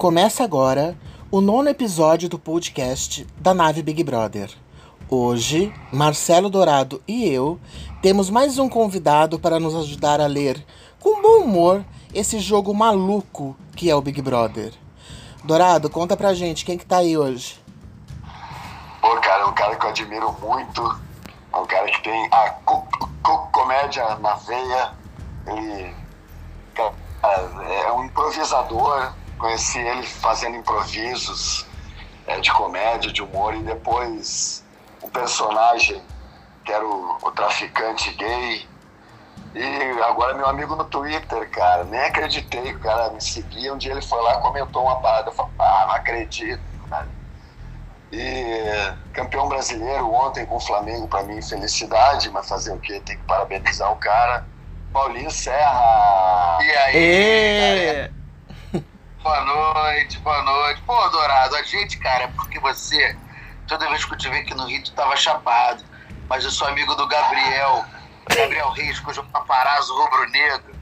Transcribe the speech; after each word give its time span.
Começa 0.00 0.42
agora 0.42 0.96
o 1.30 1.42
nono 1.42 1.68
episódio 1.68 2.26
do 2.26 2.38
podcast 2.38 3.26
da 3.36 3.52
Nave 3.52 3.82
Big 3.82 4.02
Brother. 4.02 4.50
Hoje, 5.10 5.74
Marcelo 5.92 6.48
Dourado 6.48 7.02
e 7.06 7.28
eu 7.28 7.60
temos 8.00 8.30
mais 8.30 8.58
um 8.58 8.66
convidado 8.66 9.38
para 9.38 9.60
nos 9.60 9.74
ajudar 9.74 10.18
a 10.18 10.26
ler, 10.26 10.64
com 10.98 11.20
bom 11.20 11.44
humor, 11.44 11.84
esse 12.14 12.40
jogo 12.40 12.72
maluco 12.72 13.54
que 13.76 13.90
é 13.90 13.94
o 13.94 14.00
Big 14.00 14.22
Brother. 14.22 14.72
Dourado, 15.44 15.90
conta 15.90 16.16
pra 16.16 16.32
gente 16.32 16.64
quem 16.64 16.78
que 16.78 16.86
tá 16.86 16.96
aí 16.96 17.18
hoje. 17.18 17.62
Pô, 19.02 19.20
cara, 19.20 19.42
é 19.42 19.44
um 19.44 19.52
cara 19.52 19.76
que 19.76 19.84
eu 19.84 19.90
admiro 19.90 20.34
muito. 20.40 20.98
É 21.52 21.56
um 21.58 21.66
cara 21.66 21.90
que 21.90 22.02
tem 22.02 22.26
a 22.32 22.48
co 22.64 22.88
co 23.22 23.48
comédia 23.52 24.14
na 24.20 24.32
veia. 24.36 24.94
Ele 25.46 25.94
é 27.84 27.92
um 27.92 28.04
improvisador. 28.04 29.19
Conheci 29.40 29.78
ele 29.78 30.02
fazendo 30.02 30.56
improvisos 30.56 31.66
é, 32.26 32.38
de 32.40 32.52
comédia, 32.52 33.10
de 33.10 33.22
humor, 33.22 33.54
e 33.54 33.62
depois 33.62 34.62
o 35.00 35.08
personagem, 35.08 36.02
que 36.64 36.70
era 36.70 36.86
o, 36.86 37.18
o 37.22 37.30
traficante 37.32 38.12
gay. 38.14 38.68
E 39.54 40.02
agora 40.04 40.34
meu 40.34 40.46
amigo 40.46 40.76
no 40.76 40.84
Twitter, 40.84 41.50
cara, 41.50 41.84
nem 41.84 42.00
acreditei 42.00 42.62
que 42.62 42.76
o 42.76 42.80
cara 42.80 43.10
me 43.10 43.20
seguia. 43.20 43.72
Um 43.72 43.78
dia 43.78 43.92
ele 43.92 44.02
foi 44.02 44.22
lá 44.22 44.36
comentou 44.38 44.82
uma 44.82 44.96
parada. 45.00 45.30
Eu 45.30 45.32
falei, 45.32 45.52
ah, 45.58 45.84
não 45.88 45.94
acredito, 45.94 46.62
cara. 46.88 47.08
E 48.12 48.92
campeão 49.12 49.48
brasileiro 49.48 50.12
ontem 50.12 50.44
com 50.44 50.56
o 50.56 50.60
Flamengo, 50.60 51.08
para 51.08 51.22
mim, 51.22 51.40
felicidade, 51.40 52.28
mas 52.30 52.46
fazer 52.46 52.72
o 52.72 52.78
quê? 52.78 53.00
Tem 53.00 53.16
que 53.16 53.24
parabenizar 53.24 53.90
o 53.90 53.96
cara. 53.96 54.44
Paulinho 54.92 55.30
Serra! 55.30 56.58
E 56.60 56.76
aí? 56.76 58.10
Boa 59.22 59.44
noite, 59.44 60.18
boa 60.20 60.42
noite. 60.42 60.82
Pô, 60.82 61.08
Dourado, 61.10 61.54
a 61.56 61.62
gente, 61.62 61.98
cara, 61.98 62.24
é 62.24 62.28
porque 62.28 62.58
você, 62.58 63.16
toda 63.68 63.88
vez 63.90 64.04
que 64.04 64.14
eu 64.14 64.18
te 64.18 64.28
vejo 64.28 64.42
aqui 64.42 64.54
no 64.54 64.66
Rio, 64.66 64.82
tu 64.82 64.92
tava 64.92 65.14
chapado. 65.16 65.84
Mas 66.28 66.44
eu 66.44 66.50
sou 66.50 66.68
amigo 66.68 66.94
do 66.94 67.06
Gabriel, 67.06 67.84
Gabriel 68.34 68.70
Reis, 68.70 68.98
cujo 69.00 69.22
paparazzo 69.24 69.94
rubro-negro. 69.94 70.74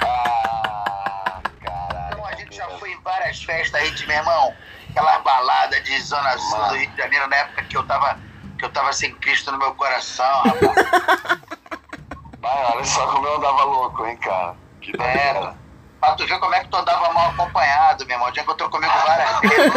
Ah, 0.00 1.40
caralho. 1.64 2.08
Então 2.12 2.26
a 2.26 2.34
gente 2.36 2.56
já 2.56 2.68
foi 2.78 2.92
em 2.92 3.00
várias 3.00 3.42
festas 3.42 3.80
aí 3.80 3.90
de 3.90 4.06
meu 4.06 4.16
irmão 4.16 4.54
aquela 4.90 5.18
balada 5.20 5.80
de 5.80 6.00
Zona 6.00 6.36
Sul 6.38 6.58
Mano. 6.58 6.68
do 6.68 6.76
Rio 6.76 6.90
de 6.90 6.96
Janeiro, 6.96 7.28
na 7.28 7.36
época 7.36 7.62
que 7.64 7.76
eu 7.76 7.86
tava, 7.86 8.18
que 8.58 8.64
eu 8.64 8.70
tava 8.70 8.92
sem 8.92 9.14
Cristo 9.16 9.50
no 9.50 9.58
meu 9.58 9.74
coração, 9.74 10.42
rapaz. 10.42 11.40
Vai, 12.40 12.64
olha 12.72 12.84
só 12.84 13.06
como 13.08 13.26
eu 13.26 13.36
andava 13.36 13.64
louco, 13.64 14.06
hein, 14.06 14.16
cara. 14.16 14.56
Que 14.80 14.92
é, 15.00 15.52
pra 16.00 16.14
tu 16.14 16.26
ver 16.26 16.38
como 16.38 16.54
é 16.54 16.60
que 16.60 16.68
tu 16.68 16.76
andava 16.76 17.12
mal 17.12 17.30
acompanhado, 17.30 18.06
meu 18.06 18.16
irmão. 18.16 18.34
Já 18.34 18.42
encontrou 18.42 18.70
comigo 18.70 18.92
várias 19.06 19.40
vezes. 19.40 19.72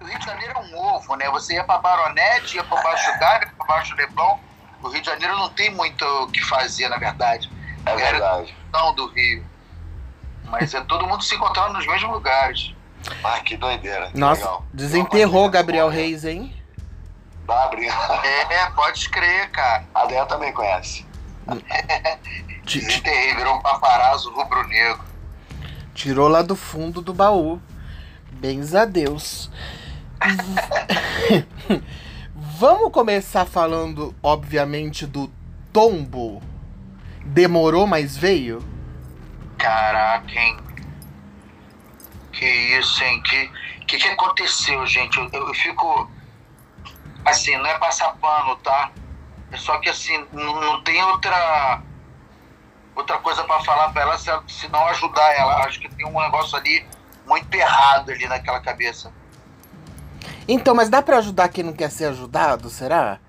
o 0.00 0.04
Rio 0.04 0.18
de 0.18 0.24
Janeiro 0.24 0.52
é 0.54 0.58
um 0.58 0.78
ovo, 0.94 1.16
né? 1.16 1.28
Você 1.30 1.54
ia 1.54 1.64
pra 1.64 1.78
Baronete, 1.78 2.56
ia 2.56 2.64
pra 2.64 2.82
Baixo 2.82 3.18
Gávea, 3.18 3.52
pra 3.56 3.66
Baixo 3.66 3.94
Leblon. 3.94 4.38
O 4.82 4.88
Rio 4.88 5.00
de 5.00 5.06
Janeiro 5.06 5.36
não 5.36 5.48
tem 5.50 5.70
muito 5.70 6.04
o 6.04 6.28
que 6.28 6.40
fazer, 6.44 6.88
na 6.88 6.96
verdade. 6.96 7.50
É 7.86 7.96
verdade. 7.96 8.56
Não 8.72 8.94
do 8.94 9.06
Rio. 9.08 9.44
Mas 10.44 10.74
é 10.74 10.80
todo 10.82 11.06
mundo 11.06 11.22
se 11.22 11.34
encontrando 11.34 11.74
nos 11.74 11.86
mesmos 11.86 12.10
lugares. 12.10 12.74
Ah, 13.24 13.40
que 13.40 13.56
doideira. 13.56 14.10
Que 14.10 14.18
Nossa, 14.18 14.42
legal. 14.42 14.64
desenterrou 14.72 15.48
Gabriel 15.48 15.88
Reis, 15.88 16.24
hein? 16.24 16.54
Gabriel. 17.46 17.94
É, 18.50 18.66
pode 18.70 19.08
crer, 19.08 19.50
cara. 19.50 19.84
A 19.94 20.06
Dea 20.06 20.24
também 20.26 20.52
conhece. 20.52 21.06
Desenterrei, 22.64 23.34
virou 23.34 23.56
um 23.56 23.60
paparazzo 23.60 24.32
rubro-negro. 24.32 25.04
Tirou 25.94 26.28
lá 26.28 26.42
do 26.42 26.56
fundo 26.56 27.00
do 27.00 27.12
baú. 27.12 27.60
Bens 28.32 28.74
a 28.74 28.84
Deus. 28.84 29.50
Vamos 32.34 32.92
começar 32.92 33.44
falando, 33.44 34.14
obviamente, 34.22 35.06
do 35.06 35.30
tombo. 35.72 36.42
Demorou, 37.24 37.86
mas 37.86 38.16
veio? 38.16 38.64
Caraca, 39.58 40.32
hein? 40.32 40.56
Que 42.32 42.46
isso, 42.46 43.02
hein? 43.04 43.22
Que 43.22 43.50
que, 43.90 43.98
que 43.98 44.08
aconteceu, 44.08 44.86
gente? 44.86 45.18
Eu, 45.18 45.28
eu, 45.32 45.48
eu, 45.48 45.54
fico. 45.54 46.08
Assim, 47.24 47.56
não 47.56 47.66
é 47.66 47.76
passar 47.78 48.12
pano, 48.16 48.54
tá? 48.56 48.92
Só 49.56 49.78
que, 49.78 49.88
assim, 49.88 50.24
não, 50.32 50.60
não 50.60 50.82
tem 50.82 51.02
outra. 51.04 51.82
Outra 52.94 53.18
coisa 53.18 53.44
para 53.44 53.60
falar 53.64 53.90
pra 53.90 54.02
ela 54.02 54.18
se, 54.18 54.30
se 54.48 54.68
não 54.68 54.86
ajudar 54.88 55.32
ela. 55.34 55.64
Acho 55.64 55.80
que 55.80 55.88
tem 55.88 56.06
um 56.06 56.20
negócio 56.20 56.56
ali 56.56 56.86
muito 57.26 57.54
errado 57.54 58.10
ali 58.10 58.26
naquela 58.26 58.60
cabeça. 58.60 59.12
Então, 60.46 60.74
mas 60.74 60.88
dá 60.88 61.00
para 61.00 61.18
ajudar 61.18 61.48
quem 61.48 61.64
não 61.64 61.72
quer 61.72 61.90
ser 61.90 62.06
ajudado, 62.06 62.68
será? 62.68 63.20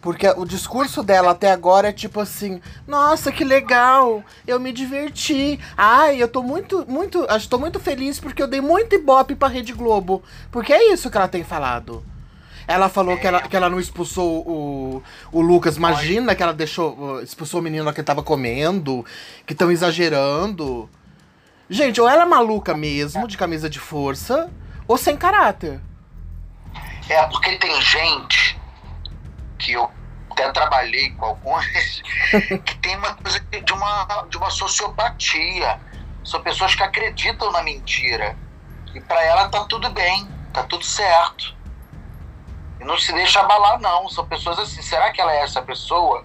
Porque 0.00 0.28
o 0.36 0.44
discurso 0.44 1.02
dela 1.02 1.30
até 1.30 1.50
agora 1.50 1.88
é 1.88 1.92
tipo 1.92 2.20
assim: 2.20 2.60
"Nossa, 2.86 3.32
que 3.32 3.42
legal! 3.42 4.22
Eu 4.46 4.60
me 4.60 4.70
diverti. 4.70 5.58
Ai, 5.76 6.22
eu 6.22 6.28
tô 6.28 6.42
muito 6.42 6.84
muito, 6.86 7.24
estou 7.30 7.58
muito 7.58 7.80
feliz 7.80 8.20
porque 8.20 8.42
eu 8.42 8.46
dei 8.46 8.60
muito 8.60 8.94
ibope 8.94 9.34
para 9.34 9.48
Rede 9.48 9.72
Globo". 9.72 10.22
Porque 10.50 10.74
é 10.74 10.92
isso 10.92 11.10
que 11.10 11.16
ela 11.16 11.26
tem 11.26 11.42
falado. 11.42 12.04
Ela 12.66 12.88
falou 12.88 13.16
que 13.16 13.26
ela, 13.26 13.42
que 13.42 13.56
ela 13.56 13.68
não 13.68 13.78
expulsou 13.78 14.46
o, 14.46 15.02
o 15.30 15.40
Lucas. 15.40 15.76
Imagina 15.76 16.34
que 16.34 16.42
ela 16.42 16.54
deixou. 16.54 17.20
expulsou 17.22 17.60
o 17.60 17.62
menino 17.62 17.92
que 17.92 18.02
tava 18.02 18.22
comendo. 18.22 19.04
Que 19.46 19.52
estão 19.52 19.70
exagerando. 19.70 20.88
Gente, 21.68 22.00
ou 22.00 22.08
ela 22.08 22.22
é 22.22 22.26
maluca 22.26 22.74
mesmo, 22.74 23.26
de 23.26 23.38
camisa 23.38 23.70
de 23.70 23.78
força, 23.78 24.50
ou 24.86 24.98
sem 24.98 25.16
caráter. 25.16 25.80
É, 27.08 27.26
porque 27.26 27.56
tem 27.56 27.80
gente 27.80 28.58
que 29.58 29.72
eu 29.72 29.90
até 30.30 30.50
trabalhei 30.52 31.10
com 31.12 31.24
alguns, 31.24 32.02
que 32.64 32.76
tem 32.78 32.96
uma 32.96 33.14
coisa 33.14 33.40
de 33.40 33.72
uma, 33.72 34.26
de 34.28 34.36
uma 34.36 34.50
sociopatia. 34.50 35.80
São 36.22 36.42
pessoas 36.42 36.74
que 36.74 36.82
acreditam 36.82 37.50
na 37.50 37.62
mentira. 37.62 38.36
E 38.94 39.00
para 39.00 39.22
ela 39.22 39.48
tá 39.48 39.64
tudo 39.64 39.90
bem, 39.90 40.28
tá 40.52 40.62
tudo 40.64 40.84
certo. 40.84 41.54
Não 42.84 42.98
se 42.98 43.12
deixa 43.12 43.40
abalar, 43.40 43.80
não. 43.80 44.08
São 44.08 44.26
pessoas 44.26 44.58
assim. 44.58 44.82
Será 44.82 45.10
que 45.12 45.20
ela 45.20 45.32
é 45.34 45.42
essa 45.42 45.62
pessoa? 45.62 46.24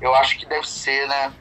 Eu 0.00 0.14
acho 0.14 0.38
que 0.38 0.46
deve 0.46 0.68
ser, 0.68 1.06
né? 1.08 1.32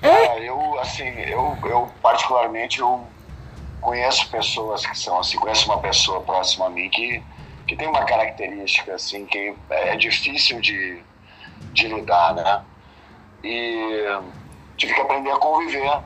É, 0.00 0.40
eu, 0.48 0.78
assim, 0.80 1.08
eu, 1.20 1.56
eu 1.64 1.90
particularmente, 2.02 2.80
eu 2.80 3.06
conheço 3.80 4.28
pessoas 4.30 4.84
que 4.86 4.98
são 4.98 5.18
assim, 5.18 5.36
conheço 5.38 5.66
uma 5.66 5.78
pessoa 5.78 6.20
próxima 6.20 6.66
a 6.66 6.70
mim 6.70 6.88
que, 6.88 7.22
que 7.66 7.76
tem 7.76 7.86
uma 7.86 8.04
característica 8.04 8.94
assim 8.94 9.26
que 9.26 9.54
é 9.70 9.96
difícil 9.96 10.60
de, 10.60 11.00
de 11.72 11.88
lidar, 11.88 12.34
né? 12.34 12.64
E 13.44 14.20
tive 14.76 14.94
que 14.94 15.00
aprender 15.00 15.30
a 15.30 15.36
conviver, 15.36 16.00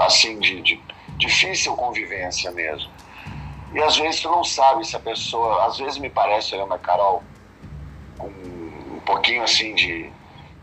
assim, 0.00 0.38
de, 0.40 0.62
de 0.62 0.82
difícil 1.16 1.74
convivência 1.76 2.50
mesmo. 2.50 2.90
E 3.76 3.82
às 3.82 3.98
vezes 3.98 4.22
tu 4.22 4.30
não 4.30 4.42
sabe 4.42 4.86
se 4.86 4.96
a 4.96 4.98
pessoa, 4.98 5.66
às 5.66 5.76
vezes 5.76 5.98
me 5.98 6.08
parece, 6.08 6.54
olhando 6.54 6.72
a 6.72 6.78
Carol, 6.78 7.22
com 8.16 8.26
um 8.26 9.00
pouquinho 9.04 9.42
assim 9.42 9.74
de, 9.74 10.10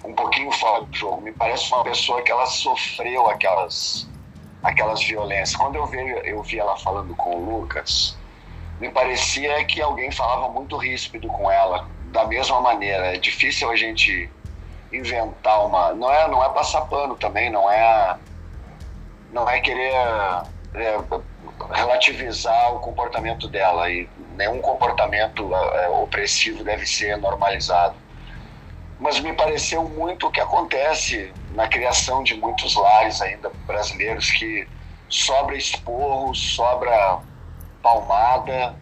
um 0.04 0.16
pouquinho 0.16 0.52
fora 0.54 0.84
do 0.84 0.98
jogo, 0.98 1.22
me 1.22 1.32
parece 1.32 1.72
uma 1.72 1.84
pessoa 1.84 2.24
que 2.24 2.32
ela 2.32 2.48
sofreu 2.48 3.30
aquelas 3.30 4.10
aquelas 4.64 5.04
violências. 5.04 5.56
Quando 5.56 5.76
eu 5.76 5.86
vi, 5.86 6.00
eu 6.26 6.42
vi 6.42 6.58
ela 6.58 6.76
falando 6.78 7.16
com 7.16 7.36
o 7.36 7.60
Lucas, 7.60 8.18
me 8.80 8.90
parecia 8.90 9.64
que 9.66 9.80
alguém 9.80 10.12
falava 10.12 10.50
muito 10.50 10.76
ríspido 10.76 11.28
com 11.28 11.52
ela, 11.52 11.88
da 12.06 12.26
mesma 12.26 12.62
maneira. 12.62 13.14
É 13.14 13.20
difícil 13.20 13.70
a 13.70 13.76
gente 13.76 14.28
inventar 14.92 15.64
uma. 15.68 15.94
Não 15.94 16.12
é, 16.12 16.28
não 16.28 16.44
é 16.44 16.50
passar 16.50 16.82
pano 16.88 17.16
também, 17.16 17.52
não 17.52 17.70
é, 17.70 18.18
não 19.32 19.48
é 19.48 19.60
querer 19.60 19.94
é, 20.74 21.00
relativizar 21.72 22.74
o 22.74 22.80
comportamento 22.80 23.48
dela 23.48 23.90
e 23.90 24.10
nenhum 24.36 24.60
comportamento 24.60 25.54
é, 25.54 25.90
opressivo 25.90 26.64
deve 26.64 26.86
ser 26.86 27.18
normalizado. 27.18 27.96
Mas 29.00 29.20
me 29.20 29.34
pareceu 29.34 29.84
muito 29.84 30.28
o 30.28 30.32
que 30.32 30.40
acontece 30.40 31.34
na 31.52 31.68
criação 31.68 32.24
de 32.24 32.36
muitos 32.36 32.76
lares 32.76 33.22
ainda 33.22 33.52
brasileiros 33.66 34.32
que 34.32 34.68
sobra 35.10 35.56
esporro, 35.56 36.34
sobra 36.34 37.20
palmada 37.82 38.76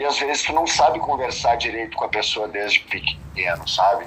e 0.00 0.04
às 0.04 0.18
vezes 0.18 0.42
tu 0.44 0.52
não 0.54 0.66
sabe 0.66 0.98
conversar 0.98 1.56
direito 1.56 1.94
com 1.94 2.06
a 2.06 2.08
pessoa 2.08 2.48
desde 2.48 2.80
pequeno, 2.80 3.68
sabe? 3.68 4.06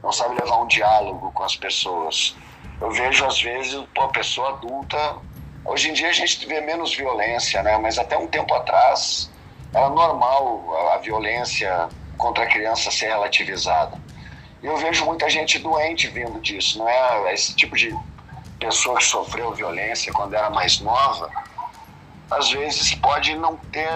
Não 0.00 0.12
sabe 0.12 0.40
levar 0.40 0.58
um 0.58 0.66
diálogo 0.68 1.32
com 1.32 1.42
as 1.42 1.56
pessoas. 1.56 2.36
Eu 2.80 2.92
vejo 2.92 3.26
às 3.26 3.42
vezes 3.42 3.84
a 3.98 4.08
pessoa 4.08 4.50
adulta. 4.50 5.16
Hoje 5.64 5.88
em 5.88 5.92
dia 5.94 6.08
a 6.08 6.12
gente 6.12 6.46
vê 6.46 6.60
menos 6.60 6.94
violência, 6.94 7.62
né? 7.62 7.78
Mas 7.78 7.98
até 7.98 8.18
um 8.18 8.26
tempo 8.26 8.52
atrás 8.54 9.30
era 9.72 9.88
normal 9.88 10.92
a 10.92 10.98
violência 10.98 11.88
contra 12.18 12.44
a 12.44 12.46
criança 12.46 12.90
ser 12.90 13.06
relativizada. 13.06 13.98
E 14.62 14.66
eu 14.66 14.76
vejo 14.76 15.04
muita 15.04 15.28
gente 15.28 15.58
doente 15.58 16.08
vindo 16.08 16.40
disso, 16.40 16.78
não 16.78 16.88
é 16.88 17.34
esse 17.34 17.54
tipo 17.54 17.76
de 17.76 17.94
pessoa 18.58 18.96
que 18.96 19.04
sofreu 19.04 19.52
violência 19.52 20.12
quando 20.12 20.34
era 20.34 20.48
mais 20.48 20.80
nova, 20.80 21.28
às 22.30 22.50
vezes 22.50 22.94
pode 22.94 23.34
não 23.34 23.56
ter 23.56 23.88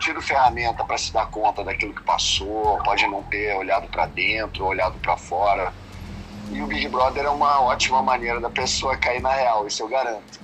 tido 0.00 0.20
ferramenta 0.20 0.84
para 0.84 0.98
se 0.98 1.12
dar 1.12 1.26
conta 1.26 1.62
daquilo 1.62 1.94
que 1.94 2.02
passou, 2.02 2.78
pode 2.82 3.06
não 3.06 3.22
ter 3.22 3.54
olhado 3.54 3.88
para 3.88 4.06
dentro, 4.06 4.64
olhado 4.64 4.98
para 4.98 5.16
fora. 5.16 5.72
E 6.50 6.60
o 6.60 6.66
Big 6.66 6.88
Brother 6.88 7.26
é 7.26 7.30
uma 7.30 7.60
ótima 7.60 8.02
maneira 8.02 8.40
da 8.40 8.50
pessoa 8.50 8.96
cair 8.96 9.20
na 9.20 9.32
real, 9.32 9.66
isso 9.66 9.82
eu 9.82 9.88
garanto. 9.88 10.39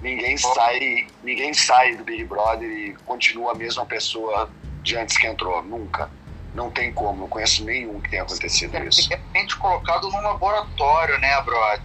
Ninguém 0.00 0.36
sai, 0.36 1.08
ninguém 1.22 1.52
sai 1.52 1.94
do 1.96 2.04
Big 2.04 2.24
Brother 2.24 2.70
e 2.70 2.94
continua 3.04 3.52
a 3.52 3.54
mesma 3.54 3.84
pessoa 3.84 4.50
de 4.82 4.96
antes 4.96 5.16
que 5.16 5.26
entrou, 5.26 5.62
nunca. 5.62 6.10
Não 6.54 6.70
tem 6.70 6.90
como, 6.90 7.20
não 7.20 7.28
conheço 7.28 7.64
nenhum 7.64 8.00
que 8.00 8.10
tenha 8.10 8.22
acontecido 8.22 8.76
é, 8.76 8.84
isso. 8.84 9.12
É 9.12 9.38
gente 9.38 9.56
colocado 9.56 10.08
num 10.08 10.22
laboratório, 10.22 11.18
né, 11.18 11.40
brother? 11.42 11.82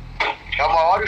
É 0.57 0.65
o 0.65 0.73
maior, 0.73 1.03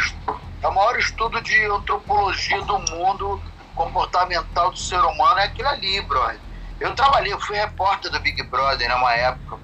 é 0.61 0.67
o 0.67 0.75
maior 0.75 0.99
estudo 0.99 1.41
de 1.41 1.65
antropologia 1.65 2.61
do 2.63 2.79
mundo 2.91 3.41
comportamental 3.73 4.71
do 4.71 4.77
ser 4.77 4.99
humano, 4.99 5.39
é 5.39 5.45
aquilo 5.45 5.69
ali, 5.69 6.01
brother. 6.01 6.41
Eu 6.79 6.93
trabalhei, 6.93 7.33
eu 7.33 7.39
fui 7.39 7.57
repórter 7.57 8.11
do 8.11 8.19
Big 8.19 8.41
Brother 8.43 8.87
numa 8.89 9.13
época. 9.13 9.59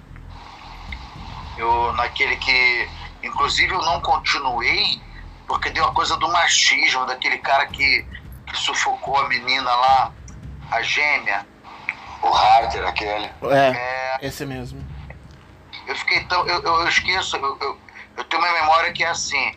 Eu, 1.55 1.93
naquele 1.93 2.35
que, 2.37 2.89
inclusive, 3.21 3.71
eu 3.71 3.81
não 3.81 4.01
continuei, 4.01 4.99
porque 5.47 5.69
deu 5.69 5.85
a 5.85 5.93
coisa 5.93 6.17
do 6.17 6.27
machismo, 6.31 7.05
daquele 7.05 7.37
cara 7.37 7.65
que, 7.67 8.05
que 8.47 8.57
sufocou 8.57 9.17
a 9.17 9.27
menina 9.27 9.69
lá, 9.69 10.11
a 10.71 10.81
gêmea. 10.81 11.45
O 12.21 12.33
Harder, 12.33 12.87
aquele. 12.87 13.29
É, 13.51 13.71
é, 13.75 14.17
esse 14.21 14.45
mesmo. 14.45 14.81
Eu 15.85 15.95
fiquei 15.95 16.23
tão. 16.25 16.47
Eu, 16.47 16.63
eu, 16.63 16.79
eu 16.81 16.87
esqueço, 16.87 17.35
eu, 17.35 17.57
eu, 17.59 17.79
eu, 18.17 18.23
tenho 18.23 18.41
uma 18.41 18.53
memória 18.53 18.93
que 18.93 19.03
é 19.03 19.09
assim. 19.09 19.55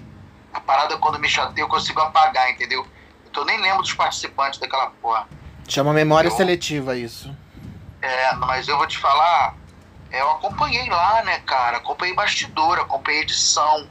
A 0.53 0.61
parada 0.61 0.97
quando 0.97 1.19
me 1.19 1.29
chateia 1.29 1.63
eu 1.63 1.69
consigo 1.69 2.01
apagar, 2.01 2.51
entendeu? 2.51 2.85
Então 3.29 3.43
eu 3.43 3.47
nem 3.47 3.61
lembro 3.61 3.83
dos 3.83 3.93
participantes 3.93 4.59
daquela 4.59 4.91
porra. 5.03 5.29
Chama 5.69 5.93
memória 5.93 6.31
seletiva 6.31 6.97
isso. 6.97 7.35
É, 8.01 8.35
mas 8.35 8.67
eu 8.67 8.77
vou 8.77 8.87
te 8.87 8.99
falar, 8.99 9.55
eu 10.11 10.31
acompanhei 10.31 10.89
lá, 10.89 11.23
né, 11.23 11.41
cara? 11.41 11.77
Acompanhei 11.77 12.15
bastidor, 12.15 12.79
acompanhei 12.79 13.23
edição 13.23 13.89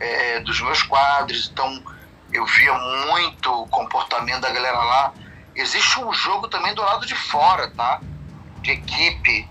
é, 0.00 0.40
dos 0.40 0.60
meus 0.60 0.82
quadros, 0.82 1.50
então 1.52 1.82
eu 2.32 2.44
via 2.46 2.74
muito 2.74 3.62
o 3.62 3.68
comportamento 3.68 4.40
da 4.40 4.50
galera 4.50 4.78
lá 4.78 5.12
existe 5.60 6.00
um 6.00 6.12
jogo 6.12 6.48
também 6.48 6.74
do 6.74 6.82
lado 6.82 7.04
de 7.04 7.14
fora, 7.14 7.68
tá? 7.70 8.00
De 8.60 8.72
equipe 8.72 9.48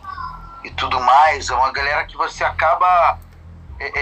e 0.64 0.72
tudo 0.72 1.00
mais. 1.02 1.50
É 1.50 1.56
uma 1.56 1.72
galera 1.72 2.06
que 2.06 2.16
você 2.16 2.44
acaba. 2.44 3.20
É, 3.80 4.00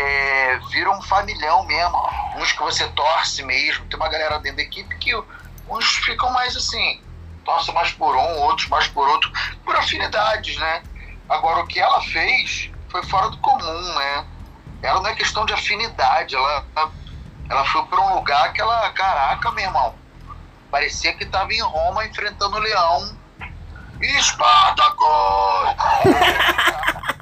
é, 0.54 0.60
vira 0.72 0.92
um 0.92 1.02
familhão 1.02 1.66
mesmo. 1.66 1.98
Uns 2.38 2.52
que 2.52 2.62
você 2.62 2.88
torce 2.90 3.44
mesmo. 3.44 3.86
Tem 3.86 4.00
uma 4.00 4.10
galera 4.10 4.40
dentro 4.40 4.58
da 4.58 4.64
equipe 4.64 4.96
que 4.98 5.16
uns 5.68 5.86
ficam 5.98 6.32
mais 6.32 6.56
assim. 6.56 7.02
Torce 7.44 7.72
mais 7.74 7.92
por 7.92 8.16
um, 8.16 8.38
outros 8.42 8.68
mais 8.70 8.88
por 8.88 9.08
outro. 9.08 9.32
Por 9.64 9.76
afinidades, 9.76 10.58
né? 10.58 10.84
Agora, 11.28 11.62
o 11.62 11.68
que 11.68 11.80
ela 11.80 12.02
fez 12.02 12.70
foi 12.90 13.04
fora 13.04 13.30
do 13.30 13.38
comum, 13.38 13.96
né? 13.96 14.26
Ela 14.82 15.02
não 15.02 15.10
é 15.10 15.16
questão 15.16 15.46
de 15.46 15.54
afinidade. 15.54 16.36
Ela, 16.36 16.66
ela 17.50 17.66
foi 17.66 17.84
para 17.86 18.02
um 18.02 18.16
lugar 18.16 18.54
que 18.54 18.62
ela. 18.62 18.90
Caraca, 18.92 19.52
meu 19.52 19.66
irmão 19.66 20.06
Parecia 20.76 21.14
que 21.14 21.24
estava 21.24 21.54
em 21.54 21.62
Roma 21.62 22.06
enfrentando 22.06 22.58
o 22.58 22.60
leão. 22.60 23.18
Espartacus! 24.02 25.06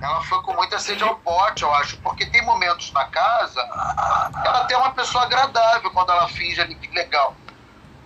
ela 0.00 0.20
foi 0.22 0.40
com 0.42 0.54
muita 0.54 0.78
sede 0.78 1.02
ao 1.02 1.16
pote, 1.16 1.64
eu 1.64 1.74
acho, 1.74 1.96
porque 1.98 2.24
tem 2.26 2.44
momentos 2.44 2.92
na 2.92 3.06
casa 3.06 3.60
que 4.40 4.46
ela 4.46 4.64
tem 4.66 4.76
uma 4.76 4.92
pessoa 4.92 5.24
agradável 5.24 5.90
quando 5.90 6.12
ela 6.12 6.28
finge 6.28 6.60
ali 6.60 6.76
que 6.76 6.88
legal. 6.94 7.34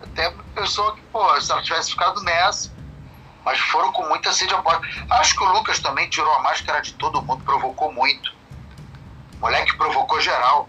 Uma 0.00 0.44
pessoa 0.54 0.94
que, 0.94 1.02
pô, 1.02 1.38
se 1.38 1.52
ela 1.52 1.62
tivesse 1.62 1.90
ficado 1.90 2.22
nessa, 2.22 2.72
mas 3.44 3.58
foram 3.58 3.92
com 3.92 4.08
muita 4.08 4.32
sede 4.32 4.54
ao 4.54 4.62
pote. 4.62 4.86
Acho 5.10 5.36
que 5.36 5.44
o 5.44 5.52
Lucas 5.52 5.78
também 5.80 6.08
tirou 6.08 6.32
a 6.34 6.42
máscara 6.42 6.80
de 6.80 6.92
todo 6.94 7.22
mundo, 7.22 7.42
provocou 7.44 7.92
muito. 7.92 8.32
O 9.38 9.40
moleque 9.40 9.76
provocou 9.76 10.20
geral. 10.20 10.68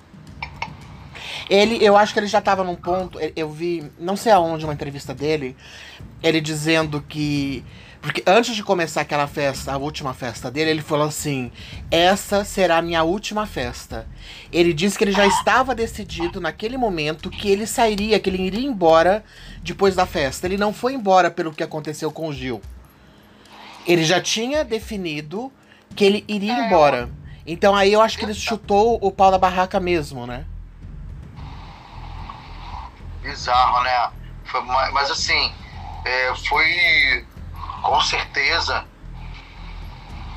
Ele, 1.49 1.83
eu 1.83 1.95
acho 1.95 2.13
que 2.13 2.19
ele 2.19 2.27
já 2.27 2.41
tava 2.41 2.63
num 2.63 2.75
ponto. 2.75 3.19
Eu 3.35 3.49
vi, 3.49 3.91
não 3.99 4.15
sei 4.15 4.31
aonde, 4.31 4.65
uma 4.65 4.73
entrevista 4.73 5.13
dele, 5.13 5.55
ele 6.21 6.41
dizendo 6.41 7.01
que. 7.01 7.63
Porque 8.01 8.21
antes 8.27 8.53
de 8.53 8.61
começar 8.61 8.99
aquela 8.99 9.27
festa, 9.27 9.71
a 9.71 9.77
última 9.77 10.13
festa 10.13 10.51
dele, 10.51 10.71
ele 10.71 10.81
falou 10.81 11.07
assim: 11.07 11.51
Essa 11.89 12.43
será 12.43 12.77
a 12.77 12.81
minha 12.81 13.03
última 13.03 13.45
festa. 13.45 14.07
Ele 14.51 14.73
disse 14.73 14.97
que 14.97 15.05
ele 15.05 15.13
já 15.13 15.25
estava 15.25 15.73
decidido 15.73 16.41
naquele 16.41 16.77
momento 16.77 17.29
que 17.29 17.49
ele 17.49 17.65
sairia, 17.65 18.19
que 18.19 18.29
ele 18.29 18.41
iria 18.41 18.67
embora 18.67 19.23
depois 19.63 19.95
da 19.95 20.05
festa. 20.05 20.45
Ele 20.45 20.57
não 20.57 20.71
foi 20.71 20.93
embora 20.93 21.31
pelo 21.31 21.53
que 21.53 21.63
aconteceu 21.63 22.11
com 22.11 22.27
o 22.27 22.33
Gil. 22.33 22.61
Ele 23.87 24.03
já 24.03 24.21
tinha 24.21 24.63
definido 24.63 25.51
que 25.95 26.05
ele 26.05 26.23
iria 26.27 26.53
é, 26.53 26.67
embora. 26.67 27.09
Então 27.45 27.75
aí 27.75 27.91
eu 27.91 28.01
acho 28.01 28.17
que 28.17 28.25
ele 28.25 28.33
chutou 28.33 28.99
o 29.01 29.11
pau 29.11 29.31
da 29.31 29.37
barraca 29.37 29.79
mesmo, 29.79 30.27
né? 30.27 30.45
bizarro, 33.23 33.81
né? 33.83 34.11
Foi, 34.45 34.61
mas 34.61 35.09
assim, 35.09 35.55
é, 36.05 36.35
foi 36.47 37.25
com 37.81 38.01
certeza 38.01 38.85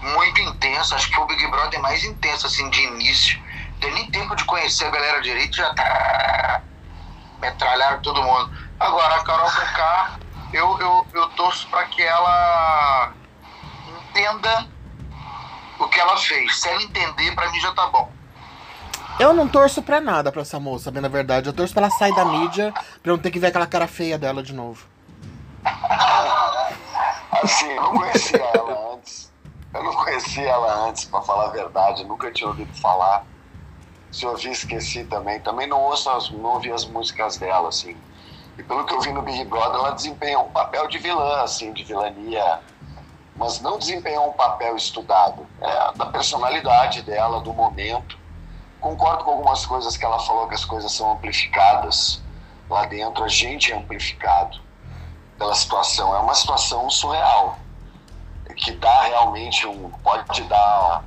muito 0.01 0.41
intenso. 0.41 0.95
Acho 0.95 1.11
que 1.11 1.21
o 1.21 1.27
Big 1.27 1.47
Brother 1.49 1.79
é 1.79 1.83
mais 1.83 2.05
intenso, 2.05 2.47
assim, 2.47 2.71
de 2.71 2.81
início. 2.83 3.43
Tem 3.81 3.93
nem 3.93 4.11
tempo 4.11 4.35
de 4.35 4.45
conhecer 4.45 4.87
a 4.87 4.91
galera 4.91 5.21
direito, 5.21 5.57
já 5.57 5.75
tá, 5.75 6.63
metralharam 7.41 8.01
todo 8.01 8.23
mundo. 8.23 8.66
Agora, 8.79 9.17
a 9.17 9.25
Carol 9.25 9.51
Conká, 9.51 10.19
eu, 10.53 10.79
eu, 10.81 11.07
eu 11.15 11.29
torço 11.31 11.67
para 11.69 11.85
que 11.87 12.03
ela 12.03 13.13
entenda 13.99 14.67
o 15.79 15.89
que 15.89 15.99
ela 15.99 16.17
fez. 16.17 16.61
Se 16.61 16.69
ela 16.69 16.83
entender, 16.83 17.35
para 17.35 17.51
mim 17.51 17.61
já 17.61 17.73
tá 17.73 17.87
bom. 17.87 18.11
Eu 19.19 19.33
não 19.33 19.49
torço 19.49 19.81
pra 19.81 19.99
nada 19.99 20.31
pra 20.31 20.43
essa 20.43 20.61
moça, 20.61 20.91
bem 20.91 21.01
na 21.01 21.09
verdade. 21.09 21.49
Eu 21.49 21.53
torço 21.55 21.73
pra 21.73 21.85
ela 21.85 21.91
sair 21.91 22.15
da 22.15 22.25
mídia 22.25 22.73
pra 23.03 23.13
não 23.13 23.19
ter 23.19 23.31
que 23.31 23.39
ver 23.39 23.47
aquela 23.47 23.67
cara 23.67 23.87
feia 23.87 24.19
dela 24.19 24.43
de 24.43 24.53
novo. 24.53 24.87
Assim, 27.43 27.71
eu 27.71 27.83
não 27.83 27.93
conhecia 27.93 28.51
ela 28.55 28.95
antes. 28.95 29.33
Eu 29.73 29.85
não 29.85 29.95
conhecia 29.95 30.49
ela 30.49 30.89
antes, 30.89 31.05
pra 31.07 31.23
falar 31.23 31.47
a 31.47 31.51
verdade. 31.51 32.03
Eu 32.03 32.09
nunca 32.09 32.31
tinha 32.31 32.49
ouvido 32.49 32.75
falar. 32.79 33.25
Se 34.13 34.25
eu 34.25 34.31
ouvi, 34.31 34.51
esqueci 34.51 35.05
também. 35.05 35.41
Também 35.41 35.67
não 35.67 35.81
ouço 35.81 36.11
as, 36.11 36.31
não 36.31 36.55
ouvi 36.55 36.71
as 36.71 36.85
músicas 36.85 37.39
dela, 37.39 37.69
assim. 37.69 37.97
E 38.59 38.63
pelo 38.63 38.85
que 38.85 38.95
eu 38.95 39.01
vi 39.01 39.13
no 39.13 39.23
Big 39.23 39.45
Brother, 39.45 39.81
ela 39.81 39.91
desempenhou 39.91 40.47
um 40.47 40.51
papel 40.51 40.89
de 40.89 40.99
vilã, 40.99 41.43
assim, 41.43 41.73
de 41.73 41.85
vilania. 41.85 42.61
Mas 43.37 43.61
não 43.61 43.79
desempenhou 43.79 44.31
um 44.31 44.33
papel 44.33 44.77
estudado. 44.77 45.47
É 45.61 45.97
da 45.97 46.07
personalidade 46.07 47.03
dela, 47.03 47.41
do 47.41 47.53
momento 47.53 48.27
concordo 48.87 49.25
com 49.25 49.33
algumas 49.33 49.67
coisas 49.67 49.97
que 49.97 50.05
ela 50.05 50.19
falou, 50.21 50.47
que 50.47 50.55
as 50.55 50.65
coisas 50.65 50.93
são 50.93 51.13
amplificadas 51.13 52.23
lá 52.71 52.87
dentro, 52.87 53.25
a 53.25 53.29
gente 53.29 53.73
é 53.73 53.77
amplificado 53.77 54.61
pela 55.37 55.55
situação. 55.55 56.15
É 56.15 56.19
uma 56.21 56.35
situação 56.35 56.89
surreal, 56.89 57.59
que 58.57 58.73
dá 58.73 59.03
realmente 59.03 59.67
um. 59.67 59.91
pode 60.03 60.43
dar 60.45 61.05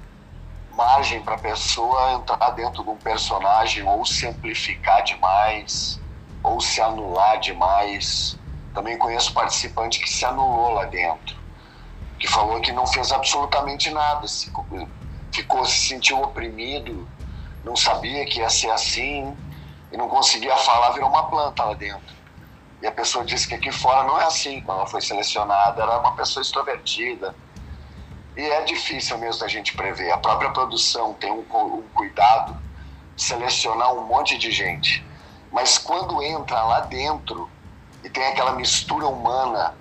margem 0.72 1.22
para 1.22 1.36
a 1.36 1.40
pessoa 1.40 2.14
entrar 2.14 2.52
dentro 2.52 2.84
de 2.84 2.90
um 2.90 2.98
personagem 2.98 3.84
ou 3.88 4.06
se 4.06 4.28
amplificar 4.28 5.04
demais, 5.04 6.00
ou 6.44 6.60
se 6.60 6.82
anular 6.82 7.40
demais. 7.40 8.38
Também 8.74 8.98
conheço 8.98 9.34
participante 9.34 10.00
que 10.00 10.10
se 10.10 10.26
anulou 10.26 10.74
lá 10.74 10.86
dentro, 10.86 11.36
que 12.18 12.28
falou 12.28 12.62
que 12.62 12.72
não 12.72 12.86
fez 12.88 13.12
absolutamente 13.12 13.90
nada, 13.90 14.26
ficou, 15.32 15.66
se 15.66 15.88
sentiu 15.88 16.22
oprimido 16.22 17.08
não 17.64 17.76
sabia 17.76 18.26
que 18.26 18.40
ia 18.40 18.50
ser 18.50 18.70
assim 18.70 19.36
e 19.92 19.98
não 19.98 20.08
conseguia 20.08 20.56
falar, 20.58 20.92
virou 20.92 21.10
uma 21.10 21.30
planta 21.30 21.64
lá 21.64 21.74
dentro. 21.74 22.18
E 22.82 22.88
a 22.88 22.92
pessoa 22.92 23.26
disse 23.26 23.48
que 23.48 23.56
aqui 23.56 23.72
fora 23.72 24.08
não 24.08 24.20
é 24.20 24.26
assim. 24.26 24.62
Quando 24.62 24.80
ela 24.80 24.88
foi 24.88 25.02
selecionada, 25.02 25.82
era 25.82 26.00
uma 26.00 26.16
pessoa 26.16 26.42
extrovertida. 26.42 27.36
E 28.38 28.42
é 28.42 28.62
difícil 28.64 29.18
mesmo 29.18 29.42
da 29.42 29.48
gente 29.48 29.76
prever. 29.76 30.12
A 30.12 30.18
própria 30.18 30.50
produção 30.52 31.14
tem 31.14 31.32
um, 31.32 31.42
um 31.42 31.84
cuidado 31.94 32.58
de 33.16 33.24
selecionar 33.24 33.94
um 33.94 34.06
monte 34.06 34.38
de 34.38 34.50
gente. 34.52 35.06
Mas 35.52 35.78
quando 35.78 36.22
entra 36.22 36.64
lá 36.64 36.82
dentro 36.82 37.50
e 38.04 38.10
tem 38.10 38.26
aquela 38.28 38.54
mistura 38.54 39.08
humana 39.08 39.76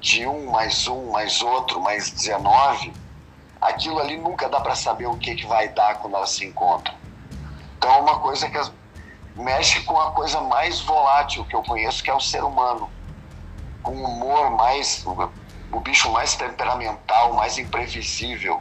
de 0.00 0.26
um 0.26 0.50
mais 0.50 0.86
um, 0.86 1.10
mais 1.10 1.40
outro, 1.42 1.80
mais 1.80 2.10
19, 2.10 2.94
aquilo 3.60 3.98
ali 3.98 4.16
nunca 4.16 4.48
dá 4.48 4.60
para 4.60 4.74
saber 4.74 5.06
o 5.06 5.16
que, 5.16 5.34
que 5.34 5.46
vai 5.46 5.68
dar 5.68 5.96
quando 5.96 6.16
elas 6.16 6.30
se 6.30 6.44
encontram. 6.44 6.94
Então 7.76 7.90
é 7.90 7.98
uma 7.98 8.18
coisa 8.18 8.48
que 8.48 8.58
mexe 9.34 9.80
com 9.82 9.98
a 10.00 10.12
coisa 10.12 10.40
mais 10.40 10.80
volátil 10.80 11.44
que 11.44 11.54
eu 11.54 11.62
conheço, 11.62 12.02
que 12.02 12.10
é 12.10 12.14
o 12.14 12.20
ser 12.20 12.42
humano. 12.42 12.90
Com 13.82 13.92
o 13.92 14.04
humor 14.04 14.50
mais. 14.50 15.04
o 15.72 15.80
bicho 15.80 16.10
mais 16.10 16.34
temperamental, 16.34 17.32
mais 17.34 17.58
imprevisível 17.58 18.60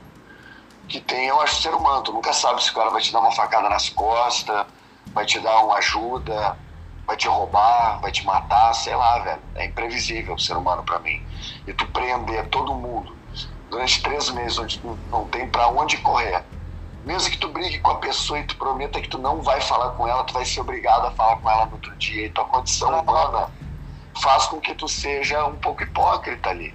que 0.87 1.01
tem, 1.01 1.27
eu 1.27 1.41
acho, 1.41 1.59
o 1.59 1.61
ser 1.61 1.73
humano. 1.73 2.03
Tu 2.03 2.13
nunca 2.13 2.33
sabe 2.33 2.63
se 2.63 2.69
o 2.69 2.73
cara 2.73 2.89
vai 2.89 3.01
te 3.01 3.11
dar 3.11 3.19
uma 3.19 3.31
facada 3.31 3.69
nas 3.69 3.89
costas, 3.89 4.65
vai 5.15 5.25
te 5.25 5.39
dar 5.39 5.63
uma 5.63 5.77
ajuda, 5.77 6.57
vai 7.07 7.15
te 7.15 7.27
roubar, 7.29 8.01
vai 8.01 8.11
te 8.11 8.25
matar, 8.25 8.73
sei 8.73 8.93
lá, 8.93 9.19
velho. 9.19 9.41
É 9.55 9.65
imprevisível 9.65 10.35
o 10.35 10.39
ser 10.39 10.57
humano 10.57 10.83
para 10.83 10.99
mim. 10.99 11.25
E 11.65 11.73
tu 11.73 11.87
prender 11.87 12.49
todo 12.49 12.75
mundo 12.75 13.15
durante 13.69 14.01
três 14.03 14.29
meses, 14.29 14.59
onde 14.59 14.77
tu 14.77 14.99
não 15.09 15.25
tem 15.29 15.47
para 15.47 15.69
onde 15.69 15.97
correr, 15.97 16.43
mesmo 17.05 17.31
que 17.31 17.37
tu 17.37 17.47
brigue 17.47 17.79
com 17.79 17.91
a 17.91 17.95
pessoa 17.95 18.39
e 18.39 18.43
tu 18.43 18.57
prometa 18.57 18.99
que 18.99 19.07
tu 19.07 19.17
não 19.17 19.41
vai 19.41 19.61
falar 19.61 19.91
com 19.91 20.07
ela, 20.07 20.23
tu 20.25 20.33
vai 20.33 20.43
ser 20.43 20.59
obrigado 20.59 21.05
a 21.07 21.11
falar 21.11 21.37
com 21.37 21.49
ela 21.49 21.65
no 21.67 21.73
outro 21.73 21.95
dia. 21.95 22.25
E 22.25 22.29
tua 22.29 22.45
condição 22.45 22.99
humana 22.99 23.49
faz 24.21 24.47
com 24.47 24.59
que 24.59 24.75
tu 24.75 24.87
seja 24.87 25.45
um 25.45 25.55
pouco 25.55 25.83
hipócrita 25.83 26.49
ali. 26.49 26.73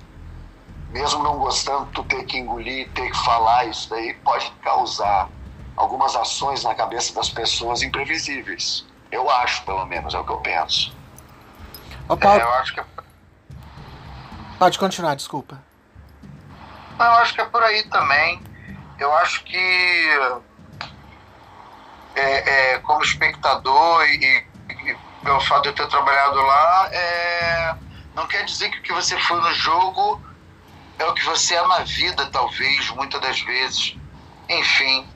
Mesmo 0.88 1.22
não 1.22 1.38
gostando, 1.38 1.86
tu 1.92 2.02
ter 2.04 2.24
que 2.24 2.38
engolir, 2.38 2.90
ter 2.92 3.10
que 3.10 3.18
falar 3.18 3.66
isso 3.66 3.90
daí 3.90 4.14
pode 4.14 4.50
causar 4.62 5.28
algumas 5.80 6.14
ações 6.14 6.62
na 6.62 6.74
cabeça 6.74 7.14
das 7.14 7.30
pessoas 7.30 7.82
imprevisíveis. 7.82 8.86
Eu 9.10 9.30
acho, 9.30 9.64
pelo 9.64 9.86
menos, 9.86 10.12
é 10.12 10.18
o 10.18 10.24
que 10.24 10.32
eu 10.32 10.38
penso. 10.38 10.94
Ô, 12.06 12.16
Paulo, 12.16 12.38
É, 12.38 12.42
eu 12.42 12.52
acho 12.54 12.74
que 12.74 12.80
é 12.80 12.84
pode 14.58 14.78
continuar, 14.78 15.14
desculpa. 15.14 15.58
Eu 16.98 17.12
acho 17.12 17.34
que 17.34 17.40
é 17.40 17.44
por 17.46 17.62
aí 17.62 17.82
também. 17.84 18.42
Eu 18.98 19.10
acho 19.16 19.42
que, 19.44 20.08
é, 22.14 22.74
é, 22.74 22.78
como 22.80 23.02
espectador 23.02 24.04
e, 24.04 24.44
e 24.68 24.96
pelo 25.24 25.40
fato 25.40 25.62
de 25.62 25.68
eu 25.70 25.74
ter 25.74 25.88
trabalhado 25.88 26.36
lá, 26.42 26.90
é, 26.92 27.74
não 28.14 28.26
quer 28.26 28.44
dizer 28.44 28.70
que 28.70 28.80
o 28.80 28.82
que 28.82 28.92
você 28.92 29.18
foi 29.20 29.40
no 29.40 29.54
jogo 29.54 30.20
é 30.98 31.06
o 31.06 31.14
que 31.14 31.24
você 31.24 31.54
é 31.54 31.66
na 31.66 31.78
vida, 31.78 32.26
talvez, 32.26 32.90
muitas 32.90 33.18
das 33.22 33.40
vezes. 33.40 33.96
Enfim, 34.46 35.08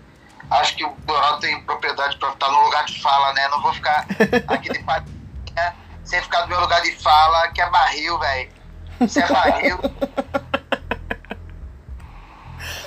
acho 0.50 0.76
que 0.76 0.84
o 0.84 0.96
Dourado 1.06 1.40
tem 1.40 1.60
propriedade 1.62 2.16
para 2.16 2.30
estar 2.30 2.48
no 2.48 2.60
lugar 2.62 2.84
de 2.84 3.00
fala, 3.00 3.32
né? 3.32 3.48
Não 3.48 3.62
vou 3.62 3.72
ficar 3.72 4.06
aqui 4.48 4.70
de 4.70 4.78
patinha 4.80 5.74
sem 6.04 6.20
ficar 6.22 6.42
no 6.42 6.48
meu 6.48 6.60
lugar 6.60 6.82
de 6.82 6.92
fala, 6.96 7.48
que 7.48 7.60
é 7.60 7.70
barril, 7.70 8.18
velho. 8.18 8.52
Isso 9.00 9.18
é 9.20 9.26
barril. 9.26 9.78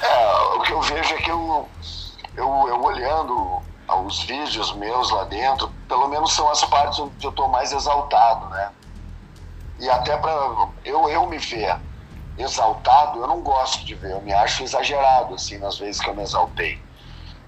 É, 0.01 0.55
o 0.55 0.61
que 0.61 0.71
eu 0.73 0.81
vejo 0.81 1.13
é 1.13 1.17
que 1.17 1.31
eu, 1.31 1.69
eu, 2.35 2.65
eu 2.67 2.83
olhando 2.83 3.61
os 4.05 4.23
vídeos 4.23 4.73
meus 4.75 5.09
lá 5.11 5.25
dentro, 5.25 5.69
pelo 5.87 6.07
menos 6.07 6.33
são 6.33 6.49
as 6.49 6.63
partes 6.63 6.99
onde 6.99 7.25
eu 7.25 7.29
estou 7.29 7.47
mais 7.47 7.71
exaltado, 7.71 8.49
né? 8.49 8.71
E 9.79 9.89
até 9.89 10.17
para 10.17 10.31
eu, 10.83 11.09
eu 11.09 11.27
me 11.27 11.37
ver 11.37 11.77
exaltado, 12.37 13.19
eu 13.19 13.27
não 13.27 13.41
gosto 13.41 13.85
de 13.85 13.95
ver, 13.95 14.11
eu 14.11 14.21
me 14.21 14.33
acho 14.33 14.63
exagerado, 14.63 15.33
assim, 15.35 15.57
nas 15.57 15.77
vezes 15.77 15.99
que 15.99 16.09
eu 16.09 16.15
me 16.15 16.23
exaltei. 16.23 16.86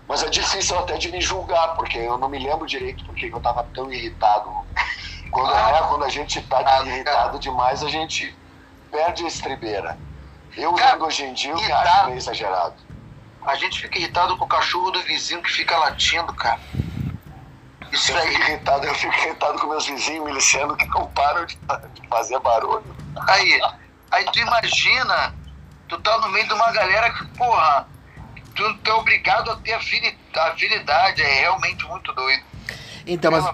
Mas 0.09 0.23
é 0.23 0.27
difícil 0.29 0.77
até 0.79 0.97
de 0.97 1.11
me 1.11 1.21
julgar, 1.21 1.75
porque 1.75 1.99
eu 1.99 2.17
não 2.17 2.27
me 2.27 2.39
lembro 2.39 2.65
direito 2.65 3.05
porque 3.05 3.27
eu 3.31 3.37
estava 3.37 3.63
tão 3.75 3.93
irritado. 3.93 4.51
Quando, 5.29 5.53
né, 5.53 5.81
quando 5.87 6.03
a 6.03 6.09
gente 6.09 6.39
está 6.39 6.83
irritado 6.83 7.37
demais, 7.37 7.83
a 7.83 7.87
gente 7.87 8.35
perde 8.89 9.23
a 9.23 9.27
estribeira. 9.27 9.99
Eu 10.57 10.73
Cara, 10.73 10.97
hoje 11.03 11.23
em 11.23 11.33
dia, 11.33 11.51
eu 11.51 11.57
me 11.57 11.71
acho 11.71 12.05
meio 12.07 12.17
exagerado. 12.17 12.75
A 13.45 13.53
gente 13.53 13.79
fica 13.79 13.99
irritado 13.99 14.35
com 14.35 14.45
o 14.45 14.47
cachorro 14.47 14.89
do 14.89 14.99
vizinho 15.03 15.43
que 15.43 15.51
fica 15.51 15.77
latindo, 15.77 16.33
cara. 16.33 16.59
Isso 17.91 18.11
Eu 18.11 18.15
daí. 18.17 18.31
fico 18.31 18.41
irritado, 18.41 18.87
eu 18.87 18.95
fico 18.95 19.13
irritado 19.13 19.59
com 19.59 19.67
meus 19.67 19.85
vizinhos 19.85 20.25
milicianos 20.25 20.75
que 20.75 20.87
não 20.87 21.05
param 21.11 21.45
de, 21.45 21.55
de 21.93 22.07
fazer 22.07 22.39
barulho. 22.39 22.95
Aí, 23.27 23.61
aí 24.09 24.25
tu 24.25 24.39
imagina, 24.39 25.35
tu 25.87 26.01
tá 26.01 26.17
no 26.17 26.29
meio 26.29 26.47
de 26.47 26.53
uma 26.55 26.71
galera 26.71 27.11
que, 27.13 27.25
porra, 27.37 27.87
tu, 28.59 28.77
tu 28.83 28.89
é 28.91 28.93
obrigado 28.93 29.49
a 29.51 29.55
ter 29.55 29.73
afini- 29.73 30.17
afinidade, 30.35 31.21
é 31.21 31.39
realmente 31.41 31.85
muito 31.87 32.11
doido. 32.13 32.43
Então, 33.07 33.31
mas 33.31 33.45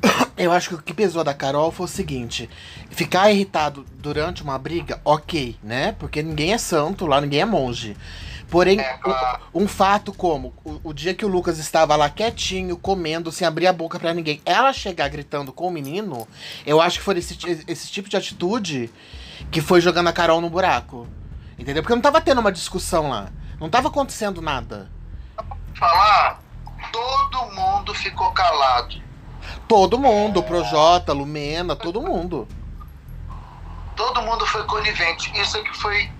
eu 0.38 0.52
acho 0.52 0.68
que 0.70 0.74
o 0.76 0.82
que 0.82 0.94
pesou 0.94 1.22
da 1.24 1.34
Carol 1.34 1.70
foi 1.72 1.84
o 1.86 1.88
seguinte: 1.88 2.48
ficar 2.90 3.30
irritado 3.30 3.84
durante 3.94 4.42
uma 4.42 4.58
briga, 4.58 5.00
ok, 5.04 5.56
né? 5.62 5.92
Porque 5.98 6.22
ninguém 6.22 6.52
é 6.52 6.58
santo 6.58 7.06
lá, 7.06 7.20
ninguém 7.20 7.40
é 7.40 7.44
monge. 7.44 7.96
Porém, 8.48 8.78
É, 8.78 8.96
claro. 8.98 9.42
um, 9.52 9.64
um 9.64 9.68
fato 9.68 10.12
como 10.12 10.54
o, 10.64 10.80
o 10.84 10.92
dia 10.94 11.12
que 11.12 11.24
o 11.24 11.28
Lucas 11.28 11.58
estava 11.58 11.96
lá 11.96 12.08
quietinho, 12.08 12.76
comendo, 12.76 13.32
sem 13.32 13.46
abrir 13.46 13.66
a 13.66 13.72
boca 13.72 13.98
pra 13.98 14.14
ninguém, 14.14 14.40
ela 14.46 14.72
chegar 14.72 15.08
gritando 15.08 15.52
com 15.52 15.66
o 15.66 15.70
menino, 15.70 16.28
eu 16.64 16.80
acho 16.80 17.00
que 17.00 17.04
foi 17.04 17.18
esse, 17.18 17.36
esse 17.66 17.90
tipo 17.90 18.08
de 18.08 18.16
atitude 18.16 18.88
que 19.50 19.60
foi 19.60 19.80
jogando 19.80 20.06
a 20.08 20.12
Carol 20.12 20.40
no 20.40 20.48
buraco. 20.48 21.08
Entendeu? 21.58 21.82
Porque 21.82 21.94
não 21.94 22.00
tava 22.02 22.20
tendo 22.20 22.40
uma 22.40 22.52
discussão 22.52 23.08
lá. 23.10 23.30
Não 23.60 23.70
tava 23.70 23.88
acontecendo 23.88 24.42
nada. 24.42 24.90
Falar, 25.74 26.40
todo 26.92 27.46
mundo 27.52 27.94
ficou 27.94 28.30
calado. 28.32 29.02
Todo 29.68 29.98
mundo, 29.98 30.42
Projota, 30.42 31.12
Lumena, 31.12 31.74
todo 31.74 32.00
mundo. 32.00 32.46
Todo 33.94 34.22
mundo 34.22 34.46
foi 34.46 34.64
conivente. 34.64 35.32
Isso 35.40 35.56
é 35.56 35.62
que 35.62 35.76
foi 35.76 36.10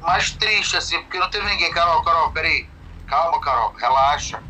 mais 0.00 0.30
triste, 0.32 0.76
assim, 0.76 1.00
porque 1.02 1.18
não 1.18 1.28
teve 1.30 1.46
ninguém. 1.46 1.72
Carol, 1.72 2.02
Carol, 2.02 2.30
peraí. 2.30 2.68
Calma, 3.06 3.40
Carol, 3.40 3.72
relaxa. 3.74 4.42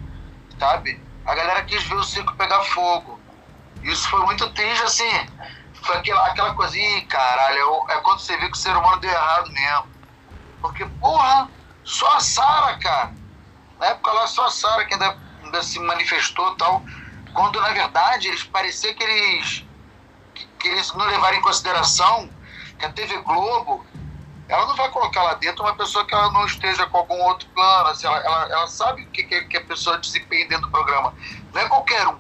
Sabe? 0.59 1.01
A 1.25 1.35
galera 1.35 1.65
quis 1.65 1.83
ver 1.85 1.95
o 1.95 2.03
circo 2.03 2.35
pegar 2.37 2.63
fogo. 2.65 3.19
Isso 3.83 4.09
foi 4.09 4.25
muito 4.27 4.49
triste, 4.51 4.83
assim. 4.83 5.27
Foi 5.83 5.97
aquela, 5.97 6.27
aquela 6.27 6.55
coisa, 6.55 6.77
ih, 6.77 7.03
caralho, 7.03 7.85
é, 7.89 7.95
é 7.95 8.01
quando 8.01 8.19
você 8.19 8.37
vê 8.37 8.47
que 8.47 8.57
o 8.57 8.61
ser 8.61 8.77
humano 8.77 9.01
deu 9.01 9.11
errado 9.11 9.51
mesmo. 9.53 9.87
Porque, 10.61 10.85
porra, 11.01 11.49
só 11.89 12.17
a 12.17 12.21
Sara, 12.21 12.77
cara. 12.77 13.15
Na 13.81 13.87
época 13.87 14.13
lá, 14.13 14.27
só 14.27 14.45
a 14.45 14.51
Sara 14.51 14.85
que 14.85 14.93
ainda, 14.93 15.17
ainda 15.43 15.63
se 15.63 15.81
manifestou 15.81 16.55
tal. 16.57 16.83
Quando, 17.33 17.59
na 17.63 17.71
verdade, 17.71 18.29
eles 18.29 18.43
parecia 18.43 18.93
que 18.93 19.03
eles, 19.03 19.65
que, 20.59 20.69
eles 20.69 20.93
não 20.93 21.07
levaram 21.07 21.39
em 21.39 21.41
consideração 21.41 22.31
que 22.79 22.85
a 22.85 22.93
TV 22.93 23.17
Globo, 23.23 23.87
ela 24.49 24.67
não 24.67 24.77
vai 24.77 24.91
colocar 24.91 25.23
lá 25.23 25.35
dentro 25.35 25.65
uma 25.65 25.75
pessoa 25.75 26.05
que 26.05 26.15
ela 26.15 26.31
não 26.31 26.45
esteja 26.45 26.87
com 26.87 26.99
algum 26.99 27.23
outro 27.23 27.49
plano. 27.55 27.89
Assim, 27.89 28.07
ela, 28.07 28.19
ela, 28.19 28.43
ela 28.51 28.67
sabe 28.67 29.05
o 29.05 29.07
que, 29.11 29.23
que, 29.23 29.41
que 29.47 29.57
a 29.57 29.65
pessoa 29.65 29.97
desempenha 29.97 30.47
dentro 30.47 30.67
do 30.67 30.71
programa. 30.71 31.15
Não 31.55 31.61
é 31.63 31.69
qualquer 31.71 32.07
um. 32.07 32.19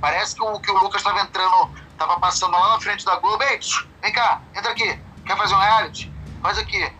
Parece 0.00 0.34
que 0.34 0.42
o, 0.42 0.58
que 0.60 0.70
o 0.70 0.78
Lucas 0.78 1.02
estava 1.02 1.20
entrando, 1.20 1.70
estava 1.92 2.18
passando 2.18 2.52
lá 2.52 2.72
na 2.72 2.80
frente 2.80 3.04
da 3.04 3.16
Globo. 3.16 3.42
Ei, 3.44 3.60
vem 4.00 4.12
cá, 4.14 4.40
entra 4.56 4.72
aqui. 4.72 4.98
Quer 5.26 5.36
fazer 5.36 5.54
um 5.54 5.58
reality? 5.58 6.10
Faz 6.40 6.56
aqui. 6.56 6.90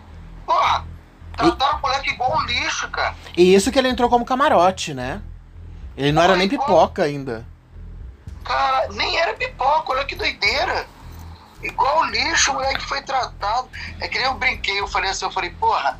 Porra, 0.45 0.90
trataram 1.35 1.77
o 1.77 1.81
moleque 1.81 2.11
igual 2.11 2.37
um 2.37 2.41
lixo, 2.45 2.89
cara. 2.89 3.15
E 3.35 3.53
isso 3.53 3.71
que 3.71 3.79
ele 3.79 3.89
entrou 3.89 4.09
como 4.09 4.25
camarote, 4.25 4.93
né? 4.93 5.21
Ele 5.95 6.11
não 6.11 6.21
era 6.21 6.35
nem 6.35 6.47
pipoca 6.47 7.03
ainda. 7.03 7.45
Cara, 8.43 8.87
nem 8.89 9.17
era 9.17 9.33
pipoca, 9.33 9.91
olha 9.91 10.05
que 10.05 10.15
doideira. 10.15 10.87
Igual 11.61 12.05
lixo, 12.05 12.51
o 12.51 12.53
moleque 12.55 12.83
foi 12.83 13.01
tratado. 13.01 13.69
É 13.99 14.07
que 14.07 14.17
nem 14.17 14.27
eu 14.27 14.33
brinquei, 14.35 14.79
eu 14.79 14.87
falei 14.87 15.11
assim, 15.11 15.25
eu 15.25 15.31
falei, 15.31 15.51
porra, 15.51 15.99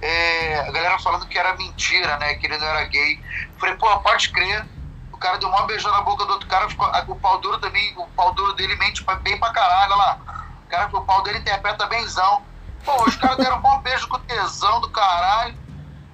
é, 0.00 0.60
a 0.60 0.70
galera 0.70 0.98
falando 0.98 1.26
que 1.26 1.38
era 1.38 1.56
mentira, 1.56 2.16
né? 2.18 2.34
Que 2.34 2.46
ele 2.46 2.58
não 2.58 2.66
era 2.66 2.84
gay. 2.84 3.14
Eu 3.52 3.58
falei, 3.58 3.74
porra, 3.76 4.00
pode 4.00 4.30
crer. 4.30 4.64
O 5.12 5.16
cara 5.16 5.38
deu 5.38 5.48
uma 5.48 5.66
beijão 5.66 5.90
na 5.92 6.02
boca 6.02 6.24
do 6.24 6.32
outro 6.32 6.48
cara, 6.48 6.68
ficou, 6.68 6.88
o 7.08 7.16
pau 7.16 7.38
duro 7.38 7.58
também, 7.58 7.94
o 7.96 8.06
pau 8.08 8.34
duro 8.34 8.52
dele 8.54 8.74
mente 8.76 9.04
bem 9.22 9.38
pra 9.38 9.52
caralho, 9.52 9.92
olha 9.92 9.96
lá. 9.96 10.18
O, 10.66 10.68
cara, 10.68 10.88
o 10.92 11.04
pau 11.04 11.22
dele 11.22 11.38
interpreta 11.38 11.86
benzão. 11.86 12.42
Pô, 12.84 13.04
os 13.04 13.16
caras 13.16 13.36
deram 13.36 13.58
um 13.58 13.60
bom 13.60 13.78
beijo 13.80 14.08
com 14.08 14.18
tesão 14.20 14.80
do 14.80 14.90
caralho. 14.90 15.56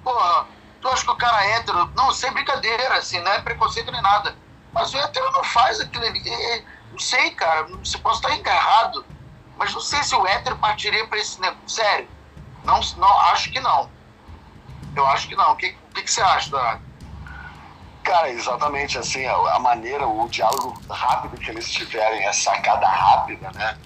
Porra, 0.03 0.45
tu 0.81 0.87
acha 0.87 1.03
que 1.03 1.11
o 1.11 1.15
cara 1.15 1.45
é 1.45 1.55
hétero? 1.57 1.91
Não, 1.95 2.11
sem 2.11 2.31
brincadeira, 2.31 2.95
assim, 2.97 3.19
não 3.21 3.31
é 3.31 3.41
preconceito 3.41 3.91
nem 3.91 4.01
nada. 4.01 4.35
Mas 4.71 4.93
o 4.93 4.97
hétero 4.97 5.31
não 5.31 5.43
faz 5.43 5.79
aquilo 5.79 6.05
ali. 6.05 6.21
É, 6.29 6.57
é, 6.57 6.65
não 6.91 6.99
sei, 6.99 7.31
cara, 7.31 7.67
se 7.83 7.97
posso 7.97 8.21
estar 8.21 8.35
engarrado, 8.35 9.03
mas 9.57 9.73
não 9.73 9.81
sei 9.81 10.01
se 10.03 10.15
o 10.15 10.25
hétero 10.27 10.57
partiria 10.57 11.05
pra 11.07 11.17
esse 11.17 11.39
negócio. 11.41 11.67
Sério, 11.67 12.07
não, 12.63 12.79
não, 12.97 13.19
acho 13.31 13.51
que 13.51 13.59
não. 13.59 13.89
Eu 14.95 15.07
acho 15.07 15.27
que 15.27 15.35
não. 15.35 15.51
O 15.53 15.55
que, 15.55 15.75
o 15.89 15.93
que, 15.93 16.09
você 16.09 16.21
acha, 16.21 16.49
Dourado? 16.51 16.81
Cara, 18.03 18.29
exatamente 18.29 18.97
assim, 18.97 19.25
a, 19.25 19.33
a 19.55 19.59
maneira, 19.59 20.07
o 20.07 20.27
diálogo 20.29 20.79
rápido 20.89 21.37
que 21.37 21.49
eles 21.51 21.69
tiverem, 21.69 22.25
a 22.27 22.33
sacada 22.33 22.87
rápida, 22.87 23.51
né? 23.51 23.77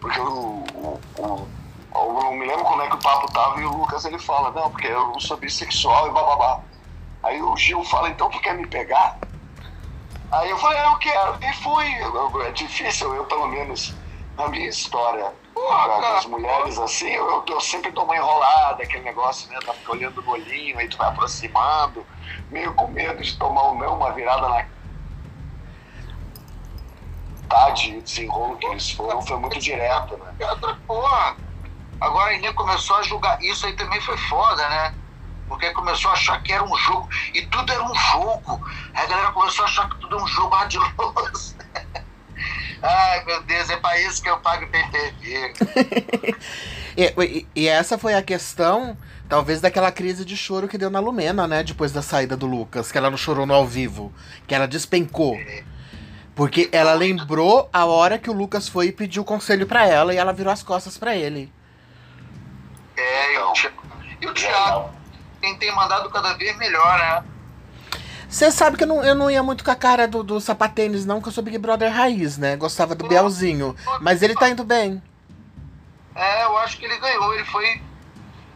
Porque 0.00 0.20
o, 0.20 0.64
o, 0.74 1.00
o- 1.18 1.48
eu 1.94 2.12
não 2.12 2.32
me 2.32 2.46
lembro 2.46 2.64
como 2.64 2.82
é 2.82 2.88
que 2.88 2.96
o 2.96 2.98
papo 2.98 3.30
tava 3.32 3.60
e 3.60 3.64
o 3.64 3.76
Lucas 3.76 4.04
ele 4.04 4.18
fala, 4.18 4.50
não, 4.50 4.70
porque 4.70 4.88
eu 4.88 5.18
sou 5.20 5.36
bissexual 5.36 6.08
e 6.08 6.10
bababá. 6.10 6.60
Aí 7.22 7.40
o 7.40 7.56
Gil 7.56 7.84
fala, 7.84 8.08
então 8.08 8.28
tu 8.28 8.40
quer 8.40 8.54
me 8.54 8.66
pegar? 8.66 9.18
Aí 10.32 10.50
eu 10.50 10.58
falei, 10.58 10.78
eu 10.84 10.96
quero, 10.96 11.38
e 11.40 11.52
fui. 11.54 11.86
É 12.46 12.50
difícil, 12.50 13.14
eu 13.14 13.24
pelo 13.24 13.46
menos, 13.46 13.94
na 14.36 14.48
minha 14.48 14.68
história, 14.68 15.32
Porra, 15.54 15.88
com 15.88 16.16
as 16.16 16.26
mulheres 16.26 16.78
assim, 16.80 17.10
eu, 17.10 17.44
eu, 17.48 17.60
sempre 17.60 17.92
dou 17.92 18.04
uma 18.04 18.16
enrolada, 18.16 18.82
aquele 18.82 19.04
negócio, 19.04 19.48
né? 19.52 19.58
Tá 19.64 19.72
olhando 19.88 20.20
no 20.20 20.32
olhinho, 20.32 20.76
aí 20.76 20.88
tu 20.88 20.98
vai 20.98 21.08
aproximando, 21.08 22.04
meio 22.50 22.74
com 22.74 22.88
medo 22.88 23.22
de 23.22 23.38
tomar 23.38 23.70
um 23.70 23.78
não, 23.78 23.96
uma 23.96 24.10
virada 24.10 24.48
na 24.48 24.66
tarde 27.48 27.98
o 27.98 28.02
desenrolo 28.02 28.56
que 28.56 28.66
eles 28.66 28.90
foram 28.90 29.22
foi 29.22 29.36
muito 29.36 29.60
direto, 29.60 30.16
né? 30.16 30.34
Outra 30.50 30.76
porra. 30.86 31.36
Agora 32.04 32.34
ele 32.34 32.52
começou 32.52 32.96
a 32.96 33.02
julgar. 33.02 33.42
Isso 33.42 33.64
aí 33.66 33.72
também 33.72 33.98
foi 34.02 34.16
foda, 34.18 34.68
né? 34.68 34.94
Porque 35.48 35.70
começou 35.70 36.10
a 36.10 36.14
achar 36.14 36.42
que 36.42 36.52
era 36.52 36.62
um 36.62 36.76
jogo, 36.76 37.08
e 37.32 37.46
tudo 37.46 37.72
era 37.72 37.82
um 37.82 37.94
jogo. 37.94 38.62
Aí 38.92 39.04
a 39.04 39.06
galera 39.06 39.32
começou 39.32 39.64
a 39.64 39.68
achar 39.68 39.88
que 39.88 39.98
tudo 40.00 40.18
é 40.18 40.22
um 40.22 40.26
jogo 40.26 40.54
ardiloso. 40.54 41.56
Ai, 42.82 43.24
meu 43.24 43.42
Deus, 43.44 43.70
é 43.70 43.76
para 43.78 43.98
isso 44.02 44.22
que 44.22 44.28
eu 44.28 44.36
pago 44.38 44.66
PPV. 44.66 45.54
e, 46.94 47.14
e, 47.22 47.46
e, 47.54 47.68
essa 47.68 47.96
foi 47.96 48.14
a 48.14 48.22
questão, 48.22 48.98
talvez, 49.26 49.62
daquela 49.62 49.90
crise 49.90 50.26
de 50.26 50.36
choro 50.36 50.68
que 50.68 50.76
deu 50.76 50.90
na 50.90 51.00
Lumena, 51.00 51.48
né? 51.48 51.62
Depois 51.62 51.90
da 51.90 52.02
saída 52.02 52.36
do 52.36 52.46
Lucas, 52.46 52.92
que 52.92 52.98
ela 52.98 53.10
não 53.10 53.16
chorou 53.16 53.46
no 53.46 53.54
ao 53.54 53.66
vivo, 53.66 54.12
que 54.46 54.54
ela 54.54 54.68
despencou. 54.68 55.38
Porque 56.34 56.68
ela 56.70 56.92
lembrou 56.92 57.70
a 57.72 57.86
hora 57.86 58.18
que 58.18 58.28
o 58.28 58.34
Lucas 58.34 58.68
foi 58.68 58.88
e 58.88 58.92
pediu 58.92 59.24
conselho 59.24 59.66
para 59.66 59.86
ela 59.86 60.12
e 60.12 60.18
ela 60.18 60.32
virou 60.34 60.52
as 60.52 60.62
costas 60.62 60.98
para 60.98 61.16
ele. 61.16 61.50
É, 62.96 63.34
e 63.34 63.38
o, 63.38 63.52
e 64.20 64.26
o 64.26 64.34
Thiago, 64.34 64.90
quem 65.40 65.56
tem 65.56 65.74
mandado 65.74 66.08
cada 66.10 66.34
vez 66.34 66.56
melhor, 66.56 66.98
né? 66.98 67.24
Você 68.28 68.50
sabe 68.50 68.76
que 68.76 68.82
eu 68.82 68.88
não, 68.88 69.04
eu 69.04 69.14
não 69.14 69.30
ia 69.30 69.42
muito 69.42 69.62
com 69.62 69.70
a 69.70 69.76
cara 69.76 70.08
do, 70.08 70.22
do 70.24 70.40
sapatênis, 70.40 71.06
não, 71.06 71.20
que 71.20 71.28
eu 71.28 71.32
sou 71.32 71.44
Big 71.44 71.56
Brother 71.56 71.92
raiz, 71.92 72.36
né? 72.36 72.56
Gostava 72.56 72.94
do 72.94 73.06
Bielzinho. 73.06 73.76
Mas 74.00 74.22
ele 74.22 74.34
tá 74.34 74.48
indo 74.48 74.64
bem. 74.64 75.00
É, 76.16 76.44
eu 76.44 76.56
acho 76.58 76.76
que 76.78 76.84
ele 76.84 76.98
ganhou. 76.98 77.32
Ele 77.32 77.44
foi. 77.44 77.80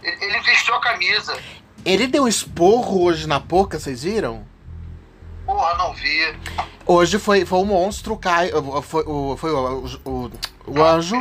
Ele, 0.02 0.24
ele 0.24 0.40
vestiu 0.40 0.74
a 0.74 0.80
camisa. 0.80 1.38
Ele 1.84 2.06
deu 2.06 2.24
um 2.24 2.28
esporro 2.28 3.04
hoje 3.04 3.28
na 3.28 3.38
Poca, 3.38 3.78
vocês 3.78 4.02
viram? 4.02 4.44
Porra, 5.46 5.74
não 5.78 5.94
vi. 5.94 6.36
Hoje 6.84 7.18
foi, 7.18 7.44
foi 7.44 7.58
o 7.60 7.64
monstro, 7.64 8.14
o 8.14 8.18
Caio. 8.18 8.82
Foi, 8.82 9.04
o, 9.06 9.36
foi 9.36 9.52
o, 9.52 9.86
o, 10.04 10.30
o 10.66 10.82
anjo. 10.82 11.16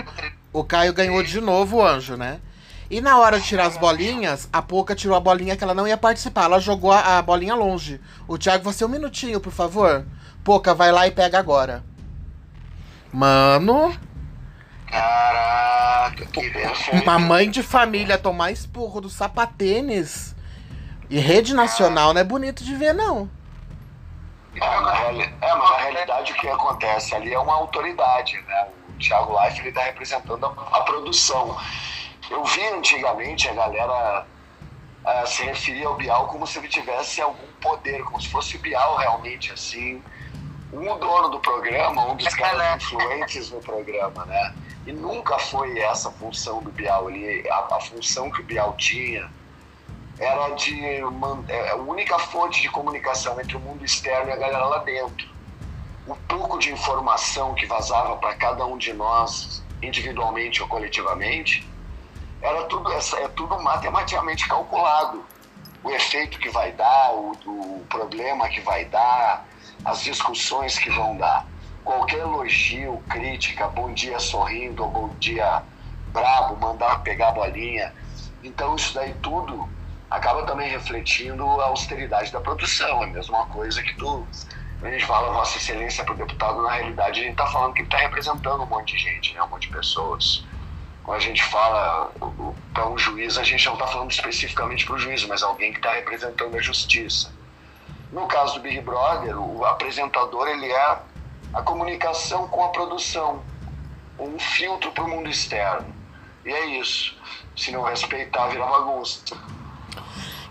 O 0.51 0.63
Caio 0.63 0.93
ganhou 0.93 1.21
de 1.21 1.39
novo 1.39 1.77
o 1.77 1.85
anjo, 1.85 2.17
né? 2.17 2.39
E 2.89 3.01
na 3.01 3.19
hora 3.19 3.39
de 3.39 3.45
tirar 3.45 3.65
as 3.65 3.77
bolinhas, 3.77 4.47
a 4.51 4.61
Poca 4.61 4.95
tirou 4.95 5.17
a 5.17 5.19
bolinha 5.19 5.57
que 5.57 5.63
ela 5.63 5.73
não 5.73 5.87
ia 5.87 5.97
participar. 5.97 6.45
Ela 6.45 6.59
jogou 6.59 6.91
a, 6.91 7.17
a 7.17 7.21
bolinha 7.21 7.53
longe. 7.53 7.99
O 8.27 8.37
Thiago, 8.37 8.63
você 8.63 8.85
um 8.85 8.89
minutinho, 8.89 9.41
por 9.41 9.51
favor. 9.51 10.05
Poca, 10.43 10.73
vai 10.73 10.91
lá 10.91 11.05
e 11.05 11.11
pega 11.11 11.37
agora. 11.37 11.83
Mano. 13.11 13.93
Caraca, 14.89 16.25
que 16.27 17.01
Uma 17.03 17.19
mãe 17.19 17.49
de 17.49 17.61
família 17.61 18.17
tomar 18.17 18.51
esporro 18.51 19.01
do 19.01 19.09
sapatênis 19.09 20.33
e 21.09 21.19
rede 21.19 21.53
nacional 21.53 22.13
não 22.13 22.21
é 22.21 22.23
bonito 22.23 22.63
de 22.63 22.73
ver, 22.73 22.93
não. 22.93 23.29
É, 24.55 24.79
mas, 24.79 25.19
é, 25.19 25.55
mas 25.55 25.69
na 25.69 25.77
realidade 25.77 26.31
o 26.31 26.35
que 26.35 26.47
acontece 26.47 27.15
ali 27.15 27.33
é 27.33 27.39
uma 27.39 27.53
autoridade, 27.53 28.41
né? 28.47 28.67
O 28.89 28.93
Thiago 28.99 29.37
Life 29.41 29.59
ele 29.59 29.69
está 29.69 29.83
representando 29.83 30.45
a, 30.45 30.77
a 30.77 30.81
produção. 30.81 31.57
Eu 32.29 32.43
vi 32.43 32.65
antigamente 32.67 33.47
a 33.47 33.53
galera 33.53 34.25
uh, 35.05 35.27
se 35.27 35.43
referir 35.43 35.85
ao 35.85 35.95
Bial 35.95 36.27
como 36.27 36.45
se 36.45 36.59
ele 36.59 36.67
tivesse 36.67 37.21
algum 37.21 37.47
poder, 37.61 38.03
como 38.03 38.21
se 38.21 38.29
fosse 38.29 38.57
o 38.57 38.59
Bial 38.59 38.97
realmente 38.97 39.51
assim, 39.51 40.03
um 40.73 40.97
dono 40.97 41.29
do 41.29 41.39
programa, 41.39 42.11
um 42.11 42.15
dos 42.15 42.33
caras 42.33 42.83
influentes 42.83 43.49
no 43.51 43.61
programa, 43.61 44.25
né? 44.25 44.53
E 44.85 44.91
nunca 44.91 45.39
foi 45.39 45.79
essa 45.79 46.09
a 46.09 46.11
função 46.11 46.61
do 46.61 46.71
Bial. 46.71 47.09
Ele, 47.09 47.49
a, 47.49 47.75
a 47.75 47.79
função 47.79 48.29
que 48.29 48.41
o 48.41 48.43
Bial 48.43 48.75
tinha 48.77 49.29
era 50.19 50.49
de 50.49 51.03
uma, 51.03 51.43
é, 51.47 51.71
a 51.71 51.75
única 51.75 52.17
fonte 52.19 52.61
de 52.61 52.69
comunicação 52.69 53.39
entre 53.39 53.55
o 53.55 53.59
mundo 53.59 53.85
externo 53.85 54.29
e 54.29 54.33
a 54.33 54.37
galera 54.37 54.65
lá 54.65 54.79
dentro. 54.79 55.27
O 56.07 56.15
pouco 56.15 56.57
de 56.57 56.71
informação 56.71 57.53
que 57.53 57.65
vazava 57.65 58.15
para 58.17 58.33
cada 58.35 58.65
um 58.65 58.77
de 58.77 58.93
nós, 58.93 59.63
individualmente 59.81 60.61
ou 60.61 60.67
coletivamente, 60.67 61.67
era 62.47 62.63
tudo, 62.65 62.91
é 62.91 63.27
tudo 63.29 63.61
matematicamente 63.61 64.47
calculado. 64.47 65.25
O 65.83 65.91
efeito 65.91 66.39
que 66.39 66.49
vai 66.49 66.71
dar, 66.71 67.13
o, 67.13 67.31
o 67.45 67.85
problema 67.89 68.47
que 68.49 68.61
vai 68.61 68.85
dar, 68.85 69.45
as 69.85 70.01
discussões 70.01 70.77
que 70.77 70.89
vão 70.89 71.17
dar. 71.17 71.45
Qualquer 71.83 72.19
elogio, 72.19 73.01
crítica, 73.09 73.67
bom 73.67 73.93
dia 73.93 74.19
sorrindo 74.19 74.83
ou 74.83 74.89
bom 74.89 75.09
dia 75.19 75.63
brabo, 76.11 76.57
mandar 76.57 77.01
pegar 77.03 77.29
a 77.29 77.31
bolinha. 77.31 77.93
Então 78.43 78.75
isso 78.75 78.93
daí 78.93 79.13
tudo 79.21 79.69
acaba 80.09 80.43
também 80.43 80.69
refletindo 80.69 81.43
a 81.61 81.65
austeridade 81.65 82.31
da 82.31 82.39
produção. 82.39 83.03
É 83.03 83.05
a 83.05 83.07
mesma 83.07 83.45
coisa 83.47 83.81
que 83.83 83.93
tu, 83.95 84.25
a 84.81 84.89
gente 84.89 85.05
fala 85.05 85.33
Vossa 85.33 85.57
Excelência 85.57 86.03
para 86.03 86.13
o 86.13 86.17
deputado, 86.17 86.61
na 86.61 86.71
realidade 86.71 87.19
a 87.19 87.23
gente 87.23 87.33
está 87.33 87.47
falando 87.47 87.73
que 87.73 87.79
ele 87.79 87.87
está 87.87 87.97
representando 87.99 88.63
um 88.63 88.65
monte 88.65 88.95
de 88.95 89.03
gente, 89.03 89.33
né? 89.33 89.43
um 89.43 89.47
monte 89.47 89.67
de 89.67 89.75
pessoas 89.75 90.45
quando 91.07 91.19
a 91.19 91.21
gente 91.21 91.41
fala 91.41 92.11
para 92.73 92.89
um 92.89 92.97
juiz, 92.97 93.37
a 93.37 93.43
gente 93.43 93.65
não 93.65 93.75
está 93.75 93.87
falando 93.87 94.11
especificamente 94.11 94.85
para 94.85 94.95
o 94.95 94.99
juiz, 94.99 95.23
mas 95.23 95.41
alguém 95.41 95.71
que 95.71 95.79
está 95.79 95.93
representando 95.93 96.53
a 96.57 96.61
justiça. 96.61 97.31
No 98.11 98.27
caso 98.27 98.55
do 98.55 98.59
Big 98.59 98.81
Brother, 98.81 99.39
o 99.41 99.63
apresentador 99.63 100.49
ele 100.49 100.65
é 100.65 100.97
a 101.53 101.61
comunicação 101.61 102.49
com 102.49 102.61
a 102.61 102.67
produção, 102.69 103.41
um 104.19 104.37
filtro 104.37 104.91
para 104.91 105.05
o 105.05 105.07
mundo 105.07 105.29
externo. 105.29 105.95
E 106.43 106.51
é 106.51 106.77
isso. 106.77 107.15
Se 107.55 107.71
não 107.71 107.83
respeitar, 107.83 108.47
vira 108.47 108.65
bagunça. 108.65 109.21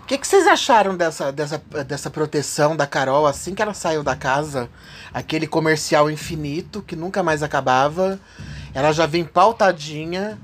O 0.01 0.07
que, 0.07 0.17
que, 0.17 0.25
vocês 0.25 0.47
acharam 0.47 0.97
dessa, 0.97 1.31
dessa, 1.31 1.59
dessa 1.85 2.09
proteção 2.09 2.75
da 2.75 2.87
Carol 2.87 3.27
assim 3.27 3.53
que 3.53 3.61
ela 3.61 3.75
saiu 3.75 4.03
da 4.03 4.15
casa? 4.15 4.71
Aquele 5.13 5.45
comercial 5.45 6.09
infinito 6.09 6.81
que 6.81 6.95
nunca 6.95 7.21
mais 7.21 7.43
acabava. 7.43 8.19
Ela 8.73 8.91
já 8.91 9.05
vem 9.05 9.23
pautadinha. 9.23 10.39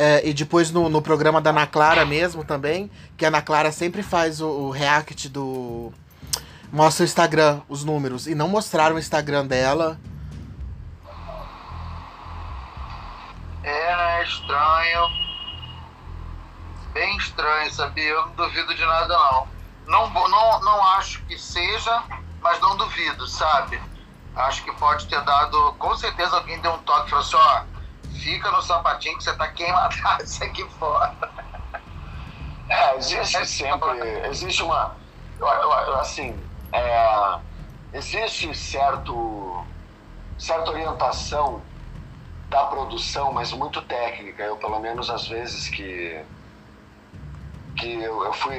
É, 0.00 0.24
e 0.24 0.32
depois 0.32 0.70
no, 0.70 0.88
no 0.88 1.02
programa 1.02 1.40
da 1.40 1.50
Ana 1.50 1.66
Clara 1.66 2.06
mesmo 2.06 2.44
também, 2.44 2.88
que 3.16 3.24
a 3.24 3.28
Ana 3.28 3.42
Clara 3.42 3.72
sempre 3.72 4.00
faz 4.00 4.40
o, 4.40 4.46
o 4.48 4.70
react 4.70 5.28
do. 5.28 5.92
Mostra 6.72 7.02
o 7.02 7.04
Instagram, 7.04 7.62
os 7.68 7.82
números. 7.82 8.28
E 8.28 8.32
não 8.32 8.46
mostraram 8.46 8.94
o 8.94 8.98
Instagram 9.00 9.44
dela. 9.44 9.98
É, 13.64 13.96
né? 13.96 14.22
Estranho. 14.22 15.08
Bem 16.92 17.16
estranho, 17.16 17.72
sabia? 17.72 18.04
Eu 18.04 18.26
não 18.26 18.34
duvido 18.36 18.72
de 18.76 18.86
nada, 18.86 19.08
não. 19.08 19.48
Não, 19.88 20.28
não, 20.28 20.60
não 20.60 20.86
acho 20.92 21.24
que 21.24 21.36
seja, 21.36 22.04
mas 22.40 22.60
não 22.60 22.76
duvido, 22.76 23.26
sabe? 23.26 23.82
Acho 24.36 24.62
que 24.62 24.70
pode 24.74 25.08
ter 25.08 25.20
dado. 25.24 25.74
Com 25.76 25.96
certeza 25.96 26.36
alguém 26.36 26.60
deu 26.60 26.70
um 26.74 26.78
toque 26.78 27.08
e 27.08 27.10
falou 27.10 27.24
assim: 27.24 27.36
ó 27.36 27.77
fica 28.18 28.50
no 28.50 28.62
sapatinho 28.62 29.16
que 29.16 29.24
você 29.24 29.34
tá 29.34 29.48
queimadado 29.48 30.22
isso 30.24 30.42
aqui 30.44 30.64
fora. 30.78 31.14
É, 32.68 32.96
existe 32.96 33.46
sempre, 33.46 33.98
existe 34.28 34.62
uma, 34.62 34.94
assim, 36.00 36.38
é, 36.72 37.38
existe 37.92 38.54
certo, 38.54 39.64
certa 40.36 40.70
orientação 40.70 41.62
da 42.50 42.64
produção, 42.66 43.32
mas 43.32 43.52
muito 43.52 43.80
técnica. 43.82 44.42
Eu, 44.42 44.56
pelo 44.56 44.80
menos, 44.80 45.08
às 45.10 45.26
vezes 45.26 45.68
que 45.68 46.24
que 47.78 48.02
eu, 48.02 48.24
eu 48.24 48.32
fui 48.32 48.56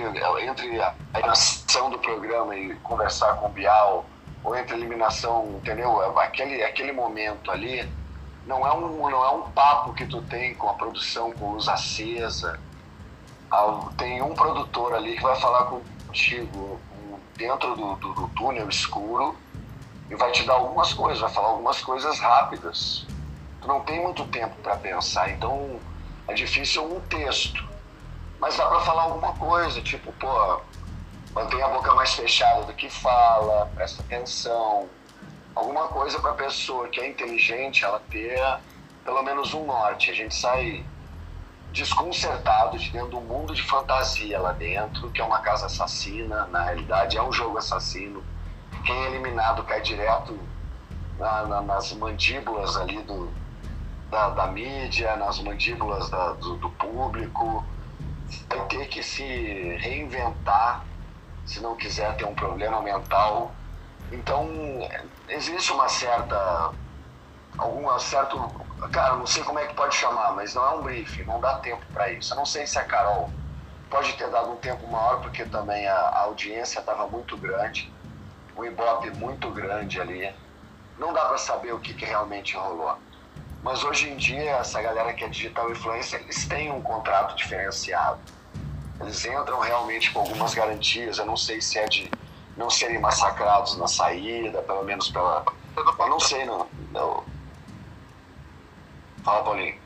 entre 0.47 0.81
a 0.81 0.95
eliminação 1.13 1.89
do 1.89 1.99
programa 1.99 2.55
e 2.55 2.73
conversar 2.77 3.33
com 3.33 3.47
o 3.47 3.49
Bial, 3.49 4.09
ou 4.41 4.55
entre 4.55 4.73
a 4.75 4.77
eliminação, 4.77 5.57
entendeu? 5.57 6.17
Aquele, 6.19 6.63
aquele 6.63 6.93
momento 6.93 7.51
ali, 7.51 7.85
não 8.45 8.65
é 8.65 8.73
um, 8.73 9.09
não 9.09 9.23
é 9.23 9.31
um 9.31 9.51
papo 9.51 9.93
que 9.93 10.05
tu 10.05 10.21
tem 10.23 10.55
com 10.55 10.69
a 10.69 10.73
produção, 10.73 11.31
com 11.33 11.53
luz 11.53 11.67
acesa. 11.67 12.59
Ah, 13.51 13.89
tem 13.97 14.21
um 14.21 14.35
produtor 14.35 14.93
ali 14.93 15.15
que 15.15 15.23
vai 15.23 15.35
falar 15.39 15.65
contigo 15.65 16.79
dentro 17.35 17.75
do, 17.75 17.95
do, 17.95 18.13
do 18.13 18.27
túnel 18.29 18.69
escuro 18.69 19.35
e 20.09 20.15
vai 20.15 20.31
te 20.31 20.43
dar 20.43 20.53
algumas 20.53 20.93
coisas, 20.93 21.21
vai 21.21 21.29
falar 21.29 21.49
algumas 21.49 21.81
coisas 21.81 22.19
rápidas. 22.19 23.07
Tu 23.61 23.67
não 23.67 23.81
tem 23.81 24.01
muito 24.01 24.25
tempo 24.25 24.55
para 24.61 24.75
pensar, 24.77 25.29
então 25.31 25.79
é 26.27 26.33
difícil 26.33 26.83
um 26.83 26.99
texto. 27.01 27.67
Mas 28.39 28.57
dá 28.57 28.67
para 28.67 28.79
falar 28.81 29.03
alguma 29.03 29.33
coisa, 29.33 29.81
tipo, 29.81 30.11
pô, 30.13 30.61
mantém 31.33 31.61
a 31.61 31.67
boca 31.67 31.93
mais 31.93 32.13
fechada 32.13 32.63
do 32.63 32.73
que 32.73 32.89
fala, 32.89 33.65
presta 33.75 34.01
atenção, 34.01 34.89
alguma 35.59 35.87
coisa 35.89 36.19
para 36.19 36.31
a 36.31 36.35
pessoa 36.35 36.87
que 36.87 36.99
é 36.99 37.09
inteligente 37.09 37.83
ela 37.83 38.01
ter 38.09 38.39
pelo 39.03 39.21
menos 39.21 39.53
um 39.53 39.65
norte. 39.65 40.09
A 40.09 40.13
gente 40.13 40.33
sai 40.33 40.85
desconcertado 41.71 42.77
de 42.77 42.89
dentro 42.89 43.09
do 43.09 43.21
mundo 43.21 43.53
de 43.53 43.61
fantasia 43.61 44.39
lá 44.39 44.53
dentro, 44.53 45.11
que 45.11 45.21
é 45.21 45.23
uma 45.23 45.39
casa 45.39 45.67
assassina, 45.67 46.47
na 46.47 46.63
realidade 46.63 47.17
é 47.17 47.21
um 47.21 47.31
jogo 47.31 47.57
assassino. 47.57 48.23
Quem 48.85 48.95
é 49.03 49.07
eliminado 49.07 49.63
cai 49.63 49.81
direto 49.81 50.39
na, 51.17 51.43
na, 51.45 51.61
nas 51.61 51.93
mandíbulas 51.93 52.77
ali 52.77 53.01
do, 53.03 53.29
da, 54.09 54.29
da 54.29 54.47
mídia, 54.47 55.15
nas 55.17 55.39
mandíbulas 55.39 56.09
da, 56.09 56.33
do, 56.33 56.55
do 56.55 56.69
público. 56.71 57.63
Vai 58.47 58.65
ter 58.67 58.87
que 58.87 59.03
se 59.03 59.23
reinventar 59.79 60.85
se 61.45 61.59
não 61.59 61.75
quiser 61.75 62.15
ter 62.15 62.25
um 62.25 62.35
problema 62.35 62.81
mental 62.81 63.51
então, 64.11 64.47
existe 65.29 65.71
uma 65.71 65.87
certa. 65.89 66.71
alguma 67.57 67.99
certo. 67.99 68.37
Cara, 68.91 69.15
não 69.15 69.27
sei 69.27 69.43
como 69.43 69.59
é 69.59 69.67
que 69.67 69.73
pode 69.73 69.95
chamar, 69.95 70.33
mas 70.33 70.53
não 70.53 70.65
é 70.65 70.69
um 70.71 70.81
briefing, 70.81 71.23
não 71.23 71.39
dá 71.39 71.55
tempo 71.59 71.85
para 71.93 72.11
isso. 72.11 72.33
Eu 72.33 72.37
não 72.37 72.45
sei 72.45 72.65
se 72.65 72.79
a 72.79 72.85
Carol 72.85 73.29
Pode 73.89 74.13
ter 74.13 74.29
dado 74.29 74.51
um 74.51 74.55
tempo 74.55 74.87
maior, 74.87 75.19
porque 75.21 75.43
também 75.45 75.87
a, 75.87 75.95
a 75.95 76.19
audiência 76.21 76.79
estava 76.79 77.07
muito 77.07 77.35
grande, 77.35 77.91
o 78.55 78.63
Ibope 78.63 79.09
muito 79.11 79.49
grande 79.49 79.99
ali. 79.99 80.31
Não 80.99 81.11
dá 81.11 81.25
para 81.25 81.37
saber 81.39 81.73
o 81.73 81.79
que, 81.79 81.93
que 81.93 82.05
realmente 82.05 82.55
rolou. 82.55 82.97
Mas 83.63 83.83
hoje 83.83 84.09
em 84.09 84.15
dia, 84.15 84.57
essa 84.57 84.79
galera 84.81 85.11
que 85.13 85.23
é 85.23 85.27
digital 85.27 85.71
influencer, 85.71 86.21
eles 86.21 86.45
têm 86.47 86.71
um 86.71 86.81
contrato 86.81 87.35
diferenciado. 87.35 88.19
Eles 89.01 89.25
entram 89.25 89.59
realmente 89.59 90.11
com 90.11 90.19
algumas 90.19 90.53
garantias. 90.53 91.17
Eu 91.17 91.25
não 91.25 91.35
sei 91.35 91.59
se 91.59 91.79
é 91.79 91.87
de 91.87 92.11
não 92.59 92.69
serem 92.69 92.99
massacrados 92.99 93.77
na 93.77 93.87
saída, 93.87 94.61
pelo 94.63 94.83
menos 94.83 95.09
pela. 95.09 95.45
Eu 95.77 96.09
não 96.09 96.19
sei, 96.19 96.43
não. 96.45 96.67
não. 96.91 97.23
Fala, 99.23 99.43
Paulinho. 99.43 99.79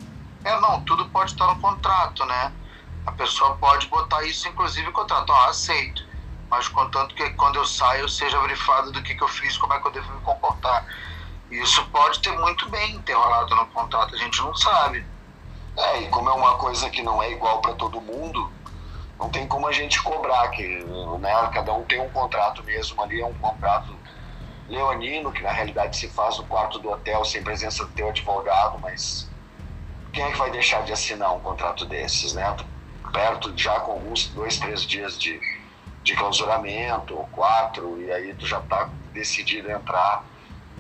É, 0.43 0.59
não, 0.59 0.81
tudo 0.83 1.07
pode 1.09 1.31
estar 1.31 1.45
no 1.53 1.61
contrato, 1.61 2.25
né? 2.25 2.51
A 3.05 3.11
pessoa 3.11 3.55
pode 3.57 3.85
botar 3.87 4.23
isso, 4.23 4.47
inclusive, 4.47 4.89
em 4.89 4.91
contrato. 4.91 5.29
Ó, 5.29 5.49
aceito. 5.49 6.03
Mas 6.49 6.67
contanto 6.67 7.13
que 7.13 7.29
quando 7.31 7.57
eu 7.57 7.65
saio 7.65 8.01
eu 8.01 8.09
seja 8.09 8.39
brifado 8.41 8.91
do 8.91 9.03
que, 9.03 9.13
que 9.13 9.23
eu 9.23 9.27
fiz, 9.27 9.55
como 9.55 9.73
é 9.73 9.79
que 9.79 9.87
eu 9.87 9.91
devo 9.91 10.11
me 10.11 10.21
comportar. 10.21 10.83
Isso 11.51 11.85
pode 11.91 12.19
ter 12.21 12.31
muito 12.39 12.67
bem 12.69 12.99
ter 13.03 13.13
rolado 13.13 13.55
no 13.55 13.67
contrato, 13.67 14.15
a 14.15 14.17
gente 14.17 14.41
não 14.41 14.55
sabe. 14.55 15.05
É, 15.77 16.01
e 16.01 16.09
como 16.09 16.29
é 16.29 16.33
uma 16.33 16.55
coisa 16.55 16.89
que 16.89 17.03
não 17.03 17.21
é 17.21 17.31
igual 17.31 17.61
para 17.61 17.73
todo 17.73 18.01
mundo, 18.01 18.51
não 19.19 19.29
tem 19.29 19.47
como 19.47 19.67
a 19.67 19.71
gente 19.71 20.01
cobrar, 20.01 20.49
que 20.49 20.83
né, 21.19 21.49
cada 21.53 21.73
um 21.73 21.83
tem 21.83 22.01
um 22.01 22.09
contrato 22.09 22.63
mesmo 22.63 23.01
ali, 23.01 23.21
é 23.21 23.25
um 23.25 23.33
contrato 23.33 23.97
leonino, 24.67 25.31
que 25.31 25.41
na 25.41 25.51
realidade 25.51 25.97
se 25.97 26.09
faz 26.09 26.37
no 26.37 26.45
quarto 26.45 26.79
do 26.79 26.89
hotel 26.89 27.23
sem 27.25 27.43
presença 27.43 27.85
do 27.85 27.91
teu 27.91 28.09
advogado, 28.09 28.79
mas 28.79 29.29
quem 30.11 30.23
é 30.23 30.31
que 30.31 30.37
vai 30.37 30.51
deixar 30.51 30.83
de 30.83 30.93
assinar 30.93 31.33
um 31.33 31.39
contrato 31.39 31.85
desses, 31.85 32.33
né? 32.33 32.55
Perto 33.11 33.55
já 33.57 33.79
com 33.81 33.93
alguns 33.93 34.27
dois, 34.29 34.57
três 34.57 34.83
dias 34.83 35.19
de, 35.19 35.39
de 36.03 36.15
clausuramento, 36.15 37.15
ou 37.15 37.25
quatro, 37.27 38.01
e 38.01 38.11
aí 38.11 38.33
tu 38.33 38.45
já 38.45 38.59
tá 38.61 38.89
decidido 39.13 39.69
entrar, 39.69 40.25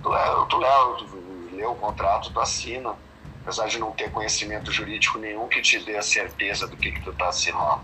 tu, 0.01 0.09
tu, 0.49 0.57
lê, 0.57 0.67
tu 0.97 1.55
lê 1.55 1.65
o 1.65 1.75
contrato, 1.75 2.31
tu 2.31 2.39
assina, 2.39 2.95
apesar 3.43 3.67
de 3.67 3.77
não 3.79 3.91
ter 3.91 4.09
conhecimento 4.11 4.71
jurídico 4.71 5.17
nenhum 5.17 5.47
que 5.47 5.61
te 5.61 5.79
dê 5.79 5.97
a 5.97 6.01
certeza 6.01 6.67
do 6.67 6.77
que, 6.77 6.91
que 6.91 7.01
tu 7.01 7.13
tá 7.13 7.27
assinando. 7.27 7.83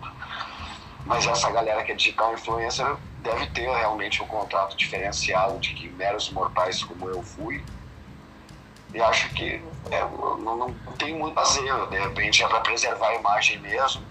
Mas 1.09 1.25
essa 1.25 1.49
galera 1.49 1.83
que 1.83 1.91
é 1.91 1.95
digital 1.95 2.35
influencer 2.35 2.85
deve 3.23 3.47
ter 3.47 3.67
realmente 3.67 4.21
um 4.21 4.27
contrato 4.27 4.77
diferenciado 4.77 5.57
de 5.57 5.73
que 5.73 5.89
meros 5.89 6.29
mortais 6.29 6.83
como 6.83 7.09
eu 7.09 7.23
fui. 7.23 7.65
E 8.93 9.01
acho 9.01 9.27
que 9.33 9.59
é, 9.89 10.01
não, 10.01 10.55
não, 10.55 10.73
tem 10.99 11.17
muito 11.17 11.37
a 11.39 11.43
fazer. 11.43 11.87
De 11.87 11.97
repente 11.97 12.43
é 12.43 12.47
para 12.47 12.59
preservar 12.59 13.07
a 13.07 13.15
imagem 13.15 13.57
mesmo. 13.57 14.03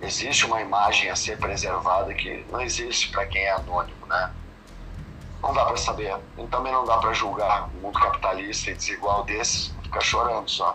Existe 0.00 0.46
uma 0.46 0.62
imagem 0.62 1.10
a 1.10 1.16
ser 1.16 1.36
preservada 1.36 2.14
que 2.14 2.42
não 2.50 2.62
existe 2.62 3.10
para 3.10 3.26
quem 3.26 3.42
é 3.42 3.52
anônimo, 3.52 4.06
né? 4.06 4.32
Não 5.42 5.52
dá 5.52 5.66
para 5.66 5.76
saber. 5.76 6.16
E 6.38 6.46
também 6.46 6.72
não 6.72 6.86
dá 6.86 6.96
para 6.96 7.12
julgar 7.12 7.68
um 7.76 7.82
mundo 7.82 8.00
capitalista 8.00 8.70
e 8.70 8.74
desigual 8.74 9.24
desses, 9.24 9.74
ficar 9.82 10.00
chorando 10.00 10.48
só. 10.48 10.74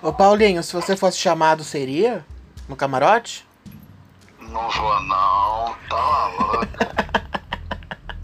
Ô 0.00 0.10
Paulinho, 0.10 0.62
se 0.62 0.72
você 0.72 0.96
fosse 0.96 1.18
chamado, 1.18 1.62
seria? 1.62 2.24
No 2.66 2.76
camarote? 2.76 3.45
Não 4.48 4.70
vou 4.70 5.00
não, 5.02 5.76
tá 5.88 6.26
louco. 6.38 6.66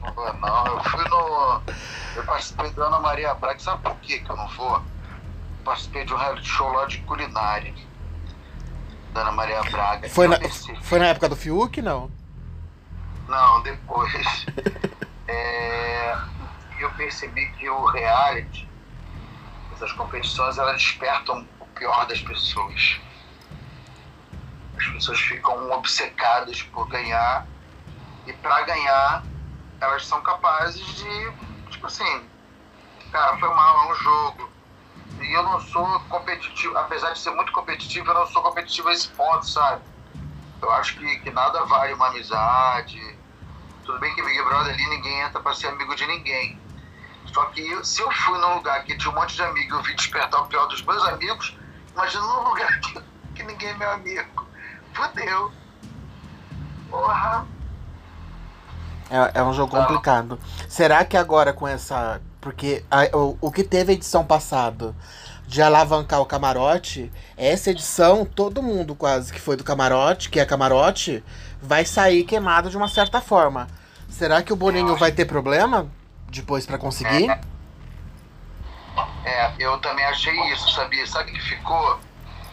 não 0.01 0.13
vou 0.15 0.33
não. 0.35 0.67
Eu 0.67 0.85
fui 0.85 1.09
no. 1.09 1.63
Eu 2.17 2.25
participei 2.25 2.71
da 2.71 2.87
Ana 2.87 3.01
Maria 3.01 3.35
Braga, 3.35 3.59
sabe 3.59 3.83
por 3.83 3.97
que 3.97 4.19
que 4.21 4.31
eu 4.31 4.37
não 4.37 4.49
vou? 4.49 4.77
Eu 4.77 4.83
participei 5.65 6.05
de 6.05 6.13
um 6.13 6.17
reality 6.17 6.47
show 6.47 6.73
lá 6.73 6.87
de 6.87 6.99
culinária. 6.99 7.75
Da 9.13 9.23
Ana 9.23 9.33
Maria 9.33 9.63
Braga. 9.65 10.09
Foi, 10.09 10.29
na, 10.29 10.39
foi 10.81 10.99
na 10.99 11.07
época 11.07 11.29
do 11.29 11.37
Fiuk, 11.37 11.83
não? 11.83 12.11
Não, 13.29 13.63
depois. 13.63 14.47
é, 15.29 16.17
eu 16.79 16.91
percebi 16.93 17.47
que 17.53 17.69
o 17.69 17.85
reality, 17.87 18.69
essas 19.75 19.93
competições, 19.93 20.59
elas 20.59 20.77
despertam 20.83 21.47
o 21.61 21.67
pior 21.67 22.07
das 22.07 22.21
pessoas 22.21 23.01
as 24.79 24.87
pessoas 24.87 25.21
ficam 25.21 25.71
obcecadas 25.71 26.63
por 26.63 26.89
ganhar 26.89 27.47
e 28.27 28.33
para 28.35 28.63
ganhar 28.63 29.25
elas 29.81 30.07
são 30.07 30.21
capazes 30.23 30.85
de, 30.95 31.33
tipo 31.71 31.87
assim, 31.87 32.29
cara, 33.11 33.37
foi 33.39 33.49
mal, 33.49 33.89
é 33.89 33.93
um 33.93 33.95
jogo. 33.97 34.53
E 35.21 35.33
eu 35.37 35.43
não 35.43 35.61
sou 35.61 36.01
competitivo, 36.09 36.77
apesar 36.79 37.13
de 37.13 37.19
ser 37.19 37.31
muito 37.31 37.53
competitivo, 37.53 38.09
eu 38.09 38.15
não 38.15 38.27
sou 38.27 38.43
competitivo 38.43 38.89
a 38.89 38.93
esse 38.93 39.09
ponto, 39.09 39.47
sabe? 39.47 39.83
Eu 40.61 40.71
acho 40.73 40.97
que, 40.97 41.19
que 41.21 41.31
nada 41.31 41.65
vale 41.65 41.95
uma 41.95 42.09
amizade. 42.09 43.19
Tudo 43.85 43.99
bem 43.99 44.15
que 44.15 44.23
Big 44.23 44.41
Brother 44.43 44.73
ali 44.73 44.87
ninguém 44.89 45.21
entra 45.21 45.41
para 45.41 45.55
ser 45.55 45.67
amigo 45.69 45.95
de 45.97 46.07
ninguém. 46.07 46.61
Só 47.27 47.45
que 47.47 47.85
se 47.85 48.01
eu 48.01 48.11
fui 48.13 48.39
num 48.39 48.55
lugar 48.57 48.85
que 48.85 48.97
tinha 48.97 49.11
um 49.11 49.15
monte 49.15 49.35
de 49.35 49.43
amigos 49.43 49.73
e 49.73 49.77
eu 49.79 49.83
vi 49.83 49.95
despertar 49.95 50.41
o 50.41 50.47
pior 50.47 50.67
dos 50.67 50.83
meus 50.83 51.03
amigos, 51.09 51.57
imagina 51.93 52.23
num 52.23 52.49
lugar 52.49 52.79
que, 52.81 53.03
que 53.35 53.43
ninguém 53.43 53.71
é 53.71 53.75
meu 53.75 53.91
amigo. 53.91 54.42
Fudeu. 54.95 55.53
Porra. 56.91 57.47
É, 59.11 59.41
é 59.41 59.43
um 59.43 59.53
jogo 59.53 59.77
Não. 59.77 59.83
complicado. 59.83 60.39
Será 60.69 61.05
que 61.05 61.17
agora 61.17 61.53
com 61.53 61.67
essa. 61.67 62.21
Porque 62.41 62.85
a, 62.91 63.17
o, 63.17 63.39
o 63.41 63.53
que 63.53 63.63
teve 63.63 63.93
a 63.93 63.95
edição 63.95 64.25
passada 64.25 64.95
de 65.47 65.61
alavancar 65.61 66.21
o 66.21 66.27
camarote, 66.27 67.13
essa 67.37 67.71
edição, 67.71 68.25
todo 68.25 68.63
mundo 68.63 68.95
quase 68.95 69.33
que 69.33 69.41
foi 69.41 69.55
do 69.55 69.63
camarote, 69.63 70.31
que 70.31 70.41
é 70.41 70.47
camarote, 70.47 71.23
vai 71.61 71.85
sair 71.85 72.25
queimado 72.25 72.71
de 72.71 72.77
uma 72.77 72.89
certa 72.89 73.21
forma. 73.21 73.69
Será 74.09 74.43
que 74.43 74.53
o 74.53 74.57
Boninho 74.57 74.97
vai 74.97 75.13
ter 75.13 75.27
problema 75.27 75.89
depois 76.31 76.65
para 76.65 76.79
conseguir? 76.79 77.29
É, 77.29 77.41
é, 79.25 79.55
eu 79.59 79.79
também 79.79 80.05
achei 80.07 80.35
isso, 80.53 80.71
sabia? 80.71 81.07
Sabe 81.07 81.31
o 81.31 81.35
que 81.35 81.41
ficou? 81.41 82.01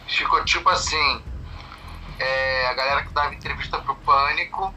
Ficou 0.06 0.44
tipo 0.44 0.68
assim, 0.68 1.22
é, 2.20 2.66
a 2.66 2.74
galera 2.74 3.02
que 3.02 3.12
dava 3.12 3.34
entrevista 3.34 3.78
pro 3.80 3.94
Pânico, 3.96 4.72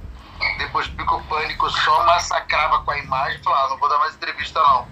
depois 0.58 0.88
que 0.88 1.02
o 1.02 1.24
Pânico 1.24 1.70
só 1.70 2.06
massacrava 2.06 2.80
com 2.80 2.92
a 2.92 2.98
imagem 2.98 3.44
falava, 3.44 3.68
ah, 3.68 3.70
não 3.72 3.78
vou 3.78 3.90
dar 3.90 4.00
mais 4.00 4.16
entrevista 4.16 4.62
não. 4.62 4.88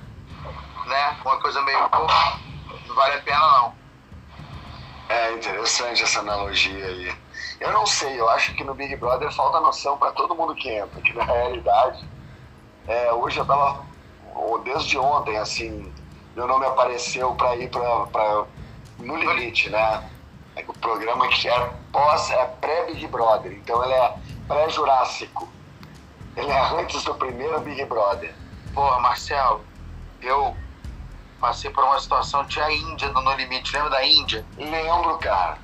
Né? 0.85 1.17
Uma 1.23 1.39
coisa 1.39 1.61
meio, 1.61 1.89
pô, 1.89 1.99
não 2.87 2.95
vale 2.95 3.15
a 3.15 3.21
pena 3.21 3.39
não. 3.39 3.75
É 5.09 5.33
interessante 5.33 6.03
essa 6.03 6.19
analogia 6.19 6.85
aí. 6.85 7.15
Eu 7.59 7.71
não 7.71 7.85
sei, 7.85 8.19
eu 8.19 8.29
acho 8.29 8.53
que 8.55 8.63
no 8.63 8.73
Big 8.73 8.95
Brother 8.97 9.31
falta 9.31 9.59
noção 9.59 9.97
para 9.97 10.11
todo 10.11 10.35
mundo 10.35 10.55
que 10.55 10.69
entra, 10.69 11.01
que 11.01 11.13
na 11.13 11.23
realidade, 11.23 12.07
é, 12.87 13.11
hoje 13.13 13.37
eu 13.37 13.45
tava, 13.45 13.85
desde 14.63 14.97
ontem, 14.97 15.37
assim, 15.37 15.93
meu 16.35 16.47
nome 16.47 16.65
apareceu 16.65 17.33
para 17.35 17.55
ir 17.57 17.69
para 17.69 18.45
no 18.99 19.15
limite, 19.15 19.69
né? 19.69 20.09
É 20.55 20.63
o 20.67 20.73
programa 20.73 21.27
que 21.29 21.47
é 21.47 21.73
pós, 21.91 22.29
é 22.31 22.45
pré-Big 22.45 23.07
Brother, 23.07 23.51
então 23.53 23.83
ele 23.83 23.93
é 23.93 24.17
pré-Jurássico. 24.47 25.49
Ele 26.35 26.49
é 26.49 26.61
antes 26.73 27.03
do 27.03 27.15
primeiro 27.15 27.59
Big 27.61 27.83
Brother. 27.85 28.33
Porra, 28.73 28.99
Marcelo, 28.99 29.65
eu 30.21 30.55
passei 31.39 31.69
por 31.71 31.83
uma 31.83 31.99
situação, 31.99 32.45
tinha 32.45 32.65
a 32.65 32.71
Índia 32.71 33.09
no 33.09 33.21
No 33.21 33.33
Limite, 33.33 33.73
lembra 33.73 33.89
da 33.89 34.05
Índia? 34.05 34.45
Lembro, 34.57 35.17
cara. 35.17 35.57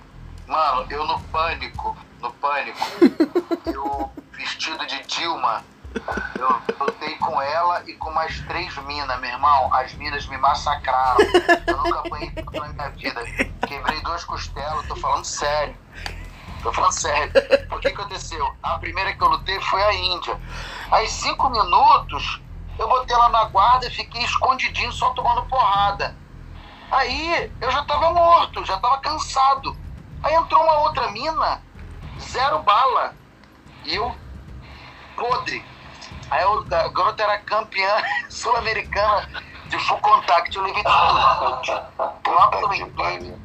Mano, 0.47 0.85
eu 0.89 1.05
no 1.05 1.19
pânico, 1.23 1.95
no 2.19 2.31
pânico, 2.33 2.79
eu 3.67 4.11
vestido 4.31 4.85
de 4.87 5.03
Dilma, 5.03 5.63
eu 6.39 6.61
lutei 6.79 7.15
com 7.15 7.41
ela 7.41 7.83
e 7.87 7.93
com 7.93 8.11
mais 8.11 8.39
três 8.41 8.75
minas, 8.83 9.19
meu 9.19 9.29
irmão. 9.29 9.73
As 9.73 9.93
minas 9.95 10.25
me 10.27 10.37
massacraram. 10.37 11.17
Eu 11.65 11.77
nunca 11.77 11.99
apanhei 11.99 12.31
tanto 12.31 12.51
na 12.51 12.67
minha 12.67 12.89
vida. 12.89 13.23
Quebrei 13.67 14.01
duas 14.01 14.23
costelas, 14.23 14.87
tô 14.87 14.95
falando 14.95 15.25
sério. 15.25 15.75
Tô 16.61 16.73
falando 16.73 16.91
sério. 16.91 17.31
O 17.71 17.79
que 17.79 17.89
aconteceu? 17.89 18.55
A 18.63 18.77
primeira 18.79 19.13
que 19.13 19.23
eu 19.23 19.27
lutei 19.27 19.59
foi 19.61 19.83
a 19.83 19.93
Índia. 19.93 20.39
Aí, 20.91 21.07
cinco 21.07 21.49
minutos, 21.49 22.41
eu 22.77 22.87
botei 22.87 23.15
ela 23.15 23.29
na 23.29 23.45
guarda 23.45 23.87
e 23.87 23.91
fiquei 23.91 24.23
escondidinho 24.23 24.91
só 24.91 25.11
tomando 25.11 25.43
porrada. 25.43 26.15
Aí, 26.91 27.51
eu 27.59 27.71
já 27.71 27.83
tava 27.83 28.11
morto, 28.13 28.65
já 28.65 28.77
tava 28.77 28.97
cansado. 28.99 29.77
Aí 30.23 30.33
entrou 30.33 30.63
uma 30.63 30.79
outra 30.79 31.11
mina, 31.11 31.61
zero 32.19 32.59
bala. 32.59 33.15
E 33.85 33.95
eu, 33.95 34.15
podre 35.15 35.63
Aí 36.29 36.43
eu, 36.43 36.59
a 36.59 36.87
garota 36.89 37.23
era 37.23 37.39
campeã 37.39 37.89
sul-americana 38.29 39.43
de 39.67 39.79
full 39.79 39.97
contact. 39.99 40.55
Eu 40.55 40.63
levei 40.63 40.83
tudo. 40.83 41.87
Eu 42.27 42.39
apanhei. 42.39 43.35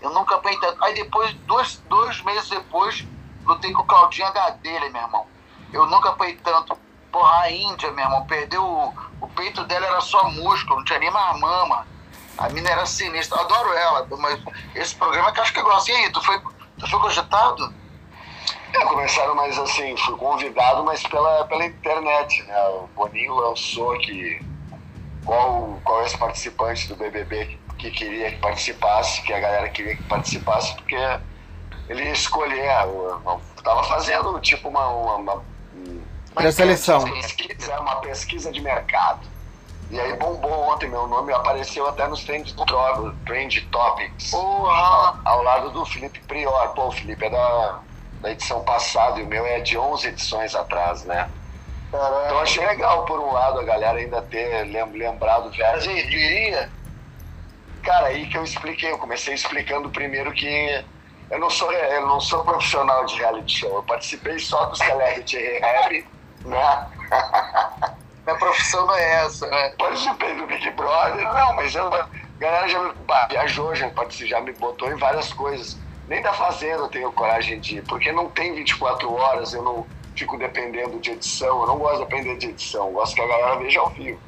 Eu 0.00 0.10
nunca 0.10 0.36
apanhei 0.36 0.58
tanto. 0.60 0.82
Aí 0.84 0.94
depois, 0.94 1.32
dois, 1.46 1.82
dois 1.88 2.22
meses 2.22 2.48
depois, 2.48 3.04
lutei 3.44 3.72
com 3.72 3.82
o 3.82 3.86
Claudinho 3.86 4.28
HD, 4.28 4.88
meu 4.90 5.02
irmão. 5.02 5.26
Eu 5.72 5.86
nunca 5.86 6.10
apanhei 6.10 6.36
tanto. 6.36 6.76
Porra, 7.10 7.42
a 7.42 7.50
Índia, 7.50 7.90
meu 7.90 8.04
irmão, 8.04 8.24
perdeu. 8.26 8.64
O, 8.64 8.94
o 9.20 9.28
peito 9.28 9.64
dela 9.64 9.86
era 9.86 10.00
só 10.00 10.30
músculo, 10.30 10.76
não 10.76 10.84
tinha 10.84 10.98
nem 10.98 11.10
mais 11.10 11.38
mama. 11.40 11.86
A 12.36 12.48
mina 12.50 12.70
era 12.70 12.86
sinistra. 12.86 13.40
Adoro 13.40 13.72
ela, 13.72 14.06
mas 14.18 14.40
esse 14.74 14.94
programa 14.94 15.32
que 15.32 15.40
eu 15.40 15.42
acho 15.42 15.52
que 15.52 15.58
é 15.58 15.62
igual. 15.62 15.76
Assim, 15.76 15.92
aí, 15.92 16.10
tu 16.10 16.22
foi, 16.22 16.40
tu 16.78 16.88
foi 16.88 17.00
cogitado? 17.00 17.74
É, 18.74 18.84
começaram, 18.84 19.34
mas 19.34 19.58
assim, 19.58 19.96
fui 19.96 20.16
convidado, 20.16 20.84
mas 20.84 21.02
pela, 21.02 21.44
pela 21.46 21.64
internet, 21.64 22.42
né? 22.42 22.60
O 22.68 22.88
Boninho 22.94 23.34
lançou 23.34 23.98
que 23.98 24.40
qual, 25.24 25.78
qual 25.84 26.02
é 26.02 26.06
esse 26.06 26.18
participante 26.18 26.88
do 26.88 26.96
BBB 26.96 27.58
que 27.78 27.90
queria 27.90 28.30
que 28.32 28.38
participasse, 28.38 29.22
que 29.22 29.32
a 29.32 29.40
galera 29.40 29.68
queria 29.68 29.96
que 29.96 30.02
participasse, 30.02 30.74
porque 30.74 30.96
ele 31.88 32.04
ia 32.04 32.12
escolher, 32.12 32.70
eu, 32.84 33.20
eu 33.24 33.40
tava 33.62 33.82
fazendo 33.84 34.38
tipo 34.40 34.68
uma, 34.68 34.88
uma, 34.88 35.14
uma, 35.16 35.42
uma 36.36 36.52
seleção. 36.52 37.04
Pesquisa, 37.04 37.80
uma 37.80 37.96
pesquisa 37.96 38.52
de 38.52 38.60
mercado. 38.60 39.20
E 39.90 39.98
aí 39.98 40.14
bombou 40.16 40.52
ontem, 40.70 40.88
meu 40.88 41.06
nome 41.06 41.32
apareceu 41.32 41.88
até 41.88 42.06
nos 42.06 42.22
trend, 42.22 42.54
trend 43.24 43.60
topics. 43.70 44.34
Ao, 44.34 45.18
ao 45.24 45.42
lado 45.42 45.70
do 45.70 45.86
Felipe 45.86 46.20
Prior. 46.20 46.74
Pô, 46.74 46.88
o 46.88 46.92
Felipe 46.92 47.24
é 47.24 47.30
da, 47.30 47.80
da 48.20 48.30
edição 48.30 48.62
passada 48.62 49.20
e 49.20 49.22
o 49.22 49.26
meu 49.26 49.46
é 49.46 49.60
de 49.60 49.78
11 49.78 50.08
edições 50.08 50.54
atrás, 50.54 51.04
né? 51.04 51.28
Caramba. 51.90 52.22
Então 52.26 52.38
achei 52.40 52.66
legal, 52.66 53.04
por 53.04 53.18
um 53.20 53.32
lado, 53.32 53.60
a 53.60 53.64
galera 53.64 53.98
ainda 53.98 54.20
ter 54.22 54.64
lembrado 54.64 55.50
velho. 55.50 55.72
Mas 55.72 55.88
aí, 55.88 56.02
tu 56.04 56.16
iria? 56.16 56.70
Cara, 57.82 58.08
aí 58.08 58.26
que 58.26 58.36
eu 58.36 58.44
expliquei, 58.44 58.90
eu 58.90 58.98
comecei 58.98 59.34
explicando 59.34 59.88
primeiro 59.90 60.32
que 60.32 60.84
eu 61.30 61.38
não 61.38 61.50
sou, 61.50 61.72
eu 61.72 62.06
não 62.06 62.20
sou 62.20 62.44
profissional 62.44 63.04
de 63.04 63.16
reality 63.16 63.60
show, 63.60 63.76
eu 63.76 63.82
participei 63.82 64.38
só 64.38 64.66
do 64.66 64.76
Celebrity 64.76 65.38
Rehab, 65.38 66.06
né? 66.44 66.86
Minha 68.24 68.38
profissão 68.38 68.86
não 68.86 68.94
é 68.94 69.24
essa, 69.24 69.46
né? 69.46 69.74
Participei 69.78 70.34
do 70.34 70.46
Big 70.46 70.70
Brother, 70.72 71.24
não, 71.32 71.54
mas 71.54 71.74
eu, 71.74 71.86
a 71.94 72.08
galera 72.38 72.68
já 72.68 72.82
me 72.82 72.92
viajou, 73.30 73.74
já, 73.74 73.90
já 74.10 74.40
me 74.40 74.52
botou 74.52 74.90
em 74.90 74.96
várias 74.96 75.32
coisas. 75.32 75.78
Nem 76.08 76.22
da 76.22 76.32
Fazenda 76.32 76.82
eu 76.82 76.88
tenho 76.88 77.12
coragem 77.12 77.60
de 77.60 77.76
ir, 77.76 77.84
porque 77.84 78.10
não 78.10 78.30
tem 78.30 78.54
24 78.54 79.12
horas, 79.12 79.52
eu 79.52 79.62
não 79.62 79.86
fico 80.16 80.38
dependendo 80.38 80.98
de 80.98 81.10
edição, 81.12 81.60
eu 81.60 81.66
não 81.66 81.78
gosto 81.78 81.98
de 81.98 82.04
depender 82.04 82.36
de 82.38 82.48
edição, 82.48 82.90
gosto 82.92 83.14
que 83.14 83.20
a 83.20 83.26
galera 83.26 83.56
veja 83.56 83.80
ao 83.80 83.90
vivo. 83.90 84.18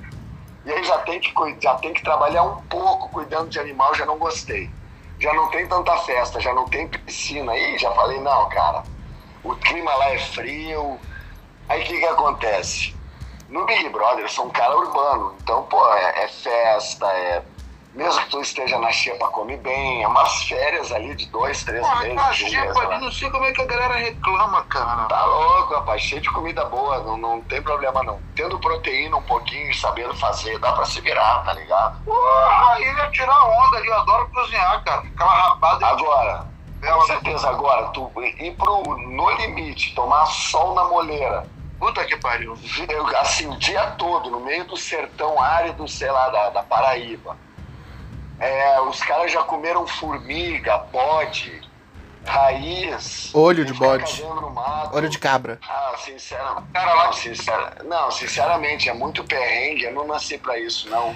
E 0.64 0.72
aí 0.72 0.84
já 0.84 0.98
tem 0.98 1.18
que, 1.18 1.32
já 1.58 1.74
tem 1.76 1.94
que 1.94 2.02
trabalhar 2.02 2.42
um 2.42 2.60
pouco 2.62 3.08
cuidando 3.08 3.48
de 3.48 3.58
animal, 3.58 3.94
já 3.94 4.04
não 4.04 4.18
gostei. 4.18 4.70
Já 5.18 5.32
não 5.32 5.48
tem 5.48 5.66
tanta 5.66 5.96
festa, 5.98 6.38
já 6.38 6.52
não 6.52 6.66
tem 6.66 6.86
piscina. 6.86 7.52
Aí 7.52 7.78
já 7.78 7.90
falei, 7.92 8.20
não, 8.20 8.48
cara, 8.50 8.84
o 9.42 9.54
clima 9.56 9.94
lá 9.94 10.10
é 10.10 10.18
frio. 10.18 10.98
Aí 11.68 11.82
o 11.82 11.84
que, 11.84 11.98
que 11.98 12.04
acontece? 12.04 12.94
No 13.48 13.64
Big 13.64 13.88
Brother 13.88 14.24
eu 14.24 14.28
sou 14.28 14.46
um 14.46 14.50
cara 14.50 14.76
urbano, 14.76 15.34
então, 15.42 15.64
pô, 15.64 15.92
é, 15.94 16.24
é 16.24 16.28
festa, 16.28 17.06
é 17.06 17.42
mesmo 17.92 18.22
que 18.22 18.30
tu 18.30 18.40
esteja 18.40 18.78
na 18.78 18.92
xepa, 18.92 19.28
come 19.28 19.56
bem. 19.56 20.02
É 20.02 20.06
umas 20.06 20.44
férias 20.44 20.92
ali 20.92 21.14
de 21.16 21.26
dois, 21.26 21.64
três 21.64 21.80
Porra, 21.80 22.00
meses. 22.02 22.14
Na 22.14 22.32
xepa 22.32 22.80
ali, 22.80 23.00
não 23.00 23.10
sei 23.10 23.30
como 23.30 23.44
é 23.44 23.52
que 23.52 23.62
a 23.62 23.66
galera 23.66 23.94
reclama, 23.94 24.62
cara. 24.64 25.06
Tá 25.06 25.24
louco, 25.24 25.74
rapaz. 25.74 26.00
Cheio 26.02 26.20
de 26.20 26.30
comida 26.30 26.64
boa, 26.66 27.00
não, 27.00 27.16
não 27.16 27.40
tem 27.42 27.60
problema 27.60 28.02
não. 28.04 28.20
Tendo 28.34 28.60
proteína 28.60 29.16
um 29.16 29.22
pouquinho 29.22 29.70
e 29.70 29.74
sabendo 29.74 30.14
fazer, 30.14 30.58
dá 30.60 30.72
pra 30.72 30.84
se 30.84 31.00
virar, 31.00 31.38
tá 31.40 31.52
ligado? 31.52 32.00
Porra, 32.04 32.72
aí 32.74 32.84
ia 32.84 33.10
tirar 33.10 33.44
onda 33.44 33.76
ali. 33.78 33.88
Eu 33.88 33.96
adoro 33.96 34.28
cozinhar, 34.28 34.84
cara. 34.84 35.00
Aquela 35.00 35.34
rapada. 35.34 35.86
Agora, 35.86 36.46
com 36.80 37.02
certeza, 37.02 37.48
agora, 37.48 37.88
tu 37.88 38.10
ir 38.38 38.52
pro 38.52 38.82
No 38.82 39.30
Limite, 39.30 39.94
tomar 39.96 40.26
sol 40.26 40.74
na 40.74 40.84
moleira. 40.84 41.44
Puta 41.80 42.04
que 42.04 42.16
pariu. 42.18 42.56
Assim, 43.18 43.48
o 43.48 43.56
dia 43.56 43.82
todo, 43.92 44.30
no 44.30 44.40
meio 44.40 44.64
do 44.64 44.76
sertão 44.76 45.40
árido, 45.42 45.88
sei 45.88 46.10
lá, 46.10 46.28
da, 46.28 46.50
da 46.50 46.62
Paraíba 46.62 47.36
é, 48.40 48.80
os 48.80 49.00
caras 49.00 49.30
já 49.30 49.42
comeram 49.42 49.86
formiga, 49.86 50.78
bode, 50.90 51.60
raiz. 52.24 53.30
Olho 53.34 53.66
de 53.66 53.74
bode. 53.74 54.24
Olho 54.92 55.08
de 55.10 55.18
cabra. 55.18 55.58
Ah, 55.68 55.94
sinceramente. 55.98 56.72
Cara, 56.72 57.04
não, 57.04 57.12
sincera, 57.12 57.76
não, 57.84 58.10
sinceramente, 58.10 58.88
é 58.88 58.94
muito 58.94 59.22
perrengue. 59.24 59.84
Eu 59.84 59.92
não 59.92 60.06
nasci 60.06 60.38
pra 60.38 60.58
isso, 60.58 60.88
não. 60.88 61.14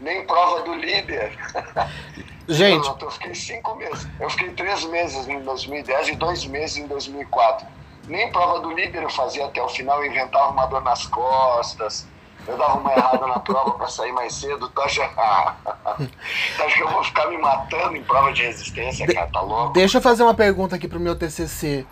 Nem 0.00 0.26
prova 0.26 0.62
do 0.62 0.74
líder. 0.74 1.32
Gente. 2.46 2.86
Eu, 2.86 2.98
eu 3.00 3.10
fiquei 3.10 3.34
cinco 3.34 3.74
meses. 3.76 4.06
Eu 4.20 4.28
fiquei 4.28 4.50
três 4.50 4.84
meses 4.84 5.26
em 5.26 5.40
2010 5.40 6.08
e 6.08 6.16
dois 6.16 6.44
meses 6.44 6.76
em 6.76 6.86
2004. 6.86 7.66
Nem 8.06 8.30
prova 8.30 8.60
do 8.60 8.70
líder 8.70 9.02
eu 9.02 9.10
fazia 9.10 9.46
até 9.46 9.60
o 9.60 9.68
final, 9.68 10.04
eu 10.04 10.10
inventava 10.10 10.50
uma 10.50 10.66
dor 10.66 10.82
nas 10.82 11.06
costas 11.06 12.06
eu 12.46 12.56
dava 12.56 12.74
uma 12.74 12.92
errada 12.92 13.26
na 13.26 13.38
prova 13.40 13.72
para 13.72 13.88
sair 13.88 14.12
mais 14.12 14.34
cedo, 14.34 14.68
tu 14.68 14.80
acha, 14.80 15.08
tu 15.08 16.62
acha 16.62 16.76
que 16.76 16.82
eu 16.82 16.88
vou 16.88 17.02
ficar 17.02 17.28
me 17.28 17.38
matando 17.38 17.96
em 17.96 18.02
prova 18.04 18.32
de 18.32 18.42
resistência, 18.42 19.06
cara? 19.06 19.26
Tá 19.28 19.40
louco? 19.40 19.72
Deixa 19.72 19.98
eu 19.98 20.02
fazer 20.02 20.22
uma 20.22 20.34
pergunta 20.34 20.76
aqui 20.76 20.86
pro 20.86 21.00
meu 21.00 21.16
TCC. 21.16 21.86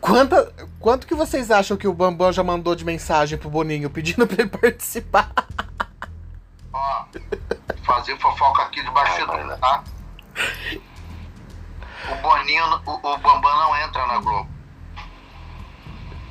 Quanta, 0.00 0.52
quanto 0.80 1.06
que 1.06 1.14
vocês 1.14 1.50
acham 1.50 1.76
que 1.76 1.86
o 1.86 1.94
Bambam 1.94 2.32
já 2.32 2.42
mandou 2.42 2.74
de 2.74 2.84
mensagem 2.84 3.38
pro 3.38 3.48
Boninho 3.48 3.88
pedindo 3.88 4.26
pra 4.26 4.42
ele 4.42 4.50
participar? 4.50 5.30
Ó, 6.72 7.04
fazer 7.84 8.18
fofoca 8.18 8.62
aqui 8.62 8.82
de 8.82 8.90
bastidor, 8.90 9.56
tá? 9.58 9.84
O 12.10 12.14
Boninho, 12.16 12.64
o, 12.84 12.92
o 12.94 13.18
Bambam 13.18 13.56
não 13.56 13.76
entra 13.76 14.06
na 14.06 14.18
Globo. 14.18 14.48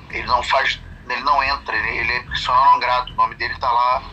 Ele 0.10 0.28
não 0.28 0.44
faz 0.44 0.82
ele 1.12 1.24
não 1.24 1.44
entra, 1.44 1.76
ele, 1.76 1.98
ele 2.00 2.12
é 2.12 2.24
profissional 2.24 2.72
não 2.72 2.80
grato, 2.80 3.12
o 3.12 3.16
nome 3.16 3.36
dele 3.36 3.56
tá 3.60 3.72
lá, 3.72 4.04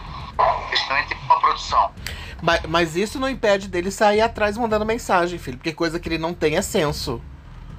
ele 0.71 0.83
não 0.89 0.99
entra 0.99 1.17
em 1.17 1.25
uma 1.25 1.41
produção. 1.41 1.93
Mas, 2.41 2.63
mas, 2.63 2.97
isso 2.97 3.19
não 3.19 3.29
impede 3.29 3.69
dele 3.69 3.91
sair 3.91 4.21
atrás 4.21 4.57
mandando 4.57 4.87
mensagem, 4.87 5.39
filho, 5.39 5.59
porque 5.59 5.73
coisa 5.73 5.99
que 5.99 6.09
ele 6.09 6.19
não 6.19 6.33
tem 6.33 6.57
é 6.57 6.63
senso. 6.63 7.21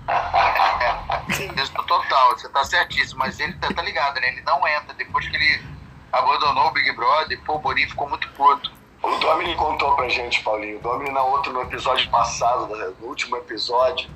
É, 0.08 1.62
isso 1.62 1.74
total, 1.74 2.32
você 2.32 2.50
tá 2.50 2.64
certíssimo, 2.64 3.20
mas 3.20 3.40
ele 3.40 3.54
tá, 3.54 3.72
tá, 3.74 3.82
ligado, 3.82 4.20
né? 4.20 4.30
Ele 4.30 4.42
não 4.42 4.68
entra. 4.68 4.94
Depois 4.96 5.28
que 5.28 5.36
ele 5.36 5.62
abandonou 6.12 6.68
o 6.68 6.72
Big 6.72 6.92
Brother, 6.94 7.40
pô, 7.46 7.56
o 7.56 7.60
Boninho 7.60 7.90
ficou 7.90 8.10
muito 8.10 8.28
puto. 8.30 8.72
O 9.02 9.18
Domini 9.18 9.56
contou 9.56 9.96
pra 9.96 10.10
gente, 10.10 10.44
Paulinho. 10.44 10.78
O 10.78 10.82
Domini, 10.82 11.12
na 11.12 11.24
outro, 11.24 11.54
no 11.54 11.62
episódio 11.62 12.10
passado, 12.10 12.68
no 12.68 13.08
último 13.08 13.38
episódio, 13.38 14.10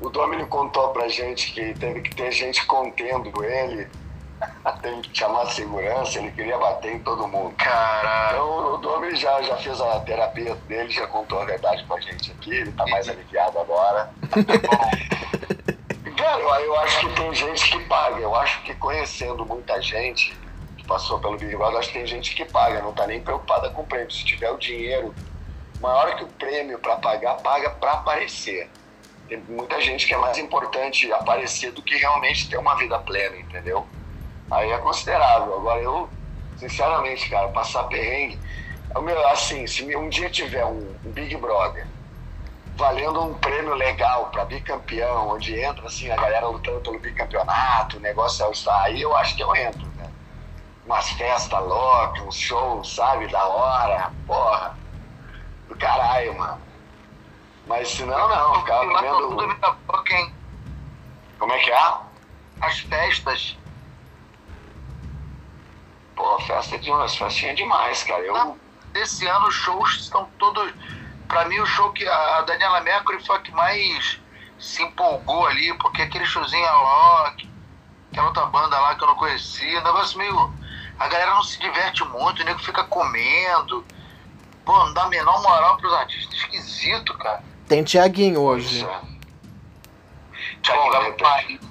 o 0.00 0.10
Domini 0.10 0.44
contou 0.46 0.90
pra 0.90 1.08
gente 1.08 1.52
que 1.52 1.72
teve 1.74 2.02
que 2.02 2.14
ter 2.14 2.30
gente 2.32 2.66
contendo 2.66 3.44
ele 3.44 3.88
tem 4.82 5.00
que 5.02 5.16
chamar 5.16 5.46
segurança, 5.46 6.18
ele 6.18 6.30
queria 6.32 6.58
bater 6.58 6.94
em 6.94 6.98
todo 7.00 7.26
mundo. 7.28 7.54
Caralho. 7.56 8.36
Então 8.36 8.74
o 8.74 8.76
Domi 8.78 9.14
já, 9.16 9.42
já 9.42 9.56
fez 9.56 9.80
a 9.80 10.00
terapia 10.00 10.54
dele, 10.66 10.90
já 10.90 11.06
contou 11.06 11.40
a 11.40 11.44
verdade 11.44 11.84
pra 11.84 12.00
gente 12.00 12.32
aqui, 12.32 12.54
ele 12.54 12.72
tá 12.72 12.84
mais 12.86 13.08
aliviado 13.08 13.58
agora. 13.58 14.10
Cara, 16.16 16.38
eu, 16.38 16.48
eu 16.66 16.80
acho 16.80 17.00
que 17.00 17.14
tem 17.14 17.34
gente 17.34 17.70
que 17.70 17.84
paga. 17.86 18.18
Eu 18.18 18.34
acho 18.34 18.62
que 18.62 18.74
conhecendo 18.74 19.44
muita 19.46 19.80
gente 19.80 20.36
que 20.76 20.84
passou 20.84 21.18
pelo 21.18 21.38
Big 21.38 21.56
Brother, 21.56 21.78
acho 21.78 21.88
que 21.88 21.94
tem 21.94 22.06
gente 22.06 22.34
que 22.34 22.44
paga, 22.44 22.82
não 22.82 22.92
tá 22.92 23.06
nem 23.06 23.20
preocupada 23.20 23.70
com 23.70 23.82
o 23.82 23.86
prêmio. 23.86 24.10
Se 24.10 24.24
tiver 24.24 24.50
o 24.50 24.58
dinheiro 24.58 25.14
maior 25.80 26.16
que 26.16 26.24
o 26.24 26.26
prêmio 26.26 26.78
para 26.78 26.96
pagar, 26.96 27.36
paga 27.36 27.70
para 27.70 27.92
aparecer. 27.92 28.68
Tem 29.28 29.38
muita 29.48 29.80
gente 29.80 30.06
que 30.06 30.12
é 30.12 30.18
mais 30.18 30.36
importante 30.36 31.10
aparecer 31.12 31.72
do 31.72 31.82
que 31.82 31.96
realmente 31.96 32.50
ter 32.50 32.58
uma 32.58 32.76
vida 32.76 32.98
plena, 32.98 33.36
entendeu? 33.36 33.86
Aí 34.50 34.70
é 34.70 34.78
considerável. 34.78 35.54
Agora 35.54 35.80
eu, 35.80 36.08
sinceramente, 36.56 37.28
cara, 37.28 37.48
passar 37.48 37.84
perrengue. 37.84 38.38
Assim, 39.32 39.66
se 39.66 39.96
um 39.96 40.08
dia 40.08 40.28
tiver 40.28 40.64
um, 40.64 40.96
um 41.04 41.12
Big 41.12 41.36
Brother 41.36 41.86
valendo 42.76 43.22
um 43.22 43.34
prêmio 43.34 43.74
legal 43.74 44.30
para 44.30 44.46
bicampeão, 44.46 45.28
onde 45.28 45.54
entra 45.60 45.86
assim 45.86 46.10
a 46.10 46.16
galera 46.16 46.48
lutando 46.48 46.80
pelo 46.80 46.98
bicampeonato, 46.98 47.98
o 47.98 48.00
negócio 48.00 48.42
é 48.42 48.48
o 48.48 48.52
estar 48.52 48.82
aí, 48.82 49.02
eu 49.02 49.14
acho 49.16 49.36
que 49.36 49.42
eu 49.42 49.54
entro, 49.54 49.86
né? 49.96 50.10
Umas 50.86 51.10
festas 51.10 51.60
loucas, 51.62 52.22
uns 52.22 52.36
shows, 52.36 52.94
sabe, 52.94 53.28
da 53.28 53.46
hora, 53.46 54.10
porra, 54.26 54.78
do 55.68 55.76
caralho, 55.76 56.38
mano. 56.38 56.60
Mas 57.66 57.88
se 57.88 58.02
não, 58.02 58.28
não, 58.28 58.54
ficar 58.60 58.80
comendo. 58.80 59.36
Como 61.38 61.52
é 61.52 61.58
que 61.58 61.70
é? 61.70 61.92
As 62.62 62.80
festas 62.80 63.58
Pô, 66.20 66.38
festa 66.40 66.78
de 66.78 66.90
umas 66.90 67.16
festinhas 67.16 67.56
demais, 67.56 68.02
cara. 68.02 68.20
Eu... 68.20 68.34
Não, 68.34 68.58
esse 68.94 69.26
ano 69.26 69.48
os 69.48 69.54
shows 69.54 70.00
estão 70.00 70.28
todos. 70.38 70.70
Pra 71.26 71.46
mim, 71.46 71.58
o 71.58 71.64
show 71.64 71.90
que 71.92 72.06
a 72.06 72.42
Daniela 72.42 72.82
Mercury 72.82 73.24
foi 73.24 73.36
a 73.36 73.40
que 73.40 73.50
mais 73.52 74.20
se 74.58 74.82
empolgou 74.82 75.46
ali, 75.46 75.72
porque 75.78 76.02
aquele 76.02 76.26
showzinho 76.26 76.66
a 76.66 77.22
Loki, 77.22 77.48
aquela 78.12 78.26
outra 78.26 78.44
banda 78.46 78.78
lá 78.78 78.94
que 78.94 79.02
eu 79.02 79.08
não 79.08 79.14
conhecia, 79.14 79.80
um 79.80 79.84
negócio 79.84 80.18
meio. 80.18 80.52
A 80.98 81.08
galera 81.08 81.34
não 81.34 81.42
se 81.42 81.58
diverte 81.58 82.04
muito, 82.04 82.42
o 82.42 82.44
nego 82.44 82.58
fica 82.58 82.84
comendo. 82.84 83.82
Pô, 84.66 84.76
não 84.84 84.92
dá 84.92 85.04
a 85.04 85.08
menor 85.08 85.40
moral 85.40 85.78
pros 85.78 85.94
artistas. 85.94 86.34
Esquisito, 86.34 87.16
cara. 87.16 87.42
Tem 87.66 87.82
Tiaguinho 87.82 88.42
hoje. 88.42 88.84
É. 88.84 89.00
Tiaguinho 90.60 90.92
vai 90.92 91.12
pro 91.12 91.69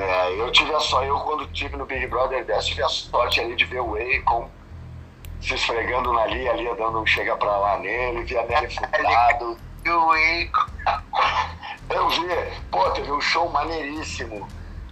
é, 0.00 0.40
eu 0.40 0.50
tive 0.52 0.74
a 0.74 0.80
sorte, 0.80 1.08
eu 1.08 1.18
quando 1.20 1.46
tive 1.48 1.76
no 1.76 1.84
Big 1.84 2.06
Brother 2.06 2.44
10, 2.44 2.66
tive 2.66 2.82
a 2.82 2.88
sorte 2.88 3.40
ali 3.40 3.56
de 3.56 3.64
ver 3.64 3.80
o 3.80 3.94
Akon 3.94 4.50
se 5.40 5.54
esfregando 5.54 6.12
na 6.12 6.26
Lia, 6.26 6.52
a 6.52 6.54
Lia 6.54 6.74
dando 6.74 7.00
um 7.00 7.06
chega 7.06 7.36
pra 7.36 7.56
lá 7.56 7.78
nele, 7.78 8.24
vi 8.24 8.36
a 8.36 8.44
Nelly 8.44 8.74
furtado. 8.74 9.58
E 9.84 9.90
o 9.90 10.10
Akon. 10.12 10.70
Eu 11.90 12.08
vi, 12.10 12.26
pô, 12.70 12.90
teve 12.90 13.10
um 13.10 13.20
show 13.20 13.48
maneiríssimo 13.48 14.46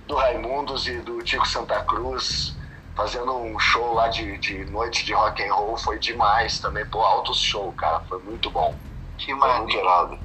do 0.06 0.14
Raimundos 0.14 0.86
e 0.86 0.98
do 1.00 1.22
Tico 1.22 1.46
Santa 1.46 1.82
Cruz, 1.84 2.56
fazendo 2.94 3.36
um 3.36 3.58
show 3.58 3.92
lá 3.92 4.08
de, 4.08 4.38
de 4.38 4.64
noite 4.66 5.04
de 5.04 5.12
rock 5.12 5.42
and 5.42 5.52
roll, 5.52 5.76
foi 5.76 5.98
demais 5.98 6.58
também, 6.58 6.86
pô, 6.86 7.02
alto 7.02 7.34
show, 7.34 7.72
cara, 7.72 8.00
foi 8.08 8.18
muito 8.20 8.50
bom. 8.50 8.74
Que 9.18 9.34
maneiro. 9.34 10.18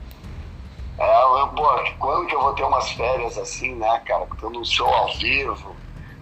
É, 1.02 1.24
eu, 1.24 1.48
pô, 1.48 1.68
quando 1.98 2.28
que 2.28 2.36
eu 2.36 2.42
vou 2.42 2.54
ter 2.54 2.64
umas 2.64 2.92
férias 2.92 3.36
assim, 3.36 3.76
né, 3.76 4.00
cara, 4.06 4.28
tendo 4.40 4.60
um 4.60 4.64
show 4.64 4.88
ao 4.88 5.12
vivo, 5.18 5.76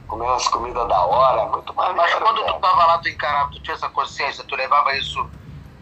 comendo 0.08 0.32
as 0.32 0.48
comidas 0.48 0.88
da 0.88 1.06
hora, 1.06 1.48
muito 1.48 1.76
mais. 1.76 1.94
Mas 1.98 2.14
quando 2.14 2.46
tu 2.46 2.60
tava 2.62 2.86
lá, 2.86 2.98
tu 3.00 3.10
encarava, 3.10 3.50
tu 3.52 3.62
tinha 3.62 3.76
essa 3.76 3.90
consciência, 3.90 4.46
tu 4.46 4.56
levava 4.56 4.96
isso 4.96 5.30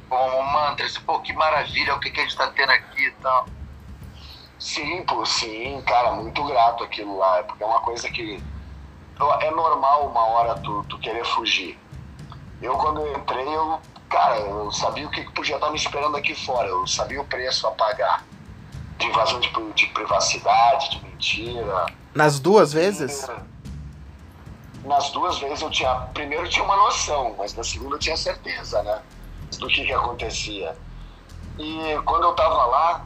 como 0.09 0.39
um 0.39 0.43
mantra, 0.51 0.83
assim, 0.87 0.99
pô, 1.01 1.19
que 1.19 1.31
maravilha, 1.33 1.93
o 1.93 1.99
que, 1.99 2.09
que 2.09 2.19
a 2.19 2.23
gente 2.23 2.35
tá 2.35 2.47
tendo 2.47 2.71
aqui 2.71 3.05
e 3.05 3.11
tal. 3.11 3.47
Sim, 4.57 5.05
pô, 5.05 5.23
sim, 5.27 5.79
cara, 5.83 6.13
muito 6.13 6.43
grato 6.45 6.83
aquilo 6.83 7.17
lá, 7.19 7.43
porque 7.43 7.61
é 7.61 7.67
uma 7.67 7.81
coisa 7.81 8.09
que 8.09 8.43
é 9.41 9.51
normal 9.51 10.07
uma 10.09 10.25
hora 10.25 10.55
tu, 10.55 10.83
tu 10.89 10.97
querer 10.97 11.23
fugir. 11.23 11.79
Eu 12.59 12.75
quando 12.77 13.01
eu 13.05 13.15
entrei, 13.15 13.47
eu, 13.47 13.79
cara, 14.09 14.37
eu 14.39 14.71
sabia 14.71 15.05
o 15.05 15.11
que 15.11 15.21
podia 15.33 15.55
estar 15.55 15.69
me 15.69 15.77
esperando 15.77 16.17
aqui 16.17 16.33
fora, 16.33 16.67
eu 16.67 16.87
sabia 16.87 17.21
o 17.21 17.25
preço 17.27 17.67
a 17.67 17.71
pagar. 17.73 18.27
De 18.97 19.05
invasão 19.05 19.39
de, 19.39 19.51
de 19.73 19.85
privacidade, 19.87 20.91
de 20.91 21.03
mentira. 21.05 21.85
Nas 22.13 22.39
duas 22.39 22.73
vezes? 22.73 23.27
Nas 24.83 25.09
duas 25.11 25.37
vezes 25.39 25.61
eu 25.61 25.69
tinha. 25.69 25.93
Primeiro 26.13 26.45
eu 26.45 26.49
tinha 26.49 26.65
uma 26.65 26.75
noção, 26.75 27.35
mas 27.37 27.53
na 27.55 27.63
segunda 27.63 27.95
eu 27.95 27.99
tinha 27.99 28.17
certeza, 28.17 28.81
né? 28.83 29.01
Do 29.59 29.67
que, 29.67 29.85
que 29.85 29.93
acontecia. 29.93 30.75
E 31.59 31.99
quando 32.05 32.23
eu 32.23 32.33
tava 32.33 32.65
lá, 32.65 33.05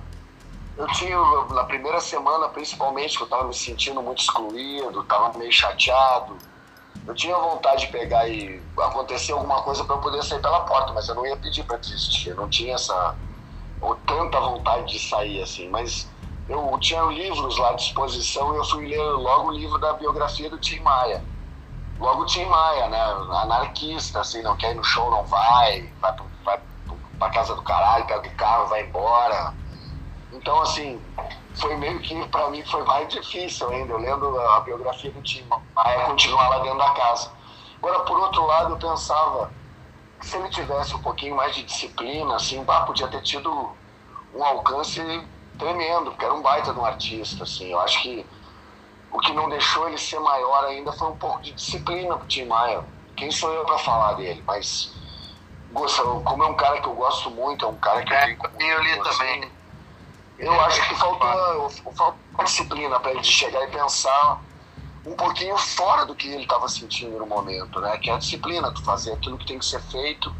eu 0.77 0.87
tinha, 0.87 1.17
na 1.49 1.63
primeira 1.63 1.99
semana, 1.99 2.49
principalmente, 2.49 3.15
que 3.17 3.23
eu 3.23 3.25
estava 3.25 3.43
me 3.45 3.53
sentindo 3.53 4.01
muito 4.01 4.21
excluído, 4.21 5.01
estava 5.01 5.37
meio 5.37 5.51
chateado. 5.51 6.37
Eu 7.07 7.15
tinha 7.15 7.35
vontade 7.35 7.85
de 7.85 7.91
pegar 7.91 8.27
e 8.27 8.61
acontecer 8.77 9.31
alguma 9.31 9.61
coisa 9.63 9.83
para 9.83 9.95
eu 9.95 10.01
poder 10.01 10.23
sair 10.23 10.41
pela 10.41 10.61
porta, 10.61 10.93
mas 10.93 11.07
eu 11.07 11.15
não 11.15 11.25
ia 11.25 11.35
pedir 11.35 11.63
para 11.63 11.77
desistir. 11.77 12.29
Eu 12.29 12.35
não 12.35 12.49
tinha 12.49 12.75
essa 12.75 13.15
ou 13.81 13.95
tanta 13.95 14.39
vontade 14.39 14.93
de 14.93 14.99
sair 14.99 15.41
assim. 15.41 15.69
Mas 15.69 16.09
eu 16.47 16.77
tinha 16.79 17.01
livros 17.03 17.57
lá 17.57 17.71
à 17.71 17.73
disposição 17.73 18.53
e 18.53 18.57
eu 18.57 18.65
fui 18.65 18.87
ler 18.87 19.01
logo 19.01 19.49
o 19.49 19.51
livro 19.51 19.77
da 19.79 19.93
biografia 19.93 20.49
do 20.49 20.57
Tim 20.57 20.79
Maia. 20.79 21.23
Logo 21.99 22.21
o 22.21 22.25
Tim 22.25 22.45
Maia, 22.45 22.87
né? 22.89 23.01
Anarquista, 23.41 24.21
assim, 24.21 24.41
não 24.41 24.55
quer 24.55 24.71
ir 24.71 24.75
no 24.75 24.83
show, 24.83 25.11
não 25.11 25.23
vai, 25.25 25.91
vai, 25.99 26.15
vai 26.43 26.59
pra 27.19 27.29
casa 27.29 27.53
do 27.55 27.61
caralho, 27.61 28.05
pega 28.05 28.27
o 28.27 28.35
carro, 28.35 28.67
vai 28.67 28.83
embora 28.83 29.53
então, 30.31 30.61
assim, 30.61 31.01
foi 31.55 31.75
meio 31.75 31.99
que, 31.99 32.27
para 32.29 32.49
mim, 32.49 32.63
foi 32.65 32.83
mais 32.83 33.07
difícil 33.09 33.69
ainda. 33.69 33.93
Eu 33.93 33.97
lendo 33.97 34.39
a 34.39 34.61
biografia 34.61 35.11
do 35.11 35.21
Tim 35.21 35.45
Maia, 35.75 36.05
continuar 36.05 36.49
lá 36.49 36.59
dentro 36.59 36.77
da 36.77 36.91
casa. 36.91 37.31
Agora, 37.77 37.99
por 38.01 38.17
outro 38.17 38.45
lado, 38.45 38.73
eu 38.73 38.77
pensava 38.77 39.51
se 40.21 40.37
ele 40.37 40.49
tivesse 40.49 40.95
um 40.95 41.01
pouquinho 41.01 41.35
mais 41.35 41.55
de 41.55 41.63
disciplina, 41.63 42.35
assim, 42.35 42.63
bah, 42.63 42.81
podia 42.81 43.07
ter 43.07 43.21
tido 43.21 43.75
um 44.33 44.43
alcance 44.43 45.01
tremendo, 45.57 46.11
porque 46.11 46.25
era 46.25 46.33
um 46.33 46.41
baita 46.41 46.73
de 46.73 46.79
um 46.79 46.85
artista, 46.85 47.43
assim. 47.43 47.71
Eu 47.71 47.79
acho 47.79 48.01
que 48.01 48.25
o 49.11 49.19
que 49.19 49.33
não 49.33 49.49
deixou 49.49 49.87
ele 49.87 49.97
ser 49.97 50.19
maior 50.19 50.65
ainda 50.65 50.91
foi 50.93 51.09
um 51.09 51.17
pouco 51.17 51.41
de 51.41 51.51
disciplina 51.51 52.15
pro 52.17 52.27
Tim 52.27 52.45
Maia. 52.45 52.83
Quem 53.15 53.29
sou 53.31 53.51
eu 53.51 53.65
para 53.65 53.77
falar 53.79 54.13
dele? 54.13 54.41
Mas, 54.47 54.93
como 56.23 56.43
é 56.43 56.47
um 56.47 56.55
cara 56.55 56.79
que 56.81 56.87
eu 56.87 56.93
gosto 56.93 57.29
muito, 57.31 57.65
é 57.65 57.67
um 57.67 57.77
cara 57.77 58.03
que 58.03 58.13
é, 58.13 58.31
eu, 58.31 58.67
eu 58.67 58.83
li 58.83 59.03
também. 59.03 59.43
Assim, 59.43 59.51
eu 60.39 60.61
acho 60.61 60.87
que 60.87 60.95
faltou, 60.95 61.69
faltou 61.69 62.15
disciplina 62.43 62.99
para 62.99 63.11
ele 63.11 63.23
chegar 63.23 63.63
e 63.63 63.67
pensar 63.67 64.41
um 65.05 65.15
pouquinho 65.15 65.57
fora 65.57 66.05
do 66.05 66.15
que 66.15 66.27
ele 66.27 66.43
estava 66.43 66.67
sentindo 66.67 67.17
no 67.17 67.25
momento, 67.25 67.79
né? 67.79 67.97
Que 67.97 68.09
é 68.09 68.13
a 68.13 68.17
disciplina, 68.17 68.71
tu 68.71 68.83
fazer 68.83 69.13
aquilo 69.13 69.37
que 69.37 69.45
tem 69.45 69.57
que 69.57 69.65
ser 69.65 69.81
feito, 69.81 70.33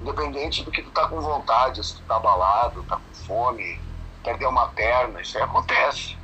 independente 0.00 0.62
do 0.62 0.70
que 0.70 0.82
tu 0.82 0.90
tá 0.90 1.08
com 1.08 1.20
vontade, 1.20 1.84
se 1.84 1.96
tu 1.96 2.02
tá 2.02 2.16
abalado, 2.16 2.84
tá 2.84 2.96
com 2.96 3.14
fome, 3.14 3.80
perder 4.22 4.46
uma 4.46 4.68
perna, 4.68 5.20
isso 5.20 5.36
aí 5.36 5.42
acontece. 5.42 6.16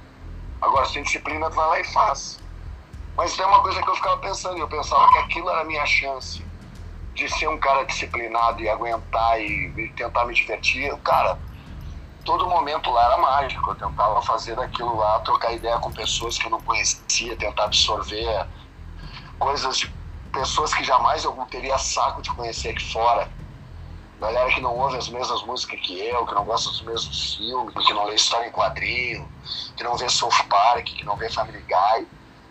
Agora, 0.60 0.84
sem 0.86 1.02
disciplina, 1.02 1.50
tu 1.50 1.56
vai 1.56 1.66
lá 1.66 1.80
e 1.80 1.84
faz. 1.84 2.38
Mas 3.16 3.36
tem 3.36 3.44
uma 3.44 3.60
coisa 3.60 3.82
que 3.82 3.90
eu 3.90 3.94
ficava 3.94 4.18
pensando, 4.18 4.58
eu 4.58 4.68
pensava 4.68 5.08
que 5.12 5.18
aquilo 5.18 5.50
era 5.50 5.62
a 5.62 5.64
minha 5.64 5.84
chance 5.84 6.46
de 7.14 7.28
ser 7.28 7.48
um 7.48 7.58
cara 7.58 7.84
disciplinado 7.84 8.62
e 8.62 8.68
aguentar 8.68 9.40
e, 9.40 9.74
e 9.76 9.88
tentar 9.94 10.24
me 10.24 10.34
divertir. 10.34 10.96
Cara, 10.98 11.38
todo 12.24 12.48
momento 12.48 12.90
lá 12.90 13.06
era 13.06 13.18
mágico. 13.18 13.70
Eu 13.70 13.74
tentava 13.74 14.22
fazer 14.22 14.56
daquilo 14.56 14.96
lá, 14.96 15.20
trocar 15.20 15.52
ideia 15.52 15.78
com 15.78 15.92
pessoas 15.92 16.38
que 16.38 16.46
eu 16.46 16.50
não 16.50 16.60
conhecia, 16.60 17.36
tentar 17.36 17.64
absorver 17.64 18.46
coisas 19.38 19.78
de 19.78 19.92
pessoas 20.32 20.72
que 20.72 20.84
jamais 20.84 21.24
eu 21.24 21.32
teria 21.50 21.78
saco 21.78 22.22
de 22.22 22.30
conhecer 22.30 22.70
aqui 22.70 22.92
fora. 22.92 23.28
Galera 24.20 24.50
que 24.50 24.60
não 24.60 24.76
ouve 24.76 24.98
as 24.98 25.08
mesmas 25.08 25.42
músicas 25.44 25.80
que 25.80 25.98
eu, 25.98 26.26
que 26.26 26.34
não 26.34 26.44
gosta 26.44 26.68
dos 26.68 26.82
mesmos 26.82 27.36
filmes, 27.36 27.74
que 27.86 27.94
não 27.94 28.04
lê 28.04 28.14
história 28.14 28.48
em 28.48 28.52
quadrinho, 28.52 29.26
que 29.76 29.82
não 29.82 29.96
vê 29.96 30.08
South 30.10 30.44
Park, 30.48 30.84
que 30.84 31.04
não 31.04 31.16
vê 31.16 31.30
Family 31.30 31.62
Guy, 31.62 32.06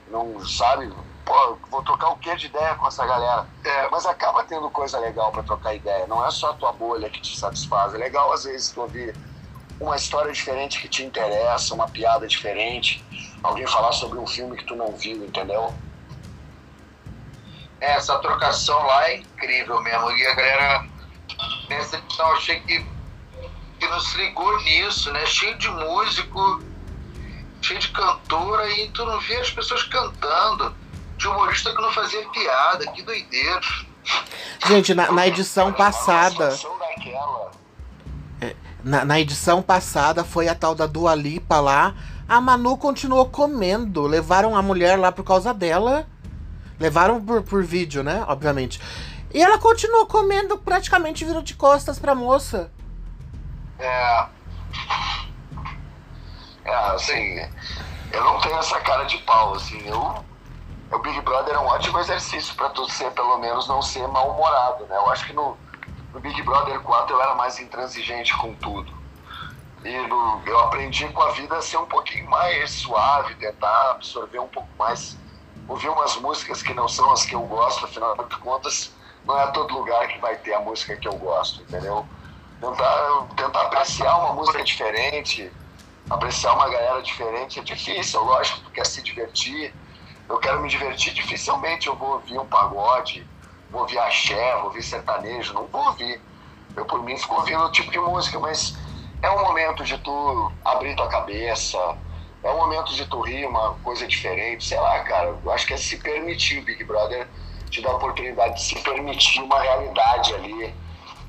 não 0.07 0.43
sabe, 0.47 0.91
pô, 1.23 1.57
vou 1.69 1.83
trocar 1.83 2.09
o 2.09 2.17
que 2.17 2.35
de 2.35 2.47
ideia 2.47 2.73
com 2.73 2.87
essa 2.87 3.05
galera. 3.05 3.47
É, 3.63 3.87
mas 3.89 4.07
acaba 4.07 4.43
tendo 4.45 4.67
coisa 4.71 4.97
legal 4.97 5.31
para 5.31 5.43
trocar 5.43 5.75
ideia. 5.75 6.07
Não 6.07 6.25
é 6.25 6.31
só 6.31 6.49
a 6.49 6.53
tua 6.53 6.71
bolha 6.71 7.07
que 7.07 7.21
te 7.21 7.37
satisfaz. 7.37 7.93
É 7.93 7.99
legal 7.99 8.33
às 8.33 8.45
vezes 8.45 8.71
tu 8.71 8.81
ouvir 8.81 9.15
uma 9.79 9.95
história 9.95 10.31
diferente 10.31 10.81
que 10.81 10.87
te 10.87 11.03
interessa, 11.03 11.73
uma 11.73 11.87
piada 11.87 12.27
diferente, 12.27 13.03
alguém 13.41 13.65
falar 13.65 13.91
sobre 13.93 14.19
um 14.19 14.27
filme 14.27 14.57
que 14.57 14.65
tu 14.65 14.75
não 14.75 14.91
viu, 14.91 15.23
entendeu? 15.25 15.73
Essa 17.79 18.17
trocação 18.19 18.77
lá 18.85 19.09
é 19.09 19.17
incrível 19.17 19.81
mesmo. 19.81 20.11
E 20.11 20.27
a 20.27 20.35
galera, 20.35 20.85
nessa 21.69 21.97
edição, 21.97 22.31
achei 22.33 22.59
que, 22.59 22.85
que 23.79 23.87
nos 23.87 24.13
ligou 24.15 24.61
nisso, 24.63 25.11
né? 25.13 25.25
Cheio 25.25 25.57
de 25.57 25.69
músico, 25.69 26.61
cheio 27.61 27.79
de 27.79 27.87
cantora, 27.89 28.69
e 28.69 28.89
tu 28.89 29.05
não 29.05 29.19
via 29.21 29.39
as 29.39 29.51
pessoas 29.51 29.83
cantando. 29.83 30.75
De 31.15 31.27
humorista 31.27 31.73
que 31.73 31.81
não 31.81 31.91
fazia 31.91 32.25
piada, 32.29 32.89
que 32.91 33.01
doideira. 33.01 33.59
Gente, 34.67 34.93
na, 34.93 35.11
na 35.11 35.27
edição 35.27 35.71
passada. 35.73 36.57
Na, 38.83 39.03
na, 39.03 39.19
edição 39.19 39.61
passada 39.61 40.23
foi 40.23 40.47
a 40.47 40.55
tal 40.55 40.73
da 40.73 40.87
Dua 40.87 41.13
Lipa 41.13 41.59
lá. 41.59 41.93
A 42.27 42.39
Manu 42.39 42.77
continuou 42.77 43.25
comendo. 43.25 44.03
Levaram 44.03 44.55
a 44.55 44.61
mulher 44.61 44.97
lá 44.97 45.11
por 45.11 45.23
causa 45.23 45.53
dela. 45.53 46.07
Levaram 46.79 47.23
por, 47.23 47.43
por 47.43 47.63
vídeo, 47.63 48.03
né? 48.03 48.23
Obviamente. 48.27 48.79
E 49.33 49.41
ela 49.41 49.57
continuou 49.57 50.05
comendo, 50.05 50.57
praticamente 50.57 51.25
virou 51.25 51.41
de 51.41 51.53
costas 51.55 51.99
pra 51.99 52.15
moça. 52.15 52.71
É. 53.77 54.25
É, 56.65 56.75
assim. 56.95 57.39
Eu 58.11 58.23
não 58.23 58.39
tenho 58.39 58.57
essa 58.57 58.79
cara 58.79 59.03
de 59.03 59.17
pau, 59.19 59.53
assim. 59.55 59.81
Eu. 59.87 60.23
O 60.91 60.97
Big 60.99 61.21
Brother 61.21 61.53
é 61.53 61.59
um 61.59 61.67
ótimo 61.67 61.99
exercício 61.99 62.55
para 62.55 62.69
tu 62.69 62.89
ser, 62.89 63.11
pelo 63.11 63.37
menos, 63.37 63.67
não 63.67 63.81
ser 63.81 64.07
mal-humorado, 64.07 64.85
né? 64.85 64.95
Eu 64.95 65.07
acho 65.11 65.25
que 65.27 65.33
no 65.33 65.55
no 66.13 66.19
Big 66.19 66.41
Brother 66.43 66.79
4 66.81 67.15
eu 67.15 67.21
era 67.21 67.35
mais 67.35 67.59
intransigente 67.59 68.35
com 68.37 68.53
tudo. 68.55 68.91
E 69.83 69.97
no, 70.07 70.41
eu 70.45 70.59
aprendi 70.61 71.07
com 71.09 71.21
a 71.21 71.31
vida 71.31 71.55
a 71.55 71.61
ser 71.61 71.77
um 71.77 71.85
pouquinho 71.85 72.29
mais 72.29 72.71
suave, 72.71 73.35
tentar 73.35 73.91
absorver 73.91 74.39
um 74.39 74.47
pouco 74.47 74.69
mais, 74.77 75.17
ouvir 75.67 75.89
umas 75.89 76.15
músicas 76.17 76.61
que 76.61 76.73
não 76.73 76.87
são 76.87 77.11
as 77.11 77.25
que 77.25 77.35
eu 77.35 77.41
gosto, 77.43 77.85
afinal 77.85 78.15
de 78.15 78.37
contas, 78.37 78.93
não 79.25 79.39
é 79.39 79.47
todo 79.47 79.73
lugar 79.73 80.07
que 80.07 80.19
vai 80.19 80.35
ter 80.37 80.53
a 80.53 80.59
música 80.59 80.97
que 80.97 81.07
eu 81.07 81.17
gosto, 81.17 81.61
entendeu? 81.61 82.05
Tentar, 82.59 83.27
tentar 83.37 83.61
apreciar 83.63 84.17
uma 84.17 84.33
música 84.33 84.61
diferente, 84.63 85.51
apreciar 86.09 86.53
uma 86.55 86.67
galera 86.67 87.01
diferente 87.01 87.59
é 87.59 87.63
difícil, 87.63 88.21
lógico, 88.21 88.61
tu 88.61 88.71
quer 88.71 88.85
se 88.85 89.01
divertir. 89.01 89.73
Eu 90.27 90.39
quero 90.39 90.59
me 90.59 90.67
divertir, 90.67 91.13
dificilmente 91.13 91.87
eu 91.87 91.95
vou 91.95 92.13
ouvir 92.13 92.37
um 92.37 92.45
pagode, 92.45 93.25
vou 93.71 93.81
ouvir 93.81 93.99
axé, 93.99 94.55
vou 94.55 94.65
ouvir 94.65 94.83
sertanejo, 94.83 95.53
não 95.53 95.67
vou 95.67 95.85
ouvir. 95.85 96.21
Eu, 96.75 96.85
por 96.85 97.03
mim, 97.03 97.17
fico 97.17 97.35
ouvindo 97.35 97.63
o 97.63 97.71
tipo 97.71 97.91
de 97.91 97.99
música, 97.99 98.39
mas 98.39 98.77
é 99.21 99.29
um 99.29 99.43
momento 99.43 99.83
de 99.83 99.97
tu 99.97 100.51
abrir 100.63 100.95
tua 100.95 101.07
cabeça, 101.07 101.77
é 102.43 102.49
um 102.49 102.57
momento 102.57 102.93
de 102.93 103.05
tu 103.05 103.21
rir 103.21 103.45
uma 103.45 103.73
coisa 103.83 104.07
diferente, 104.07 104.65
sei 104.65 104.79
lá, 104.79 104.99
cara. 105.01 105.37
Eu 105.43 105.51
acho 105.51 105.67
que 105.67 105.73
é 105.73 105.77
se 105.77 105.97
permitir, 105.97 106.59
o 106.59 106.63
Big 106.63 106.83
Brother 106.83 107.27
te 107.69 107.81
dá 107.81 107.89
a 107.89 107.95
oportunidade 107.95 108.55
de 108.55 108.63
se 108.63 108.75
permitir 108.81 109.41
uma 109.41 109.59
realidade 109.59 110.33
ali 110.33 110.73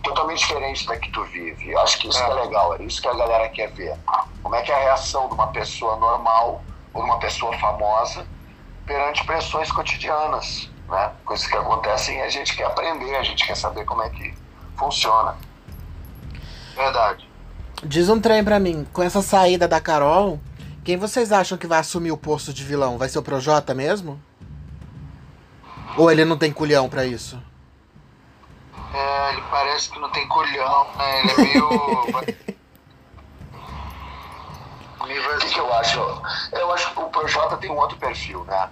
totalmente 0.03 0.38
diferente 0.38 0.86
da 0.86 0.97
que 0.97 1.11
tu 1.11 1.22
vive. 1.24 1.70
Eu 1.70 1.80
acho 1.80 1.99
que 1.99 2.09
isso 2.09 2.22
é. 2.22 2.30
é 2.30 2.34
legal, 2.34 2.74
é 2.76 2.82
isso 2.82 3.03
que 3.03 3.09
a 3.09 3.14
galera 3.14 3.49
quer 3.49 3.70
ver. 3.72 3.99
Como 4.43 4.55
é 4.55 4.62
que 4.62 4.72
é 4.72 4.74
a 4.74 4.78
reação 4.78 5.28
de 5.28 5.34
uma 5.34 5.49
pessoa 5.49 5.97
normal 5.97 6.64
ou 6.95 7.03
de 7.03 7.09
uma 7.09 7.18
pessoa 7.18 7.53
famosa 7.59 8.26
perante 8.86 9.24
pressões 9.24 9.70
cotidianas 9.70 10.70
né? 10.91 11.12
Coisas 11.24 11.47
que 11.47 11.57
acontecem 11.57 12.18
e 12.18 12.22
a 12.22 12.28
gente 12.28 12.57
quer 12.57 12.64
aprender, 12.64 13.14
a 13.16 13.22
gente 13.22 13.47
quer 13.47 13.57
saber 13.57 13.84
como 13.84 14.03
é 14.03 14.11
que 14.11 14.34
funciona. 14.76 15.36
Verdade. 16.74 17.28
Diz 17.82 18.09
um 18.09 18.20
trem 18.20 18.45
pra 18.45 18.59
mim, 18.59 18.86
com 18.93 19.03
essa 19.03 19.22
saída 19.22 19.66
da 19.66 19.80
Carol, 19.80 20.38
Quem 20.82 20.97
vocês 20.97 21.30
acham 21.30 21.59
que 21.59 21.66
vai 21.66 21.78
assumir 21.78 22.11
o 22.11 22.16
posto 22.16 22.55
de 22.55 22.64
vilão? 22.64 22.97
Vai 22.97 23.09
ser 23.09 23.18
o 23.18 23.22
Projota 23.22 23.74
mesmo? 23.74 24.20
Ou 25.97 26.11
ele 26.11 26.24
não 26.24 26.38
tem 26.38 26.51
culhão 26.51 26.88
para 26.88 27.05
isso? 27.05 27.41
É, 28.95 29.32
ele 29.32 29.43
parece 29.51 29.91
que 29.91 29.99
não 29.99 30.11
tem 30.11 30.26
culhão, 30.26 30.86
né? 30.97 31.20
Ele 31.20 31.30
é 31.30 31.36
meio. 31.36 32.51
O 35.01 35.38
que, 35.38 35.49
que, 35.49 35.59
eu 35.59 35.74
acho? 35.74 35.99
Eu 36.53 36.72
acho 36.72 36.93
que 36.93 37.01
o 37.01 37.09
Projota 37.09 37.57
tem 37.57 37.70
um 37.70 37.76
outro 37.76 37.97
perfil, 37.97 38.45
né? 38.45 38.68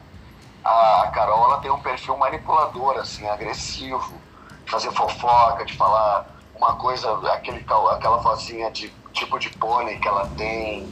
A 0.65 1.11
Carol 1.15 1.45
ela 1.45 1.59
tem 1.59 1.71
um 1.71 1.81
perfil 1.81 2.17
manipulador, 2.17 2.97
assim, 2.99 3.27
agressivo, 3.29 4.21
de 4.65 4.71
fazer 4.71 4.91
fofoca, 4.93 5.65
de 5.65 5.75
falar 5.75 6.27
uma 6.55 6.75
coisa, 6.77 7.11
aquele, 7.33 7.65
aquela 7.93 8.19
vozinha 8.19 8.71
de 8.71 8.89
tipo 9.13 9.39
de 9.39 9.51
pônei 9.51 9.99
que 9.99 10.09
ela 10.09 10.27
tem, 10.37 10.89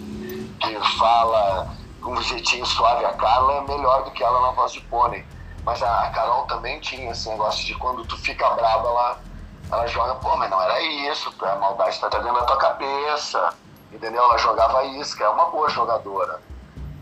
que 0.61 0.99
fala 0.99 1.75
com 2.01 2.13
um 2.13 2.23
jeitinho 2.23 2.65
suave. 2.65 3.05
A 3.05 3.13
Carla 3.15 3.55
é 3.55 3.61
melhor 3.63 4.05
do 4.05 4.11
que 4.13 4.23
ela 4.23 4.41
na 4.41 4.51
voz 4.53 4.73
de 4.73 4.81
pônei. 4.83 5.25
Mas 5.65 5.83
a, 5.83 6.11
Carol 6.11 6.45
também 6.45 6.81
tinha 6.81 7.11
esse 7.11 7.29
negócio 7.29 7.67
de 7.67 7.75
quando 7.75 8.05
tu 8.05 8.17
fica 8.19 8.49
brava, 8.51 8.87
ela, 8.87 9.21
ela 9.73 9.87
joga, 9.89 10.15
pô, 10.17 10.37
mas 10.37 10.49
não 10.49 10.63
era 10.63 10.81
isso, 11.11 11.35
a 11.41 11.57
maldade 11.57 12.01
tá 12.01 12.09
dentro 12.09 12.35
da 12.35 12.45
tua 12.45 12.57
cabeça 12.57 13.57
entendeu? 13.93 14.23
Ela 14.23 14.39
jogava 14.39 14.85
isca, 14.85 15.25
é 15.25 15.29
uma 15.29 15.51
boa 15.51 15.69
jogadora. 15.69 16.41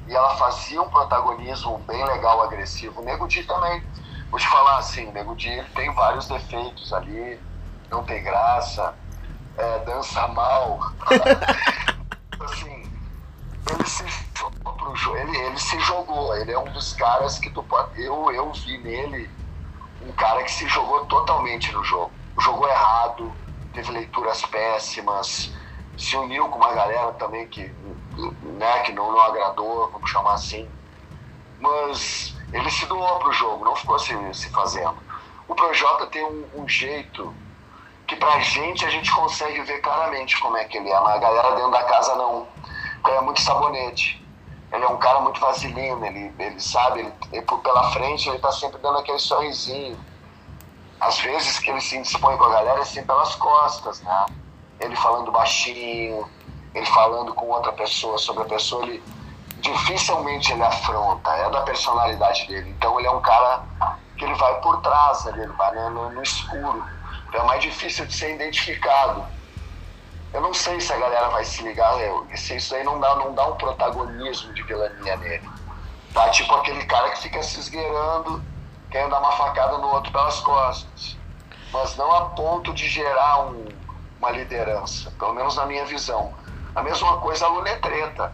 E 0.07 0.15
ela 0.15 0.37
fazia 0.37 0.83
um 0.83 0.89
protagonismo 0.89 1.79
bem 1.79 2.05
legal, 2.05 2.43
agressivo. 2.43 3.01
O 3.01 3.05
Nego 3.05 3.27
Di 3.27 3.43
também, 3.45 3.83
vou 4.31 4.39
te 4.39 4.47
falar 4.49 4.79
assim, 4.79 5.09
o 5.09 5.13
Nego 5.13 5.35
Di 5.35 5.63
tem 5.75 5.93
vários 5.95 6.29
defeitos 6.29 6.93
ali, 6.93 7.41
não 7.91 8.03
tem 8.05 8.23
graça, 8.23 8.95
é, 9.57 9.79
dança 9.81 10.29
mal. 10.29 10.79
assim, 12.41 12.93
ele 13.71 13.87
se 13.87 14.05
jogou 14.37 14.73
pro 14.75 15.17
ele, 15.17 15.37
ele 15.39 15.59
se 15.59 15.81
jogou, 15.81 16.37
ele 16.37 16.53
é 16.53 16.59
um 16.59 16.71
dos 16.73 16.93
caras 16.93 17.39
que 17.39 17.51
tu 17.51 17.63
pode. 17.63 18.03
Eu, 18.03 18.31
eu 18.31 18.53
vi 18.53 18.77
nele 18.79 19.31
um 20.03 20.13
cara 20.13 20.43
que 20.43 20.51
se 20.51 20.69
jogou 20.69 21.07
totalmente 21.07 21.73
no 21.73 21.83
jogo. 21.83 22.13
Jogou 22.39 22.69
errado, 22.69 23.33
teve 23.73 23.91
leituras 23.93 24.43
péssimas 24.43 25.55
se 25.97 26.17
uniu 26.17 26.49
com 26.49 26.59
uma 26.59 26.75
galera 26.75 27.13
também 27.13 27.47
que, 27.47 27.73
né, 28.43 28.79
que 28.81 28.93
não, 28.93 29.13
não 29.13 29.21
agradou, 29.21 29.91
vamos 29.91 30.11
chamar 30.11 30.35
assim. 30.35 30.69
Mas 31.61 32.35
ele 32.53 32.71
se 32.71 32.87
doou 32.87 33.19
pro 33.19 33.33
jogo, 33.33 33.65
não 33.65 33.77
ficou 33.77 33.99
se, 33.99 34.15
se 34.35 34.51
fazendo. 34.51 34.97
O 35.49 35.55
Projota 35.55 36.07
tem 36.07 36.25
um, 36.25 36.63
um 36.63 36.69
jeito 36.69 37.35
que 38.07 38.17
pra 38.17 38.39
gente 38.41 38.85
a 38.85 38.91
gente 38.91 39.11
consegue 39.13 39.61
ver 39.63 39.81
claramente 39.81 40.39
como 40.41 40.57
é 40.57 40.65
que 40.65 40.77
ele 40.77 40.91
é, 40.91 41.01
mas 41.01 41.17
a 41.17 41.19
galera 41.19 41.55
dentro 41.57 41.71
da 41.71 41.83
casa 41.85 42.15
não. 42.17 42.47
Ele 43.07 43.17
é 43.17 43.21
muito 43.21 43.41
sabonete. 43.41 44.23
Ele 44.73 44.85
é 44.85 44.89
um 44.89 44.97
cara 44.97 45.21
muito 45.21 45.41
vaselina, 45.41 46.07
ele, 46.07 46.33
ele 46.39 46.61
sabe, 46.61 47.01
ele, 47.01 47.13
ele, 47.33 47.43
pela 47.43 47.91
frente 47.93 48.29
ele 48.29 48.39
tá 48.39 48.51
sempre 48.51 48.79
dando 48.79 48.99
aquele 48.99 49.19
sorrisinho. 49.19 49.99
Às 51.01 51.19
vezes 51.21 51.59
que 51.59 51.71
ele 51.71 51.81
se 51.81 52.01
dispõe 52.01 52.37
com 52.37 52.45
a 52.45 52.49
galera 52.51 52.81
assim 52.81 53.05
pelas 53.05 53.37
costas, 53.37 54.01
né? 54.03 54.27
ele 54.81 54.97
falando 54.97 55.31
baixinho, 55.31 56.29
ele 56.75 56.87
falando 56.87 57.33
com 57.35 57.47
outra 57.47 57.73
pessoa 57.73 58.19
sobre 58.19 58.43
a 58.43 58.47
pessoa, 58.47 58.85
ele 58.85 59.03
dificilmente 59.61 60.53
ele 60.53 60.63
afronta, 60.63 61.31
é 61.31 61.49
da 61.51 61.63
personalidade 61.63 62.47
dele. 62.47 62.71
Então 62.71 62.99
ele 62.99 63.09
é 63.09 63.11
um 63.11 63.21
cara 63.21 63.63
que 64.17 64.25
ele 64.25 64.35
vai 64.35 64.61
por 64.61 64.81
trás, 64.83 65.25
ele 65.27 65.47
vai 65.47 65.75
no, 65.91 66.11
no 66.11 66.23
escuro. 66.23 66.85
Então 67.29 67.41
é 67.41 67.45
mais 67.45 67.63
difícil 67.63 68.07
de 68.07 68.15
ser 68.15 68.35
identificado. 68.35 69.25
Eu 70.33 70.41
não 70.41 70.53
sei 70.53 70.81
se 70.81 70.93
a 70.93 70.99
galera 70.99 71.29
vai 71.29 71.45
se 71.45 71.63
ligar, 71.63 71.99
eu, 72.01 72.27
se 72.35 72.57
isso 72.57 72.75
aí 72.75 72.83
não 72.83 72.99
dá, 72.99 73.15
não 73.17 73.33
dá 73.33 73.47
um 73.47 73.57
protagonismo 73.57 74.53
de 74.53 74.63
vilania 74.65 75.17
nele. 75.17 75.49
Tá 76.13 76.29
tipo 76.31 76.53
aquele 76.55 76.85
cara 76.87 77.11
que 77.11 77.23
fica 77.23 77.43
se 77.43 77.59
esgueirando, 77.59 78.43
querendo 78.91 79.11
dar 79.11 79.21
uma 79.21 79.33
facada 79.33 79.79
no 79.79 79.89
outro 79.89 80.13
pelas 80.13 80.41
costas. 80.41 81.17
Mas 81.73 81.97
não 81.97 82.13
a 82.15 82.27
ponto 82.31 82.73
de 82.75 82.89
gerar 82.89 83.47
um, 83.47 83.67
uma 84.19 84.31
liderança, 84.31 85.13
pelo 85.19 85.35
menos 85.35 85.57
na 85.57 85.67
minha 85.67 85.85
visão. 85.87 86.33
A 86.75 86.83
mesma 86.83 87.19
coisa 87.19 87.47
a 87.47 87.49
Lula 87.49 87.69
é 87.69 87.77
treta. 87.77 88.33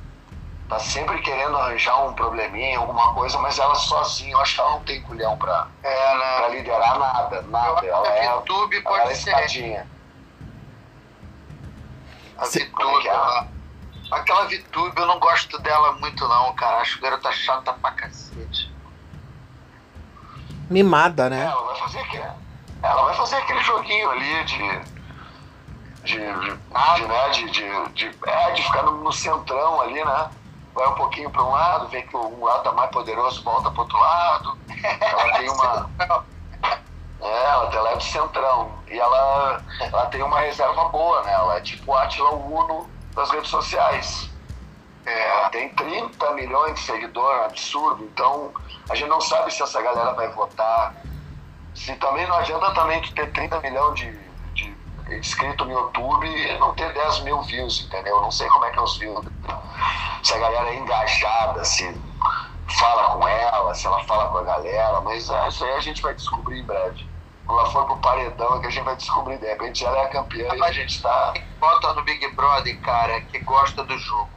Tá 0.69 0.79
sempre 0.79 1.21
querendo 1.21 1.57
arranjar 1.57 2.07
um 2.07 2.13
probleminha, 2.13 2.79
alguma 2.79 3.13
coisa, 3.13 3.37
mas 3.39 3.59
ela 3.59 3.75
sozinha, 3.75 4.33
eu 4.33 4.41
acho 4.41 4.55
que 4.55 4.61
ela 4.61 4.71
não 4.71 4.81
tem 4.85 5.03
culhão 5.03 5.37
pra, 5.37 5.67
é, 5.83 6.19
né? 6.19 6.39
pra 6.39 6.49
liderar 6.49 6.99
nada, 6.99 7.43
nada. 7.43 7.85
Ela 7.85 8.09
a 8.09 8.15
é, 8.15 8.39
VTube 8.39 8.81
pode 8.83 9.01
ela 9.01 9.11
é 9.11 9.15
ser. 9.15 9.31
Escadinha. 9.31 9.87
A 12.39 12.45
VTube, 12.45 13.09
é? 13.09 13.47
aquela 14.13 14.45
VTube 14.45 14.97
eu 14.97 15.07
não 15.07 15.19
gosto 15.19 15.59
dela 15.61 15.93
muito 15.95 16.27
não, 16.29 16.55
cara. 16.55 16.79
Acho 16.79 16.97
que 16.97 17.03
garota 17.03 17.33
chata 17.33 17.73
pra 17.73 17.91
cacete. 17.91 18.73
Mimada, 20.71 21.29
né? 21.29 21.47
Ela 21.47 21.65
vai 21.65 21.77
fazer 21.81 21.99
aquele, 21.99 22.29
ela 22.81 23.03
vai 23.03 23.15
fazer 23.15 23.37
aquele 23.37 23.61
joguinho 23.65 24.11
ali 24.11 24.45
de 24.45 24.81
de, 26.05 26.17
de, 26.17 26.21
de, 26.21 27.07
né, 27.07 27.29
de, 27.31 27.51
de, 27.51 27.89
de, 27.93 28.19
é, 28.27 28.51
de 28.53 28.63
ficar 28.63 28.83
no, 28.83 29.03
no, 29.03 29.13
centrão 29.13 29.81
ali, 29.81 30.05
né? 30.05 30.31
Vai 30.75 30.89
um 30.89 30.95
pouquinho 30.95 31.31
para 31.31 31.43
um 31.43 31.51
lado, 31.51 31.89
vê 31.89 32.03
que 32.03 32.17
um 32.17 32.45
lado 32.45 32.63
tá 32.63 32.73
mais 32.73 32.91
poderoso, 32.91 33.43
volta 33.43 33.71
para 33.71 33.83
outro 33.83 33.99
lado. 33.99 34.59
Ela 35.01 35.39
tem 35.39 35.51
uma. 35.51 35.91
É, 37.23 37.45
ela, 37.51 37.71
ela 37.75 37.91
é 37.91 37.97
do 37.97 38.03
centrão. 38.03 38.73
E 38.89 38.99
ela, 38.99 39.63
ela 39.79 40.07
tem 40.07 40.23
uma 40.23 40.41
reserva 40.41 40.89
boa, 40.89 41.23
né? 41.23 41.33
Ela 41.33 41.59
é 41.59 41.61
tipo 41.61 41.93
Atila 41.95 42.31
Uno 42.31 42.89
das 43.15 43.31
redes 43.31 43.51
sociais. 43.51 44.31
É, 45.05 45.29
ela 45.29 45.51
tem 45.51 45.69
30 45.69 46.31
milhões 46.33 46.77
de 46.77 46.81
seguidores, 46.81 47.45
absurdo. 47.45 48.05
Então, 48.05 48.53
a 48.89 48.95
gente 48.95 49.09
não 49.09 49.21
sabe 49.21 49.53
se 49.53 49.63
essa 49.63 49.83
galera 49.83 50.13
vai 50.13 50.29
votar. 50.29 50.95
Se 51.75 51.95
também 51.97 52.27
não 52.27 52.37
adianta 52.37 52.73
também 52.73 53.03
tu 53.03 53.13
ter 53.13 53.31
30 53.33 53.61
milhões 53.61 53.95
de 53.97 54.30
inscrito 55.17 55.65
no 55.65 55.73
YouTube 55.73 56.27
e 56.27 56.59
não 56.59 56.75
ter 56.75 56.93
10 56.93 57.21
mil 57.21 57.41
views, 57.43 57.85
entendeu? 57.85 58.17
Eu 58.17 58.23
não 58.23 58.31
sei 58.31 58.49
como 58.49 58.65
é 58.65 58.71
que 58.71 58.79
é 58.79 58.83
os 58.83 58.99
views. 58.99 59.25
Se 60.23 60.35
a 60.35 60.39
galera 60.39 60.71
é 60.71 60.77
engajada, 60.77 61.65
se 61.65 62.01
fala 62.79 63.17
com 63.17 63.27
ela, 63.27 63.75
se 63.75 63.87
ela 63.87 64.03
fala 64.05 64.29
com 64.31 64.39
a 64.39 64.43
galera, 64.43 65.01
mas 65.01 65.29
é, 65.31 65.49
isso 65.49 65.65
aí 65.65 65.73
a 65.73 65.81
gente 65.81 66.03
vai 66.03 66.15
descobrir 66.15 66.61
em 66.61 66.65
breve. 66.65 67.09
Quando 67.47 67.61
ela 67.61 67.71
for 67.71 67.87
pro 67.87 67.97
paredão 67.99 68.57
é 68.57 68.61
que 68.61 68.67
a 68.67 68.71
gente 68.71 68.85
vai 68.85 68.97
descobrir, 68.97 69.39
de 69.39 69.47
repente 69.47 69.85
ela 69.85 69.99
é 69.99 70.05
a 70.05 70.09
campeã 70.09 70.55
e 70.55 70.63
a 70.63 70.73
gente 70.73 71.03
tá. 71.03 71.35
Bota 71.59 71.95
no 71.95 72.03
Big 72.05 72.27
Brother, 72.35 72.81
cara, 72.81 73.21
que 73.23 73.39
gosta 73.41 73.83
do 73.85 73.99
jogo. 73.99 74.31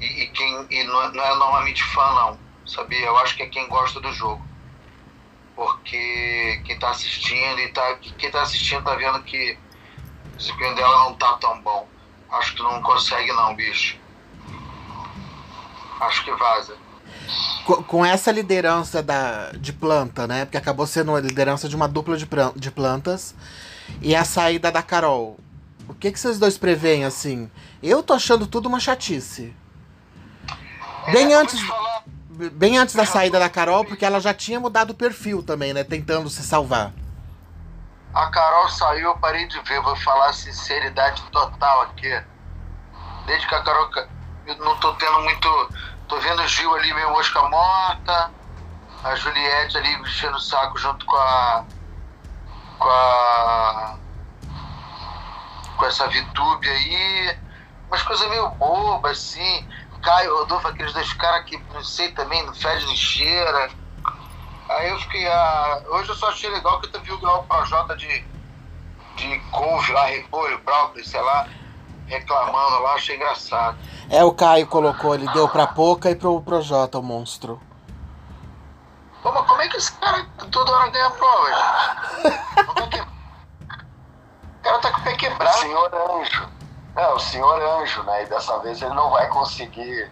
E, 0.00 0.22
e 0.22 0.26
quem 0.28 0.66
e 0.70 0.84
não, 0.84 1.12
não 1.12 1.24
é 1.24 1.34
normalmente 1.36 1.82
fã, 1.84 2.04
não, 2.14 2.38
sabia? 2.66 3.06
Eu 3.06 3.16
acho 3.18 3.36
que 3.36 3.44
é 3.44 3.46
quem 3.46 3.68
gosta 3.68 4.00
do 4.00 4.12
jogo 4.12 4.44
porque 5.54 6.62
quem 6.64 6.74
está 6.74 6.90
assistindo 6.90 7.60
e 7.60 7.68
tá, 7.68 7.96
quem 8.18 8.28
está 8.28 8.42
assistindo 8.42 8.80
está 8.80 8.94
vendo 8.96 9.22
que 9.22 9.56
o 10.34 10.36
desempenho 10.36 10.74
dela 10.74 11.04
não 11.04 11.14
tá 11.14 11.32
tão 11.34 11.60
bom. 11.62 11.88
Acho 12.30 12.56
que 12.56 12.62
não 12.62 12.82
consegue 12.82 13.32
não, 13.32 13.54
bicho. 13.54 13.96
Acho 16.00 16.24
que 16.24 16.32
vaza. 16.32 16.76
Com, 17.64 17.82
com 17.84 18.04
essa 18.04 18.32
liderança 18.32 19.02
da, 19.02 19.52
de 19.52 19.72
planta, 19.72 20.26
né? 20.26 20.44
Porque 20.44 20.58
acabou 20.58 20.86
sendo 20.86 21.14
a 21.14 21.20
liderança 21.20 21.68
de 21.68 21.76
uma 21.76 21.88
dupla 21.88 22.16
de, 22.16 22.26
de 22.56 22.70
plantas. 22.70 23.34
E 24.02 24.14
a 24.14 24.24
saída 24.24 24.70
da 24.72 24.82
Carol. 24.82 25.38
O 25.88 25.94
que, 25.94 26.10
que 26.10 26.18
vocês 26.18 26.38
dois 26.38 26.58
preveem, 26.58 27.04
assim? 27.04 27.50
Eu 27.82 28.02
tô 28.02 28.12
achando 28.14 28.46
tudo 28.46 28.66
uma 28.66 28.80
chatice. 28.80 29.54
Bem 31.12 31.32
é, 31.32 31.36
antes. 31.36 31.60
Bem 32.52 32.78
antes 32.78 32.96
da 32.96 33.06
saída 33.06 33.38
da 33.38 33.48
Carol, 33.48 33.84
porque 33.84 34.04
ela 34.04 34.18
já 34.18 34.34
tinha 34.34 34.58
mudado 34.58 34.90
o 34.90 34.94
perfil 34.94 35.42
também, 35.42 35.72
né? 35.72 35.84
Tentando 35.84 36.28
se 36.28 36.42
salvar. 36.42 36.92
A 38.14 38.26
Carol 38.30 38.68
saiu, 38.68 39.08
eu 39.08 39.18
parei 39.18 39.44
de 39.48 39.60
ver. 39.62 39.80
Vou 39.80 39.96
falar 39.96 40.32
sinceridade 40.32 41.20
total 41.32 41.82
aqui. 41.82 42.22
Desde 43.26 43.46
que 43.48 43.54
a 43.54 43.62
Carol. 43.62 43.90
Eu 44.46 44.56
não 44.58 44.78
tô 44.78 44.92
tendo 44.94 45.20
muito. 45.22 45.72
Tô 46.06 46.20
vendo 46.20 46.40
o 46.42 46.46
Gil 46.46 46.72
ali 46.76 46.94
meio 46.94 47.10
mosca 47.10 47.42
morta. 47.48 48.30
A 49.02 49.14
Juliette 49.16 49.76
ali 49.76 49.92
enchendo 49.94 50.36
o 50.36 50.40
saco 50.40 50.78
junto 50.78 51.04
com 51.04 51.16
a. 51.16 51.64
Com 52.78 52.88
a. 52.88 53.96
Com 55.76 55.86
essa 55.86 56.06
VTube 56.06 56.68
aí. 56.68 57.38
Umas 57.88 58.02
coisas 58.02 58.28
meio 58.30 58.48
bobas, 58.50 59.18
assim. 59.18 59.68
Caio 60.02 60.36
Rodolfo, 60.36 60.68
aqueles 60.68 60.92
dois 60.92 61.12
caras 61.14 61.44
que 61.46 61.56
não 61.72 61.82
sei 61.82 62.12
também, 62.12 62.44
não 62.44 62.54
fede 62.54 62.86
nem 62.86 62.94
cheira 62.94 63.83
Aí 64.68 64.88
eu 64.88 64.98
fiquei. 65.00 65.26
Ah, 65.26 65.82
hoje 65.90 66.08
eu 66.08 66.14
só 66.14 66.28
achei 66.28 66.50
legal 66.50 66.80
que 66.80 66.88
tu 66.88 67.00
viu 67.00 67.18
lá 67.20 67.38
o 67.38 67.42
Projota 67.44 67.96
de, 67.96 68.24
de 69.16 69.38
couve 69.50 69.92
lá, 69.92 70.06
repolho, 70.06 70.58
brócolis, 70.60 71.08
sei 71.08 71.20
lá, 71.20 71.46
reclamando 72.06 72.82
lá, 72.82 72.94
achei 72.94 73.16
engraçado. 73.16 73.76
É, 74.08 74.24
o 74.24 74.32
Caio 74.32 74.66
colocou, 74.66 75.14
ele 75.14 75.28
deu 75.32 75.48
pra 75.48 75.66
Poca 75.66 76.10
e 76.10 76.16
pro 76.16 76.40
Projota, 76.40 76.98
o 76.98 77.02
monstro. 77.02 77.60
Pô, 79.22 79.32
mas 79.32 79.46
como 79.46 79.62
é 79.62 79.68
que 79.68 79.76
esse 79.76 79.92
cara 79.92 80.26
toda 80.50 80.70
hora 80.70 80.90
ganha 80.90 81.10
prova, 81.10 81.46
gente? 81.48 82.64
Como 82.66 82.78
é 82.80 82.86
que... 82.88 83.00
O 83.00 83.06
cara 84.62 84.78
tá 84.78 84.92
com 84.92 85.00
o 85.00 85.04
pé 85.04 85.16
quebrado. 85.16 85.56
O 85.56 85.60
senhor 85.60 85.94
anjo. 85.94 86.48
É, 86.96 87.08
o 87.08 87.18
senhor 87.18 87.62
anjo, 87.80 88.02
né? 88.04 88.22
E 88.22 88.26
dessa 88.26 88.58
vez 88.60 88.80
ele 88.82 88.94
não 88.94 89.10
vai 89.10 89.26
conseguir 89.28 90.10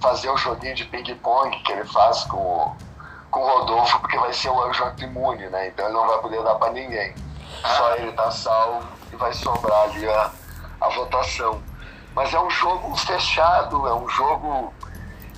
fazer 0.00 0.28
o 0.30 0.36
joguinho 0.36 0.74
de 0.74 0.84
ping-pong 0.84 1.56
que 1.62 1.72
ele 1.72 1.84
faz 1.86 2.24
com 2.24 2.36
o, 2.36 2.76
com 3.34 3.40
o 3.40 3.58
Rodolfo, 3.58 3.98
porque 3.98 4.16
vai 4.16 4.32
ser 4.32 4.48
o 4.48 4.62
anjo 4.62 4.92
imune, 4.98 5.48
né? 5.48 5.66
Então 5.66 5.86
ele 5.86 5.94
não 5.94 6.06
vai 6.06 6.18
poder 6.18 6.40
dar 6.44 6.54
para 6.54 6.70
ninguém. 6.70 7.12
Só 7.76 7.96
ele 7.96 8.12
tá 8.12 8.30
salvo 8.30 8.86
e 9.12 9.16
vai 9.16 9.32
sobrar 9.34 9.82
ali 9.82 10.08
a, 10.08 10.30
a 10.80 10.88
votação. 10.90 11.60
Mas 12.14 12.32
é 12.32 12.38
um 12.38 12.48
jogo 12.48 12.94
fechado, 12.96 13.88
é 13.88 13.92
um 13.92 14.08
jogo. 14.08 14.72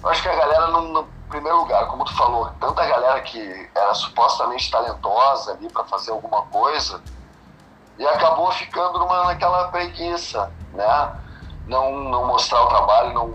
Eu 0.02 0.10
acho 0.10 0.22
que 0.22 0.28
a 0.28 0.36
galera, 0.36 0.66
no 0.66 1.04
primeiro 1.30 1.60
lugar, 1.60 1.86
como 1.86 2.04
tu 2.04 2.14
falou, 2.14 2.50
tanta 2.60 2.84
galera 2.84 3.18
que 3.22 3.70
era 3.74 3.94
supostamente 3.94 4.70
talentosa 4.70 5.52
ali 5.52 5.70
para 5.70 5.84
fazer 5.84 6.10
alguma 6.10 6.42
coisa 6.42 7.02
e 7.98 8.06
acabou 8.06 8.52
ficando 8.52 8.98
numa, 8.98 9.24
naquela 9.24 9.68
preguiça, 9.68 10.52
né? 10.74 11.16
Não, 11.66 11.92
não 11.92 12.26
mostrar 12.26 12.62
o 12.62 12.68
trabalho, 12.68 13.14
não, 13.14 13.34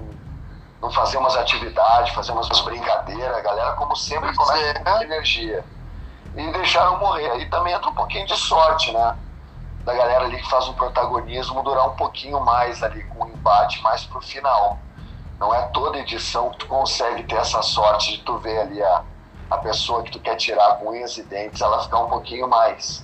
não 0.81 0.91
fazer 0.91 1.17
umas 1.17 1.35
atividades, 1.35 2.13
fazer 2.13 2.31
umas 2.31 2.47
brincadeiras. 2.61 3.37
A 3.37 3.41
galera, 3.41 3.73
como 3.73 3.95
sempre, 3.95 4.33
começa 4.35 4.73
com 4.73 4.89
muita 4.89 5.03
energia. 5.03 5.63
E 6.35 6.51
deixaram 6.51 6.97
morrer. 6.97 7.29
Aí 7.31 7.49
também 7.49 7.73
entra 7.73 7.89
um 7.89 7.93
pouquinho 7.93 8.25
de 8.25 8.35
sorte, 8.35 8.91
né? 8.91 9.17
Da 9.83 9.93
galera 9.93 10.25
ali 10.25 10.37
que 10.37 10.49
faz 10.49 10.67
um 10.67 10.73
protagonismo 10.73 11.63
durar 11.63 11.87
um 11.87 11.95
pouquinho 11.95 12.39
mais 12.41 12.81
ali, 12.83 13.03
com 13.05 13.23
o 13.23 13.25
um 13.25 13.29
embate 13.29 13.81
mais 13.81 14.03
pro 14.05 14.21
final. 14.21 14.77
Não 15.39 15.53
é 15.53 15.61
toda 15.67 15.97
edição 15.97 16.49
que 16.51 16.57
tu 16.57 16.67
consegue 16.67 17.23
ter 17.23 17.35
essa 17.35 17.61
sorte 17.61 18.17
de 18.17 18.23
tu 18.23 18.37
ver 18.37 18.59
ali 18.59 18.81
a, 18.81 19.03
a 19.49 19.57
pessoa 19.57 20.03
que 20.03 20.11
tu 20.11 20.19
quer 20.19 20.35
tirar 20.35 20.75
com 20.75 20.89
unhas 20.89 21.17
e 21.17 21.23
dentes, 21.23 21.61
ela 21.61 21.81
ficar 21.81 21.99
um 21.99 22.09
pouquinho 22.09 22.47
mais 22.47 23.03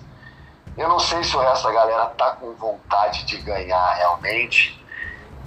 eu 0.78 0.88
não 0.88 1.00
sei 1.00 1.24
se 1.24 1.36
o 1.36 1.40
resto 1.40 1.64
da 1.64 1.74
galera 1.74 2.06
tá 2.06 2.32
com 2.34 2.54
vontade 2.54 3.26
de 3.26 3.38
ganhar 3.38 3.94
realmente 3.96 4.80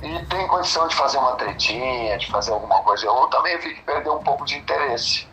e 0.03 0.27
tem 0.27 0.47
condição 0.49 0.89
de 0.89 0.95
fazer 0.95 1.19
uma 1.19 1.33
tretinha, 1.33 2.17
de 2.17 2.27
fazer 2.29 2.53
alguma 2.53 2.83
coisa. 2.83 3.07
Eu 3.07 3.27
também 3.27 3.59
vi 3.59 3.75
que 3.75 3.83
perdeu 3.83 4.15
um 4.15 4.23
pouco 4.23 4.45
de 4.45 4.57
interesse. 4.57 5.29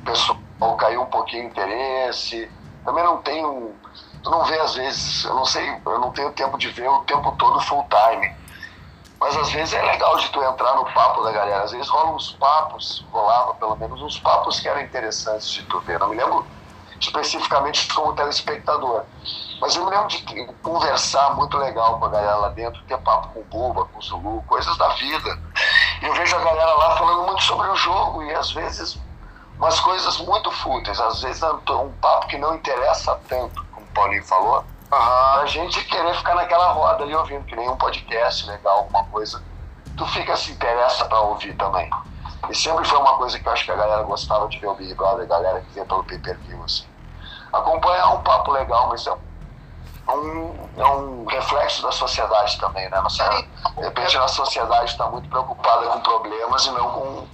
O 0.00 0.04
pessoal 0.04 0.76
caiu 0.76 1.02
um 1.02 1.06
pouquinho 1.06 1.44
de 1.44 1.48
interesse. 1.50 2.50
Também 2.84 3.04
não 3.04 3.16
um. 3.16 3.72
Tu 4.22 4.30
não 4.30 4.44
vê 4.44 4.58
às 4.58 4.74
vezes, 4.74 5.24
eu 5.24 5.34
não 5.34 5.44
sei, 5.44 5.68
eu 5.86 5.98
não 5.98 6.10
tenho 6.10 6.32
tempo 6.32 6.58
de 6.58 6.68
ver 6.70 6.88
o 6.88 7.00
tempo 7.04 7.32
todo 7.38 7.60
full 7.60 7.86
time. 7.88 8.34
Mas 9.20 9.36
às 9.36 9.50
vezes 9.50 9.74
é 9.74 9.82
legal 9.82 10.16
de 10.16 10.28
tu 10.30 10.42
entrar 10.42 10.74
no 10.74 10.84
papo 10.86 11.22
da 11.22 11.30
galera. 11.30 11.62
Às 11.62 11.72
vezes 11.72 11.88
rolam 11.88 12.16
uns 12.16 12.32
papos, 12.32 13.06
rolava 13.12 13.54
pelo 13.54 13.76
menos 13.76 14.02
uns 14.02 14.18
papos 14.18 14.60
que 14.60 14.68
eram 14.68 14.80
interessantes 14.80 15.48
de 15.48 15.62
tu 15.62 15.78
ver. 15.80 15.98
Não 15.98 16.08
me 16.08 16.16
lembro 16.16 16.44
especificamente 17.00 17.92
como 17.94 18.14
telespectador. 18.14 19.04
Mas 19.64 19.76
eu 19.76 19.84
me 19.86 19.90
lembro 19.92 20.08
de 20.08 20.46
conversar 20.62 21.34
muito 21.36 21.56
legal 21.56 21.98
com 21.98 22.04
a 22.04 22.10
galera 22.10 22.36
lá 22.36 22.48
dentro, 22.50 22.82
ter 22.82 22.98
papo 22.98 23.28
com 23.28 23.40
o 23.40 23.44
Buba, 23.44 23.86
com 23.86 23.98
o 23.98 24.02
Zulu, 24.02 24.44
coisas 24.46 24.76
da 24.76 24.88
vida. 24.88 25.38
E 26.02 26.04
eu 26.04 26.12
vejo 26.12 26.36
a 26.36 26.40
galera 26.40 26.74
lá 26.74 26.98
falando 26.98 27.22
muito 27.22 27.42
sobre 27.42 27.70
o 27.70 27.74
jogo 27.74 28.22
e 28.24 28.34
às 28.34 28.52
vezes 28.52 29.00
umas 29.56 29.80
coisas 29.80 30.18
muito 30.18 30.50
fúteis, 30.50 31.00
às 31.00 31.22
vezes 31.22 31.42
um 31.42 31.90
papo 31.92 32.26
que 32.26 32.36
não 32.36 32.56
interessa 32.56 33.18
tanto, 33.26 33.64
como 33.72 33.86
o 33.86 33.88
Paulinho 33.94 34.22
falou, 34.24 34.62
uhum. 34.92 34.98
a 34.98 35.46
gente 35.46 35.82
querer 35.84 36.14
ficar 36.14 36.34
naquela 36.34 36.68
roda 36.72 37.02
ali 37.02 37.16
ouvindo, 37.16 37.46
que 37.46 37.56
nem 37.56 37.66
um 37.66 37.76
podcast 37.76 38.46
legal, 38.46 38.80
alguma 38.80 39.04
coisa. 39.04 39.42
Tu 39.96 40.06
fica 40.08 40.36
se 40.36 40.52
interessa 40.52 41.06
para 41.06 41.20
ouvir 41.20 41.54
também. 41.56 41.88
E 42.50 42.54
sempre 42.54 42.84
foi 42.84 42.98
uma 42.98 43.16
coisa 43.16 43.40
que 43.40 43.48
eu 43.48 43.52
acho 43.54 43.64
que 43.64 43.70
a 43.70 43.76
galera 43.76 44.02
gostava 44.02 44.46
de 44.46 44.58
ver 44.58 44.66
o 44.66 44.74
Big 44.74 44.92
Brother, 44.92 45.24
a 45.24 45.28
galera 45.28 45.62
que 45.62 45.72
via 45.72 45.86
pelo 45.86 46.04
pay-per-view, 46.04 46.62
assim. 46.62 46.84
Acompanhar 47.50 48.12
um 48.12 48.20
papo 48.20 48.50
legal, 48.50 48.88
mas 48.88 49.06
é 49.06 49.12
um, 49.12 49.18
é 50.06 50.86
um 50.86 51.24
reflexo 51.24 51.82
da 51.82 51.92
sociedade 51.92 52.58
também, 52.58 52.88
né? 52.90 53.00
Nossa, 53.00 53.24
de 53.76 53.82
repente 53.82 54.16
a 54.16 54.28
sociedade 54.28 54.90
está 54.90 55.08
muito 55.08 55.28
preocupada 55.28 55.86
com 55.86 56.00
problemas 56.00 56.66
e 56.66 56.70
não 56.72 56.90
com 56.90 57.26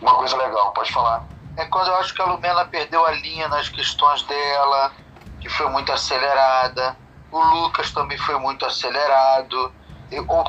uma 0.00 0.14
coisa 0.14 0.36
legal. 0.36 0.72
Pode 0.72 0.92
falar. 0.92 1.24
É 1.56 1.64
quando 1.64 1.88
eu 1.88 1.96
acho 1.96 2.14
que 2.14 2.22
a 2.22 2.26
Lumena 2.26 2.64
perdeu 2.66 3.04
a 3.04 3.10
linha 3.10 3.48
nas 3.48 3.68
questões 3.68 4.22
dela, 4.22 4.92
que 5.40 5.48
foi 5.48 5.68
muito 5.70 5.92
acelerada. 5.92 6.96
O 7.32 7.40
Lucas 7.40 7.90
também 7.90 8.16
foi 8.18 8.38
muito 8.38 8.64
acelerado. 8.64 9.72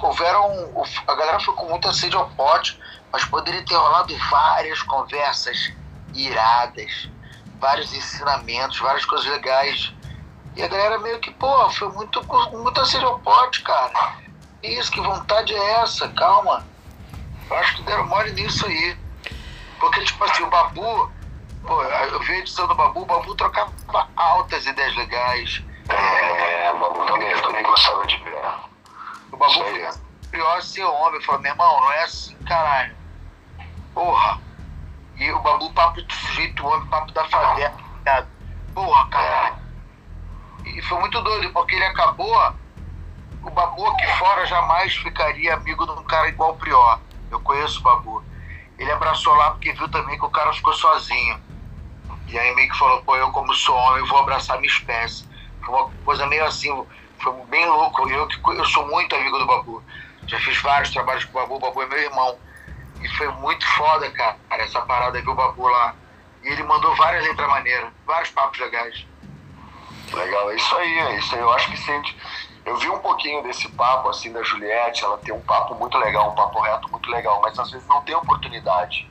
Houveram. 0.04 0.86
A 1.08 1.16
galera 1.16 1.40
foi 1.40 1.54
com 1.56 1.66
muita 1.66 1.92
sede 1.92 2.16
ao 2.16 2.30
pote 2.30 2.80
mas 3.12 3.26
poderia 3.26 3.64
ter 3.64 3.76
rolado 3.76 4.16
várias 4.30 4.82
conversas 4.84 5.74
iradas, 6.14 7.10
vários 7.60 7.94
ensinamentos, 7.94 8.80
várias 8.80 9.06
coisas 9.06 9.28
legais. 9.28 9.94
E 10.56 10.64
a 10.64 10.68
galera 10.68 11.00
meio 11.00 11.20
que, 11.20 11.32
pô, 11.32 11.70
foi 11.70 11.90
muito, 11.90 12.22
muito 12.52 12.82
assim 12.82 13.02
ao 13.04 13.20
pote, 13.20 13.62
cara. 13.62 14.18
Isso, 14.62 14.92
que 14.92 15.00
vontade 15.00 15.54
é 15.54 15.82
essa? 15.82 16.10
Calma. 16.10 16.66
Eu 17.50 17.58
acho 17.58 17.78
que 17.78 17.84
deram 17.84 18.08
mole 18.08 18.32
nisso 18.34 18.66
aí. 18.66 18.98
Porque, 19.80 20.04
tipo 20.04 20.24
assim, 20.24 20.44
o 20.44 20.50
Babu, 20.50 21.12
pô, 21.66 21.84
eu 21.84 22.20
vi 22.22 22.34
a 22.34 22.38
edição 22.40 22.68
do 22.68 22.76
Babu, 22.76 23.02
o 23.02 23.06
Babu 23.06 23.36
trocava 23.36 23.72
altas 24.16 24.66
ideias 24.66 24.96
legais. 24.96 25.64
É, 25.88 26.72
o 26.74 26.80
Babu 26.80 27.06
também, 27.06 27.30
eu 27.30 27.42
também 27.42 27.64
gostava 27.64 28.06
de 28.06 28.18
ver. 28.18 28.36
O 29.32 29.38
Babu 29.38 29.54
foi 29.54 29.90
pior 30.30 30.62
ser 30.62 30.84
homem. 30.84 31.22
Falou, 31.22 31.42
meu 31.42 31.52
irmão, 31.52 31.82
não 31.82 31.92
é 31.94 32.04
assim, 32.04 32.36
caralho. 32.44 32.96
Porra. 33.94 34.40
E 35.18 35.32
o 35.32 35.40
Babu, 35.42 35.72
papo 35.74 36.02
do 36.02 36.14
sujeito 36.14 36.66
homem, 36.66 36.88
papo 36.88 37.12
da 37.14 37.26
favela. 37.26 37.74
Porra, 38.74 39.08
caralho. 39.10 39.69
E 40.76 40.82
foi 40.84 41.00
muito 41.00 41.22
doido, 41.22 41.52
porque 41.52 41.76
ele 41.76 41.86
acabou. 41.86 42.54
O 43.44 43.50
Babu 43.50 43.88
aqui 43.88 44.08
fora 44.18 44.46
jamais 44.46 44.96
ficaria 44.98 45.54
amigo 45.54 45.86
de 45.86 45.92
um 45.92 46.04
cara 46.04 46.28
igual 46.28 46.52
o 46.52 46.58
Prior. 46.58 47.00
Eu 47.32 47.40
conheço 47.40 47.80
o 47.80 47.84
Babu. 47.84 48.24
Ele 48.78 48.92
abraçou 48.92 49.34
lá 49.34 49.52
porque 49.52 49.74
viu 49.74 49.90
também 49.90 50.18
que 50.18 50.26
o 50.26 50.30
cara 50.30 50.54
ficou 50.54 50.74
sozinho. 50.74 51.40
E 52.28 52.38
aí 52.38 52.54
meio 52.56 52.70
que 52.70 52.78
falou, 52.78 53.02
pô, 53.02 53.16
eu 53.16 53.32
como 53.32 53.54
sou 53.54 53.76
homem, 53.76 54.06
vou 54.06 54.20
abraçar 54.20 54.58
minha 54.58 54.72
espécie. 54.72 55.26
Foi 55.64 55.74
uma 55.74 55.90
coisa 56.06 56.26
meio 56.28 56.46
assim, 56.46 56.86
foi 57.20 57.34
bem 57.46 57.66
louco. 57.66 58.10
Eu, 58.10 58.28
eu 58.54 58.66
sou 58.66 58.88
muito 58.88 59.16
amigo 59.16 59.38
do 59.38 59.46
Babu. 59.46 59.84
Já 60.28 60.40
fiz 60.40 60.62
vários 60.62 60.92
trabalhos 60.92 61.26
com 61.26 61.38
o 61.38 61.42
Babu, 61.42 61.56
o 61.56 61.60
Babu 61.60 61.82
é 61.82 61.86
meu 61.88 61.98
irmão. 61.98 62.38
E 63.02 63.08
foi 63.16 63.28
muito 63.30 63.66
foda, 63.76 64.10
cara, 64.12 64.38
essa 64.52 64.82
parada 64.82 65.18
aí 65.18 65.28
o 65.28 65.36
Babu 65.36 65.68
lá. 65.68 65.96
E 66.44 66.50
ele 66.50 66.64
mandou 66.64 66.96
várias 66.96 67.24
letras 67.26 67.50
maneiras, 67.50 67.90
vários 68.06 68.30
papos 68.32 68.60
legais. 68.60 69.06
Legal, 70.14 70.52
é 70.52 70.56
isso 70.56 70.76
aí, 70.76 71.00
é 71.00 71.18
isso 71.18 71.36
aí. 71.36 71.42
Eu 71.42 71.52
acho 71.52 71.72
que 71.72 71.78
sente. 71.78 72.16
Eu 72.66 72.78
vi 72.78 72.90
um 72.90 73.00
pouquinho 73.00 73.42
desse 73.44 73.68
papo, 73.70 74.10
assim, 74.10 74.32
da 74.32 74.44
Juliette, 74.44 75.04
ela 75.04 75.18
tem 75.18 75.34
um 75.34 75.42
papo 75.42 75.76
muito 75.76 75.98
legal, 75.98 76.32
um 76.32 76.36
papo 76.36 76.60
reto 76.62 76.90
muito 76.92 77.10
legal, 77.10 77.42
mas 77.42 77.58
às 77.58 77.72
vezes 77.72 77.88
não 77.88 78.02
tem 78.02 78.16
oportunidade 78.16 79.10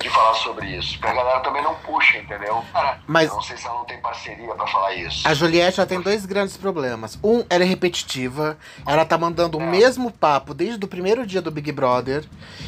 de 0.00 0.08
falar 0.08 0.34
sobre 0.34 0.66
isso. 0.76 0.92
Porque 0.92 1.08
a 1.08 1.14
galera 1.14 1.40
também 1.40 1.62
não 1.62 1.74
puxa, 1.74 2.18
entendeu? 2.18 2.64
Mas 3.06 3.28
não 3.28 3.42
sei 3.42 3.56
se 3.56 3.66
ela 3.66 3.76
não 3.76 3.84
tem 3.84 4.00
parceria 4.00 4.54
para 4.54 4.66
falar 4.66 4.94
isso. 4.94 5.26
A 5.26 5.34
Juliette 5.34 5.80
ela 5.80 5.88
tem 5.88 6.00
dois 6.00 6.24
grandes 6.24 6.56
problemas. 6.56 7.18
Um, 7.22 7.44
ela 7.50 7.64
é 7.64 7.66
repetitiva. 7.66 8.56
Ela 8.86 9.04
tá 9.04 9.18
mandando 9.18 9.60
é. 9.60 9.64
o 9.64 9.66
mesmo 9.66 10.10
papo 10.10 10.54
desde 10.54 10.84
o 10.84 10.88
primeiro 10.88 11.26
dia 11.26 11.42
do 11.42 11.50
Big 11.50 11.72
Brother. 11.72 12.24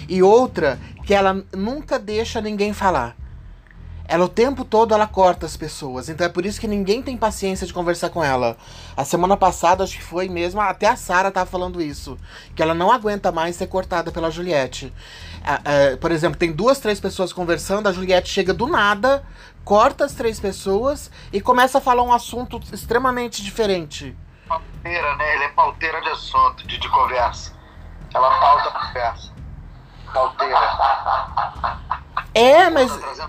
E 0.09 0.23
outra, 0.23 0.79
que 1.07 1.15
ela 1.15 1.45
nunca 1.53 1.99
deixa 1.99 2.41
ninguém 2.41 2.73
falar. 2.73 3.17
Ela 4.11 4.25
o 4.25 4.29
tempo 4.29 4.65
todo 4.65 4.93
ela 4.93 5.07
corta 5.07 5.47
as 5.47 5.57
pessoas. 5.57 6.09
Então 6.09 6.27
é 6.27 6.29
por 6.29 6.45
isso 6.45 6.61
que 6.61 6.67
ninguém 6.67 7.01
tem 7.01 7.17
paciência 7.17 7.65
de 7.65 7.73
conversar 7.73 8.11
com 8.11 8.25
ela. 8.25 8.57
A 8.97 9.05
semana 9.05 9.37
passada, 9.37 9.85
acho 9.85 9.97
que 9.97 10.03
foi 10.03 10.29
mesmo, 10.29 10.61
até 10.61 10.89
a 10.89 10.97
Sara 10.97 11.31
tava 11.31 11.49
falando 11.49 11.81
isso. 11.81 12.19
Que 12.57 12.61
ela 12.61 12.75
não 12.75 12.91
aguenta 12.91 13.31
mais 13.31 13.55
ser 13.55 13.69
cortada 13.69 14.11
pela 14.11 14.29
Juliette. 14.29 14.93
por 16.01 16.11
exemplo, 16.11 16.37
tem 16.37 16.51
duas, 16.51 16.81
três 16.81 16.99
pessoas 16.99 17.33
conversando, 17.33 17.89
a 17.89 17.93
Juliette 17.93 18.29
chega 18.29 18.53
do 18.53 18.67
nada, 18.67 19.23
corta 19.65 20.05
as 20.05 20.13
três 20.13 20.41
pessoas 20.41 21.09
e 21.33 21.41
começa 21.41 21.79
a 21.79 21.81
falar 21.81 22.03
um 22.03 22.13
assunto 22.13 22.61
extremamente 22.73 23.45
diferente. 23.45 24.17
Pauteira, 24.49 25.15
né? 25.19 25.35
Ele 25.37 25.45
é 25.45 25.49
pauteira 25.51 26.01
de 26.01 26.09
assunto, 26.09 26.67
de, 26.67 26.79
de 26.79 26.89
conversa. 26.89 27.53
Ela 28.13 28.41
pauta 28.41 28.71
a 28.71 28.87
conversa. 28.87 29.33
Pauteira. 30.13 30.59
É, 32.35 32.69
mas. 32.69 32.91
Tá 32.91 33.29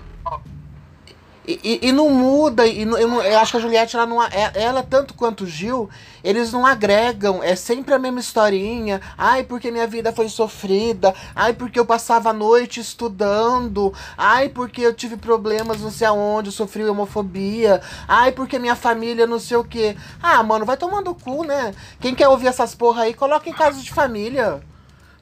e, 1.44 1.88
e, 1.88 1.92
não 1.92 2.08
muda, 2.08 2.64
e 2.66 2.84
não, 2.84 2.96
eu, 2.96 3.08
não, 3.08 3.20
eu, 3.20 3.36
acho 3.40 3.50
que 3.50 3.56
a 3.56 3.60
Juliette, 3.60 3.96
ela, 3.96 4.06
não, 4.06 4.22
é, 4.22 4.52
ela, 4.54 4.80
tanto 4.80 5.12
quanto 5.12 5.42
o 5.42 5.46
Gil, 5.46 5.90
eles 6.22 6.52
não 6.52 6.64
agregam, 6.64 7.42
é 7.42 7.56
sempre 7.56 7.92
a 7.92 7.98
mesma 7.98 8.20
historinha. 8.20 9.00
Ai, 9.18 9.42
porque 9.42 9.72
minha 9.72 9.86
vida 9.88 10.12
foi 10.12 10.28
sofrida. 10.28 11.12
Ai, 11.34 11.52
porque 11.52 11.80
eu 11.80 11.84
passava 11.84 12.30
a 12.30 12.32
noite 12.32 12.78
estudando. 12.78 13.92
Ai, 14.16 14.48
porque 14.50 14.82
eu 14.82 14.94
tive 14.94 15.16
problemas 15.16 15.80
não 15.80 15.90
sei 15.90 16.06
aonde, 16.06 16.52
sofri 16.52 16.84
homofobia. 16.84 17.82
Ai, 18.06 18.30
porque 18.30 18.60
minha 18.60 18.76
família 18.76 19.26
não 19.26 19.40
sei 19.40 19.56
o 19.56 19.64
quê. 19.64 19.96
Ah, 20.22 20.44
mano, 20.44 20.64
vai 20.64 20.76
tomando 20.76 21.12
cu, 21.12 21.42
né? 21.42 21.74
Quem 22.00 22.14
quer 22.14 22.28
ouvir 22.28 22.46
essas 22.46 22.72
porra 22.72 23.02
aí, 23.02 23.14
coloca 23.14 23.50
em 23.50 23.54
casa 23.54 23.80
de 23.82 23.92
família. 23.92 24.62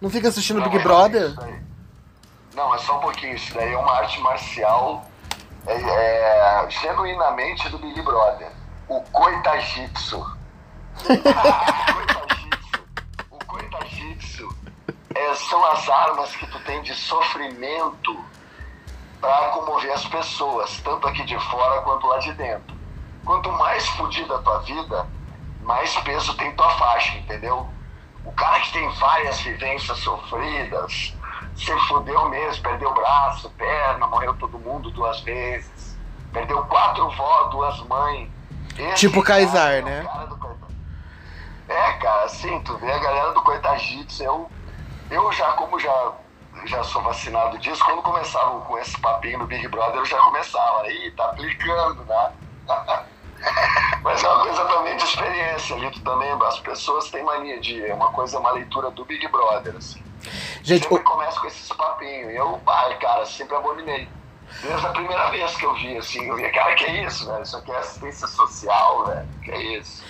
Não 0.02 0.10
fica 0.10 0.28
assistindo 0.28 0.58
não, 0.58 0.64
Big 0.64 0.76
é 0.76 0.82
Brother. 0.82 1.34
Não, 2.54 2.74
é 2.74 2.78
só 2.78 2.98
um 2.98 3.00
pouquinho. 3.00 3.34
Isso 3.34 3.54
daí 3.54 3.72
é 3.72 3.78
uma 3.78 3.92
arte 3.92 4.20
marcial 4.20 5.09
é, 5.66 5.72
é, 5.74 6.70
genuinamente 6.70 7.68
do 7.68 7.78
Big 7.78 8.00
Brother. 8.02 8.50
O 8.88 9.00
Coitajitsu. 9.02 10.18
o 11.04 11.06
Coitajitsu. 11.94 12.84
O 13.30 13.44
Coitajitsu 13.44 14.56
é, 15.14 15.34
são 15.34 15.64
as 15.66 15.88
armas 15.88 16.34
que 16.36 16.46
tu 16.46 16.58
tem 16.60 16.82
de 16.82 16.94
sofrimento 16.94 18.24
para 19.20 19.50
comover 19.50 19.92
as 19.92 20.04
pessoas, 20.06 20.80
tanto 20.80 21.06
aqui 21.06 21.24
de 21.24 21.38
fora 21.50 21.82
quanto 21.82 22.06
lá 22.06 22.18
de 22.18 22.32
dentro. 22.32 22.74
Quanto 23.24 23.52
mais 23.52 23.86
fodida 23.90 24.36
a 24.36 24.38
tua 24.38 24.58
vida, 24.60 25.06
mais 25.62 25.94
peso 25.98 26.34
tem 26.36 26.54
tua 26.56 26.70
faixa, 26.70 27.18
entendeu? 27.18 27.68
O 28.24 28.32
cara 28.32 28.60
que 28.60 28.72
tem 28.72 28.88
várias 28.94 29.40
vivências 29.40 29.98
sofridas, 29.98 31.14
se 31.60 31.78
fudeu 31.88 32.28
mesmo, 32.30 32.62
perdeu 32.62 32.92
braço, 32.94 33.50
perna, 33.50 34.06
morreu 34.06 34.34
todo 34.34 34.58
mundo 34.58 34.90
duas 34.90 35.20
vezes, 35.20 35.96
perdeu 36.32 36.64
quatro 36.64 37.08
vó, 37.10 37.44
duas 37.44 37.78
mães. 37.80 38.30
Tipo 38.96 39.22
Kaysar, 39.22 39.72
é 39.72 39.82
né? 39.82 40.08
É, 41.68 41.92
cara, 41.98 42.24
assim, 42.24 42.60
tu 42.62 42.76
vê 42.78 42.90
a 42.90 42.98
galera 42.98 43.32
do 43.32 43.42
Coitagitsu, 43.42 44.22
eu, 44.22 44.50
eu 45.10 45.30
já, 45.32 45.52
como 45.52 45.78
já, 45.78 46.12
já 46.64 46.82
sou 46.82 47.02
vacinado 47.02 47.58
disso, 47.58 47.84
quando 47.84 48.02
começavam 48.02 48.62
com 48.62 48.78
esse 48.78 48.98
papinho 48.98 49.40
no 49.40 49.46
Big 49.46 49.68
Brother, 49.68 49.96
eu 49.96 50.06
já 50.06 50.18
começava, 50.18 50.82
aí 50.82 51.10
tá 51.12 51.26
aplicando, 51.26 52.04
né? 52.06 52.32
Mas 54.02 54.24
é 54.24 54.28
uma 54.28 54.42
coisa 54.44 54.64
também 54.64 54.96
de 54.96 55.04
experiência 55.04 55.76
ali, 55.76 55.90
tu 55.90 56.00
também, 56.00 56.30
as 56.42 56.58
pessoas 56.60 57.10
têm 57.10 57.22
mania 57.22 57.60
de, 57.60 57.84
é 57.84 57.94
uma 57.94 58.10
coisa, 58.12 58.38
uma 58.38 58.50
leitura 58.50 58.90
do 58.90 59.04
Big 59.04 59.28
Brother, 59.28 59.76
assim. 59.76 60.09
Gente, 60.62 60.82
sempre 60.82 60.98
o... 60.98 61.04
começa 61.04 61.40
com 61.40 61.46
esses 61.46 61.68
papinhos, 61.68 62.32
e 62.32 62.36
eu, 62.36 62.60
ai, 62.66 62.98
cara, 62.98 63.24
sempre 63.26 63.56
abominei. 63.56 64.08
Desde 64.62 64.86
a 64.86 64.90
primeira 64.90 65.30
vez 65.30 65.54
que 65.56 65.64
eu 65.64 65.74
vi, 65.74 65.96
assim, 65.96 66.26
eu 66.26 66.36
vi, 66.36 66.50
cara, 66.50 66.74
que 66.74 66.84
é 66.84 67.04
isso, 67.06 67.26
velho? 67.26 67.42
Isso 67.42 67.56
aqui 67.56 67.70
é 67.70 67.78
assistência 67.78 68.26
social, 68.26 69.06
velho, 69.06 69.28
que 69.44 69.50
é 69.50 69.78
isso. 69.78 70.02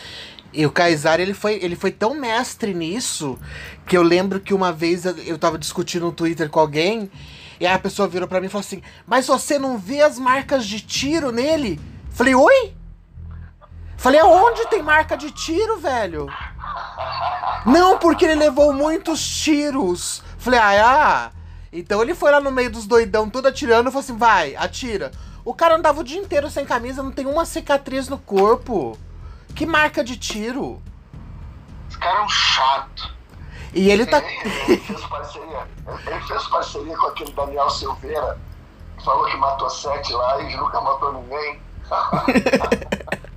E 0.53 0.67
o 0.67 0.73
Kaysar, 0.73 1.21
ele 1.21 1.35
foi, 1.35 1.55
ele 1.63 1.77
foi 1.77 1.93
tão 1.93 2.15
mestre 2.15 2.75
nisso 2.75 3.39
que 3.87 3.97
eu 3.97 4.03
lembro 4.03 4.41
que 4.41 4.53
uma 4.53 4.73
vez 4.73 5.05
eu 5.05 5.39
tava 5.39 5.57
discutindo 5.57 6.07
no 6.07 6.13
Twitter 6.13 6.51
com 6.51 6.59
alguém 6.59 7.11
e 7.61 7.67
aí 7.67 7.75
a 7.75 7.79
pessoa 7.79 8.09
virou 8.09 8.27
para 8.27 8.41
mim 8.41 8.47
e 8.47 8.49
falou 8.49 8.65
assim: 8.65 8.83
Mas 9.07 9.27
você 9.27 9.59
não 9.59 9.77
vê 9.77 10.01
as 10.01 10.19
marcas 10.19 10.67
de 10.67 10.81
tiro 10.81 11.31
nele? 11.31 11.79
Falei, 12.11 12.35
oi? 12.35 12.75
Falei, 13.99 14.19
aonde 14.19 14.67
tem 14.69 14.83
marca 14.83 15.15
de 15.15 15.31
tiro, 15.31 15.79
velho? 15.79 16.27
Não, 17.67 17.99
porque 17.99 18.25
ele 18.25 18.35
levou 18.35 18.73
muitos 18.73 19.27
tiros. 19.27 20.23
Falei, 20.39 20.59
ah, 20.61 20.73
ah. 20.83 21.31
Então 21.73 22.03
ele 22.03 22.15
foi 22.15 22.31
lá 22.31 22.41
no 22.41 22.51
meio 22.51 22.71
dos 22.71 22.87
doidão, 22.87 23.31
tudo 23.31 23.49
atirando, 23.49 23.89
e 23.89 23.93
falou 23.93 24.01
assim: 24.01 24.17
vai, 24.17 24.57
atira. 24.57 25.13
O 25.45 25.55
cara 25.55 25.77
andava 25.77 26.01
o 26.01 26.05
dia 26.05 26.21
inteiro 26.21 26.51
sem 26.51 26.65
camisa, 26.65 27.03
não 27.03 27.13
tem 27.13 27.27
uma 27.27 27.45
cicatriz 27.45 28.09
no 28.09 28.19
corpo. 28.19 28.99
Que 29.55 29.67
marca 29.67 30.03
de 30.03 30.17
tiro? 30.17 30.83
Esse 31.89 31.99
cara 31.99 32.21
é 32.21 32.23
um 32.23 32.29
chato. 32.29 33.15
E 33.73 33.89
ele 33.91 34.05
tá. 34.05 34.23
Ele, 34.69 34.79
fez 34.79 35.05
parceria. 35.05 35.69
Ele 36.07 36.21
fez 36.21 36.43
parceria 36.49 36.97
com 36.97 37.07
aquele 37.07 37.33
Daniel 37.33 37.71
Silveira, 37.71 38.39
que 38.99 39.05
falou 39.05 39.27
que 39.27 39.37
matou 39.37 39.71
sete 39.71 40.13
lá 40.13 40.43
e 40.43 40.57
nunca 40.57 40.81
matou 40.81 41.13
ninguém. 41.13 41.61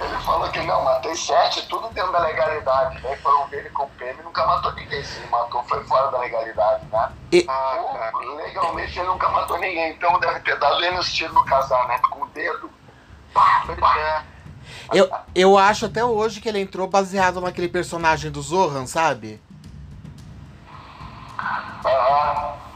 ele 0.00 0.16
falou 0.18 0.48
que 0.50 0.60
não, 0.60 0.84
matei 0.84 1.14
sete, 1.16 1.66
tudo 1.66 1.88
dentro 1.88 2.12
da 2.12 2.20
legalidade. 2.20 3.00
Daí 3.02 3.16
foram 3.16 3.46
ver 3.48 3.58
ele 3.58 3.70
com 3.70 3.82
o 3.82 3.88
PM 3.90 4.18
e 4.20 4.22
nunca 4.22 4.46
matou 4.46 4.72
ninguém. 4.74 5.02
Se 5.02 5.18
ele 5.18 5.28
matou, 5.28 5.62
foi 5.64 5.82
fora 5.84 6.10
da 6.12 6.18
legalidade, 6.18 6.86
né? 6.92 7.12
E... 7.32 7.44
Ah, 7.48 8.12
legalmente 8.36 8.98
ele 8.98 9.08
nunca 9.08 9.28
matou 9.28 9.58
ninguém, 9.58 9.92
então 9.92 10.20
deve 10.20 10.40
ter 10.40 10.56
dado 10.58 10.82
ele 10.84 10.98
os 10.98 11.12
tiros 11.12 11.34
no 11.34 11.44
casamento 11.44 12.08
com 12.10 12.22
o 12.22 12.28
dedo. 12.28 12.70
Pá, 13.34 13.64
pá. 13.80 14.24
Eu, 14.92 15.10
eu 15.34 15.58
acho 15.58 15.86
até 15.86 16.04
hoje 16.04 16.40
que 16.40 16.48
ele 16.48 16.60
entrou 16.60 16.86
baseado 16.86 17.40
naquele 17.40 17.68
personagem 17.68 18.30
do 18.30 18.40
Zohan, 18.40 18.86
sabe? 18.86 19.42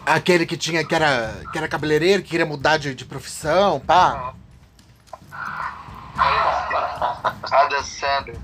Aquele 0.05 0.45
que 0.45 0.57
tinha 0.57 0.85
que 0.85 0.95
era, 0.95 1.41
que 1.53 1.59
era 1.59 1.69
cabeleireiro, 1.69 2.23
que 2.23 2.31
queria 2.31 2.45
mudar 2.45 2.79
de, 2.79 2.95
de 2.95 3.05
profissão, 3.05 3.79
pá. 3.79 4.35
Adam 7.51 7.83
Sandler. 7.83 8.39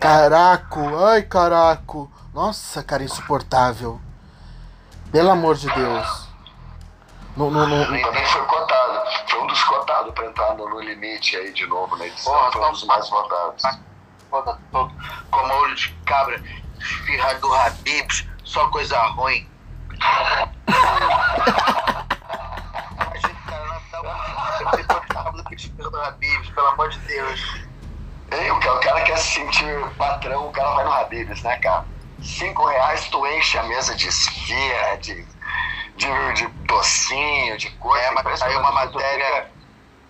Caraco, 0.00 1.04
ai 1.04 1.22
caraco. 1.22 2.10
Nossa, 2.32 2.82
cara, 2.82 3.02
insuportável. 3.02 4.00
Pelo 5.10 5.30
amor 5.30 5.54
de 5.54 5.70
Deus. 5.70 6.28
Não, 7.36 7.50
não, 7.50 7.66
não, 7.66 7.84
Também 7.84 8.26
foi 8.26 8.44
cotado. 8.44 9.02
Foi 9.28 9.40
um 9.40 9.46
dos 9.46 9.64
cotados 9.64 10.14
pra 10.14 10.26
entrar 10.26 10.54
no, 10.54 10.80
limite 10.80 11.36
aí 11.36 11.52
de 11.52 11.66
novo 11.66 11.96
na 11.96 12.06
edição. 12.06 12.32
Porra, 12.32 12.52
foi 12.52 12.68
um 12.68 12.72
dos 12.72 12.84
mais 12.84 13.08
votados. 13.08 13.62
Foda 14.30 14.58
todo. 14.70 14.92
Como 15.30 15.54
olho 15.54 15.74
de 15.74 15.90
cabra, 16.04 16.42
esfirra 16.78 17.34
do 17.34 17.54
Habibs, 17.54 18.26
só 18.44 18.68
coisa 18.68 18.98
ruim. 19.08 19.48
uma 25.78 25.90
do 25.90 26.00
Habibs, 26.00 26.50
pelo 26.50 26.66
amor 26.68 26.88
de 26.90 26.98
Deus. 27.00 27.66
Ei, 28.30 28.50
o 28.50 28.60
cara 28.60 29.02
quer 29.02 29.18
se 29.18 29.34
sentir 29.34 29.90
patrão, 29.96 30.48
o 30.48 30.52
cara 30.52 30.70
vai 30.74 30.84
no 30.84 30.92
Habibs, 30.92 31.42
né, 31.42 31.56
cara? 31.58 31.84
Cinco 32.22 32.64
reais 32.66 33.06
tu 33.08 33.26
enche 33.26 33.58
a 33.58 33.62
mesa 33.64 33.94
de 33.94 34.08
esfirra, 34.08 34.96
de 34.96 35.26
de, 35.96 36.32
de 36.34 36.46
docinho, 36.66 37.56
de 37.56 37.70
coisa. 37.72 38.04
É, 38.04 38.10
mas 38.10 38.42
aí 38.42 38.56
uma 38.56 38.72
matéria. 38.72 39.50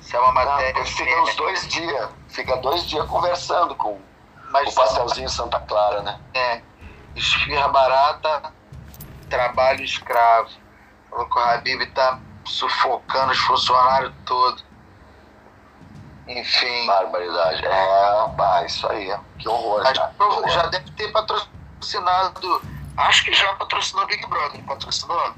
Isso 0.01 0.17
é 0.17 0.21
uma 0.21 0.33
matéria. 0.33 0.75
Não, 0.75 0.87
fica 0.87 1.23
uns 1.23 1.37
dois 1.37 1.69
dias, 1.69 2.11
fica 2.29 2.57
dois 2.57 2.85
dias 2.87 3.07
conversando 3.09 3.75
com 3.75 4.01
mas, 4.51 4.69
o 4.69 4.75
pastelzinho 4.75 5.29
Santa 5.29 5.61
Clara, 5.61 6.03
né? 6.03 6.21
É. 6.35 6.63
Esfirra 7.17 7.69
barata, 7.69 8.53
trabalho 9.31 9.85
escravo. 9.85 10.51
Falou 11.09 11.27
que 11.27 11.39
o 11.39 11.43
Habib 11.43 11.87
tá 11.93 12.19
sufocando 12.45 13.33
os 13.33 13.39
funcionários 13.39 14.13
todos. 14.25 14.65
Enfim. 16.27 16.87
Barbaridade. 16.87 17.65
É, 17.65 18.29
pá, 18.37 18.65
isso 18.65 18.87
aí. 18.89 19.15
Que 19.39 19.49
horror. 19.49 19.83
Mas, 19.83 19.97
já, 19.97 20.11
já 20.49 20.67
deve 20.67 20.91
ter 20.93 21.13
patrocinado. 21.13 22.63
Acho 22.97 23.25
que 23.25 23.33
já 23.33 23.53
patrocinou 23.55 24.07
Big 24.07 24.27
Brother. 24.27 24.63
Patrocinou? 24.65 25.35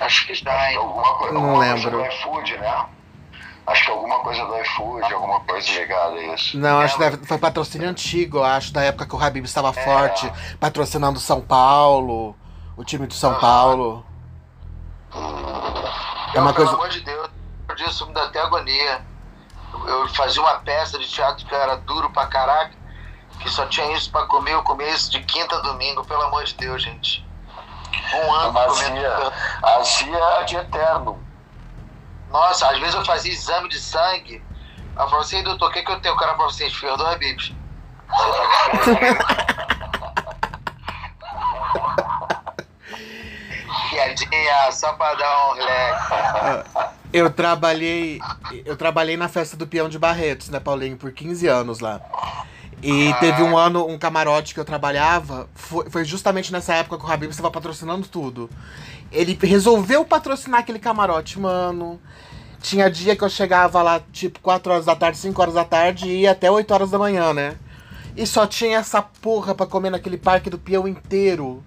Acho 0.00 0.26
que 0.26 0.34
já, 0.34 0.70
hein? 0.70 0.76
Alguma, 0.76 1.14
coisa, 1.14 1.34
não 1.34 1.40
alguma 1.42 1.58
lembro. 1.60 1.90
coisa 1.90 1.96
do 1.96 2.14
iFood, 2.14 2.58
né? 2.58 2.86
Acho 3.66 3.84
que 3.84 3.90
alguma 3.90 4.20
coisa 4.20 4.44
do 4.44 4.56
iFood, 4.58 5.12
alguma 5.12 5.40
coisa 5.40 5.72
ligada 5.72 6.14
a 6.14 6.34
isso. 6.34 6.56
Não, 6.58 6.80
acho 6.80 6.96
que 6.96 7.26
foi 7.26 7.38
patrocínio 7.38 7.88
antigo, 7.88 8.42
acho, 8.42 8.72
da 8.72 8.82
época 8.82 9.06
que 9.06 9.16
o 9.16 9.20
Habib 9.20 9.44
estava 9.44 9.68
é. 9.70 9.84
forte, 9.84 10.32
patrocinando 10.60 11.18
São 11.18 11.40
Paulo, 11.40 12.36
o 12.76 12.84
time 12.84 13.08
do 13.08 13.14
São 13.14 13.32
uhum. 13.32 13.40
Paulo. 13.40 14.06
Hum. 15.14 15.46
É 16.34 16.40
uma 16.40 16.52
coisa... 16.52 16.70
Pelo 16.70 16.82
amor 16.82 16.92
de 16.92 17.00
Deus, 17.00 17.30
disso 17.76 18.06
me 18.06 18.12
dá 18.12 18.24
até 18.24 18.40
agonia. 18.40 19.04
Eu 19.86 20.08
fazia 20.08 20.42
uma 20.42 20.58
peça 20.60 20.98
de 20.98 21.08
teatro 21.08 21.46
que 21.46 21.54
era 21.54 21.76
duro 21.76 22.10
pra 22.10 22.26
caraca, 22.26 22.72
que 23.40 23.48
só 23.50 23.66
tinha 23.66 23.92
isso 23.92 24.10
pra 24.10 24.26
comer, 24.26 24.52
eu 24.52 24.62
comia 24.62 24.88
isso 24.88 25.10
de 25.10 25.22
quinta 25.22 25.56
a 25.56 25.60
domingo, 25.60 26.04
pelo 26.04 26.22
amor 26.22 26.44
de 26.44 26.54
Deus, 26.54 26.82
gente. 26.82 27.26
Um 28.14 28.32
ano 28.32 28.58
azia, 28.58 29.32
azia 29.62 30.44
de 30.46 30.56
eterno. 30.56 31.20
Nossa, 32.30 32.68
às 32.68 32.78
vezes 32.78 32.94
eu 32.94 33.04
fazia 33.04 33.32
exame 33.32 33.68
de 33.68 33.78
sangue. 33.80 34.42
Ela 34.94 35.06
falou 35.06 35.20
assim, 35.20 35.42
doutor, 35.42 35.68
o 35.68 35.72
que, 35.72 35.82
que 35.82 35.90
eu 35.90 36.00
tenho? 36.00 36.14
O 36.14 36.18
cara 36.18 36.32
falou 36.32 36.48
assim, 36.48 36.66
esfirra 36.66 36.96
do 36.96 37.06
Habibs. 37.06 37.52
Piadinha, 43.90 44.72
só 44.72 44.92
pra 44.94 45.14
dar 45.14 45.48
um 45.48 45.54
relax. 45.54 46.86
Eu 47.16 47.30
trabalhei. 47.30 48.20
Eu 48.64 48.76
trabalhei 48.76 49.16
na 49.16 49.26
festa 49.26 49.56
do 49.56 49.66
peão 49.66 49.88
de 49.88 49.98
Barretos, 49.98 50.50
né, 50.50 50.60
Paulinho, 50.60 50.96
por 50.96 51.10
15 51.12 51.46
anos 51.46 51.80
lá. 51.80 52.00
E 52.82 53.14
teve 53.20 53.42
um 53.42 53.56
ano, 53.56 53.86
um 53.88 53.96
camarote 53.96 54.52
que 54.52 54.60
eu 54.60 54.64
trabalhava, 54.64 55.48
foi, 55.54 55.88
foi 55.88 56.04
justamente 56.04 56.52
nessa 56.52 56.74
época 56.74 56.98
que 56.98 57.04
o 57.04 57.10
Habib 57.10 57.30
estava 57.30 57.50
patrocinando 57.50 58.06
tudo. 58.06 58.50
Ele 59.10 59.36
resolveu 59.42 60.04
patrocinar 60.04 60.60
aquele 60.60 60.78
camarote, 60.78 61.40
mano. 61.40 61.98
Tinha 62.60 62.90
dia 62.90 63.16
que 63.16 63.24
eu 63.24 63.30
chegava 63.30 63.82
lá, 63.82 64.00
tipo, 64.12 64.40
4 64.40 64.72
horas 64.72 64.84
da 64.84 64.94
tarde, 64.94 65.16
5 65.16 65.40
horas 65.40 65.54
da 65.54 65.64
tarde 65.64 66.06
e 66.08 66.20
ia 66.22 66.32
até 66.32 66.50
8 66.50 66.70
horas 66.74 66.90
da 66.90 66.98
manhã, 66.98 67.32
né? 67.32 67.56
E 68.14 68.26
só 68.26 68.46
tinha 68.46 68.78
essa 68.78 69.00
porra 69.00 69.54
pra 69.54 69.66
comer 69.66 69.88
naquele 69.88 70.18
parque 70.18 70.50
do 70.50 70.58
peão 70.58 70.86
inteiro. 70.86 71.64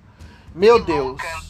Meu 0.54 0.76
quem 0.76 0.96
Deus. 0.96 1.08
Nunca, 1.10 1.49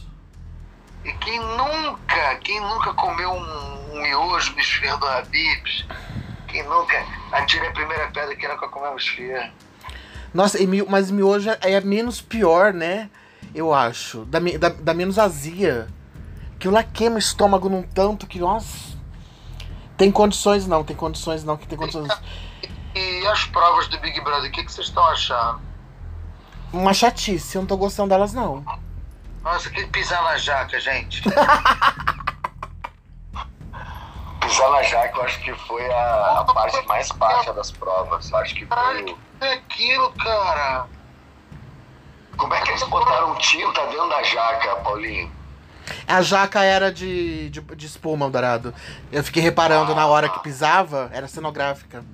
e 1.03 1.13
quem 1.13 1.39
nunca, 1.39 2.35
quem 2.43 2.59
nunca 2.59 2.93
comeu 2.93 3.31
um, 3.31 3.93
um 3.93 4.01
miojo 4.01 4.53
no 4.53 4.59
esfirra 4.59 4.97
do 4.97 5.07
Habibs? 5.07 5.85
Quem 6.47 6.63
nunca 6.63 7.05
atira 7.31 7.69
a 7.69 7.71
primeira 7.71 8.07
pedra 8.07 8.35
que 8.35 8.45
era 8.45 8.57
com 8.57 8.67
comer 8.69 8.95
esfirra. 8.95 9.51
Nossa, 10.33 10.57
mas 10.87 11.09
miojo 11.09 11.49
é 11.61 11.79
menos 11.81 12.21
pior, 12.21 12.73
né? 12.73 13.09
Eu 13.53 13.73
acho. 13.73 14.25
Dá, 14.25 14.39
dá, 14.59 14.69
dá 14.69 14.93
menos 14.93 15.17
azia. 15.17 15.87
Que 16.59 16.67
lá 16.67 16.83
queima 16.83 17.15
o 17.15 17.19
estômago 17.19 17.69
num 17.69 17.83
tanto 17.83 18.27
que, 18.27 18.39
nossa. 18.39 18.89
Tem 19.97 20.11
condições 20.11 20.67
não, 20.67 20.83
tem 20.83 20.95
condições 20.95 21.43
não, 21.43 21.57
que 21.57 21.67
tem 21.67 21.77
condições. 21.77 22.09
E, 22.95 23.21
e 23.21 23.27
as 23.27 23.45
provas 23.45 23.87
do 23.87 23.99
Big 23.99 24.19
Brother, 24.21 24.49
o 24.49 24.51
que, 24.51 24.63
que 24.63 24.71
vocês 24.71 24.87
estão 24.87 25.03
achando? 25.05 25.61
Uma 26.71 26.93
chatice, 26.93 27.55
eu 27.55 27.61
não 27.61 27.67
tô 27.67 27.75
gostando 27.75 28.09
delas 28.09 28.33
não. 28.33 28.63
Nossa, 29.51 29.67
que 29.71 29.83
pisar 29.87 30.21
na 30.23 30.37
jaca, 30.37 30.79
gente. 30.79 31.23
pisar 34.39 34.69
na 34.69 34.83
jaca 34.83 35.17
eu 35.17 35.23
acho 35.23 35.41
que 35.41 35.51
foi 35.65 35.91
a, 35.91 36.41
a 36.41 36.53
parte 36.53 36.85
mais 36.85 37.09
baixa 37.13 37.51
das 37.51 37.71
provas. 37.71 38.31
Acho 38.31 38.53
que 38.53 38.67
foi. 38.67 39.03
que 39.05 39.15
é 39.41 39.53
aquilo, 39.53 40.11
cara? 40.11 40.85
Como 42.37 42.53
é 42.53 42.61
que 42.61 42.69
eles 42.69 42.83
botaram 42.83 43.33
tinta 43.37 43.87
dentro 43.87 44.07
da 44.07 44.21
jaca, 44.21 44.75
Paulinho? 44.83 45.31
A 46.07 46.21
jaca 46.21 46.63
era 46.63 46.91
de, 46.91 47.49
de, 47.49 47.59
de 47.59 47.85
espuma, 47.87 48.29
Dourado. 48.29 48.71
Eu 49.11 49.23
fiquei 49.23 49.41
reparando 49.41 49.93
ah, 49.93 49.95
na 49.95 50.05
hora 50.05 50.29
que 50.29 50.43
pisava, 50.43 51.09
era 51.11 51.27
cenográfica. 51.27 52.05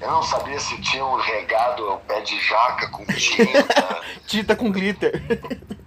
Eu 0.00 0.10
não 0.10 0.22
sabia 0.22 0.58
se 0.58 0.80
tinham 0.80 1.14
regado 1.20 1.92
o 1.92 1.98
pé 1.98 2.22
de 2.22 2.40
jaca 2.40 2.88
com 2.88 3.04
tinta. 3.04 4.00
tinta 4.26 4.56
com 4.56 4.72
glitter. 4.72 5.22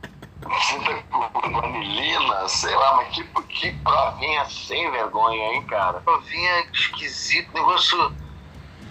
tinta 0.49 1.03
com 1.09 1.51
vanilina, 1.51 2.47
sei 2.47 2.75
lá, 2.75 2.97
mas 2.97 3.09
que, 3.09 3.23
que 3.23 3.71
provinha 3.83 4.45
sem 4.45 4.91
vergonha, 4.91 5.53
hein, 5.53 5.63
cara? 5.65 5.99
Provinha 6.01 6.65
esquisito, 6.73 7.53
negócio 7.53 8.13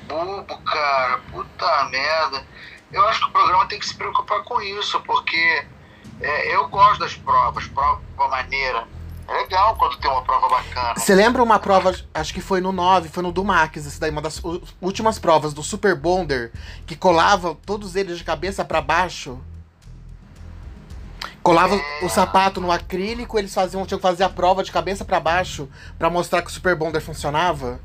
bobo, 0.06 0.58
cara. 0.62 1.20
Puta 1.30 1.84
merda. 1.84 2.44
Eu 2.92 3.06
acho 3.06 3.20
que 3.20 3.26
o 3.26 3.32
programa 3.32 3.66
tem 3.66 3.78
que 3.78 3.86
se 3.86 3.94
preocupar 3.94 4.42
com 4.42 4.60
isso, 4.60 5.00
porque 5.00 5.66
é, 6.20 6.54
eu 6.54 6.68
gosto 6.68 7.00
das 7.00 7.14
provas, 7.14 7.66
prova 7.68 8.28
maneira. 8.28 8.86
É 9.28 9.32
legal 9.34 9.76
quando 9.76 9.96
tem 9.98 10.10
uma 10.10 10.22
prova 10.22 10.48
bacana. 10.48 10.94
Você 10.96 11.14
lembra 11.14 11.40
uma 11.40 11.60
prova, 11.60 11.94
acho 12.12 12.34
que 12.34 12.40
foi 12.40 12.60
no 12.60 12.72
9, 12.72 13.08
foi 13.08 13.22
no 13.22 13.30
do 13.30 13.44
Max, 13.44 13.96
daí, 13.98 14.10
uma 14.10 14.20
das 14.20 14.42
últimas 14.80 15.20
provas 15.20 15.54
do 15.54 15.62
Super 15.62 15.94
Bonder, 15.94 16.50
que 16.84 16.96
colava 16.96 17.56
todos 17.64 17.94
eles 17.94 18.18
de 18.18 18.24
cabeça 18.24 18.64
para 18.64 18.80
baixo? 18.80 19.40
Colava 21.42 21.74
é... 21.74 22.04
o 22.04 22.08
sapato 22.08 22.60
no 22.60 22.70
acrílico, 22.70 23.38
eles 23.38 23.54
faziam, 23.54 23.86
tinham 23.86 23.98
que 23.98 24.06
fazer 24.06 24.24
a 24.24 24.28
prova 24.28 24.62
de 24.62 24.70
cabeça 24.70 25.04
para 25.04 25.18
baixo 25.18 25.68
para 25.98 26.10
mostrar 26.10 26.42
que 26.42 26.48
o 26.48 26.52
Super 26.52 26.74
Bonder 26.74 27.00
funcionava? 27.00 27.80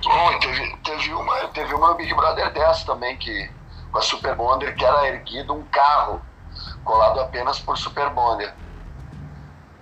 Que 0.00 0.08
bom. 0.08 0.38
Teve, 0.38 0.76
teve, 0.78 1.14
uma, 1.14 1.48
teve 1.48 1.74
uma 1.74 1.94
Big 1.94 2.14
Brother 2.14 2.52
dessa 2.52 2.86
também, 2.86 3.16
que, 3.16 3.50
com 3.90 3.98
a 3.98 4.02
Super 4.02 4.34
Bonder, 4.34 4.74
que 4.74 4.84
era 4.84 5.08
erguido 5.08 5.54
um 5.54 5.64
carro 5.64 6.20
colado 6.84 7.20
apenas 7.20 7.58
por 7.58 7.76
Super 7.76 8.10
Bonder. 8.10 8.54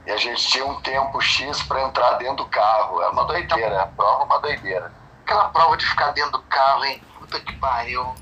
E 0.06 0.10
a 0.10 0.16
gente 0.16 0.46
tinha 0.48 0.64
um 0.64 0.80
tempo 0.80 1.20
X 1.20 1.62
para 1.62 1.82
entrar 1.82 2.12
dentro 2.14 2.36
do 2.36 2.46
carro. 2.46 3.00
Era 3.02 3.10
uma 3.10 3.24
doideira, 3.24 3.82
a 3.82 3.86
prova 3.86 4.24
uma 4.24 4.38
doideira. 4.38 4.92
Aquela 5.24 5.48
prova 5.48 5.76
de 5.76 5.84
ficar 5.84 6.12
dentro 6.12 6.32
do 6.32 6.42
carro, 6.42 6.84
hein? 6.84 7.02
Puta 7.18 7.40
que 7.40 7.52
pariu. 7.54 8.14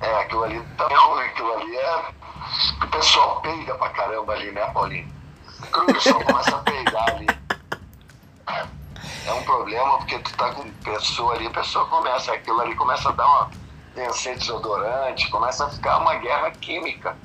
É, 0.00 0.20
aquilo 0.22 0.44
ali 0.44 0.60
tá 0.76 0.88
ruim, 0.88 1.24
aquilo 1.24 1.52
ali 1.54 1.76
é. 1.76 2.04
O 2.82 2.86
pessoal 2.88 3.40
peida 3.42 3.74
pra 3.74 3.90
caramba 3.90 4.32
ali, 4.32 4.50
né, 4.50 4.66
Paulinho? 4.72 5.08
O 5.60 5.92
pessoal 5.92 6.24
começa 6.24 6.56
a 6.56 6.58
peidar 6.60 7.10
ali. 7.10 7.26
É 9.26 9.32
um 9.32 9.42
problema 9.44 9.98
porque 9.98 10.18
tu 10.18 10.34
tá 10.36 10.52
com 10.52 10.68
pessoa 10.82 11.34
ali, 11.34 11.46
a 11.46 11.50
pessoa 11.50 11.86
começa, 11.86 12.32
aquilo 12.32 12.60
ali 12.60 12.74
começa 12.74 13.10
a 13.10 13.12
dar 13.12 13.26
uma 13.26 13.50
vencer 13.94 14.38
desodorante, 14.38 15.30
começa 15.30 15.66
a 15.66 15.70
ficar 15.70 15.98
uma 15.98 16.14
guerra 16.16 16.50
química 16.52 17.16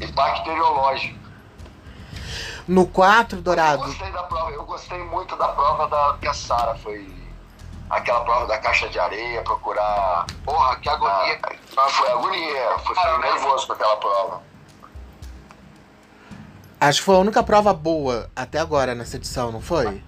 e 0.00 0.06
bacteriológica. 0.08 1.18
No 2.66 2.86
4, 2.86 3.40
Dourado. 3.40 3.82
Eu 3.82 3.88
gostei 3.88 4.10
da 4.10 4.22
prova, 4.22 4.50
eu 4.50 4.64
gostei 4.64 4.98
muito 4.98 5.36
da 5.36 5.48
prova 5.48 5.86
da 5.86 6.16
que 6.20 6.28
a 6.28 6.34
Sara 6.34 6.74
foi. 6.76 7.23
Aquela 7.94 8.24
prova 8.24 8.46
da 8.48 8.58
caixa 8.58 8.88
de 8.88 8.98
areia, 8.98 9.40
procurar. 9.42 10.26
Porra, 10.44 10.74
que 10.80 10.88
agonia. 10.88 11.38
Ah, 11.76 11.88
foi 11.88 12.10
agonia, 12.10 12.78
foi, 12.84 12.92
foi 12.92 13.18
nervoso 13.18 13.68
com 13.68 13.72
aquela 13.72 13.96
prova. 13.98 14.42
Acho 16.80 16.98
que 16.98 17.04
foi 17.04 17.14
a 17.14 17.18
única 17.18 17.40
prova 17.44 17.72
boa 17.72 18.28
até 18.34 18.58
agora 18.58 18.96
nessa 18.96 19.14
edição, 19.14 19.52
não 19.52 19.60
foi? 19.60 20.02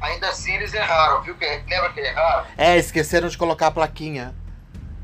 Ainda 0.00 0.28
assim 0.28 0.52
eles 0.54 0.72
erraram, 0.72 1.20
viu? 1.22 1.36
Lembra 1.40 1.92
que 1.92 1.98
erraram? 1.98 2.46
É, 2.56 2.78
esqueceram 2.78 3.26
de 3.26 3.36
colocar 3.36 3.66
a 3.66 3.70
plaquinha. 3.72 4.32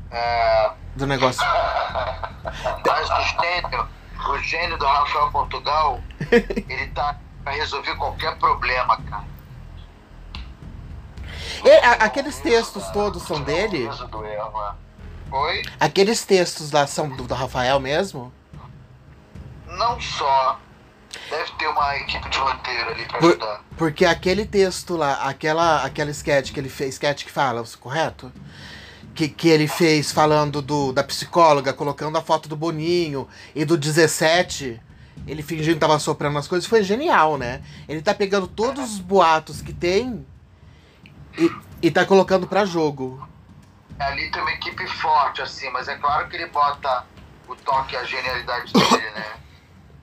É... 0.09 0.71
Do 0.95 1.05
negócio. 1.05 1.43
Mas 2.87 3.09
o 3.09 3.41
gênio, 3.41 3.89
o 4.29 4.37
gênio 4.37 4.77
do 4.77 4.85
Rafael 4.85 5.29
Portugal, 5.29 5.99
ele 6.31 6.87
tá 6.91 7.17
pra 7.43 7.51
resolver 7.51 7.95
qualquer 7.95 8.37
problema, 8.39 8.97
cara. 9.09 9.36
A, 11.83 12.05
aqueles 12.05 12.39
textos 12.39 12.83
todos 12.89 13.23
são 13.23 13.41
dele? 13.41 13.89
Oi? 15.31 15.61
Aqueles 15.79 16.25
textos 16.25 16.71
lá 16.71 16.87
são 16.87 17.09
do, 17.09 17.23
do 17.23 17.33
Rafael 17.33 17.79
mesmo? 17.79 18.31
Não 19.67 19.99
só. 19.99 20.59
Deve 21.29 21.51
ter 21.53 21.67
uma 21.67 21.97
equipe 21.97 22.29
de 22.29 22.37
roteiro 22.37 22.89
ali 22.89 23.05
pra 23.05 23.19
Por, 23.19 23.31
ajudar. 23.31 23.63
Porque 23.77 24.05
aquele 24.05 24.45
texto 24.45 24.95
lá, 24.95 25.27
aquela, 25.27 25.83
aquela 25.83 26.11
sketch 26.11 26.51
que 26.53 26.59
ele 26.59 26.69
fez, 26.69 26.95
sketch 26.95 27.25
que 27.25 27.31
fala, 27.31 27.63
correto? 27.79 28.31
que, 29.17 29.27
que 29.27 29.49
ele 29.49 29.67
fez 29.67 30.11
falando 30.11 30.61
do, 30.61 30.93
da 30.93 31.03
psicóloga, 31.03 31.73
colocando 31.73 32.15
a 32.19 32.21
foto 32.21 32.47
do 32.47 32.55
Boninho 32.55 33.27
e 33.55 33.65
do 33.65 33.75
17, 33.75 34.79
ele 35.25 35.41
fingindo 35.41 35.73
que 35.73 35.79
tava 35.79 35.97
soprando 35.97 36.37
as 36.37 36.47
coisas, 36.47 36.69
foi 36.69 36.83
genial, 36.83 37.35
né? 37.35 37.63
Ele 37.89 37.99
tá 37.99 38.13
pegando 38.13 38.45
todos 38.47 38.93
os 38.93 38.99
boatos 38.99 39.59
que 39.59 39.73
tem 39.73 40.23
e, 41.37 41.51
e 41.81 41.91
tá 41.91 42.05
colocando 42.05 42.47
para 42.47 42.65
jogo. 42.65 43.27
Ali 43.99 44.29
tem 44.31 44.41
uma 44.41 44.51
equipe 44.51 44.87
forte, 44.87 45.41
assim, 45.41 45.69
mas 45.71 45.87
é 45.87 45.95
claro 45.95 46.27
que 46.27 46.35
ele 46.35 46.47
bota 46.47 47.05
o 47.47 47.55
toque 47.55 47.95
e 47.95 47.97
a 47.97 48.03
genialidade 48.03 48.71
dele, 48.73 49.09
né? 49.11 49.33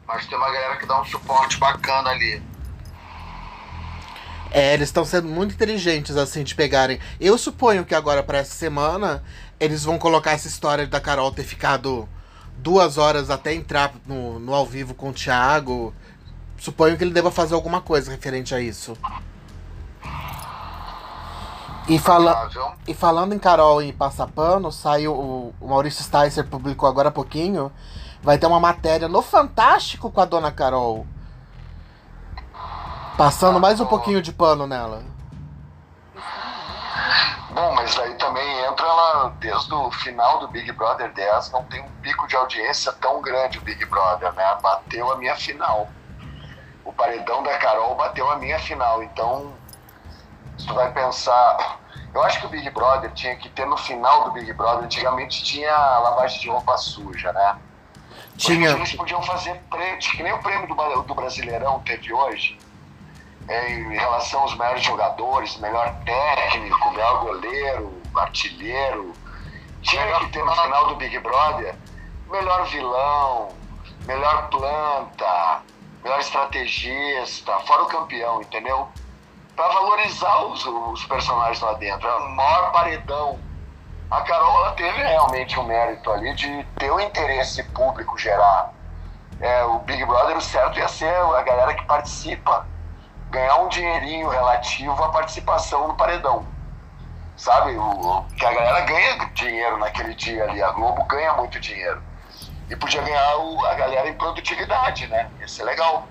Mas 0.07 0.27
tem 0.27 0.37
uma 0.37 0.51
galera 0.51 0.77
que 0.77 0.87
dá 0.87 1.01
um 1.01 1.05
suporte 1.05 1.57
bacana 1.59 2.11
ali. 2.11 2.43
É, 4.51 4.75
eles 4.75 4.89
estão 4.89 5.05
sendo 5.05 5.29
muito 5.29 5.55
inteligentes, 5.55 6.17
assim, 6.17 6.45
de 6.45 6.55
pegarem. 6.55 7.01
Eu 7.21 7.37
suponho 7.37 7.85
que 7.85 7.95
agora, 7.95 8.23
para 8.23 8.39
essa 8.39 8.55
semana, 8.55 9.23
eles 9.59 9.85
vão 9.85 9.99
colocar 9.99 10.33
essa 10.33 10.47
história 10.47 10.87
da 10.87 11.01
Carol 11.01 11.33
ter 11.33 11.43
ficado 11.43 12.09
duas 12.59 12.97
horas 12.97 13.31
até 13.31 13.53
entrar 13.53 13.93
no, 14.07 14.39
no 14.39 14.55
ao 14.55 14.65
vivo 14.65 14.95
com 14.95 15.11
o 15.11 15.13
Thiago. 15.13 15.93
Suponho 16.57 16.97
que 16.97 17.03
ele 17.03 17.13
deva 17.13 17.31
fazer 17.31 17.55
alguma 17.55 17.81
coisa 17.81 18.11
referente 18.11 18.55
a 18.55 18.61
isso. 18.61 18.97
E, 21.87 21.99
fala 21.99 22.49
e 22.89 22.95
falando 22.95 23.35
em 23.35 23.39
Carol 23.39 23.83
e 23.83 23.93
Passapano, 23.93 24.73
saiu. 24.73 25.13
O, 25.13 25.55
o 25.61 25.69
Maurício 25.69 26.03
Sticer 26.03 26.47
publicou 26.47 26.89
agora 26.89 27.09
há 27.09 27.13
pouquinho. 27.13 27.71
Vai 28.23 28.39
ter 28.39 28.47
uma 28.47 28.59
matéria 28.59 29.07
no 29.07 29.21
Fantástico 29.21 30.11
com 30.11 30.21
a 30.21 30.25
dona 30.25 30.51
Carol. 30.51 31.07
Passando 33.19 33.61
mais 33.61 33.81
um 33.81 33.87
pouquinho 33.87 34.23
de 34.23 34.33
pano 34.33 34.67
nela. 34.67 35.03
Bom, 37.51 37.73
mas 37.75 37.97
aí 38.01 38.15
também 38.15 38.65
entra 38.65 38.85
ela, 38.85 39.33
desde 39.39 39.73
o 39.73 39.89
final 39.91 40.41
do 40.41 40.49
Big 40.49 40.73
Brother 40.73 41.13
10, 41.13 41.53
não 41.53 41.63
tem 41.65 41.81
um 41.83 41.91
pico 42.03 42.27
de 42.27 42.35
audiência 42.35 42.93
tão 42.95 43.23
grande 43.23 43.59
o 43.59 43.61
Big 43.61 43.85
Brother, 43.85 44.33
né? 44.33 44.59
Bateu 44.61 45.13
a 45.13 45.17
minha 45.17 45.37
final. 45.37 45.89
O 46.85 46.93
paredão 46.93 47.45
da 47.45 47.57
Carol 47.59 47.95
bateu 47.95 48.29
a 48.29 48.37
minha 48.37 48.59
final. 48.59 49.05
Então, 49.05 49.53
se 50.59 50.67
tu 50.67 50.75
vai 50.75 50.93
pensar. 50.93 51.81
Eu 52.13 52.23
acho 52.23 52.41
que 52.41 52.47
o 52.47 52.49
Big 52.49 52.69
Brother 52.71 53.11
tinha 53.13 53.35
que 53.37 53.49
ter 53.49 53.67
no 53.67 53.77
final 53.77 54.25
do 54.25 54.33
Big 54.33 54.53
Brother, 54.53 54.85
antigamente 54.85 55.43
tinha 55.43 55.77
lavagem 55.99 56.41
de 56.41 56.49
roupa 56.49 56.77
suja, 56.77 57.33
né? 57.33 57.57
Tinha. 58.37 58.71
Eles 58.71 58.95
podiam 58.95 59.23
fazer 59.23 59.61
prêmio, 59.71 59.99
que 59.99 60.23
nem 60.23 60.33
o 60.33 60.39
prêmio 60.39 60.69
do, 60.69 61.03
do 61.03 61.15
Brasileirão 61.15 61.81
teve 61.81 62.13
hoje 62.13 62.59
é, 63.49 63.73
em 63.73 63.93
relação 63.95 64.41
aos 64.41 64.57
melhores 64.57 64.83
jogadores, 64.83 65.57
melhor 65.59 65.95
técnico, 66.05 66.91
melhor 66.91 67.21
goleiro, 67.21 68.03
artilheiro. 68.17 69.13
Tinha 69.83 70.21
que 70.21 70.31
ter 70.31 70.45
no 70.45 70.55
final 70.55 70.89
do 70.89 70.97
Big 70.97 71.19
Brother 71.19 71.75
melhor 72.31 72.67
vilão, 72.67 73.49
melhor 74.07 74.49
planta, 74.49 75.63
melhor 76.03 76.21
estrategista, 76.21 77.59
fora 77.61 77.83
o 77.83 77.87
campeão, 77.87 78.41
entendeu? 78.41 78.89
Para 79.57 79.69
valorizar 79.69 80.45
os, 80.47 80.67
os, 80.67 81.05
personagens 81.07 81.61
lá 81.61 81.75
dentro. 81.75 82.09
É 82.09 82.17
o 82.17 82.29
maior 82.31 82.73
paredão. 82.73 83.39
A 84.11 84.21
Carol 84.23 84.65
ela 84.65 84.73
teve 84.73 85.03
realmente 85.03 85.59
um 85.59 85.65
mérito 85.65 86.11
ali 86.11 86.35
de 86.35 86.65
ter 86.77 86.91
o 86.91 87.01
interesse 87.01 87.63
público 87.63 88.19
gerar. 88.19 88.73
É, 89.41 89.65
o 89.65 89.79
Big 89.81 90.05
Brother, 90.05 90.37
o 90.37 90.41
certo 90.41 90.79
ia 90.79 90.89
ser 90.89 91.15
a 91.15 91.43
galera 91.43 91.75
que 91.75 91.85
participa 91.85 92.67
ganhar 93.31 93.57
um 93.57 93.69
dinheirinho 93.69 94.29
relativo 94.29 95.03
à 95.03 95.11
participação 95.11 95.89
no 95.89 95.95
paredão. 95.95 96.47
Sabe? 97.37 97.77
O, 97.77 98.25
que 98.37 98.47
a 98.47 98.53
galera 98.53 98.81
ganha 98.81 99.31
dinheiro 99.35 99.79
naquele 99.79 100.15
dia 100.15 100.45
ali. 100.45 100.63
A 100.63 100.71
Globo 100.71 101.05
ganha 101.05 101.33
muito 101.35 101.59
dinheiro. 101.61 102.03
E 102.71 102.77
podia 102.77 103.03
ganhar 103.03 103.37
o, 103.37 103.67
a 103.67 103.75
galera 103.75 104.09
em 104.09 104.15
produtividade, 104.15 105.07
né? 105.09 105.31
Ia 105.41 105.49
ser 105.49 105.65
legal. 105.65 106.07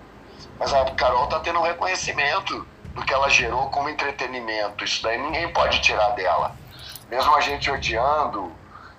Mas 0.60 0.74
a 0.74 0.86
Carol 0.92 1.28
tá 1.28 1.40
tendo 1.40 1.60
um 1.60 1.64
reconhecimento 1.64 2.68
do 2.94 3.04
que 3.04 3.14
ela 3.14 3.30
gerou 3.30 3.70
como 3.70 3.90
entretenimento. 3.90 4.84
Isso 4.84 5.02
daí 5.04 5.18
ninguém 5.18 5.52
pode 5.52 5.82
tirar 5.82 6.10
dela. 6.10 6.56
Mesmo 7.10 7.36
a 7.36 7.42
gente 7.42 7.70
odiando, 7.70 8.52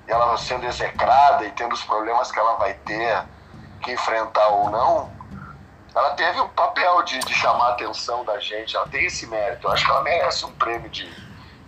e 0.07 0.13
ela 0.13 0.37
sendo 0.37 0.67
execrada 0.67 1.45
e 1.45 1.51
tendo 1.53 1.73
os 1.73 1.83
problemas 1.83 2.31
que 2.31 2.39
ela 2.39 2.57
vai 2.57 2.75
ter 2.75 3.25
que 3.83 3.93
enfrentar 3.93 4.49
ou 4.49 4.71
não, 4.71 5.11
ela 5.95 6.11
teve 6.11 6.41
um 6.41 6.49
papel 6.49 7.03
de, 7.03 7.19
de 7.21 7.33
chamar 7.33 7.67
a 7.67 7.71
atenção 7.71 8.25
da 8.25 8.39
gente, 8.41 8.75
ela 8.75 8.87
tem 8.89 9.07
esse 9.07 9.27
mérito. 9.27 9.67
Eu 9.67 9.73
acho 9.73 9.85
que 9.85 9.91
ela 9.91 10.03
merece 10.03 10.45
um 10.45 10.51
prêmio 10.53 10.91
de, 10.91 11.09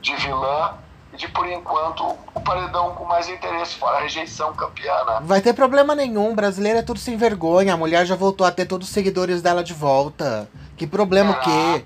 de 0.00 0.16
vilã 0.16 0.74
e 1.12 1.16
de, 1.16 1.28
por 1.28 1.46
enquanto, 1.46 2.04
o 2.34 2.40
paredão 2.40 2.94
com 2.94 3.04
mais 3.04 3.28
interesse, 3.28 3.76
fora 3.76 3.98
a 3.98 4.00
rejeição 4.00 4.52
campeã, 4.54 5.04
né? 5.04 5.20
Vai 5.22 5.40
ter 5.40 5.52
problema 5.52 5.94
nenhum, 5.94 6.34
brasileiro 6.34 6.80
é 6.80 6.82
tudo 6.82 6.98
sem 6.98 7.16
vergonha, 7.16 7.74
a 7.74 7.76
mulher 7.76 8.04
já 8.04 8.16
voltou 8.16 8.44
a 8.44 8.50
ter 8.50 8.66
todos 8.66 8.88
os 8.88 8.94
seguidores 8.94 9.40
dela 9.40 9.62
de 9.62 9.72
volta. 9.72 10.48
Que 10.76 10.86
problema 10.86 11.30
o 11.32 11.40
quê? 11.40 11.84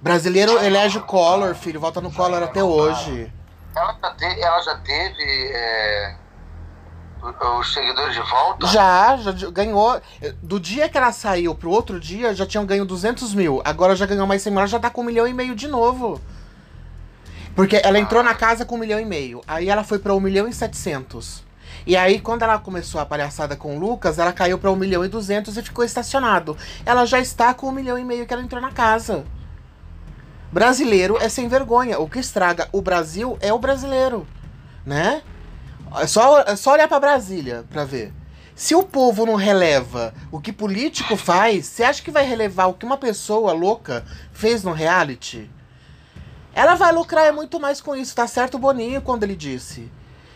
Brasileiro 0.00 0.52
elege 0.62 0.98
o 0.98 1.02
Collor, 1.02 1.54
filho, 1.54 1.80
volta 1.80 2.00
no 2.00 2.12
Collor 2.12 2.42
até 2.42 2.62
hoje. 2.62 3.32
Ela 3.74 3.96
já, 4.00 4.10
te, 4.14 4.40
ela 4.40 4.62
já 4.62 4.76
teve 4.78 5.50
é, 5.52 6.16
os 7.58 7.72
seguidores 7.72 8.14
de 8.14 8.20
volta? 8.20 8.66
Já, 8.68 9.16
já 9.16 9.32
ganhou. 9.50 10.00
Do 10.42 10.60
dia 10.60 10.88
que 10.88 10.96
ela 10.96 11.10
saiu 11.10 11.54
pro 11.54 11.70
outro 11.70 11.98
dia, 11.98 12.34
já 12.34 12.46
tinham 12.46 12.64
ganho 12.64 12.84
200 12.84 13.34
mil. 13.34 13.60
Agora 13.64 13.96
já 13.96 14.06
ganhou 14.06 14.26
mais 14.26 14.42
100 14.42 14.52
mil, 14.52 14.60
ela 14.60 14.68
já 14.68 14.78
tá 14.78 14.88
com 14.88 15.00
um 15.00 15.04
milhão 15.04 15.26
e 15.26 15.34
meio 15.34 15.54
de 15.54 15.66
novo. 15.66 16.20
Porque 17.56 17.80
ela 17.82 17.98
entrou 17.98 18.22
na 18.22 18.34
casa 18.34 18.64
com 18.64 18.76
um 18.76 18.78
milhão 18.78 19.00
e 19.00 19.04
meio. 19.04 19.42
Aí 19.46 19.68
ela 19.68 19.82
foi 19.82 19.98
pra 19.98 20.14
um 20.14 20.20
milhão 20.20 20.46
e 20.46 20.52
setecentos. 20.52 21.42
E 21.84 21.96
aí, 21.96 22.20
quando 22.20 22.42
ela 22.42 22.58
começou 22.58 23.00
a 23.00 23.06
palhaçada 23.06 23.56
com 23.56 23.76
o 23.76 23.80
Lucas, 23.80 24.18
ela 24.18 24.32
caiu 24.32 24.58
pra 24.58 24.70
um 24.70 24.76
milhão 24.76 25.04
e 25.04 25.08
duzentos 25.08 25.56
e 25.56 25.62
ficou 25.62 25.84
estacionado. 25.84 26.56
Ela 26.86 27.04
já 27.04 27.18
está 27.18 27.52
com 27.52 27.68
um 27.68 27.72
milhão 27.72 27.98
e 27.98 28.04
meio 28.04 28.26
que 28.26 28.32
ela 28.32 28.42
entrou 28.42 28.60
na 28.62 28.70
casa. 28.70 29.24
Brasileiro 30.50 31.18
é 31.18 31.28
sem 31.28 31.48
vergonha. 31.48 31.98
O 31.98 32.08
que 32.08 32.18
estraga 32.18 32.68
o 32.72 32.80
Brasil 32.80 33.36
é 33.40 33.52
o 33.52 33.58
brasileiro, 33.58 34.26
né? 34.84 35.22
É 35.96 36.06
só, 36.06 36.40
é 36.40 36.56
só 36.56 36.72
olhar 36.72 36.88
para 36.88 37.00
Brasília 37.00 37.64
para 37.70 37.84
ver. 37.84 38.12
Se 38.54 38.74
o 38.74 38.82
povo 38.82 39.24
não 39.24 39.36
releva 39.36 40.12
o 40.32 40.40
que 40.40 40.52
político 40.52 41.16
faz, 41.16 41.66
você 41.66 41.84
acha 41.84 42.02
que 42.02 42.10
vai 42.10 42.24
relevar 42.24 42.66
o 42.66 42.74
que 42.74 42.84
uma 42.84 42.96
pessoa 42.96 43.52
louca 43.52 44.04
fez 44.32 44.64
no 44.64 44.72
reality? 44.72 45.48
Ela 46.52 46.74
vai 46.74 46.92
lucrar 46.92 47.32
muito 47.32 47.60
mais 47.60 47.80
com 47.80 47.94
isso, 47.94 48.16
tá 48.16 48.26
certo 48.26 48.56
o 48.56 48.58
Boninho 48.58 49.00
quando 49.00 49.22
ele 49.22 49.36
disse. 49.36 49.88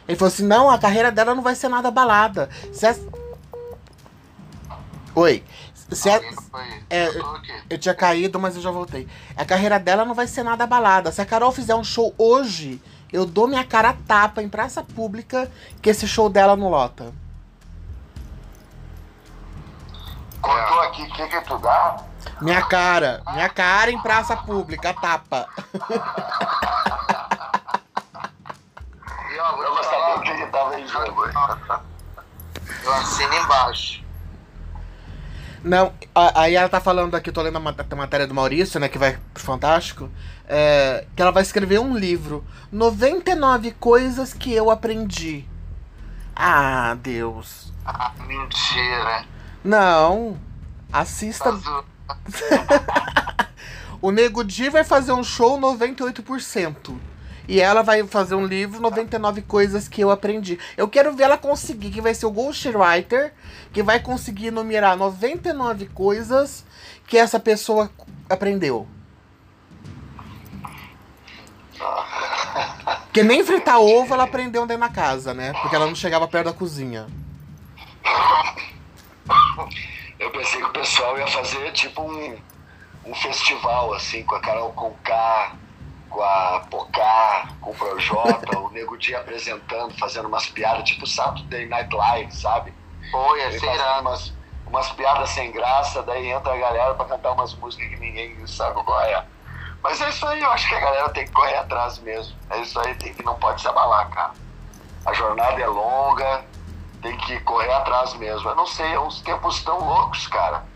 Ele 0.07 0.17
falou 0.17 0.33
assim: 0.33 0.47
não, 0.47 0.71
a 0.71 0.79
carreira 0.79 1.11
dela 1.11 1.35
não 1.35 1.43
vai 1.43 1.55
ser 1.55 1.69
nada 1.69 1.89
abalada. 1.89 2.49
Se 2.73 2.87
a... 2.87 2.95
Oi. 5.15 5.43
Se 5.95 6.09
a... 6.11 6.21
é, 6.91 7.09
eu 7.69 7.79
tinha 7.79 7.95
caído, 7.95 8.39
mas 8.39 8.57
eu 8.57 8.63
já 8.63 8.71
voltei. 8.71 9.09
A 9.37 9.45
carreira 9.45 9.79
dela 9.79 10.05
não 10.05 10.15
vai 10.15 10.27
ser 10.27 10.43
nada 10.43 10.65
abalada. 10.65 11.13
Se 11.13 11.21
a 11.21 11.27
Carol 11.27 11.53
fizer 11.53 11.75
um 11.75 11.85
show 11.85 12.15
hoje, 12.19 12.81
eu 13.13 13.27
dou 13.27 13.47
minha 13.47 13.65
cara 13.65 13.91
a 13.91 13.95
tapa 13.95 14.43
em 14.43 14.49
praça 14.49 14.83
pública 14.83 15.51
que 15.81 15.91
esse 15.91 16.07
show 16.07 16.29
dela 16.29 16.57
não 16.57 16.69
lota. 16.69 17.13
Contou 20.41 20.81
aqui, 20.81 21.03
o 21.03 21.13
que 21.13 21.27
que 21.29 21.41
tu 21.43 21.59
dá? 21.59 21.97
Minha 22.41 22.63
cara, 22.63 23.23
minha 23.33 23.49
cara 23.49 23.91
em 23.91 24.01
praça 24.01 24.37
pública, 24.37 24.93
tapa. 24.95 25.47
Eu 29.43 29.75
vou 29.75 29.83
saber 29.85 30.19
o 30.19 30.21
que 30.21 30.35
que 30.37 30.47
tava 30.47 30.79
em 30.79 30.87
jogo. 30.87 31.25
Eu 32.85 32.95
assino 32.95 33.35
embaixo. 33.35 34.02
Não, 35.65 35.93
aí 36.15 36.57
ela 36.57 36.69
tá 36.69 36.81
falando 36.81 37.15
aqui, 37.15 37.31
tô 37.31 37.41
lendo 37.41 37.57
a 37.57 37.97
matéria 37.97 38.27
do 38.27 38.35
Maurício, 38.35 38.81
né, 38.81 38.89
que 38.89 38.99
vai 38.99 39.19
pro 39.33 39.43
Fantástico, 39.43 40.11
é, 40.49 41.07
que 41.15 41.23
ela 41.23 41.31
vai 41.31 41.43
escrever 41.43 41.79
um 41.79 41.97
livro, 41.97 42.45
99 42.73 43.71
coisas 43.73 44.35
que 44.35 44.53
eu 44.53 44.71
aprendi. 44.71 45.45
Ah, 46.35 46.97
Deus. 47.01 47.73
Ah, 47.87 48.13
mentira. 48.27 49.25
Não, 49.65 50.37
assista... 50.93 51.53
o 54.03 54.11
Nego 54.11 54.43
Di 54.43 54.69
vai 54.69 54.83
fazer 54.83 55.13
um 55.13 55.23
show 55.23 55.61
98%. 55.61 57.12
E 57.49 57.61
ela 57.61 57.83
vai 57.83 58.07
fazer 58.07 58.35
um 58.35 58.47
livro 58.47 58.81
99 58.81 59.43
coisas 59.43 59.89
que 59.89 60.01
eu 60.01 60.11
aprendi. 60.11 60.59
Eu 60.77 60.89
quero 60.89 61.13
ver 61.15 61.25
ela 61.25 61.39
conseguir, 61.39 61.91
que 61.91 62.01
vai 62.01 62.15
ser 62.15 62.27
o 62.27 62.31
Ghostwriter, 62.31 63.33
que 63.73 63.83
vai 63.83 63.99
conseguir 64.01 64.51
numerar 64.51 64.97
99 64.97 65.87
coisas 65.89 66.65
que 67.07 67.19
essa 67.19 67.41
pessoa 67.41 67.91
aprendeu. 68.29 68.87
Que 73.13 73.23
nem 73.23 73.45
fritar 73.45 73.79
ovo 73.81 74.15
ela 74.15 74.25
aprendeu 74.25 74.67
dentro 74.67 74.81
da 74.81 74.89
casa, 74.89 75.35
né? 75.35 75.53
Porque 75.61 75.77
ela 75.77 75.87
não 75.87 75.95
chegava 75.95 76.27
perto 76.27 76.47
da 76.47 76.53
cozinha. 76.53 77.07
Eu 80.19 80.31
pensei 80.31 80.61
que 80.61 80.67
o 80.67 80.73
pessoal 80.73 81.19
ia 81.19 81.27
fazer 81.27 81.73
tipo 81.73 82.03
um, 82.03 82.37
um 83.05 83.15
festival, 83.15 83.93
assim, 83.93 84.23
com 84.23 84.35
a 84.35 84.41
Carol 84.41 84.73
Conká, 84.73 85.57
com 86.13 86.23
a 86.23 86.61
Pocá, 86.71 87.49
com 87.61 87.71
o 87.71 87.75
Projota, 87.75 88.59
o 88.61 88.71
Nego 88.71 88.97
Dia 88.99 89.19
apresentando, 89.19 89.97
fazendo 89.99 90.29
umas 90.29 90.47
piadas, 90.47 90.85
tipo 90.85 91.07
Saturday 91.07 91.67
Night 91.67 91.95
Live, 91.95 92.33
sabe? 92.35 92.73
Foi, 93.11 93.41
é 93.41 93.59
será. 93.59 94.01
Umas, 94.01 94.33
umas 94.67 94.91
piadas 94.93 95.31
sem 95.31 95.51
graça, 95.51 96.03
daí 96.03 96.29
entra 96.29 96.53
a 96.53 96.57
galera 96.57 96.95
pra 96.95 97.07
cantar 97.07 97.33
umas 97.33 97.55
músicas 97.55 97.89
que 97.89 97.97
ninguém 97.97 98.47
sabe 98.47 98.83
qual 98.85 99.01
é. 99.01 99.25
Mas 99.83 100.01
é 100.01 100.09
isso 100.11 100.27
aí, 100.27 100.41
eu 100.41 100.51
acho 100.53 100.69
que 100.69 100.75
a 100.75 100.81
galera 100.81 101.09
tem 101.09 101.25
que 101.25 101.33
correr 101.33 101.57
atrás 101.57 101.99
mesmo. 101.99 102.37
É 102.51 102.61
isso 102.61 102.79
aí, 102.79 102.95
tem 102.95 103.13
que 103.13 103.25
não 103.25 103.35
pode 103.35 103.61
se 103.61 103.67
abalar, 103.67 104.09
cara. 104.11 104.33
A 105.05 105.13
jornada 105.13 105.61
é 105.61 105.67
longa, 105.67 106.45
tem 107.01 107.17
que 107.17 107.41
correr 107.41 107.73
atrás 107.73 108.15
mesmo. 108.15 108.49
Eu 108.49 108.55
não 108.55 108.67
sei, 108.67 108.93
é 108.93 109.01
uns 109.01 109.21
tempos 109.23 109.63
tão 109.65 109.81
loucos, 109.81 110.29
cara 110.29 110.72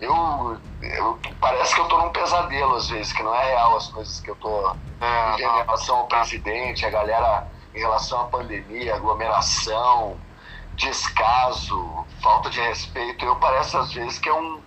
eu, 0.00 0.58
eu, 0.80 1.18
parece 1.40 1.74
que 1.74 1.80
eu 1.80 1.88
tô 1.88 1.98
num 1.98 2.10
pesadelo 2.10 2.76
às 2.76 2.88
vezes, 2.88 3.12
que 3.12 3.22
não 3.22 3.34
é 3.34 3.44
real 3.44 3.76
as 3.76 3.88
coisas 3.88 4.20
que 4.20 4.30
eu 4.30 4.36
tô 4.36 4.76
é, 5.00 5.34
em 5.34 5.56
relação 5.56 5.98
ao 5.98 6.06
presidente, 6.06 6.86
a 6.86 6.90
galera 6.90 7.48
em 7.74 7.80
relação 7.80 8.22
à 8.22 8.24
pandemia, 8.24 8.94
aglomeração, 8.94 10.16
descaso, 10.76 12.06
falta 12.22 12.48
de 12.50 12.60
respeito. 12.60 13.24
Eu 13.24 13.36
parece 13.36 13.76
às 13.76 13.92
vezes 13.92 14.18
que 14.18 14.28
é 14.28 14.34
um, 14.34 14.62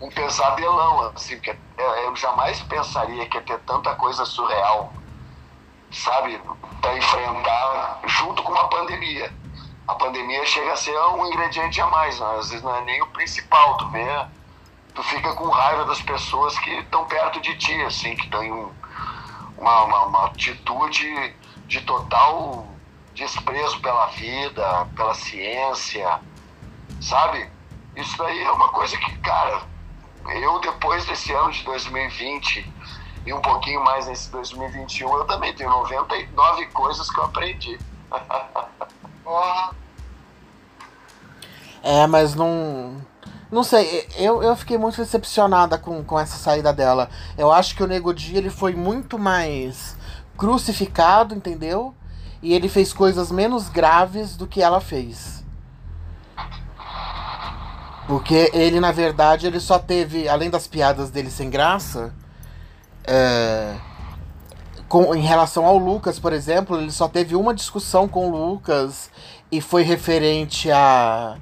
um 0.00 0.08
pesadelão, 0.10 1.12
assim, 1.14 1.38
que 1.40 1.56
eu 1.76 2.16
jamais 2.16 2.60
pensaria 2.62 3.26
que 3.28 3.36
ia 3.36 3.42
ter 3.42 3.58
tanta 3.60 3.94
coisa 3.96 4.24
surreal, 4.24 4.92
sabe, 5.90 6.40
para 6.80 6.96
enfrentar 6.96 8.00
junto 8.04 8.42
com 8.42 8.52
uma 8.52 8.68
pandemia. 8.68 9.32
A 9.86 9.94
pandemia 9.94 10.44
chega 10.44 10.72
a 10.72 10.76
ser 10.76 10.96
um 10.98 11.26
ingrediente 11.26 11.80
a 11.80 11.86
mais, 11.86 12.20
né? 12.20 12.36
às 12.38 12.50
vezes 12.50 12.62
não 12.62 12.74
é 12.74 12.80
nem 12.82 13.02
o 13.02 13.06
principal, 13.06 13.76
tu 13.78 13.88
vê 13.88 14.06
tu 14.98 15.02
fica 15.04 15.32
com 15.34 15.48
raiva 15.48 15.84
das 15.84 16.02
pessoas 16.02 16.58
que 16.58 16.70
estão 16.70 17.04
perto 17.04 17.40
de 17.40 17.56
ti, 17.56 17.72
assim, 17.82 18.16
que 18.16 18.28
têm 18.28 18.52
um, 18.52 18.68
uma, 19.56 19.84
uma, 19.84 20.06
uma 20.06 20.26
atitude 20.26 21.36
de 21.68 21.80
total 21.82 22.66
desprezo 23.14 23.80
pela 23.80 24.06
vida, 24.06 24.88
pela 24.96 25.14
ciência, 25.14 26.18
sabe? 27.00 27.48
Isso 27.94 28.18
daí 28.18 28.42
é 28.42 28.50
uma 28.50 28.70
coisa 28.70 28.96
que, 28.96 29.16
cara, 29.18 29.62
eu 30.34 30.58
depois 30.58 31.06
desse 31.06 31.32
ano 31.32 31.52
de 31.52 31.62
2020 31.62 32.68
e 33.24 33.32
um 33.32 33.40
pouquinho 33.40 33.84
mais 33.84 34.08
nesse 34.08 34.28
2021, 34.32 35.14
eu 35.16 35.24
também 35.26 35.54
tenho 35.54 35.70
99 35.70 36.66
coisas 36.72 37.08
que 37.08 37.20
eu 37.20 37.24
aprendi. 37.24 37.78
é, 41.84 42.04
mas 42.08 42.34
não 42.34 43.00
não 43.50 43.64
sei, 43.64 44.06
eu, 44.16 44.42
eu 44.42 44.54
fiquei 44.54 44.76
muito 44.76 44.98
decepcionada 44.98 45.78
com, 45.78 46.04
com 46.04 46.18
essa 46.18 46.36
saída 46.36 46.72
dela. 46.72 47.08
Eu 47.36 47.50
acho 47.50 47.74
que 47.74 47.82
o 47.82 47.86
Nego 47.86 48.12
Di, 48.12 48.36
ele 48.36 48.50
foi 48.50 48.74
muito 48.74 49.18
mais 49.18 49.96
crucificado, 50.36 51.34
entendeu? 51.34 51.94
E 52.42 52.52
ele 52.52 52.68
fez 52.68 52.92
coisas 52.92 53.30
menos 53.30 53.68
graves 53.68 54.36
do 54.36 54.46
que 54.46 54.62
ela 54.62 54.80
fez. 54.80 55.44
Porque 58.06 58.50
ele, 58.52 58.80
na 58.80 58.92
verdade, 58.92 59.46
ele 59.46 59.60
só 59.60 59.78
teve, 59.78 60.28
além 60.28 60.50
das 60.50 60.66
piadas 60.66 61.10
dele 61.10 61.30
sem 61.30 61.50
graça, 61.50 62.14
é, 63.04 63.74
com, 64.88 65.14
em 65.14 65.22
relação 65.22 65.64
ao 65.66 65.78
Lucas, 65.78 66.18
por 66.18 66.32
exemplo, 66.32 66.78
ele 66.78 66.90
só 66.90 67.08
teve 67.08 67.34
uma 67.34 67.54
discussão 67.54 68.06
com 68.06 68.30
o 68.30 68.30
Lucas 68.30 69.10
e 69.50 69.60
foi 69.60 69.82
referente 69.82 70.70
a 70.70 71.36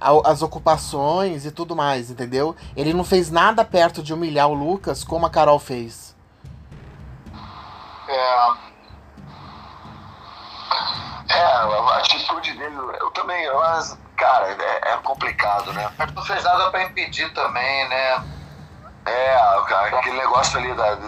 as 0.00 0.42
ocupações 0.42 1.44
e 1.44 1.50
tudo 1.50 1.74
mais, 1.74 2.10
entendeu? 2.10 2.54
Ele 2.76 2.92
não 2.92 3.04
fez 3.04 3.30
nada 3.30 3.64
perto 3.64 4.02
de 4.02 4.14
humilhar 4.14 4.48
o 4.48 4.54
Lucas 4.54 5.02
como 5.04 5.26
a 5.26 5.30
Carol 5.30 5.58
fez. 5.58 6.16
É. 8.08 8.68
É, 11.30 11.42
a 11.42 11.96
atitude 11.98 12.54
dele, 12.54 12.76
eu 13.00 13.10
também, 13.10 13.52
mas, 13.52 13.98
cara, 14.16 14.46
é, 14.48 14.92
é 14.92 14.96
complicado, 14.98 15.72
né? 15.72 15.92
Mas 15.98 16.12
não 16.12 16.24
fez 16.24 16.42
nada 16.42 16.70
pra 16.70 16.84
impedir 16.84 17.32
também, 17.34 17.88
né? 17.88 18.24
É, 19.04 19.36
aquele 19.98 20.16
negócio 20.16 20.58
ali 20.58 20.72
da, 20.74 20.98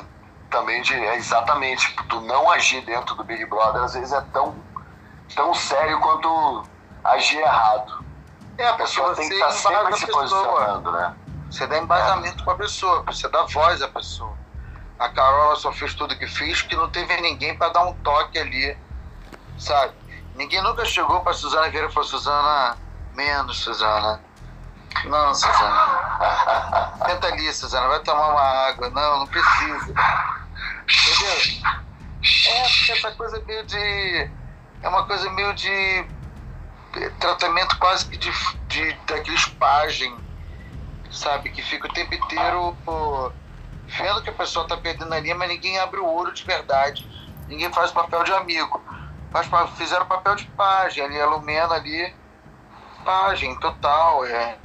também 0.51 0.83
de, 0.83 0.95
é 0.95 1.17
exatamente, 1.17 1.95
tu 2.09 2.21
não 2.23 2.51
agir 2.51 2.85
dentro 2.85 3.15
do 3.15 3.25
Big 3.25 3.45
Brother 3.47 3.83
às 3.83 3.95
vezes 3.95 4.13
é 4.13 4.21
tão 4.33 4.55
tão 5.35 5.55
sério 5.55 6.01
quanto 6.01 6.65
agir 7.05 7.39
errado. 7.39 8.05
É, 8.61 8.69
a 8.69 8.75
pessoa 8.75 9.15
tem 9.15 9.27
que 9.27 9.35
estar 9.35 9.47
tá 9.47 9.53
sempre 9.53 9.97
se 9.97 10.07
posicionando, 10.07 10.93
né? 10.93 11.17
Você 11.51 11.67
dá 11.67 11.79
embasamento 11.79 12.43
é. 12.43 12.45
para 12.45 12.53
a 12.53 12.57
pessoa, 12.57 13.03
você 13.05 13.27
dá 13.29 13.45
voz 13.45 13.81
à 13.81 13.89
pessoa. 13.89 14.37
A 14.99 15.09
Carola 15.09 15.57
só 15.57 15.73
fez 15.73 15.95
tudo 15.95 16.15
que 16.15 16.27
fez, 16.27 16.61
que 16.61 16.77
não 16.77 16.91
teve 16.91 17.19
ninguém 17.23 17.57
para 17.57 17.73
dar 17.73 17.87
um 17.87 17.95
toque 17.95 18.39
ali, 18.39 18.77
sabe? 19.59 19.95
Ninguém 20.35 20.63
nunca 20.63 20.85
chegou 20.85 21.21
para 21.21 21.33
Suzana 21.33 21.71
Vieira 21.71 21.89
e 21.89 21.93
falou: 21.93 22.07
Suzana, 22.07 22.77
menos, 23.15 23.57
Suzana. 23.61 24.21
Não, 25.07 25.35
Suzana. 25.35 26.93
Tenta 27.07 27.29
ali, 27.29 27.51
Suzana, 27.55 27.89
vai 27.89 28.01
tomar 28.01 28.29
uma 28.29 28.43
água. 28.43 28.91
Não, 28.91 29.21
não 29.21 29.27
precisa. 29.27 29.95
Entendeu? 30.85 31.71
É, 32.47 32.63
porque 32.69 32.93
essa 32.93 33.11
coisa 33.13 33.43
meio 33.47 33.65
de. 33.65 34.31
É 34.83 34.89
uma 34.89 35.07
coisa 35.07 35.31
meio 35.31 35.55
de 35.55 36.07
tratamento 37.19 37.79
quase 37.79 38.07
que 38.07 38.17
de, 38.17 38.31
de 38.69 38.93
daqueles 39.07 39.45
pajem, 39.47 40.17
sabe? 41.11 41.51
Que 41.51 41.63
fica 41.63 41.87
o 41.87 41.93
tempo 41.93 42.15
inteiro 42.15 42.77
pô, 42.85 43.33
vendo 43.87 44.23
que 44.23 44.31
a 44.31 44.35
pessoa 44.35 44.67
tá 44.67 44.77
perdendo 44.77 45.13
a 45.13 45.21
linha, 45.21 45.35
mas 45.35 45.49
ninguém 45.49 45.79
abre 45.79 46.01
o 46.01 46.07
olho 46.07 46.33
de 46.33 46.45
verdade. 46.45 47.09
Ninguém 47.49 47.73
faz 47.73 47.91
o 47.91 47.95
papel 47.95 48.23
de 48.25 48.33
amigo. 48.33 48.81
Faz, 49.31 49.49
fizeram 49.77 50.07
papel 50.07 50.35
de 50.35 50.45
pajem 50.47 51.05
ali, 51.05 51.21
a 51.21 51.27
Lumena 51.27 51.75
ali, 51.75 52.15
pajem 53.05 53.59
total. 53.61 54.25
É, 54.25 54.57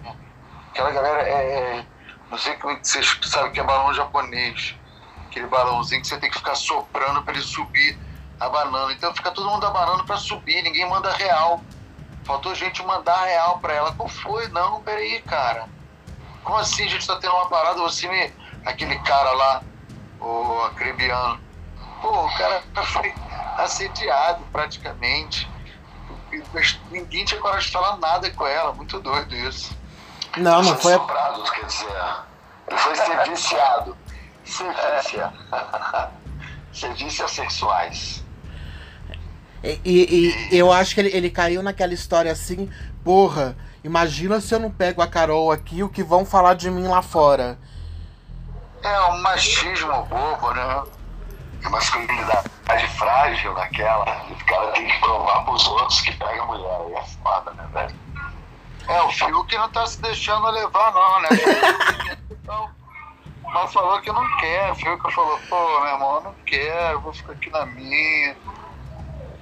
aquela 0.71 0.91
galera 0.91 1.21
é, 1.21 1.32
é 1.32 1.86
não 2.30 2.38
sei 2.38 2.55
como 2.55 2.78
vocês 2.82 3.19
sabem 3.23 3.51
que 3.51 3.59
é 3.59 3.63
balão 3.63 3.93
japonês. 3.93 4.76
Aquele 5.28 5.47
balãozinho 5.47 6.01
que 6.01 6.07
você 6.07 6.17
tem 6.17 6.30
que 6.30 6.38
ficar 6.38 6.55
soprando 6.55 7.21
para 7.23 7.34
ele 7.34 7.43
subir 7.43 7.97
a 8.39 8.49
banana. 8.49 8.91
Então 8.93 9.13
fica 9.13 9.32
todo 9.32 9.49
mundo 9.49 9.65
abanando 9.65 10.03
para 10.05 10.17
subir, 10.17 10.61
ninguém 10.63 10.88
manda 10.89 11.11
real. 11.13 11.61
Faltou 12.26 12.55
gente 12.55 12.84
mandar 12.84 13.23
real 13.26 13.59
para 13.59 13.73
ela. 13.73 13.93
Qual 13.93 14.09
foi? 14.09 14.47
Não, 14.49 14.82
peraí, 14.82 15.21
cara. 15.21 15.69
Como 16.43 16.57
assim 16.57 16.86
a 16.86 16.89
gente 16.89 17.05
tá 17.05 17.15
tendo 17.17 17.34
uma 17.34 17.47
parada? 17.47 17.80
Você 17.82 18.07
me. 18.07 18.34
Aquele 18.65 18.97
cara 18.99 19.32
lá, 19.32 19.63
o 20.19 20.61
acrebiano. 20.63 21.39
Pô, 22.01 22.26
o 22.26 22.38
cara 22.38 22.63
foi 22.86 23.13
assediado 23.57 24.43
praticamente. 24.51 25.47
Ninguém 26.89 27.23
tinha 27.26 27.39
coragem 27.39 27.67
de 27.67 27.71
falar 27.71 27.97
nada 27.97 28.30
com 28.32 28.45
ela. 28.47 28.73
Muito 28.73 28.99
doido 28.99 29.36
isso. 29.36 29.78
Não, 30.38 30.63
não 30.63 30.76
foi. 30.78 30.93
Soprado, 30.93 31.43
quer 31.51 31.65
dizer. 31.65 32.26
Ele 32.67 32.78
foi 32.78 32.95
ser 32.95 33.30
viciado. 33.30 33.97
Ser 34.45 34.73
Serviços 36.73 37.32
sexuais. 37.32 38.24
E, 39.66 40.36
e, 40.51 40.57
eu 40.57 40.72
acho 40.72 40.93
que 40.93 41.01
ele, 41.01 41.09
ele 41.09 41.30
caiu 41.30 41.63
naquela 41.63 41.93
história 41.93 42.32
assim, 42.32 42.70
porra, 43.03 43.57
imagina 43.84 44.39
se 44.39 44.53
eu 44.53 44.59
não 44.59 44.70
pego 44.70 45.01
a 45.01 45.07
Carol 45.07 45.51
aqui, 45.51 45.82
o 45.82 45.89
que 45.89 46.03
vão 46.03 46.24
falar 46.24 46.53
de 46.53 46.70
mim 46.70 46.88
lá 46.88 47.01
fora. 47.01 47.57
É 48.84 49.01
um 49.07 49.22
machismo 49.22 50.03
bobo, 50.03 50.51
né? 50.53 50.84
É 51.63 51.70
masculinidade 51.70 52.88
frágil 52.97 53.53
naquela. 53.53 54.03
O 54.30 54.45
cara 54.45 54.72
tem 54.74 54.88
que 54.88 54.99
provar 54.99 55.43
pros 55.45 55.68
outros 55.68 56.01
que 56.01 56.11
pega 56.11 56.43
a 56.43 56.45
mulher. 56.45 56.82
Aí 56.86 56.93
é 56.93 57.03
foda, 57.24 57.51
né, 57.53 57.68
velho? 57.74 57.95
É, 58.88 59.01
o 59.01 59.11
Fiuk 59.11 59.57
não 59.57 59.70
tá 59.70 59.88
se 59.88 59.99
deixando 59.99 60.47
levar, 60.51 60.93
não, 60.93 61.22
né? 61.22 61.30
então, 62.30 62.70
mas 63.43 63.74
falou 63.74 63.99
que 64.01 64.11
não 64.11 64.38
quer. 64.38 64.72
O 64.72 64.76
Fiuk 64.76 65.11
falou, 65.11 65.39
pô, 65.49 65.80
meu 65.80 65.93
irmão, 65.93 66.16
eu 66.18 66.22
não 66.22 66.36
quero, 66.45 67.01
vou 67.01 67.13
ficar 67.13 67.34
aqui 67.34 67.49
na 67.49 67.66
minha. 67.66 68.36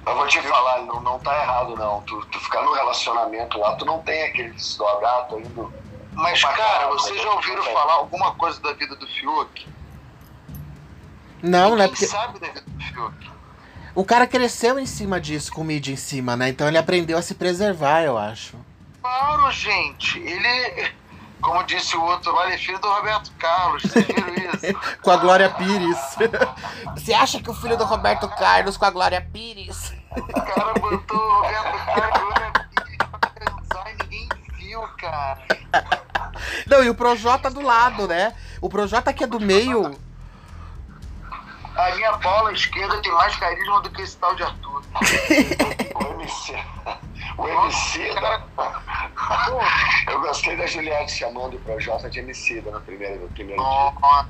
Eu 0.06 0.14
vou 0.14 0.26
te 0.26 0.40
falar, 0.42 0.82
não, 0.82 1.00
não 1.00 1.18
tá 1.18 1.42
errado, 1.42 1.76
não. 1.76 2.02
Tu, 2.02 2.26
tu 2.26 2.38
ficar 2.40 2.62
no 2.62 2.72
relacionamento 2.72 3.58
lá, 3.58 3.74
tu 3.76 3.84
não 3.84 4.00
tem 4.02 4.24
aquele 4.24 4.50
desdobrar, 4.50 5.20
ah, 5.20 5.22
tô 5.24 5.38
indo. 5.38 5.72
Mas, 6.12 6.42
cara, 6.42 6.88
vocês 6.88 7.20
já 7.20 7.30
ouviram 7.30 7.62
falar 7.64 7.94
alguma 7.94 8.34
coisa 8.34 8.60
da 8.60 8.72
vida 8.74 8.94
do 8.96 9.06
Fiuk? 9.06 9.66
Não, 11.42 11.74
né? 11.74 11.88
Porque... 11.88 12.06
sabe 12.06 12.38
da 12.38 12.48
vida 12.48 12.64
do 12.66 12.84
Fiuk? 12.84 13.34
O 13.94 14.04
cara 14.04 14.26
cresceu 14.26 14.78
em 14.78 14.86
cima 14.86 15.20
disso, 15.20 15.52
com 15.52 15.62
mídia 15.62 15.92
em 15.92 15.96
cima, 15.96 16.36
né? 16.36 16.48
Então 16.48 16.66
ele 16.66 16.78
aprendeu 16.78 17.16
a 17.16 17.22
se 17.22 17.34
preservar, 17.34 18.02
eu 18.02 18.18
acho. 18.18 18.56
Claro, 19.00 19.50
gente. 19.52 20.18
Ele, 20.18 20.92
como 21.44 21.62
disse 21.64 21.94
o 21.96 22.02
outro 22.02 22.34
ele 22.42 22.54
é 22.54 22.58
filho 22.58 22.78
do 22.80 22.88
Roberto 22.88 23.30
Carlos. 23.38 23.82
Vocês 23.82 24.06
viram 24.06 24.34
isso? 24.34 24.80
com 25.02 25.10
a 25.10 25.16
Glória 25.18 25.50
Pires. 25.50 25.98
Você 26.96 27.12
acha 27.12 27.40
que 27.40 27.50
o 27.50 27.54
filho 27.54 27.76
do 27.76 27.84
Roberto 27.84 28.26
Carlos 28.30 28.76
com 28.76 28.86
a 28.86 28.90
Glória 28.90 29.20
Pires? 29.20 29.92
O 30.16 30.40
cara 30.40 30.72
botou 30.74 31.18
o 31.18 31.42
Roberto 31.42 31.84
Carlos 31.94 32.20
Glória 32.20 32.52
Pires 32.74 32.98
pra 33.10 33.30
transar 33.30 33.86
e 33.90 34.02
ninguém 34.08 34.28
viu, 34.56 34.80
cara. 34.98 35.38
Não, 36.66 36.82
e 36.82 36.88
o 36.88 36.94
Projota 36.94 37.50
do 37.50 37.60
lado, 37.60 38.08
né? 38.08 38.34
O 38.60 38.68
Projota 38.68 39.12
que 39.12 39.22
é 39.22 39.26
do 39.26 39.38
meio. 39.38 39.94
A 41.76 41.94
minha 41.96 42.12
bola 42.18 42.52
esquerda 42.52 43.00
tem 43.02 43.12
mais 43.12 43.36
carisma 43.36 43.80
do 43.80 43.90
que 43.90 44.02
esse 44.02 44.16
tal 44.16 44.34
de 44.36 44.44
Arthur. 44.44 44.82
o 45.94 46.12
MC. 46.12 46.54
O 47.36 47.48
MC 47.48 48.14
da. 48.14 48.42
Eu 50.12 50.20
gostei 50.20 50.56
da 50.56 50.66
Juliette 50.66 51.12
chamando 51.12 51.56
o 51.56 51.60
Projota 51.60 52.08
de 52.08 52.20
MC 52.20 52.60
no 52.60 52.80
primeiro, 52.80 53.22
no 53.22 53.28
primeiro 53.28 53.62
dia. 53.62 54.26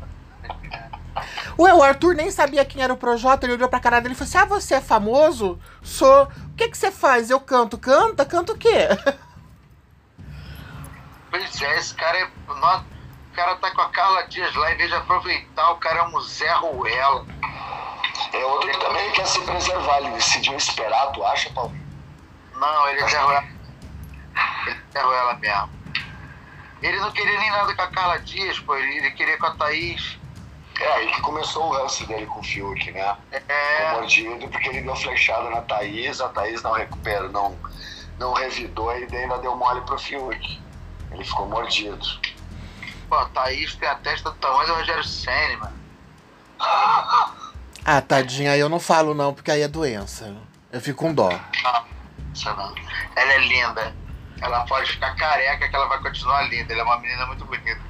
Ué, 1.59 1.75
o 1.75 1.83
Arthur 1.83 2.15
nem 2.15 2.31
sabia 2.31 2.65
quem 2.65 2.83
era 2.83 2.93
o 2.93 2.97
Projota, 2.97 3.47
ele 3.47 3.55
olhou 3.55 3.69
pra 3.69 3.79
cara 3.79 4.01
dele 4.01 4.15
e 4.15 4.17
falou 4.17 4.29
assim: 4.29 4.39
Ah, 4.39 4.45
você 4.47 4.75
é 4.77 4.81
famoso? 4.81 5.61
Sou. 5.83 6.25
O 6.25 6.55
que 6.57 6.69
que 6.69 6.79
você 6.79 6.91
faz? 6.91 7.31
Eu 7.31 7.41
canto. 7.41 7.77
Canta? 7.77 8.25
Canta 8.25 8.53
o 8.53 8.59
quê? 8.59 8.89
Pois 11.31 11.63
é, 11.63 11.79
esse 11.81 11.93
cara 11.95 12.17
é. 12.17 12.29
O 13.35 13.37
cara 13.37 13.57
tá 13.57 13.69
com 13.73 13.81
a 13.81 13.89
Carla 13.89 14.23
Dias 14.29 14.55
lá, 14.55 14.71
em 14.71 14.77
vez 14.77 14.89
de 14.89 14.95
aproveitar, 14.95 15.73
o 15.73 15.77
cara 15.79 15.99
é 15.99 16.03
um 16.05 16.21
Zé 16.21 16.53
Ruela. 16.53 17.27
É 18.33 18.45
outro 18.45 18.71
que 18.71 18.79
também 18.79 19.11
quer 19.11 19.27
se 19.27 19.41
preservar, 19.41 19.99
ele 19.99 20.11
decidiu 20.11 20.55
esperar, 20.55 21.11
tu 21.11 21.25
acha, 21.25 21.51
Paulo? 21.51 21.75
Não, 22.55 22.89
ele 22.89 23.01
é 23.01 23.09
Zé 23.09 23.19
Ruela. 23.19 23.45
Ele 24.69 24.77
é 24.77 24.93
Zé 24.93 25.03
Ruela 25.03 25.35
mesmo. 25.35 25.71
Ele 26.81 27.01
não 27.01 27.11
queria 27.11 27.41
nem 27.41 27.51
nada 27.51 27.75
com 27.75 27.83
a 27.83 27.89
Carla 27.89 28.21
Dias, 28.21 28.61
pô, 28.61 28.77
ele 28.77 29.11
queria 29.11 29.37
com 29.37 29.47
a 29.47 29.57
Thaís. 29.57 30.17
É, 30.79 30.93
aí 30.93 31.11
que 31.11 31.21
começou 31.21 31.71
o 31.71 31.73
lance 31.73 32.07
dele 32.07 32.27
com 32.27 32.39
o 32.39 32.45
Fiuk, 32.45 32.93
né? 32.93 33.17
É. 33.33 33.41
Ficou 33.41 33.93
mordido 33.95 34.49
porque 34.49 34.69
ele 34.69 34.83
deu 34.83 34.95
flechada 34.95 35.51
na 35.51 35.61
Thaís, 35.63 36.21
a 36.21 36.29
Thaís 36.29 36.63
não 36.63 36.71
recuperou, 36.71 37.31
não, 37.31 37.59
não 38.17 38.33
revidou 38.33 38.97
e 38.97 39.05
ainda 39.13 39.39
deu 39.39 39.57
mole 39.57 39.81
pro 39.81 39.99
Fiuk. 39.99 40.63
Ele 41.11 41.25
ficou 41.25 41.49
mordido. 41.49 42.07
Pô, 43.09 43.25
Thaís 43.27 43.75
tem 43.75 43.89
a 43.89 43.95
testa 43.97 44.31
do 44.31 44.37
tamanho 44.37 44.67
do 44.67 44.75
Rogério 44.75 45.05
Senna, 45.05 45.59
mano. 45.59 45.85
Ah, 47.85 48.01
tadinha, 48.01 48.53
aí 48.53 48.61
eu 48.61 48.69
não 48.69 48.81
falo 48.81 49.15
não, 49.15 49.35
porque 49.35 49.51
aí 49.51 49.61
é 49.61 49.69
doença. 49.69 50.35
Eu 50.73 50.81
fico 50.81 51.05
com 51.05 51.13
dó. 51.13 51.29
Não, 51.29 52.57
não. 52.57 52.75
Ela 53.15 53.33
é 53.33 53.39
linda. 53.39 53.95
Ela 54.41 54.65
pode 54.67 54.91
ficar 54.91 55.15
careca 55.17 55.69
que 55.69 55.77
ela 55.77 55.87
vai 55.87 56.01
continuar 56.01 56.43
linda. 56.49 56.73
Ela 56.73 56.83
é 56.83 56.85
uma 56.85 56.99
menina 56.99 57.27
muito 57.27 57.45
bonita. 57.45 57.81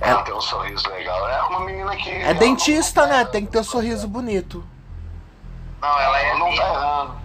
Ela 0.00 0.22
tem 0.22 0.34
um 0.34 0.40
sorriso 0.40 0.88
legal. 0.90 1.28
É 1.28 1.42
uma 1.44 1.60
menina 1.60 1.96
que. 1.96 2.10
É 2.10 2.34
dentista, 2.34 3.06
né? 3.06 3.24
Tem 3.24 3.46
que 3.46 3.52
ter 3.52 3.60
um 3.60 3.64
sorriso 3.64 4.06
bonito. 4.06 4.64
Não, 5.80 6.00
ela 6.00 6.20
é. 6.20 6.34
Não 6.38 6.54
tá 6.54 6.68
errando. 6.68 7.16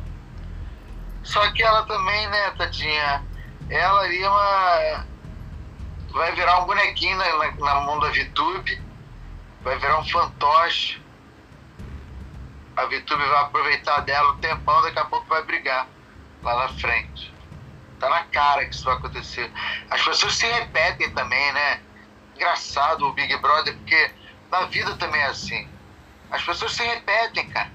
Só 1.24 1.52
que 1.52 1.64
ela 1.64 1.84
também, 1.84 2.28
né, 2.30 2.52
tadinha? 2.58 3.24
Ela 3.70 4.02
ali 4.02 4.24
é 4.24 4.30
uma. 4.30 5.06
Vai 6.12 6.32
virar 6.34 6.62
um 6.62 6.66
bonequinho 6.66 7.18
na, 7.18 7.52
na, 7.54 7.82
mão 7.82 8.00
da 8.00 8.10
VTube. 8.10 8.82
Vai 9.62 9.78
virar 9.78 10.00
um 10.00 10.10
fantoche. 10.10 11.02
A 12.76 12.86
VTube 12.86 13.24
vai 13.24 13.42
aproveitar 13.42 14.00
dela 14.02 14.32
um 14.32 14.38
tempão, 14.38 14.82
daqui 14.82 15.00
a 15.00 15.06
pouco 15.06 15.28
vai 15.28 15.44
brigar 15.44 15.88
lá 16.42 16.56
na 16.56 16.70
frente. 16.70 17.34
Tá 18.00 18.10
na 18.10 18.24
cara 18.26 18.66
que 18.66 18.74
isso 18.74 18.86
vai 18.86 18.96
acontecer. 18.96 19.52
As 19.90 20.02
pessoas 20.02 20.36
se 20.36 20.48
repetem 20.48 21.12
também, 21.12 21.54
né? 21.54 21.82
engraçado 22.42 23.08
o 23.08 23.14
Big 23.14 23.36
Brother, 23.38 23.76
porque 23.78 24.12
na 24.50 24.66
vida 24.66 24.96
também 24.98 25.22
é 25.22 25.28
assim. 25.28 25.70
As 26.32 26.44
pessoas 26.44 26.74
se 26.74 26.84
repetem, 26.84 27.48
cara. 27.50 27.72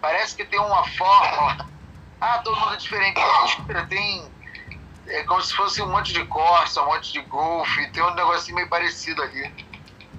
Parece 0.00 0.34
que 0.34 0.44
tem 0.44 0.58
uma 0.58 0.84
fórmula. 0.88 1.68
Ah, 2.20 2.38
todo 2.38 2.58
mundo 2.58 2.74
é 2.74 2.76
diferente. 2.76 3.20
Tem. 3.88 4.30
É 5.12 5.22
como 5.24 5.42
se 5.42 5.54
fosse 5.54 5.82
um 5.82 5.90
monte 5.90 6.12
de 6.14 6.24
Corsa, 6.24 6.82
um 6.82 6.86
monte 6.86 7.12
de 7.12 7.20
Golf, 7.22 7.68
tem 7.92 8.02
um 8.02 8.14
negocinho 8.14 8.56
meio 8.56 8.68
parecido 8.68 9.20
ali. 9.22 9.52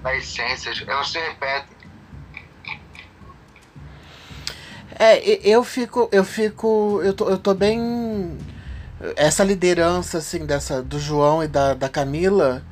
Na 0.02 0.16
essência, 0.16 0.72
elas 0.88 1.10
se 1.10 1.20
repetem. 1.20 1.78
É, 5.00 5.18
eu 5.48 5.64
fico, 5.64 6.08
eu 6.12 6.24
fico, 6.24 7.02
eu 7.04 7.14
tô, 7.14 7.28
eu 7.30 7.38
tô 7.40 7.54
bem 7.56 8.38
essa 9.16 9.44
liderança 9.44 10.20
assim 10.20 10.46
dessa 10.46 10.82
do 10.82 11.00
João 11.00 11.44
e 11.44 11.48
da, 11.48 11.74
da 11.74 11.90
Camila, 11.90 12.64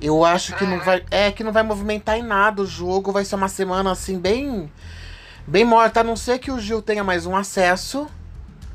eu 0.00 0.24
acho 0.24 0.54
que 0.56 0.64
não 0.64 0.78
vai. 0.80 1.04
É 1.10 1.30
que 1.32 1.42
não 1.42 1.52
vai 1.52 1.62
movimentar 1.62 2.16
em 2.18 2.22
nada. 2.22 2.62
O 2.62 2.66
jogo 2.66 3.12
vai 3.12 3.24
ser 3.24 3.34
uma 3.34 3.48
semana 3.48 3.90
assim, 3.90 4.18
bem. 4.18 4.70
Bem 5.46 5.64
morta, 5.64 6.00
a 6.00 6.04
não 6.04 6.16
ser 6.16 6.38
que 6.38 6.50
o 6.50 6.60
Gil 6.60 6.80
tenha 6.80 7.02
mais 7.02 7.26
um 7.26 7.34
acesso. 7.34 8.06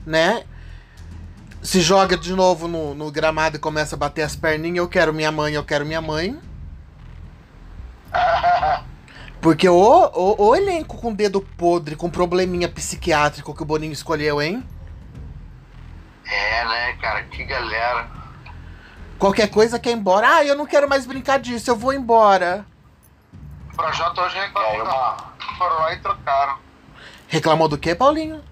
né? 0.06 0.44
Se 1.66 1.82
joga 1.82 2.16
de 2.16 2.32
novo 2.32 2.68
no, 2.68 2.94
no 2.94 3.10
gramado 3.10 3.56
e 3.56 3.60
começa 3.60 3.96
a 3.96 3.98
bater 3.98 4.22
as 4.22 4.36
perninhas, 4.36 4.78
eu 4.78 4.88
quero 4.88 5.12
minha 5.12 5.32
mãe, 5.32 5.56
eu 5.56 5.64
quero 5.64 5.84
minha 5.84 6.00
mãe. 6.00 6.40
Porque 9.42 9.68
o, 9.68 9.76
o, 9.76 10.50
o 10.50 10.56
elenco 10.56 10.96
com 11.02 11.12
dedo 11.12 11.42
podre, 11.42 11.96
com 11.96 12.08
probleminha 12.08 12.70
psiquiátrico 12.70 13.56
que 13.56 13.64
o 13.64 13.66
Boninho 13.66 13.92
escolheu, 13.92 14.40
hein? 14.40 14.64
É, 16.24 16.66
né, 16.66 16.94
cara? 17.02 17.24
Que 17.24 17.44
galera. 17.44 18.12
Qualquer 19.18 19.50
coisa 19.50 19.80
quer 19.80 19.90
ir 19.90 19.94
embora. 19.94 20.36
Ah, 20.36 20.46
eu 20.46 20.56
não 20.56 20.68
quero 20.68 20.88
mais 20.88 21.08
brincar 21.08 21.40
disso, 21.40 21.72
eu 21.72 21.76
vou 21.76 21.94
embora. 21.94 22.64
O 23.74 23.76
projeto 23.76 24.22
hoje 24.22 24.38
reclamou. 24.38 24.86
Da... 24.86 25.18
Foram 25.58 25.80
lá 25.80 25.94
e 25.94 26.00
trocaram. 26.00 26.60
Reclamou 27.28 27.68
do 27.68 27.78
que, 27.78 27.96
Paulinho? 27.96 28.44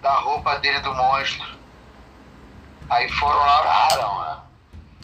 Da 0.00 0.14
roupa 0.20 0.60
dele 0.60 0.78
do 0.78 0.94
monstro. 0.94 1.63
Aí 2.90 3.10
foram 3.12 3.38
lá. 3.38 3.88
Trocaram, 3.88 4.20
né? 4.20 4.36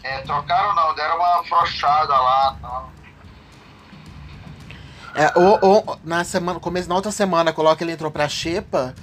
É, 0.03 0.21
trocaram 0.21 0.75
não, 0.75 0.95
deram 0.95 1.15
uma 1.17 1.39
afrouxada 1.41 2.13
lá. 2.13 2.57
Não. 2.61 3.01
É, 5.13 5.31
ou, 5.35 5.59
ou, 5.61 5.99
na 6.03 6.23
semana, 6.23 6.59
começo, 6.59 6.87
na 6.87 6.95
outra 6.95 7.11
semana, 7.11 7.51
coloca 7.51 7.83
ele 7.83 7.91
entrou 7.91 8.09
pra 8.09 8.29
Xepa. 8.29 8.95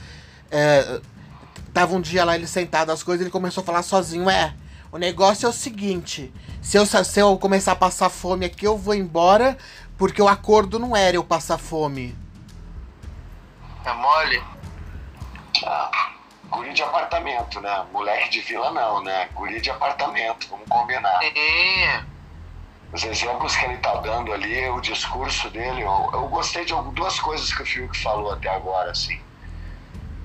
É, 0.51 1.01
tava 1.73 1.95
um 1.95 2.01
dia 2.01 2.25
lá 2.25 2.35
ele 2.35 2.47
sentado 2.47 2.91
as 2.91 3.03
coisas, 3.03 3.21
ele 3.23 3.31
começou 3.31 3.63
a 3.63 3.67
falar 3.67 3.83
sozinho, 3.83 4.29
é. 4.29 4.55
O 4.91 4.97
negócio 4.97 5.47
é 5.47 5.49
o 5.49 5.53
seguinte: 5.53 6.33
se 6.63 6.79
eu, 6.79 6.87
se 6.87 7.21
eu 7.21 7.37
começar 7.39 7.73
a 7.73 7.77
passar 7.77 8.09
fome 8.09 8.47
aqui, 8.47 8.67
eu 8.67 8.77
vou 8.77 8.95
embora, 8.95 9.57
porque 9.99 10.23
o 10.23 10.29
acordo 10.29 10.79
não 10.79 10.97
era 10.97 11.17
eu 11.17 11.25
passar 11.25 11.59
fome. 11.59 12.17
É 13.85 13.93
mole? 13.93 14.43
Ah, 15.65 16.11
guri 16.51 16.73
de 16.73 16.83
apartamento, 16.83 17.61
né? 17.61 17.87
Moleque 17.93 18.31
de 18.31 18.41
vila 18.41 18.71
não, 18.71 19.03
né? 19.03 19.29
Guri 19.35 19.61
de 19.61 19.71
apartamento, 19.71 20.49
vamos 20.49 20.69
combinar. 20.69 21.21
É. 21.23 22.03
Os 22.93 23.05
exemplos 23.05 23.55
que 23.57 23.67
ele 23.67 23.77
tá 23.79 23.97
dando 23.97 24.33
ali, 24.33 24.69
o 24.71 24.81
discurso 24.81 25.51
dele, 25.51 25.83
eu, 25.83 26.11
eu 26.13 26.29
gostei 26.29 26.65
de 26.65 26.75
duas 26.93 27.21
coisas 27.21 27.53
que 27.53 27.63
o 27.63 27.67
Fiuk 27.67 27.97
falou 27.99 28.33
até 28.33 28.49
agora, 28.49 28.91
assim. 28.91 29.21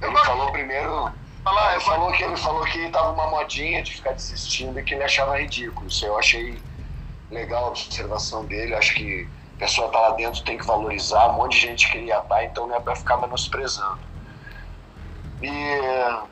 Ele 0.01 0.17
falou 0.17 0.51
primeiro 0.51 1.11
Falar, 1.43 1.73
ele 1.73 1.81
falou 1.81 2.11
que 2.13 2.23
ele 2.23 2.37
falou 2.37 2.63
que 2.63 2.89
tava 2.89 3.11
uma 3.11 3.27
modinha 3.27 3.83
de 3.83 3.93
ficar 3.95 4.13
desistindo 4.13 4.79
e 4.79 4.83
que 4.83 4.93
ele 4.93 5.03
achava 5.03 5.37
ridículo. 5.37 5.87
Isso 5.87 6.05
eu 6.05 6.17
achei 6.17 6.57
legal 7.29 7.65
a 7.65 7.67
observação 7.67 8.45
dele. 8.45 8.73
Acho 8.73 8.95
que 8.95 9.27
a 9.57 9.59
pessoa 9.59 9.91
tá 9.91 9.99
lá 9.99 10.11
dentro 10.11 10.41
tem 10.43 10.57
que 10.57 10.65
valorizar. 10.65 11.31
Um 11.31 11.33
monte 11.33 11.59
de 11.59 11.67
gente 11.67 11.91
queria 11.91 12.19
estar, 12.19 12.45
então 12.45 12.65
não 12.65 12.77
é 12.77 12.79
para 12.79 12.95
ficar 12.95 13.17
menosprezando. 13.17 13.99
E 15.43 16.25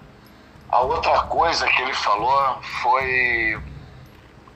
a 0.70 0.80
outra 0.80 1.24
coisa 1.24 1.68
que 1.68 1.82
ele 1.82 1.94
falou 1.94 2.62
foi. 2.82 3.62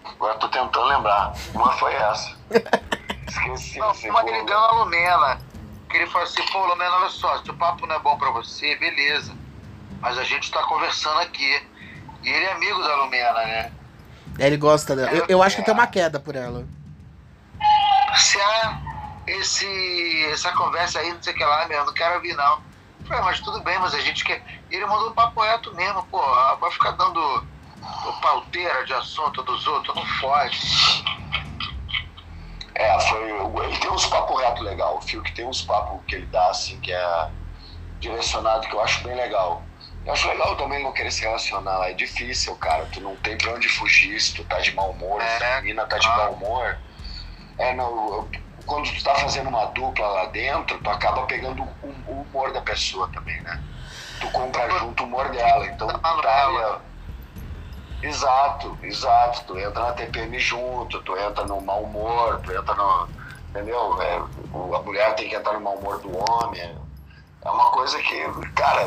Agora 0.03 0.36
tô 0.36 0.47
tentando 0.47 0.86
lembrar. 0.86 1.34
Uma 1.53 1.72
foi 1.74 1.93
essa. 1.93 2.36
Esqueci. 3.28 3.80
Não, 3.80 3.91
uma 3.91 4.24
que 4.24 4.30
ele 4.30 4.45
deu 4.45 4.60
na 4.60 4.72
Lumena. 4.72 5.41
Que 5.89 5.97
ele 5.97 6.08
falou 6.08 6.24
assim: 6.24 6.43
pô, 6.51 6.66
Lumena, 6.66 6.95
olha 6.95 7.10
só, 7.10 7.38
se 7.43 7.49
o 7.49 7.53
papo 7.56 7.86
não 7.86 7.95
é 7.95 7.99
bom 7.99 8.18
pra 8.18 8.32
você, 8.32 8.76
beleza 8.78 9.45
mas 10.06 10.20
a 10.20 10.24
gente 10.24 10.43
está 10.43 10.62
conversando 10.64 11.20
aqui. 11.22 11.64
E 12.24 12.30
ele 12.30 12.45
é 12.45 12.51
amigo 12.51 12.80
da 12.82 12.95
Lumena, 12.95 13.34
né? 13.34 13.72
Ele 14.38 14.56
gosta 14.56 14.95
dela. 14.95 15.12
Eu, 15.12 15.26
eu 15.28 15.43
acho 15.43 15.56
que 15.56 15.64
tem 15.64 15.74
uma 15.74 15.88
queda 15.88 16.20
por 16.20 16.36
ela. 16.36 16.64
Se 18.16 18.39
há 18.39 18.82
esse, 19.26 20.26
essa 20.32 20.51
conversa 20.51 20.99
aí, 20.99 21.12
não 21.12 21.24
sei 21.24 21.34
o 21.34 21.38
que 21.38 21.43
lá, 21.43 21.68
meu, 21.68 21.86
não 21.86 21.93
quero 21.93 22.16
ouvir 22.16 22.36
não. 22.36 22.62
Eu 23.06 23.10
falei, 23.10 23.24
mas 23.24 23.39
tudo 23.39 23.62
bem, 23.62 23.78
mas 23.78 23.93
a 23.93 23.99
gente 23.99 24.24
quer. 24.24 24.43
E 24.72 24.76
ele 24.76 24.86
mandou 24.88 25.12
um 25.12 25.14
papo 25.14 25.39
reto 25.39 25.74
mesmo, 25.76 26.01
pô. 26.08 26.20
Vai 26.60 26.72
ficar 26.72 26.91
dando 26.91 27.45
pauteira 28.20 28.84
de 28.84 28.93
assunto 28.93 29.43
dos 29.43 29.68
outros, 29.68 29.95
não 29.95 30.06
fode. 30.20 31.06
É, 32.74 32.99
foi. 33.01 33.30
Ele 33.66 33.78
tem 33.78 33.91
uns 33.91 34.08
papos 34.08 34.41
reto 34.41 34.64
legal. 34.64 34.97
O 34.97 35.01
Fio 35.01 35.22
que 35.22 35.32
tem 35.34 35.45
uns 35.45 35.62
papos 35.62 36.01
que 36.08 36.16
ele 36.16 36.26
dá, 36.26 36.49
assim, 36.49 36.80
que 36.80 36.91
é 36.91 37.30
direcionado, 37.99 38.68
que 38.68 38.74
eu 38.74 38.82
acho 38.82 39.03
bem 39.03 39.16
legal. 39.16 39.62
Eu 40.03 40.14
acho 40.14 40.28
legal 40.28 40.56
também 40.56 40.84
não 40.84 40.91
querer 40.91 41.12
se 41.12 41.22
relacionar. 41.22 41.88
É 41.88 41.93
difícil, 41.93 42.56
cara. 42.56 42.88
Tu 42.91 42.99
não 43.01 43.16
tem 43.18 43.38
pra 43.38 43.53
onde 43.53 43.70
fugir 43.70 44.20
se 44.20 44.34
tu 44.34 44.43
tá 44.45 44.60
de 44.60 44.74
mau 44.74 44.89
humor, 44.89 45.22
é. 45.22 45.38
se 45.38 45.43
a 45.43 45.62
menina 45.62 45.86
tá 45.86 45.99
de 45.99 46.08
ah. 46.08 46.18
mau 46.18 46.34
humor. 46.34 46.78
É, 47.60 47.72
não, 47.76 48.28
quando 48.66 48.91
tu 48.91 49.03
tá 49.03 49.16
fazendo 49.16 49.49
uma 49.49 49.66
dupla 49.66 50.07
lá 50.07 50.26
dentro, 50.26 50.80
tu 50.80 50.89
acaba 50.89 51.26
pegando 51.26 51.63
o, 51.63 51.88
o 52.07 52.22
humor 52.22 52.51
da 52.51 52.61
pessoa 52.61 53.07
também, 53.09 53.39
né? 53.41 53.61
Tu 54.20 54.30
compra 54.32 54.70
junto 54.80 55.03
o 55.03 55.05
humor 55.05 55.30
dela. 55.30 55.66
Então 55.68 55.88
tu 55.88 55.99
tá 55.99 56.82
Exato, 58.01 58.78
exato. 58.84 59.43
Tu 59.47 59.59
entra 59.59 59.82
na 59.82 59.93
TPM 59.93 60.38
junto, 60.38 61.01
tu 61.01 61.18
entra 61.18 61.45
no 61.45 61.59
mau 61.61 61.84
humor, 61.84 62.39
tu 62.43 62.51
entra 62.51 62.76
no. 62.76 63.07
Entendeu? 63.49 64.01
É, 64.01 64.16
a 64.18 64.82
mulher 64.82 65.16
tem 65.16 65.30
que 65.30 65.36
entrar 65.36 65.53
no 65.53 65.61
mau 65.61 65.76
humor 65.76 65.99
do 65.99 66.11
homem. 66.18 66.61
É 67.43 67.49
uma 67.49 67.72
coisa 67.72 67.97
que, 67.99 68.51
cara, 68.53 68.82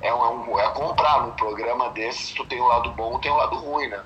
é, 0.00 0.14
um, 0.14 0.60
é 0.60 0.68
comprar 0.70 1.22
num 1.22 1.30
programa 1.32 1.90
desses, 1.90 2.32
tu 2.32 2.44
tem 2.44 2.60
o 2.60 2.64
um 2.64 2.68
lado 2.68 2.90
bom 2.92 3.18
tem 3.18 3.30
o 3.30 3.34
um 3.34 3.38
lado 3.38 3.56
ruim, 3.56 3.88
né? 3.88 4.02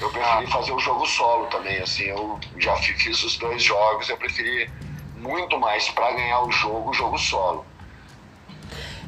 Eu 0.00 0.10
preferi 0.10 0.50
fazer 0.50 0.72
o 0.72 0.78
jogo 0.78 1.06
solo 1.06 1.46
também, 1.46 1.78
assim, 1.80 2.04
eu 2.04 2.38
já 2.58 2.76
fiz 2.76 3.22
os 3.22 3.36
dois 3.38 3.62
jogos, 3.62 4.08
eu 4.08 4.16
preferi 4.16 4.70
muito 5.16 5.58
mais 5.58 5.88
para 5.90 6.12
ganhar 6.12 6.42
o 6.42 6.50
jogo, 6.50 6.90
o 6.90 6.92
jogo 6.92 7.18
solo. 7.18 7.64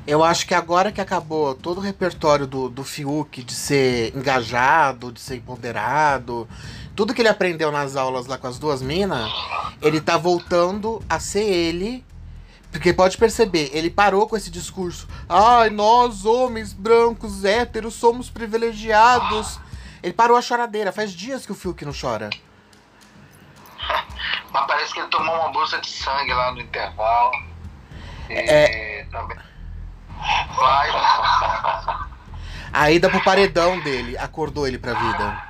Eu 0.07 0.23
acho 0.23 0.47
que 0.47 0.55
agora 0.55 0.93
que 0.93 1.01
acabou 1.01 1.55
todo 1.55 1.79
o 1.79 1.81
repertório 1.81 2.47
do, 2.47 2.69
do 2.69 2.85
Fiuk 2.85 3.43
de 3.43 3.53
ser 3.53 4.17
engajado, 4.17 5.11
de 5.11 5.21
ser 5.21 5.37
empoderado, 5.37 6.49
tudo 6.95 7.13
que 7.13 7.21
ele 7.21 7.29
aprendeu 7.29 7.73
nas 7.73 7.97
aulas 7.97 8.27
lá 8.27 8.39
com 8.39 8.47
as 8.47 8.59
duas 8.59 8.81
minas, 8.81 9.31
ele 9.83 10.01
tá 10.01 10.17
voltando 10.17 11.03
a 11.09 11.19
ser 11.19 11.43
ele 11.43 12.05
porque 12.71 12.93
pode 12.93 13.17
perceber, 13.17 13.71
ele 13.73 13.89
parou 13.89 14.29
com 14.29 14.37
esse 14.37 14.51
discurso. 14.51 15.09
Ai, 15.29 15.71
nós, 15.71 16.27
homens 16.27 16.73
brancos, 16.73 17.45
héteros, 17.45 17.95
somos 17.95 18.29
privilegiados. 18.29 19.59
Ele 20.07 20.15
parou 20.15 20.37
a 20.37 20.41
choradeira. 20.41 20.93
Faz 20.93 21.11
dias 21.13 21.45
que 21.45 21.51
o 21.51 21.55
Fiuk 21.57 21.85
não 21.85 21.93
chora. 21.93 22.31
Mas 24.53 24.67
parece 24.69 24.95
que 24.95 25.01
ele 25.01 25.09
tomou 25.09 25.35
uma 25.35 25.51
bolsa 25.51 25.81
de 25.81 25.91
sangue 25.91 26.33
lá 26.33 26.53
no 26.53 26.61
intervalo. 26.61 27.33
E 28.31 28.35
é... 28.35 29.05
também. 29.11 29.37
Vai. 30.55 30.91
A 32.73 32.91
ida 32.93 33.11
pro 33.11 33.21
paredão 33.25 33.81
dele 33.81 34.17
acordou 34.17 34.69
ele 34.69 34.79
pra 34.79 34.95
vida. 34.95 35.43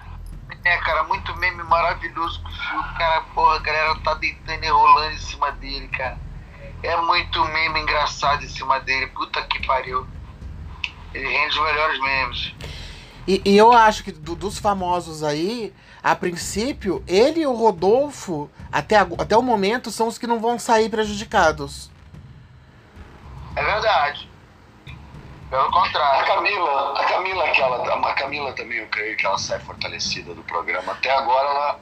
É, 0.65 0.79
cara, 0.79 1.03
muito 1.05 1.37
meme 1.37 1.63
maravilhoso 1.65 2.43
com 2.43 2.49
o 2.49 2.53
Fiuk. 2.53 2.95
Cara, 2.97 3.21
porra, 3.35 3.57
a 3.57 3.59
galera 3.59 3.95
tá 3.97 4.15
deitando 4.15 4.65
e 4.65 4.69
rolando 4.69 5.13
em 5.13 5.19
cima 5.19 5.53
dele, 5.53 5.87
cara. 5.89 6.19
É 6.83 6.97
muito 6.97 7.45
meme 7.45 7.81
engraçado 7.81 8.43
em 8.43 8.49
cima 8.49 8.81
dele. 8.81 9.09
Puta 9.09 9.43
que 9.43 9.67
pariu. 9.67 10.07
Ele 11.13 11.29
rende 11.29 11.59
os 11.59 11.63
melhores 11.63 12.01
memes. 12.01 12.55
E, 13.27 13.43
e 13.45 13.57
eu 13.57 13.73
acho 13.73 14.05
que 14.05 14.13
do, 14.13 14.37
dos 14.37 14.59
famosos 14.59 15.23
aí, 15.23 15.75
a 16.03 16.15
princípio, 16.15 17.03
ele 17.07 17.41
e 17.41 17.47
o 17.47 17.53
Rodolfo, 17.53 18.49
até, 18.71 18.97
até 18.97 19.37
o 19.37 19.43
momento, 19.43 19.91
são 19.91 20.07
os 20.07 20.17
que 20.17 20.27
não 20.27 20.39
vão 20.39 20.59
sair 20.59 20.89
prejudicados. 20.89 21.91
É 23.57 23.65
verdade. 23.65 24.29
Pelo 25.51 25.71
contrário. 25.71 26.21
A 26.21 26.27
Camila, 26.27 27.01
a 27.01 27.05
Camila, 27.05 27.45
aquela, 27.45 28.11
a 28.11 28.15
Camila 28.15 28.53
também, 28.53 28.79
eu 28.79 28.87
creio 28.89 29.17
que 29.17 29.27
ela 29.27 29.39
sai 29.39 29.59
fortalecida 29.61 30.35
do 30.35 30.43
programa. 30.43 30.93
Até 30.93 31.11
agora 31.11 31.49
ela 31.49 31.81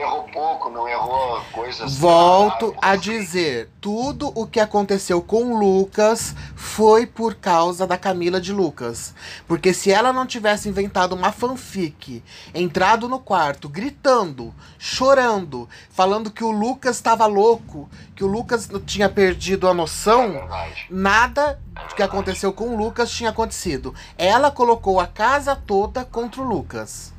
errou 0.00 0.22
pouco, 0.24 0.70
não 0.70 0.88
errou 0.88 1.40
coisas. 1.52 1.96
Volto 1.96 2.74
a 2.80 2.94
dizer, 2.94 3.68
tudo 3.80 4.32
o 4.34 4.46
que 4.46 4.60
aconteceu 4.60 5.20
com 5.20 5.52
o 5.52 5.58
Lucas 5.58 6.34
foi 6.54 7.06
por 7.06 7.34
causa 7.34 7.86
da 7.86 7.98
Camila 7.98 8.40
de 8.40 8.52
Lucas. 8.52 9.14
Porque 9.46 9.74
se 9.74 9.90
ela 9.90 10.12
não 10.12 10.26
tivesse 10.26 10.68
inventado 10.68 11.14
uma 11.14 11.32
fanfic, 11.32 12.22
entrado 12.54 13.08
no 13.08 13.18
quarto, 13.18 13.68
gritando, 13.68 14.54
chorando, 14.78 15.68
falando 15.90 16.30
que 16.30 16.44
o 16.44 16.50
Lucas 16.50 16.96
estava 16.96 17.26
louco, 17.26 17.88
que 18.14 18.22
o 18.22 18.28
Lucas 18.28 18.68
tinha 18.86 19.08
perdido 19.08 19.68
a 19.68 19.74
noção, 19.74 20.36
é 20.36 20.72
nada 20.88 21.60
é 21.74 21.94
que 21.94 22.02
aconteceu 22.02 22.52
com 22.52 22.68
o 22.68 22.76
Lucas 22.76 23.10
tinha 23.10 23.30
acontecido. 23.30 23.94
Ela 24.16 24.50
colocou 24.50 25.00
a 25.00 25.06
casa 25.06 25.56
toda 25.56 26.04
contra 26.04 26.40
o 26.40 26.44
Lucas. 26.44 27.12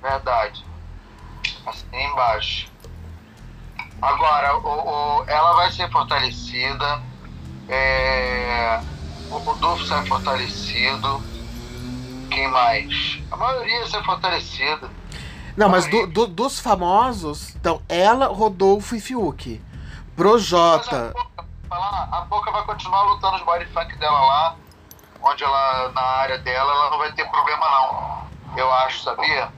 Verdade 0.00 0.75
assim 1.66 1.86
embaixo. 1.92 2.70
Agora, 4.00 4.56
o, 4.58 5.20
o, 5.20 5.24
ela 5.26 5.54
vai 5.54 5.72
ser 5.72 5.90
fortalecida, 5.90 7.02
é, 7.68 8.80
o 9.30 9.38
Rodolfo 9.38 9.84
sai 9.84 10.04
fortalecido. 10.06 11.22
Quem 12.30 12.48
mais? 12.48 13.20
A 13.30 13.36
maioria 13.36 13.86
ser 13.86 14.02
fortalecida. 14.04 14.90
Não, 15.56 15.68
mas 15.68 15.88
do, 15.88 16.06
do, 16.06 16.26
dos 16.26 16.60
famosos, 16.60 17.54
então, 17.56 17.80
ela, 17.88 18.26
Rodolfo 18.26 18.94
e 18.94 19.00
Fiuk. 19.00 19.62
Projota. 20.14 21.14
A, 21.70 22.08
a 22.18 22.20
Boca 22.22 22.50
vai 22.50 22.62
continuar 22.64 23.02
lutando 23.02 23.36
os 23.36 23.42
body 23.42 23.66
funk 23.66 23.96
dela 23.96 24.20
lá. 24.20 24.56
onde 25.22 25.42
ela, 25.42 25.90
na 25.92 26.02
área 26.02 26.38
dela, 26.38 26.70
ela 26.70 26.90
não 26.90 26.98
vai 26.98 27.12
ter 27.12 27.24
problema 27.30 27.66
não. 27.70 28.26
Eu 28.56 28.72
acho, 28.72 29.02
sabia? 29.02 29.50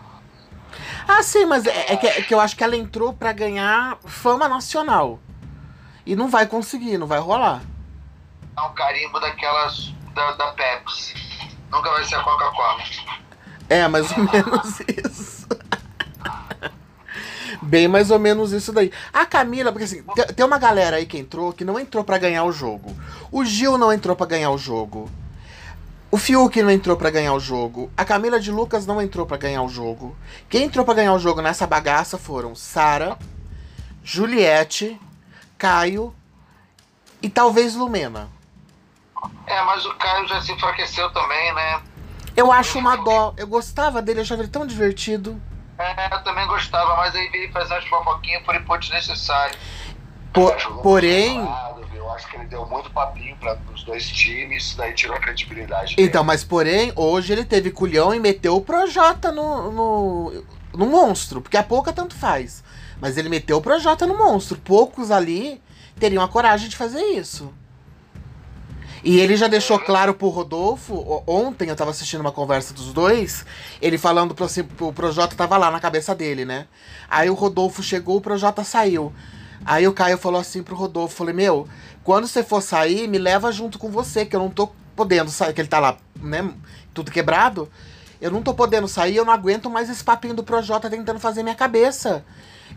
Ah, 1.07 1.23
sim, 1.23 1.47
mas 1.47 1.67
é, 1.67 1.93
é, 1.93 1.97
que, 1.97 2.07
é 2.07 2.23
que 2.23 2.35
eu 2.35 2.41
acho 2.41 2.57
que 2.57 2.65
ela 2.65 2.77
entrou 2.77 3.13
para 3.13 3.33
ganhar 3.33 3.99
fama 4.05 4.49
nacional. 4.49 5.19
E 6.05 6.17
não 6.17 6.29
vai 6.29 6.47
conseguir, 6.47 6.99
não 6.99 7.07
vai 7.07 7.19
rolar. 7.19 7.63
É 8.57 8.61
um 8.61 8.73
carimbo 8.73 9.21
daquelas 9.21 9.93
da, 10.15 10.33
da 10.33 10.53
Pepsi. 10.53 11.15
Nunca 11.71 11.91
vai 11.91 12.05
ser 12.05 12.17
a 12.17 12.23
Coca-Cola. 12.23 12.83
É, 13.69 13.87
mais 13.87 14.11
ou 14.11 14.19
menos 14.19 14.81
isso. 14.89 15.47
Bem 17.61 17.89
mais 17.89 18.11
ou 18.11 18.19
menos 18.19 18.53
isso 18.53 18.73
daí. 18.73 18.91
A 19.13 19.27
Camila, 19.27 19.71
porque 19.71 19.85
assim, 19.85 20.03
tem, 20.15 20.27
tem 20.27 20.47
uma 20.47 20.59
galera 20.59 20.97
aí 20.97 21.07
que 21.07 21.19
entrou 21.19 21.53
que 21.53 21.65
não 21.65 21.79
entrou 21.79 22.03
para 22.03 22.19
ganhar 22.19 22.45
o 22.45 22.53
jogo. 22.53 22.97
O 23.31 23.45
Gil 23.45 23.77
não 23.77 23.93
entrou 23.93 24.17
para 24.17 24.27
ganhar 24.27 24.51
o 24.51 24.59
jogo. 24.59 25.11
O 26.11 26.17
Fiuk 26.17 26.63
não 26.63 26.71
entrou 26.71 26.97
para 26.97 27.11
ganhar 27.11 27.35
o 27.35 27.41
jogo. 27.41 27.91
A 27.97 28.05
Camila 28.05 28.41
de 28.41 28.51
Lucas 28.51 28.87
não 28.87 29.01
entrou 29.01 29.27
para 29.27 29.37
ganhar 29.37 29.63
o 29.63 29.69
jogo. 29.69 30.17
Quem 30.49 30.65
entrou 30.65 30.85
para 30.85 30.95
ganhar 30.95 31.13
o 31.13 31.19
jogo 31.19 31.43
nessa 31.43 31.67
bagaça 31.67 32.17
foram 32.17 32.55
Sara, 32.55 33.19
Juliette, 34.03 34.99
Caio 35.59 36.15
e 37.21 37.29
talvez 37.29 37.75
Lumena. 37.75 38.31
É, 39.47 39.63
mas 39.65 39.85
o 39.85 39.95
Caio 39.97 40.27
já 40.29 40.41
se 40.41 40.53
enfraqueceu 40.53 41.11
também, 41.13 41.55
né? 41.55 41.83
Eu 42.35 42.51
acho 42.51 42.79
uma 42.79 42.97
dó. 42.97 43.35
Eu 43.37 43.47
gostava 43.47 44.01
dele, 44.01 44.21
eu 44.21 44.23
achava 44.23 44.43
ele 44.43 44.51
tão 44.51 44.67
divertido. 44.67 45.41
É, 45.79 46.15
eu 46.15 46.25
também 46.25 46.47
gostava, 46.47 46.97
mas 46.97 47.15
aí 47.15 47.29
veio 47.29 47.53
fazer 47.53 47.75
umas 47.75 47.87
fofoquinhas 47.87 48.43
por 48.45 48.55
input 48.55 48.81
desnecessário. 48.81 49.59
Por, 50.33 50.55
porém. 50.83 51.47
Acho 52.19 52.29
que 52.31 52.37
ele 52.37 52.47
deu 52.47 52.67
muito 52.67 52.91
papinho 52.91 53.37
para 53.37 53.57
os 53.73 53.85
dois 53.85 54.09
times, 54.09 54.75
daí 54.75 54.93
tirou 54.93 55.17
a 55.17 55.21
credibilidade. 55.21 55.95
Então, 55.97 56.25
mas 56.25 56.43
porém, 56.43 56.93
hoje 56.97 57.33
ele 57.33 57.45
teve 57.45 57.71
culhão 57.71 58.13
e 58.13 58.19
meteu 58.19 58.57
o 58.57 58.61
Projota 58.61 59.31
no, 59.31 59.71
no, 59.71 60.45
no 60.75 60.87
monstro, 60.87 61.41
porque 61.41 61.57
a 61.57 61.63
pouca 61.63 61.93
tanto 61.93 62.17
faz. 62.17 62.65
Mas 63.01 63.17
ele 63.17 63.29
meteu 63.29 63.59
o 63.59 63.63
Projota 63.63 64.05
no 64.05 64.19
monstro. 64.19 64.59
Poucos 64.59 65.13
ali 65.13 65.63
teriam 65.97 66.21
a 66.21 66.27
coragem 66.27 66.69
de 66.69 66.77
fazer 66.77 67.01
isso. 67.01 67.55
E 69.05 69.21
ele 69.21 69.37
já 69.37 69.47
deixou 69.47 69.79
claro 69.79 70.13
pro 70.13 70.29
Rodolfo, 70.29 71.23
ontem 71.25 71.69
eu 71.69 71.77
tava 71.77 71.93
assistindo 71.93 72.21
uma 72.21 72.33
conversa 72.33 72.75
dos 72.75 72.93
dois, 72.93 73.47
ele 73.81 73.97
falando 73.97 74.35
pro, 74.35 74.47
assim, 74.47 74.65
pro 74.65 74.93
Projota 74.93 75.37
tava 75.37 75.57
lá 75.57 75.71
na 75.71 75.79
cabeça 75.79 76.17
dele, 76.17 76.45
né? 76.45 76.67
Aí 77.09 77.31
o 77.31 77.35
Rodolfo 77.35 77.81
chegou, 77.81 78.17
o 78.17 78.21
Projota 78.21 78.65
saiu. 78.65 79.13
Aí 79.65 79.87
o 79.87 79.93
Caio 79.93 80.17
falou 80.17 80.41
assim 80.41 80.63
pro 80.63 80.77
Rodolfo, 80.77 81.17
falei, 81.17 81.35
meu, 81.35 81.69
quando 82.09 82.27
você 82.27 82.43
for 82.43 82.63
sair, 82.63 83.07
me 83.07 83.19
leva 83.19 83.53
junto 83.53 83.79
com 83.79 83.91
você, 83.91 84.25
que 84.25 84.35
eu 84.35 84.41
não 84.41 84.49
tô 84.49 84.71
podendo 84.97 85.31
sair, 85.31 85.53
que 85.53 85.61
ele 85.61 85.69
tá 85.69 85.79
lá, 85.79 85.99
né, 86.17 86.55
tudo 86.95 87.11
quebrado. 87.11 87.71
Eu 88.19 88.31
não 88.31 88.43
tô 88.43 88.55
podendo 88.55 88.89
sair, 88.89 89.17
eu 89.17 89.27
não 89.27 89.33
aguento 89.35 89.69
mais 89.69 89.91
esse 89.91 90.03
papinho 90.03 90.33
do 90.33 90.43
Projota 90.43 90.89
tentando 90.89 91.21
fazer 91.21 91.43
minha 91.43 91.55
cabeça. 91.55 92.25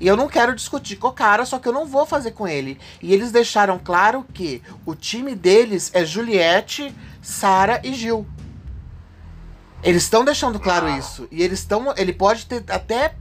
E 0.02 0.06
eu 0.06 0.18
não 0.18 0.28
quero 0.28 0.54
discutir 0.54 0.98
com 0.98 1.08
o 1.08 1.14
cara, 1.14 1.46
só 1.46 1.60
que 1.60 1.68
eu 1.70 1.72
não 1.72 1.86
vou 1.86 2.06
fazer 2.06 2.32
com 2.32 2.46
ele. 2.46 2.78
E 3.02 3.14
eles 3.14 3.32
deixaram 3.32 3.80
claro 3.82 4.26
que 4.34 4.62
o 4.86 4.96
time 4.96 5.34
deles 5.34 5.92
é 5.94 6.04
Juliette, 6.04 6.94
Sara 7.22 7.80
e 7.86 7.94
Gil. 7.94 8.28
Eles 9.82 10.04
estão 10.04 10.26
deixando 10.26 10.60
claro 10.60 10.90
isso. 10.90 11.26
E 11.32 11.42
eles 11.42 11.60
estão. 11.60 11.94
Ele 11.96 12.12
pode 12.12 12.48
ter 12.48 12.66
até 12.68 13.16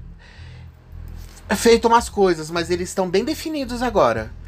feito 1.54 1.86
umas 1.86 2.08
coisas, 2.08 2.50
mas 2.50 2.68
eles 2.68 2.88
estão 2.88 3.08
bem 3.08 3.24
definidos 3.24 3.80
agora. 3.80 4.39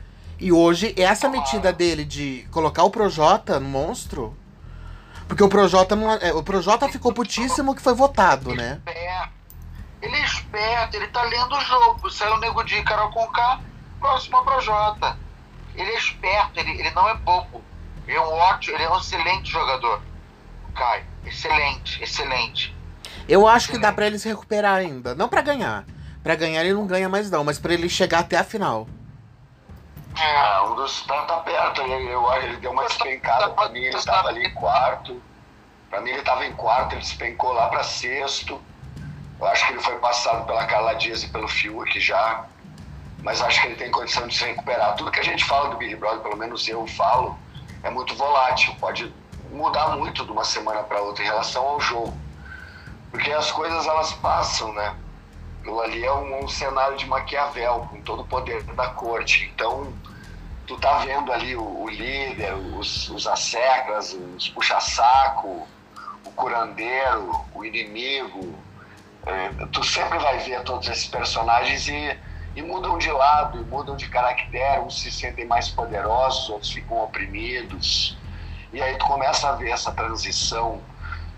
E 0.42 0.50
hoje, 0.50 0.92
essa 0.98 1.28
metida 1.28 1.72
dele 1.72 2.04
de 2.04 2.48
colocar 2.50 2.82
o 2.82 2.90
Projota 2.90 3.60
no 3.60 3.68
monstro. 3.68 4.36
Porque 5.28 5.40
o 5.40 5.48
Projota 5.48 5.94
não, 5.94 6.10
é, 6.10 6.34
o 6.34 6.42
Projota 6.42 6.88
ficou 6.88 7.12
putíssimo 7.12 7.76
que 7.76 7.80
foi 7.80 7.94
votado, 7.94 8.52
né? 8.52 8.80
Ele 10.02 10.16
é 10.16 10.24
esperto, 10.24 10.96
ele 10.96 11.06
tá 11.06 11.22
lendo 11.22 11.54
o 11.54 11.60
jogo. 11.60 12.10
Saiu 12.10 12.34
o 12.34 12.40
Nego 12.40 12.64
de 12.64 12.82
Carol 12.82 13.12
com 13.12 13.24
K, 13.28 13.60
próximo 14.00 14.38
a 14.38 14.42
Projota. 14.42 15.16
Ele 15.76 15.88
é 15.88 15.96
esperto, 15.96 16.58
ele, 16.58 16.72
ele 16.72 16.90
não 16.90 17.08
é 17.08 17.14
bobo. 17.14 17.62
Ele 18.08 18.16
é 18.16 18.20
um 18.20 18.32
ótimo, 18.32 18.76
ele 18.76 18.82
é 18.82 18.90
um 18.90 18.98
excelente 18.98 19.48
jogador. 19.48 20.02
Caio, 20.74 21.04
excelente, 21.24 22.02
excelente. 22.02 22.76
Eu 23.28 23.46
acho 23.46 23.66
excelente. 23.66 23.80
que 23.80 23.86
dá 23.86 23.92
para 23.92 24.08
ele 24.08 24.18
se 24.18 24.26
recuperar 24.26 24.74
ainda. 24.74 25.14
Não 25.14 25.28
para 25.28 25.40
ganhar. 25.40 25.84
Para 26.20 26.34
ganhar 26.34 26.64
ele 26.64 26.74
não 26.74 26.88
ganha 26.88 27.08
mais 27.08 27.30
não, 27.30 27.44
mas 27.44 27.60
para 27.60 27.74
ele 27.74 27.88
chegar 27.88 28.18
até 28.18 28.36
a 28.36 28.42
final. 28.42 28.88
É, 30.20 30.62
um 30.62 30.74
dos 30.74 31.02
tá, 31.06 31.22
tá 31.22 31.38
perto, 31.38 31.80
ele, 31.82 32.10
eu 32.10 32.32
ele 32.42 32.56
deu 32.58 32.70
uma 32.70 32.84
despencada 32.84 33.50
pra 33.50 33.68
mim, 33.70 33.80
ele 33.80 33.96
estava 33.96 34.28
ali 34.28 34.46
em 34.46 34.54
quarto. 34.54 35.22
Pra 35.88 36.00
mim 36.00 36.10
ele 36.10 36.20
estava 36.20 36.44
em 36.46 36.52
quarto, 36.52 36.92
ele 36.92 37.00
despencou 37.00 37.52
lá 37.52 37.68
para 37.68 37.82
sexto. 37.82 38.60
Eu 39.40 39.46
acho 39.46 39.66
que 39.66 39.72
ele 39.72 39.82
foi 39.82 39.98
passado 39.98 40.46
pela 40.46 40.64
Carla 40.66 40.94
Dias 40.94 41.22
e 41.22 41.28
pelo 41.28 41.48
Fiuk 41.48 41.98
já, 41.98 42.46
mas 43.22 43.42
acho 43.42 43.60
que 43.60 43.66
ele 43.68 43.76
tem 43.76 43.90
condição 43.90 44.26
de 44.26 44.36
se 44.36 44.44
recuperar. 44.44 44.94
Tudo 44.96 45.10
que 45.10 45.20
a 45.20 45.24
gente 45.24 45.44
fala 45.44 45.70
do 45.70 45.76
Big 45.76 45.96
Brother, 45.96 46.20
pelo 46.20 46.36
menos 46.36 46.68
eu 46.68 46.86
falo, 46.86 47.38
é 47.82 47.90
muito 47.90 48.14
volátil, 48.14 48.74
pode 48.80 49.12
mudar 49.50 49.96
muito 49.96 50.24
de 50.24 50.30
uma 50.30 50.44
semana 50.44 50.82
para 50.82 51.00
outra 51.00 51.24
em 51.24 51.26
relação 51.26 51.66
ao 51.66 51.80
jogo. 51.80 52.16
Porque 53.10 53.30
as 53.32 53.50
coisas 53.50 53.86
elas 53.86 54.12
passam, 54.14 54.72
né? 54.72 54.96
Aquilo 55.62 55.80
ali 55.80 56.04
é 56.04 56.12
um, 56.12 56.44
um, 56.44 56.48
cenário 56.48 56.96
de 56.96 57.06
Maquiavel, 57.06 57.86
com 57.88 58.00
todo 58.00 58.22
o 58.22 58.26
poder 58.26 58.64
da 58.64 58.88
corte. 58.88 59.48
Então, 59.54 59.92
tu 60.66 60.76
tá 60.76 60.98
vendo 60.98 61.32
ali 61.32 61.54
o, 61.54 61.62
o 61.62 61.88
líder, 61.88 62.52
os, 62.52 63.08
os 63.08 63.28
asseclas, 63.28 64.12
os 64.12 64.48
puxa-saco, 64.48 65.68
o 66.24 66.30
curandeiro, 66.32 67.44
o 67.54 67.64
inimigo, 67.64 68.58
é, 69.24 69.50
tu 69.70 69.84
sempre 69.84 70.18
vai 70.18 70.38
ver 70.38 70.64
todos 70.64 70.88
esses 70.88 71.06
personagens 71.06 71.86
e, 71.86 72.18
e 72.56 72.62
mudam 72.62 72.98
de 72.98 73.12
lado, 73.12 73.60
e 73.60 73.64
mudam 73.64 73.94
de 73.94 74.08
caractere, 74.08 74.80
uns 74.80 75.00
se 75.00 75.12
sentem 75.12 75.44
mais 75.44 75.68
poderosos, 75.68 76.50
outros 76.50 76.72
ficam 76.72 77.04
oprimidos. 77.04 78.18
E 78.72 78.82
aí 78.82 78.96
tu 78.96 79.06
começa 79.06 79.48
a 79.48 79.52
ver 79.52 79.70
essa 79.70 79.92
transição 79.92 80.82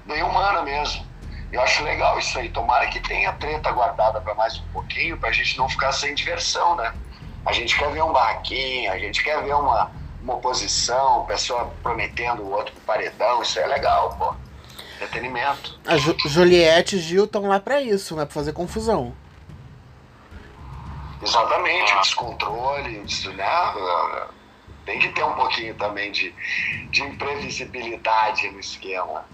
bem 0.07 0.23
humana 0.23 0.63
mesmo. 0.63 1.05
Eu 1.55 1.61
acho 1.61 1.85
legal 1.85 2.19
isso 2.19 2.37
aí. 2.37 2.49
Tomara 2.49 2.89
que 2.89 2.99
tenha 2.99 3.33
treta 3.35 3.71
guardada 3.71 4.21
para 4.21 4.35
mais 4.35 4.59
um 4.59 4.73
pouquinho, 4.73 5.17
para 5.17 5.29
a 5.29 5.33
gente 5.33 5.57
não 5.57 5.69
ficar 5.69 5.93
sem 5.93 6.13
diversão, 6.13 6.75
né? 6.75 6.93
A 7.47 7.53
gente 7.53 7.79
quer 7.79 7.93
ver 7.93 8.03
um 8.03 8.13
barraquinho, 8.13 8.91
a 8.91 8.99
gente 8.99 9.23
quer 9.23 9.41
ver 9.41 9.55
uma, 9.55 9.89
uma 10.21 10.35
oposição, 10.35 11.25
pessoa 11.27 11.73
prometendo 11.81 12.43
o 12.43 12.51
outro 12.51 12.73
pro 12.73 12.83
paredão, 12.83 13.41
isso 13.41 13.57
é 13.61 13.67
legal, 13.69 14.17
pô. 14.19 14.35
Entretenimento. 14.97 15.79
A 15.87 15.97
Ju 15.97 16.17
Juliette 16.27 16.97
e 16.97 16.99
Gil 16.99 17.25
estão 17.25 17.47
lá 17.47 17.61
para 17.61 17.81
isso, 17.81 18.17
né? 18.17 18.25
Pra 18.25 18.35
fazer 18.35 18.53
confusão. 18.53 19.15
Exatamente, 21.23 21.95
o 21.95 22.01
descontrole, 22.01 22.99
né? 23.37 24.27
tem 24.85 24.99
que 24.99 25.09
ter 25.11 25.23
um 25.23 25.35
pouquinho 25.35 25.75
também 25.77 26.11
de, 26.11 26.35
de 26.91 27.03
imprevisibilidade 27.03 28.51
no 28.51 28.59
esquema. 28.59 29.25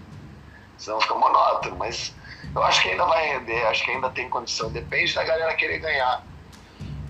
Senão 0.81 0.99
fica 0.99 1.13
monótono, 1.13 1.75
mas 1.75 2.11
eu 2.55 2.63
acho 2.63 2.81
que 2.81 2.89
ainda 2.89 3.05
vai 3.05 3.37
render, 3.37 3.63
acho 3.67 3.83
que 3.83 3.91
ainda 3.91 4.09
tem 4.09 4.27
condição. 4.27 4.71
Depende 4.71 5.13
da 5.13 5.23
galera 5.23 5.53
querer 5.53 5.77
ganhar. 5.77 6.23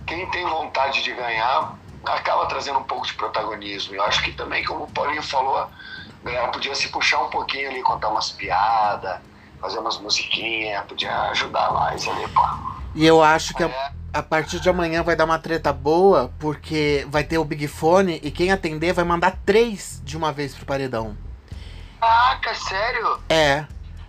Quem 0.06 0.30
tem 0.30 0.46
vontade 0.46 1.02
de 1.02 1.14
ganhar 1.14 1.78
acaba 2.06 2.48
trazendo 2.48 2.80
um 2.80 2.84
pouco 2.84 3.08
de 3.08 3.14
protagonismo. 3.14 3.96
Eu 3.96 4.04
acho 4.04 4.22
que 4.24 4.34
também, 4.34 4.66
como 4.66 4.84
o 4.84 4.92
Paulinho 4.92 5.24
falou, 5.24 5.70
ela 6.26 6.50
podia 6.50 6.76
se 6.76 6.90
puxar 6.90 7.22
um 7.22 7.30
pouquinho 7.30 7.70
ali, 7.70 7.82
contar 7.82 8.10
umas 8.10 8.30
piadas, 8.32 9.20
fazer 9.62 9.80
umas 9.80 9.98
musiquinhas, 10.00 10.84
podia 10.86 11.16
ajudar 11.30 11.72
mais 11.72 12.06
ali, 12.10 12.28
pô. 12.28 12.42
E 12.94 13.08
eu 13.08 13.24
acho 13.24 13.54
que 13.54 13.64
a, 13.64 13.94
a, 14.14 14.22
partir 14.22 14.60
de 14.60 14.70
amanhã 14.70 15.02
vai 15.02 15.16
dar 15.16 15.24
uma 15.24 15.40
treta 15.40 15.72
boa, 15.72 16.34
porque 16.40 17.08
vai 17.10 17.24
ter 17.24 17.38
o 17.38 17.46
Big 17.46 17.70
Fone 17.70 18.20
e 18.22 18.30
quem 18.32 18.52
atender 18.52 18.92
vai 18.92 19.06
mandar 19.06 19.38
três 19.46 20.02
de 20.04 20.18
uma 20.18 20.34
vez 20.34 20.54
pro 20.54 20.66
paredão. 20.66 21.16
Caraca, 22.02 22.56
sério? 22.56 23.20
É. 23.30 23.66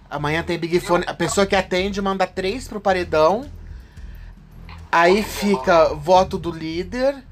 Amanhã 0.09 0.43
tem 0.43 0.59
Big 0.59 0.81
Fone. 0.81 1.05
A 1.07 1.13
pessoa 1.13 1.47
que 1.47 1.55
atende 1.55 2.01
manda 2.01 2.27
três 2.27 2.67
pro 2.67 2.81
paredão. 2.81 3.51
Aí 4.91 5.23
fica 5.23 5.95
voto 5.95 6.39
do 6.39 6.51
líder, 6.51 7.23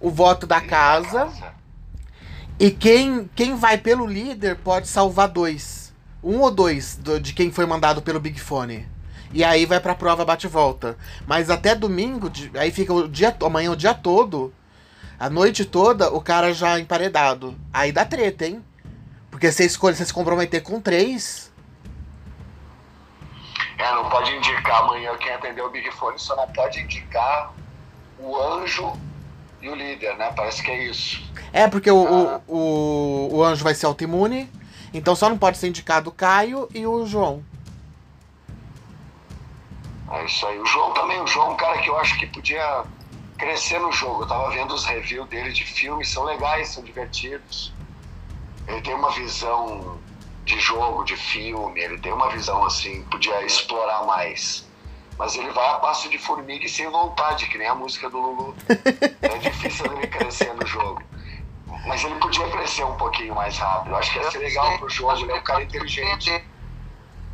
o 0.00 0.10
voto 0.10 0.46
da 0.46 0.60
casa. 0.60 1.28
E 2.58 2.70
quem, 2.70 3.28
quem 3.34 3.54
vai 3.54 3.76
pelo 3.76 4.06
líder 4.06 4.56
pode 4.56 4.88
salvar 4.88 5.28
dois. 5.28 5.94
Um 6.24 6.40
ou 6.40 6.50
dois 6.50 6.96
do, 6.96 7.20
de 7.20 7.34
quem 7.34 7.52
foi 7.52 7.66
mandado 7.66 8.00
pelo 8.00 8.18
Big 8.18 8.40
Fone. 8.40 8.88
E 9.32 9.44
aí 9.44 9.66
vai 9.66 9.80
pra 9.80 9.94
prova 9.94 10.24
bate-volta. 10.24 10.96
Mas 11.26 11.50
até 11.50 11.74
domingo, 11.74 12.30
aí 12.58 12.70
fica 12.70 12.92
o 12.92 13.06
dia, 13.06 13.36
amanhã 13.44 13.70
o 13.70 13.76
dia 13.76 13.92
todo, 13.92 14.52
a 15.18 15.28
noite 15.28 15.64
toda, 15.64 16.10
o 16.10 16.20
cara 16.22 16.54
já 16.54 16.78
emparedado. 16.80 17.54
Aí 17.72 17.92
dá 17.92 18.04
treta, 18.04 18.46
hein? 18.46 18.64
Porque 19.36 19.52
você 19.52 19.66
escolhe, 19.66 19.94
você 19.94 20.06
se 20.06 20.14
comprometer 20.14 20.62
com 20.62 20.80
três. 20.80 21.52
É, 23.76 23.92
não 23.92 24.08
pode 24.08 24.34
indicar 24.34 24.80
amanhã 24.80 25.14
quem 25.18 25.30
atendeu 25.30 25.66
o 25.66 25.70
Big 25.70 25.90
Fone, 25.90 26.18
só 26.18 26.34
não 26.34 26.48
pode 26.52 26.80
indicar 26.80 27.52
o 28.18 28.34
anjo 28.34 28.98
e 29.60 29.68
o 29.68 29.74
líder, 29.74 30.16
né? 30.16 30.32
Parece 30.34 30.62
que 30.62 30.70
é 30.70 30.84
isso. 30.84 31.22
É, 31.52 31.68
porque 31.68 31.90
o, 31.90 32.06
ah. 32.06 32.40
o, 32.48 32.56
o, 32.56 33.36
o, 33.36 33.44
anjo 33.44 33.62
vai 33.62 33.74
ser 33.74 33.84
autoimune. 33.84 34.50
Então 34.94 35.14
só 35.14 35.28
não 35.28 35.36
pode 35.36 35.58
ser 35.58 35.68
indicado 35.68 36.08
o 36.08 36.14
Caio 36.14 36.66
e 36.74 36.86
o 36.86 37.04
João. 37.04 37.44
É 40.12 40.24
isso 40.24 40.46
aí. 40.46 40.58
O 40.58 40.64
João 40.64 40.94
também, 40.94 41.20
o 41.20 41.26
João 41.26 41.48
é 41.48 41.50
um 41.50 41.56
cara 41.58 41.76
que 41.82 41.90
eu 41.90 41.98
acho 41.98 42.18
que 42.18 42.26
podia 42.26 42.84
crescer 43.36 43.78
no 43.80 43.92
jogo. 43.92 44.22
Eu 44.22 44.28
tava 44.28 44.50
vendo 44.52 44.72
os 44.72 44.86
reviews 44.86 45.28
dele 45.28 45.52
de 45.52 45.62
filmes, 45.62 46.08
são 46.08 46.24
legais, 46.24 46.68
são 46.70 46.82
divertidos. 46.82 47.75
Ele 48.66 48.80
tem 48.80 48.94
uma 48.94 49.10
visão 49.10 49.98
de 50.44 50.58
jogo, 50.60 51.04
de 51.04 51.16
filme, 51.16 51.80
ele 51.80 51.98
tem 51.98 52.12
uma 52.12 52.30
visão 52.30 52.64
assim, 52.64 53.02
podia 53.04 53.44
explorar 53.44 54.04
mais. 54.06 54.66
Mas 55.18 55.34
ele 55.34 55.50
vai 55.50 55.66
a 55.68 55.74
passo 55.74 56.08
de 56.08 56.18
formiga 56.18 56.64
e 56.66 56.68
sem 56.68 56.88
vontade, 56.90 57.46
que 57.46 57.58
nem 57.58 57.66
a 57.66 57.74
música 57.74 58.08
do 58.08 58.18
Lulu. 58.18 58.54
é 59.22 59.38
difícil 59.38 59.86
ele 59.92 60.06
crescer 60.06 60.52
no 60.54 60.66
jogo. 60.66 61.02
Mas 61.86 62.04
ele 62.04 62.14
podia 62.16 62.48
crescer 62.50 62.84
um 62.84 62.96
pouquinho 62.96 63.34
mais 63.34 63.56
rápido. 63.56 63.92
Eu 63.92 63.96
acho 63.96 64.12
que 64.12 64.18
ia 64.18 64.30
ser 64.30 64.38
legal 64.38 64.78
pro 64.78 64.88
jogo, 64.88 65.20
ele 65.20 65.32
é 65.32 65.36
um 65.36 65.42
cara 65.42 65.62
inteligente. 65.62 66.44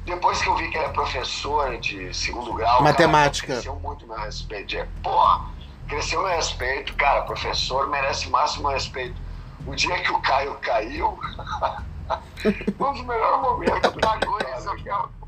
Depois 0.05 0.41
que 0.41 0.49
eu 0.49 0.57
vi 0.57 0.69
que 0.69 0.77
ele 0.77 0.87
é 0.87 0.89
professor 0.89 1.79
de 1.79 2.13
segundo 2.15 2.53
grau, 2.55 2.83
matemática. 2.83 3.47
Cara, 3.49 3.61
cresceu 3.61 3.81
muito 3.81 4.07
meu 4.07 4.19
respeito. 4.19 4.77
É, 4.77 4.87
porra, 5.03 5.51
cresceu 5.89 6.23
meu 6.23 6.31
respeito, 6.31 6.95
cara, 6.95 7.23
professor 7.23 7.89
merece 7.89 8.29
máximo 8.29 8.69
respeito. 8.69 9.21
O 9.67 9.75
dia 9.75 9.99
que 10.03 10.13
o 10.13 10.21
Caio 10.21 10.55
caiu, 10.61 11.19
foi 12.77 12.89
um 12.89 12.93
dos 12.93 13.05
melhores 13.05 13.41
momentos 13.41 13.93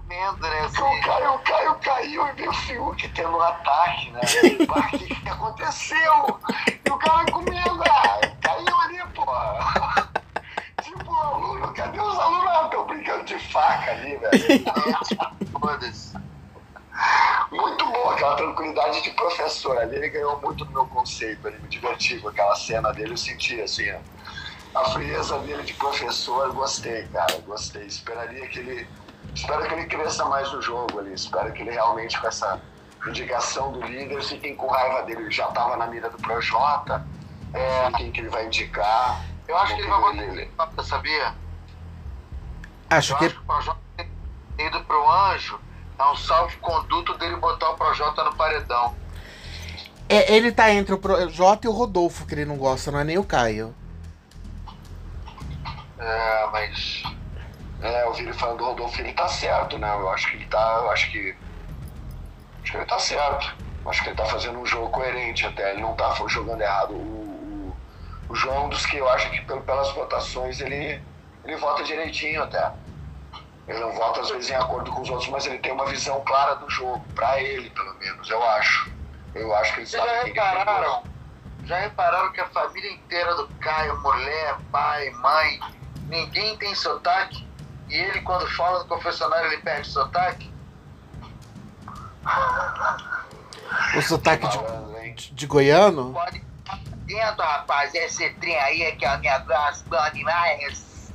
comendo, 0.05 0.41
né? 0.41 0.61
Assim. 0.61 0.83
O, 0.83 1.01
Caio, 1.03 1.35
o 1.35 1.39
Caio 1.41 1.75
caiu 1.77 2.29
e 2.29 2.33
veio 2.33 2.51
o 2.51 2.55
Fiuk 2.55 3.09
tendo 3.11 3.37
um 3.37 3.41
ataque, 3.41 4.11
né? 4.11 4.21
O 4.95 4.99
que, 4.99 5.15
que 5.15 5.29
aconteceu? 5.29 6.41
E 6.85 6.91
o 6.91 6.97
cara 6.99 7.25
comendo, 7.31 7.83
ah, 7.83 8.21
caiu 8.41 8.81
ali, 8.81 8.99
porra. 9.15 10.09
Tipo, 10.83 11.15
aluno, 11.15 11.73
cadê 11.73 12.01
os 12.01 12.19
alunos? 12.19 12.65
Estão 12.65 12.83
ah, 12.83 12.85
brincando 12.85 13.25
de 13.25 13.39
faca 13.39 13.91
ali, 13.93 14.17
velho. 14.17 14.65
Foda-se. 15.59 16.15
Muito 17.51 17.87
bom 17.87 18.11
aquela 18.11 18.37
tranquilidade 18.37 19.03
de 19.03 19.11
professor. 19.13 19.79
Ali 19.79 19.97
ele 19.97 20.09
ganhou 20.11 20.41
muito 20.41 20.65
do 20.65 20.71
meu 20.71 20.87
conceito. 20.87 21.47
Ele 21.49 21.59
me 21.59 21.69
divertiu 21.69 22.21
com 22.21 22.29
aquela 22.29 22.55
cena 22.55 22.93
dele. 22.93 23.13
Eu 23.13 23.17
senti 23.17 23.61
assim, 23.61 23.91
a 24.75 24.85
frieza 24.91 25.39
dele 25.41 25.63
de 25.63 25.75
professor. 25.75 26.53
Gostei, 26.53 27.07
cara. 27.09 27.39
Gostei. 27.47 27.87
Esperaria 27.87 28.47
que 28.49 28.59
ele. 28.59 28.89
Espero 29.35 29.67
que 29.67 29.75
ele 29.75 29.87
cresça 29.87 30.25
mais 30.25 30.53
no 30.53 30.61
jogo 30.61 30.99
ali. 30.99 31.13
Espero 31.13 31.53
que 31.53 31.63
ele 31.63 31.71
realmente, 31.71 32.21
com 32.21 32.27
essa 32.27 32.61
indicação 33.07 33.73
do 33.73 33.83
líder, 33.83 34.23
fiquem 34.23 34.55
com 34.57 34.67
raiva 34.67 35.03
dele. 35.03 35.23
Ele 35.23 35.31
já 35.31 35.49
estava 35.49 35.77
na 35.77 35.87
mira 35.87 36.11
do 36.11 36.19
Projota. 36.19 37.07
É, 37.53 37.91
quem 37.97 38.11
que 38.11 38.21
ele 38.21 38.29
vai 38.29 38.47
indicar. 38.47 39.25
Eu 39.47 39.57
acho 39.59 39.75
que 39.75 39.81
ele 39.81 39.89
vai 39.89 40.01
botar 40.01 40.23
ele, 40.23 40.51
sabia? 40.83 41.35
Acho 42.91 43.13
eu 43.13 43.19
que. 43.19 43.25
Acho 43.27 43.35
que 43.35 43.41
o 43.41 43.45
Projota 43.45 43.81
tem 43.97 44.67
ido 44.67 44.85
pro 44.85 45.11
anjo 45.11 45.61
é 45.99 46.05
um 46.11 46.17
salvo 46.17 46.57
conduto 46.59 47.17
dele 47.19 47.37
botar 47.37 47.71
o 47.71 47.77
Projota 47.77 48.25
no 48.25 48.35
paredão. 48.35 48.95
É, 50.09 50.35
ele 50.35 50.53
tá 50.53 50.71
entre 50.71 50.95
o 50.95 50.99
Projota 50.99 51.67
e 51.67 51.71
o 51.71 51.73
Rodolfo, 51.73 52.27
que 52.27 52.35
ele 52.35 52.45
não 52.45 52.57
gosta, 52.57 52.91
não 52.91 52.99
é 52.99 53.05
nem 53.05 53.17
o 53.17 53.25
Caio. 53.25 53.75
É, 55.99 56.47
mas. 56.53 57.03
É, 57.81 58.05
eu 58.05 58.13
vi 58.15 58.23
ele 58.23 58.33
falando 58.33 58.59
do 58.59 58.65
Rodolfo, 58.65 59.01
ele 59.01 59.13
tá 59.13 59.29
certo, 59.29 59.79
né? 59.79 59.89
Eu 59.93 60.09
acho 60.11 60.31
que 60.31 60.37
ele 60.37 60.47
tá. 60.47 60.81
Eu 60.83 60.91
acho 60.91 61.11
que. 61.11 61.37
Acho 62.63 62.73
que 62.73 62.77
ele 62.79 62.87
tá 62.87 62.99
certo. 62.99 63.57
Eu 63.85 63.91
acho 63.91 64.03
que 64.03 64.09
ele 64.09 64.17
tá 64.17 64.25
fazendo 64.25 64.59
um 64.59 64.67
jogo 64.67 64.91
coerente 64.91 65.47
até. 65.47 65.73
Ele 65.73 65.83
não 65.83 65.95
tá 65.95 66.15
jogando 66.29 66.63
errado. 66.63 66.95
O, 66.95 66.97
o, 66.97 67.77
o 68.29 68.35
João 68.35 68.57
é 68.57 68.61
um 68.61 68.69
dos 68.69 68.87
que 68.87 68.97
eu 68.97 69.09
acho 69.11 69.31
que 69.31 69.43
pelas 69.43 69.93
votações 69.93 70.61
ele, 70.61 71.03
ele 71.45 71.57
vota 71.57 71.85
direitinho 71.85 72.43
até. 72.43 72.73
Ele 73.67 73.81
não 73.81 73.93
vota 73.93 74.21
às 74.21 74.31
vezes 74.31 74.51
em 74.51 74.55
acordo 74.55 74.91
com 74.91 75.01
os 75.01 75.09
outros, 75.09 75.29
mas 75.31 75.47
ele 75.47 75.59
tem 75.59 75.73
uma 75.73 75.87
visão 75.87 76.23
clara 76.25 76.55
do 76.57 76.69
jogo, 76.69 77.05
para 77.15 77.41
ele 77.41 77.71
pelo 77.71 77.95
menos, 77.95 78.29
eu 78.31 78.43
acho. 78.51 78.93
Eu 79.35 79.55
acho 79.57 79.75
que 79.75 79.81
ele 79.81 79.87
sabe 79.87 80.07
já 80.07 80.23
repararam? 80.23 81.03
Já 81.65 81.79
repararam 81.79 82.33
que 82.33 82.41
a 82.41 82.49
família 82.51 82.93
inteira 82.93 83.35
do 83.35 83.49
Caio, 83.59 83.99
mulher, 84.03 84.59
pai, 84.71 85.11
mãe, 85.11 85.61
ninguém 86.15 86.57
tem 86.57 86.75
sotaque? 86.75 87.47
E 87.89 87.95
ele 87.95 88.21
quando 88.21 88.49
fala 88.53 88.79
no 88.79 88.87
confessionário 88.87 89.53
ele 89.53 89.63
perde 89.63 89.89
sotaque? 89.89 90.53
O 93.97 94.03
sotaque 94.03 94.47
de, 94.49 95.35
de, 95.35 95.47
goiano? 95.47 96.13
Pode 96.13 96.43
dentro, 97.05 97.43
rapaz, 97.43 97.95
esse 97.95 98.31
trem 98.31 98.59
aí 98.61 98.83
é 98.83 98.93
que 98.93 99.05
a 99.05 99.19
minha 99.19 99.39
graça 99.41 99.85
animais 99.99 101.13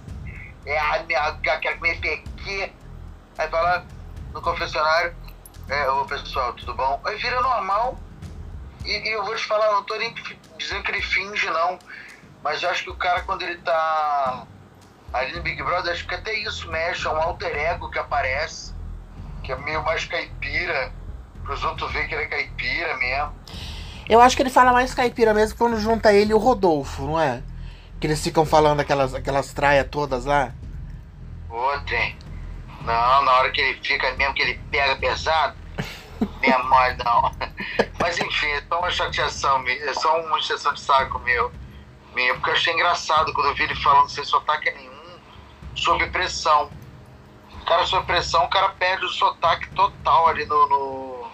é 0.65 0.77
a 0.77 1.03
minha 1.03 1.31
que. 2.37 2.71
Aí 3.37 3.49
fala 3.49 3.85
no 4.33 4.41
confessionário, 4.41 5.15
é, 5.69 5.89
ô 5.89 6.05
pessoal, 6.05 6.53
tudo 6.53 6.75
bom? 6.75 7.01
Aí 7.05 7.17
vira 7.17 7.41
normal. 7.41 7.97
E, 8.85 8.91
e, 8.91 9.11
eu 9.13 9.23
vou 9.23 9.35
te 9.35 9.45
falar, 9.45 9.71
não 9.71 9.83
tô 9.83 9.95
nem 9.95 10.13
dizendo 10.57 10.83
que 10.83 10.91
ele 10.91 11.01
finge, 11.01 11.49
não. 11.49 11.79
Mas 12.43 12.61
eu 12.61 12.69
acho 12.69 12.83
que 12.83 12.89
o 12.89 12.95
cara, 12.95 13.21
quando 13.21 13.41
ele 13.41 13.57
tá 13.57 14.45
ali 15.13 15.35
no 15.35 15.41
Big 15.41 15.61
Brother, 15.61 15.91
acho 15.91 16.07
que 16.07 16.15
até 16.15 16.33
isso 16.33 16.69
mexe, 16.69 17.07
é 17.07 17.09
um 17.09 17.17
alter 17.17 17.55
ego 17.55 17.89
que 17.89 17.99
aparece, 17.99 18.73
que 19.43 19.51
é 19.51 19.55
meio 19.57 19.83
mais 19.83 20.05
caipira, 20.05 20.91
pros 21.43 21.63
outros 21.63 21.91
verem 21.91 22.07
que 22.07 22.15
ele 22.15 22.23
é 22.23 22.27
caipira 22.27 22.97
mesmo. 22.97 23.33
Eu 24.07 24.21
acho 24.21 24.35
que 24.35 24.41
ele 24.41 24.49
fala 24.49 24.71
mais 24.71 24.93
caipira 24.93 25.33
mesmo 25.33 25.57
quando 25.57 25.79
junta 25.79 26.11
ele 26.13 26.31
e 26.31 26.33
o 26.33 26.37
Rodolfo, 26.37 27.03
não 27.03 27.19
é? 27.19 27.43
Que 27.99 28.07
eles 28.07 28.23
ficam 28.23 28.45
falando 28.45 28.79
aquelas, 28.79 29.13
aquelas 29.13 29.53
traias 29.53 29.87
todas 29.89 30.25
lá. 30.25 30.51
Outro, 31.49 31.95
hein? 31.95 32.17
Não, 32.81 33.23
na 33.23 33.31
hora 33.33 33.51
que 33.51 33.59
ele 33.61 33.79
fica 33.83 34.11
mesmo, 34.15 34.33
que 34.33 34.41
ele 34.41 34.59
pega 34.71 34.95
pesado, 34.95 35.55
nem 36.41 36.63
mãe 36.63 36.97
não. 37.03 37.31
Mas 37.99 38.17
enfim, 38.17 38.47
é 38.47 38.63
só 38.67 38.79
uma 38.79 38.89
chateação, 38.89 39.63
é 39.67 39.93
só 39.93 40.21
uma 40.21 40.41
chateação 40.41 40.73
de 40.73 40.81
saco 40.81 41.19
meu. 41.19 41.51
Minha, 42.15 42.33
porque 42.35 42.49
eu 42.49 42.53
achei 42.53 42.73
engraçado 42.73 43.31
quando 43.33 43.47
eu 43.47 43.55
vi 43.55 43.63
ele 43.63 43.75
falando 43.75 44.09
sem 44.09 44.23
sotaque 44.23 44.71
nenhum, 44.71 44.98
sob 45.79 46.05
pressão. 46.07 46.69
O 47.61 47.65
cara 47.65 47.85
sob 47.85 48.05
pressão, 48.05 48.45
o 48.45 48.49
cara 48.49 48.69
perde 48.69 49.05
o 49.05 49.09
sotaque 49.09 49.69
total 49.71 50.27
ali 50.27 50.45
no. 50.45 50.67
no, 50.67 51.27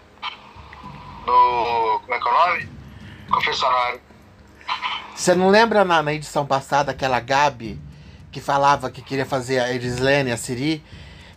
no 1.26 2.00
como 2.02 2.14
é 2.14 2.20
que 2.20 2.28
é 2.28 2.32
o 2.32 2.48
nome? 2.48 2.70
Confessionário. 3.30 4.02
Você 5.16 5.34
não 5.34 5.50
lembra 5.50 5.86
na, 5.86 6.04
na 6.04 6.14
edição 6.14 6.46
passada 6.46 6.92
aquela 6.92 7.20
Gabi 7.20 7.82
que 8.32 8.42
falava 8.42 8.92
que 8.92 9.02
queria 9.02 9.26
fazer 9.26 9.60
a 9.60 9.74
Erislene, 9.74 10.32
a 10.32 10.36
Siri, 10.36 10.84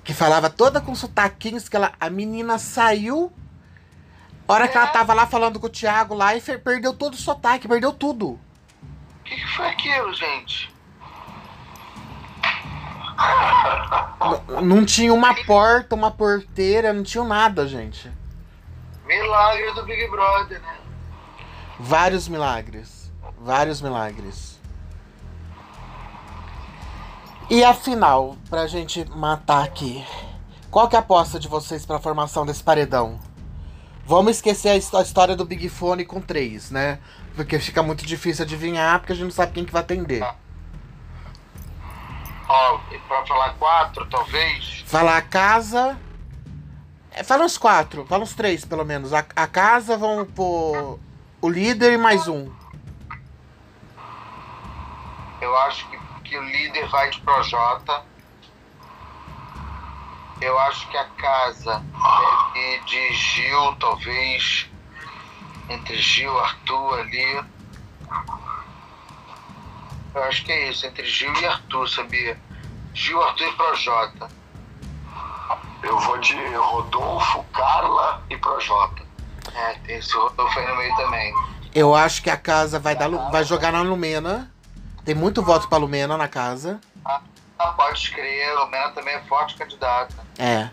que 0.02 0.12
falava 0.12 0.50
toda 0.50 0.80
com 0.80 0.94
sotaquinhos, 0.96 1.68
que 1.68 1.76
ela, 1.76 1.92
a 2.00 2.10
menina 2.10 2.58
saiu. 2.58 3.32
A 4.48 4.52
hora 4.52 4.64
é. 4.64 4.68
que 4.68 4.76
ela 4.76 4.88
é. 4.88 4.90
tava 4.90 5.14
lá 5.14 5.26
falando 5.26 5.60
com 5.60 5.66
o 5.66 5.70
Thiago 5.70 6.14
lá 6.14 6.34
e 6.34 6.40
perdeu 6.40 6.92
todo 6.92 7.14
o 7.14 7.16
sotaque, 7.16 7.68
perdeu 7.68 7.92
tudo. 7.92 8.30
O 8.30 8.40
que, 9.24 9.36
que 9.36 9.46
foi 9.54 9.68
aquilo, 9.68 10.12
gente? 10.12 10.74
Não, 14.20 14.60
não 14.60 14.84
tinha 14.84 15.12
uma 15.12 15.34
porta, 15.44 15.94
uma 15.94 16.10
porteira, 16.10 16.92
não 16.92 17.02
tinha 17.02 17.24
nada, 17.24 17.66
gente. 17.66 18.10
Milagre 19.06 19.72
do 19.74 19.84
Big 19.84 20.08
Brother, 20.08 20.60
né? 20.60 20.76
Vários 21.80 22.28
milagres. 22.28 23.10
Vários 23.40 23.80
milagres. 23.80 24.58
E 27.50 27.64
afinal, 27.64 28.36
pra 28.50 28.66
gente 28.66 29.04
matar 29.08 29.64
aqui, 29.64 30.04
qual 30.70 30.86
que 30.86 30.94
é 30.94 30.98
a 30.98 31.02
aposta 31.02 31.38
de 31.38 31.48
vocês 31.48 31.86
pra 31.86 31.98
formação 31.98 32.44
desse 32.44 32.62
paredão? 32.62 33.18
Vamos 34.04 34.36
esquecer 34.36 34.68
a 34.68 34.76
história 34.76 35.34
do 35.34 35.44
Big 35.44 35.68
Fone 35.68 36.04
com 36.04 36.20
três, 36.20 36.70
né? 36.70 36.98
Porque 37.34 37.58
fica 37.58 37.82
muito 37.82 38.04
difícil 38.04 38.44
adivinhar, 38.44 38.98
porque 38.98 39.12
a 39.12 39.16
gente 39.16 39.24
não 39.24 39.30
sabe 39.30 39.52
quem 39.52 39.64
que 39.64 39.72
vai 39.72 39.82
atender. 39.82 40.22
Ó, 42.48 42.78
pra 43.06 43.26
falar 43.26 43.54
quatro, 43.54 44.06
talvez? 44.06 44.82
Falar 44.86 45.18
a 45.18 45.22
casa. 45.22 45.98
É, 47.10 47.22
fala 47.22 47.44
os 47.44 47.58
quatro, 47.58 48.06
fala 48.06 48.24
os 48.24 48.34
três, 48.34 48.64
pelo 48.64 48.84
menos. 48.84 49.12
A, 49.12 49.24
a 49.36 49.46
casa 49.46 49.96
vão 49.96 50.24
pôr 50.24 50.98
o 51.40 51.48
líder 51.48 51.92
e 51.92 51.98
mais 51.98 52.26
um. 52.26 52.50
Eu 55.40 55.56
acho 55.58 55.88
que 55.88 55.98
que 56.28 56.36
o 56.36 56.42
líder 56.42 56.86
vai 56.88 57.10
de 57.10 57.20
Projota. 57.20 58.04
Eu 60.40 60.56
acho 60.60 60.88
que 60.88 60.96
a 60.96 61.04
casa 61.04 61.82
deve 62.54 62.74
ir 62.74 62.84
de 62.84 63.14
Gil, 63.14 63.76
talvez. 63.80 64.70
Entre 65.68 65.96
Gil 65.96 66.32
e 66.32 66.38
Arthur 66.38 67.00
ali. 67.00 67.44
Eu 70.18 70.24
acho 70.24 70.44
que 70.44 70.50
é 70.50 70.68
isso, 70.68 70.84
entre 70.84 71.06
Gil 71.06 71.32
e 71.40 71.46
Arthur, 71.46 71.88
sabia? 71.88 72.36
Gil, 72.92 73.22
Arthur 73.22 73.46
e 73.46 73.52
Projota. 73.52 74.28
Eu 75.80 75.96
vou 76.00 76.18
de 76.18 76.34
Rodolfo, 76.56 77.44
Carla 77.52 78.20
e 78.28 78.36
Projota. 78.36 79.00
É, 79.54 79.74
tem 79.74 79.96
esse 79.96 80.12
Rodolfo 80.16 80.58
aí 80.58 80.66
no 80.66 80.76
meio 80.76 80.96
também. 80.96 81.32
Eu 81.72 81.94
acho 81.94 82.20
que 82.20 82.30
a 82.30 82.36
casa 82.36 82.80
vai, 82.80 82.96
dar, 82.96 83.08
vai 83.30 83.44
jogar 83.44 83.70
na 83.70 83.80
Lumena. 83.82 84.52
Tem 85.04 85.14
muito 85.14 85.40
voto 85.40 85.68
pra 85.68 85.78
Lumena 85.78 86.16
na 86.16 86.26
casa. 86.26 86.80
Ah, 87.04 87.20
pode 87.76 88.10
crer, 88.10 88.58
o 88.58 88.66
Mena 88.66 88.90
também 88.90 89.14
é 89.14 89.20
forte 89.20 89.54
candidato. 89.54 90.16
É. 90.36 90.68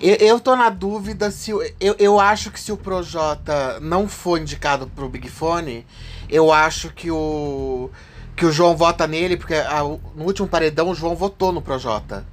Eu, 0.00 0.14
eu 0.20 0.40
tô 0.40 0.54
na 0.54 0.70
dúvida 0.70 1.32
se. 1.32 1.50
Eu, 1.50 1.96
eu 1.98 2.20
acho 2.20 2.52
que 2.52 2.60
se 2.60 2.70
o 2.70 2.76
Projota 2.76 3.80
não 3.80 4.08
for 4.08 4.40
indicado 4.40 4.86
pro 4.86 5.08
Big 5.08 5.28
Fone, 5.28 5.84
eu 6.28 6.52
acho 6.52 6.90
que 6.90 7.10
o. 7.10 7.90
Que 8.36 8.46
o 8.46 8.52
João 8.52 8.76
vota 8.76 9.06
nele, 9.06 9.36
porque 9.36 9.54
a, 9.54 9.82
no 9.82 10.24
último 10.24 10.48
paredão 10.48 10.90
o 10.90 10.94
João 10.94 11.14
votou 11.14 11.52
no 11.52 11.62
Projota. 11.62 12.26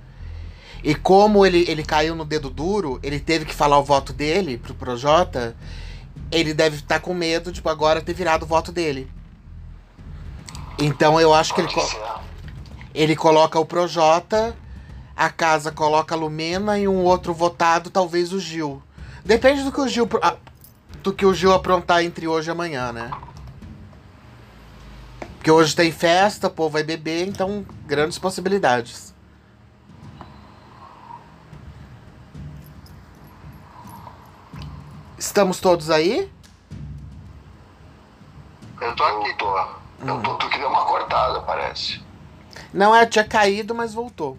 E 0.84 0.95
como 0.95 1.45
ele, 1.45 1.64
ele 1.68 1.84
caiu 1.84 2.15
no 2.15 2.26
dedo 2.26 2.49
duro, 2.49 2.99
ele 3.03 3.19
teve 3.19 3.45
que 3.45 3.53
falar 3.53 3.78
o 3.78 3.84
voto 3.84 4.11
dele 4.11 4.57
pro 4.57 4.73
Projota. 4.73 5.56
Ele 6.32 6.53
deve 6.53 6.78
estar 6.78 6.95
tá 6.95 6.99
com 6.99 7.14
medo 7.14 7.52
de 7.52 7.56
tipo, 7.56 7.69
agora 7.69 8.02
ter 8.02 8.14
virado 8.14 8.44
o 8.44 8.48
voto 8.48 8.72
dele. 8.72 9.10
Então 10.80 11.22
eu 11.22 11.34
acho 11.34 11.53
que 11.53 11.61
ele, 11.61 11.69
ele 12.95 13.15
coloca 13.15 13.60
o 13.60 13.65
Projota, 13.65 14.56
a 15.15 15.30
casa 15.30 15.72
coloca 15.72 16.15
a 16.15 16.18
Lumena 16.18 16.80
e 16.80 16.88
um 16.88 17.03
outro 17.03 17.34
votado, 17.34 17.91
talvez 17.91 18.34
o 18.34 18.40
Gil. 18.40 18.82
Depende 19.23 19.61
do 19.64 19.72
que 19.72 19.80
o 19.80 19.88
Gil 19.88 20.10
do 21.03 21.14
que 21.14 21.26
o 21.26 21.34
Gil 21.34 21.53
aprontar 21.53 22.03
entre 22.03 22.28
hoje 22.28 22.49
e 22.49 22.52
amanhã, 22.52 22.91
né? 22.91 23.11
Porque 25.41 25.49
hoje 25.49 25.76
tem 25.76 25.91
festa, 25.91 26.45
o 26.45 26.51
povo 26.51 26.69
vai 26.69 26.84
beber, 26.84 27.27
então 27.27 27.65
grandes 27.88 28.19
possibilidades. 28.19 29.11
Estamos 35.18 35.59
todos 35.59 35.89
aí? 35.89 36.31
Eu 38.80 38.95
tô 38.95 39.03
aqui. 39.03 39.34
Tô. 39.34 39.57
Eu 40.05 40.22
tô, 40.22 40.35
tu 40.35 40.47
que 40.47 40.59
deu 40.59 40.69
uma 40.69 40.85
cortada, 40.85 41.41
parece. 41.41 41.99
Não, 42.72 42.95
é, 42.95 43.03
tinha 43.07 43.26
caído, 43.26 43.73
mas 43.73 43.95
voltou. 43.95 44.38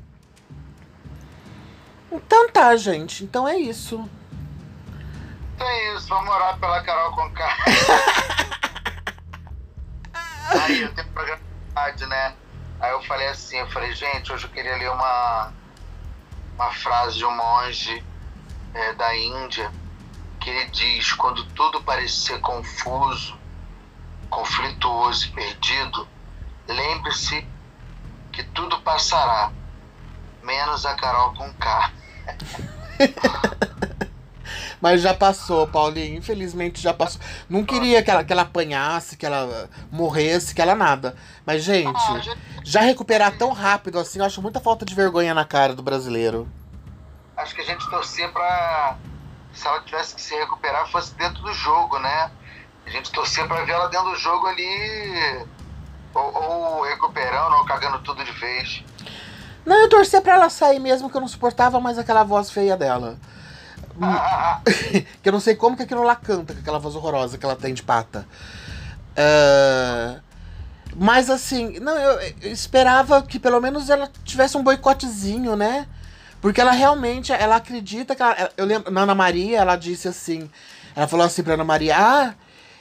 Então 2.12 2.48
tá, 2.48 2.76
gente. 2.76 3.24
Então 3.24 3.48
é 3.48 3.58
isso. 3.58 4.08
É 5.58 5.96
isso. 5.96 6.06
Vamos 6.06 6.32
orar 6.32 6.56
pela 6.60 6.80
Carol 6.80 7.10
Conká. 7.10 7.56
Aí 10.62 10.80
eu 10.82 10.94
tenho 10.94 11.08
programa 11.08 11.42
né? 12.06 12.34
Aí 12.80 12.90
eu 12.92 13.02
falei 13.02 13.28
assim, 13.28 13.56
eu 13.56 13.70
falei, 13.70 13.92
gente, 13.94 14.32
hoje 14.32 14.44
eu 14.44 14.50
queria 14.50 14.76
ler 14.76 14.90
uma, 14.90 15.52
uma 16.54 16.70
frase 16.72 17.18
de 17.18 17.24
um 17.24 17.36
monge 17.36 18.04
é, 18.74 18.92
da 18.94 19.16
Índia 19.16 19.72
que 20.40 20.50
ele 20.50 20.70
diz, 20.70 21.12
quando 21.12 21.44
tudo 21.50 21.82
parecer 21.82 22.40
confuso, 22.40 23.38
conflituoso 24.28 25.26
e 25.26 25.30
perdido, 25.30 26.08
lembre-se 26.68 27.46
que 28.32 28.42
tudo 28.44 28.80
passará, 28.80 29.52
menos 30.42 30.84
a 30.84 30.94
Carol 30.94 31.34
com 31.34 31.52
K. 31.54 31.92
Mas 34.82 35.00
já 35.00 35.14
passou, 35.14 35.64
Paulinho. 35.68 36.18
Infelizmente 36.18 36.82
já 36.82 36.92
passou. 36.92 37.20
Não 37.48 37.64
queria 37.64 38.02
que 38.02 38.10
ela, 38.10 38.24
que 38.24 38.32
ela 38.32 38.42
apanhasse, 38.42 39.16
que 39.16 39.24
ela 39.24 39.70
morresse, 39.92 40.52
que 40.52 40.60
ela 40.60 40.74
nada. 40.74 41.14
Mas, 41.46 41.62
gente, 41.62 41.96
ah, 41.96 42.20
já 42.64 42.80
recuperar 42.80 43.38
tão 43.38 43.52
rápido 43.52 44.00
assim, 44.00 44.18
eu 44.18 44.24
acho 44.24 44.42
muita 44.42 44.58
falta 44.58 44.84
de 44.84 44.92
vergonha 44.92 45.32
na 45.32 45.44
cara 45.44 45.72
do 45.72 45.84
brasileiro. 45.84 46.48
Acho 47.36 47.54
que 47.54 47.60
a 47.60 47.64
gente 47.64 47.88
torcia 47.88 48.28
pra. 48.30 48.96
Se 49.54 49.68
ela 49.68 49.80
tivesse 49.82 50.16
que 50.16 50.20
se 50.20 50.34
recuperar, 50.34 50.90
fosse 50.90 51.14
dentro 51.14 51.40
do 51.42 51.54
jogo, 51.54 52.00
né? 52.00 52.32
A 52.84 52.90
gente 52.90 53.12
torcia 53.12 53.46
pra 53.46 53.64
ver 53.64 53.72
ela 53.72 53.86
dentro 53.86 54.10
do 54.10 54.16
jogo 54.16 54.48
ali. 54.48 55.46
Ou, 56.12 56.34
ou 56.34 56.82
recuperando, 56.82 57.54
ou 57.54 57.64
cagando 57.64 58.00
tudo 58.00 58.24
de 58.24 58.32
vez. 58.32 58.82
Não, 59.64 59.76
eu 59.76 59.88
torcia 59.88 60.20
pra 60.20 60.34
ela 60.34 60.50
sair 60.50 60.80
mesmo, 60.80 61.08
que 61.08 61.16
eu 61.16 61.20
não 61.20 61.28
suportava 61.28 61.80
mais 61.80 61.98
aquela 61.98 62.24
voz 62.24 62.50
feia 62.50 62.76
dela. 62.76 63.16
que 65.22 65.28
eu 65.28 65.32
não 65.32 65.40
sei 65.40 65.54
como 65.54 65.76
que 65.76 65.82
aquilo 65.82 66.02
lá 66.02 66.16
canta, 66.16 66.54
com 66.54 66.60
aquela 66.60 66.78
voz 66.78 66.94
horrorosa 66.94 67.38
que 67.38 67.44
ela 67.44 67.56
tem 67.56 67.74
de 67.74 67.82
pata. 67.82 68.26
Uh, 69.12 70.20
mas 70.96 71.30
assim, 71.30 71.78
não, 71.80 71.96
eu, 71.96 72.32
eu, 72.42 72.52
esperava 72.52 73.22
que 73.22 73.38
pelo 73.38 73.60
menos 73.60 73.88
ela 73.90 74.10
tivesse 74.24 74.56
um 74.56 74.62
boicotezinho, 74.62 75.56
né? 75.56 75.86
Porque 76.40 76.60
ela 76.60 76.72
realmente, 76.72 77.32
ela 77.32 77.56
acredita 77.56 78.14
que 78.14 78.22
ela, 78.22 78.50
eu 78.56 78.64
lembro, 78.64 78.90
na 78.90 79.02
Ana 79.02 79.14
Maria, 79.14 79.58
ela 79.58 79.76
disse 79.76 80.08
assim, 80.08 80.50
ela 80.94 81.06
falou 81.06 81.24
assim 81.24 81.42
pra 81.42 81.54
Ana 81.54 81.64
Maria, 81.64 81.96
ah, 81.96 82.34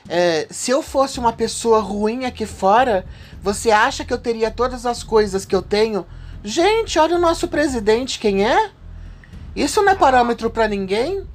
é, 0.09 0.47
se 0.49 0.71
eu 0.71 0.81
fosse 0.81 1.19
uma 1.19 1.31
pessoa 1.31 1.79
ruim 1.79 2.25
aqui 2.25 2.45
fora, 2.45 3.05
você 3.41 3.71
acha 3.71 4.03
que 4.03 4.13
eu 4.13 4.17
teria 4.17 4.49
todas 4.49 4.85
as 4.85 5.03
coisas 5.03 5.45
que 5.45 5.55
eu 5.55 5.61
tenho? 5.61 6.05
Gente, 6.43 6.97
olha 6.97 7.15
o 7.15 7.19
nosso 7.19 7.47
presidente, 7.47 8.19
quem 8.19 8.45
é? 8.45 8.71
Isso 9.55 9.81
não 9.81 9.91
é 9.91 9.95
parâmetro 9.95 10.49
para 10.49 10.67
ninguém? 10.67 11.27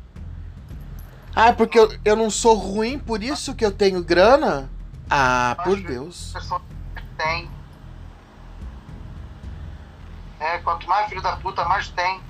Ah, 1.34 1.52
porque 1.52 1.78
eu, 1.78 1.94
eu 2.04 2.16
não 2.16 2.30
sou 2.30 2.54
ruim, 2.54 2.98
por 2.98 3.22
isso 3.22 3.54
que 3.54 3.64
eu 3.64 3.70
tenho 3.70 4.02
grana? 4.02 4.70
Ah, 5.10 5.56
por 5.62 5.78
Deus. 5.78 6.32
Tem. 7.18 7.50
É, 10.40 10.58
quanto 10.58 10.88
mais 10.88 11.08
filho 11.08 11.20
da 11.20 11.36
puta, 11.36 11.64
mais 11.66 11.88
tem. 11.88 12.20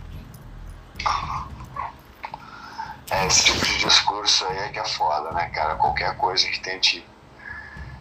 É, 3.10 3.26
esse 3.26 3.44
tipo 3.44 3.64
de 3.64 3.78
discurso 3.78 4.44
aí 4.46 4.58
é 4.58 4.68
que 4.70 4.78
é 4.80 4.84
foda, 4.84 5.30
né, 5.30 5.46
cara? 5.50 5.76
Qualquer 5.76 6.16
coisa 6.16 6.44
que 6.48 6.58
tente 6.60 7.06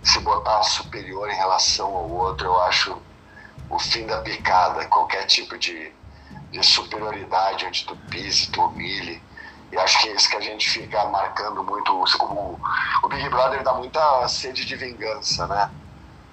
se 0.03 0.20
botar 0.20 0.64
superior 0.64 1.30
em 1.30 1.36
relação 1.36 1.88
ao 1.88 2.10
outro, 2.10 2.48
eu 2.48 2.62
acho 2.64 2.98
o 3.70 3.78
fim 3.78 4.07
da 4.07 4.22
picada. 4.22 4.86
Qualquer 4.88 5.26
tipo 5.26 5.57
de 5.57 5.76
de 5.76 5.91
superioridade, 6.62 7.66
onde 7.66 7.86
tu 7.86 7.96
pise, 8.10 8.50
tu 8.52 8.62
humilhe. 8.66 9.22
E 9.72 9.78
acho 9.78 10.02
que 10.02 10.10
é 10.10 10.14
isso 10.14 10.30
que 10.30 10.38
a 10.38 10.42
gente 10.42 10.70
fica 10.70 11.06
marcando 11.06 11.64
muito. 11.64 12.04
Como 12.18 12.60
o 13.04 13.08
Big 13.10 13.28
Brother 13.30 13.64
dá 13.64 13.74
muita 13.74 14.28
sede 14.28 14.66
de 14.66 14.76
vingança, 14.76 15.48
né? 15.48 15.70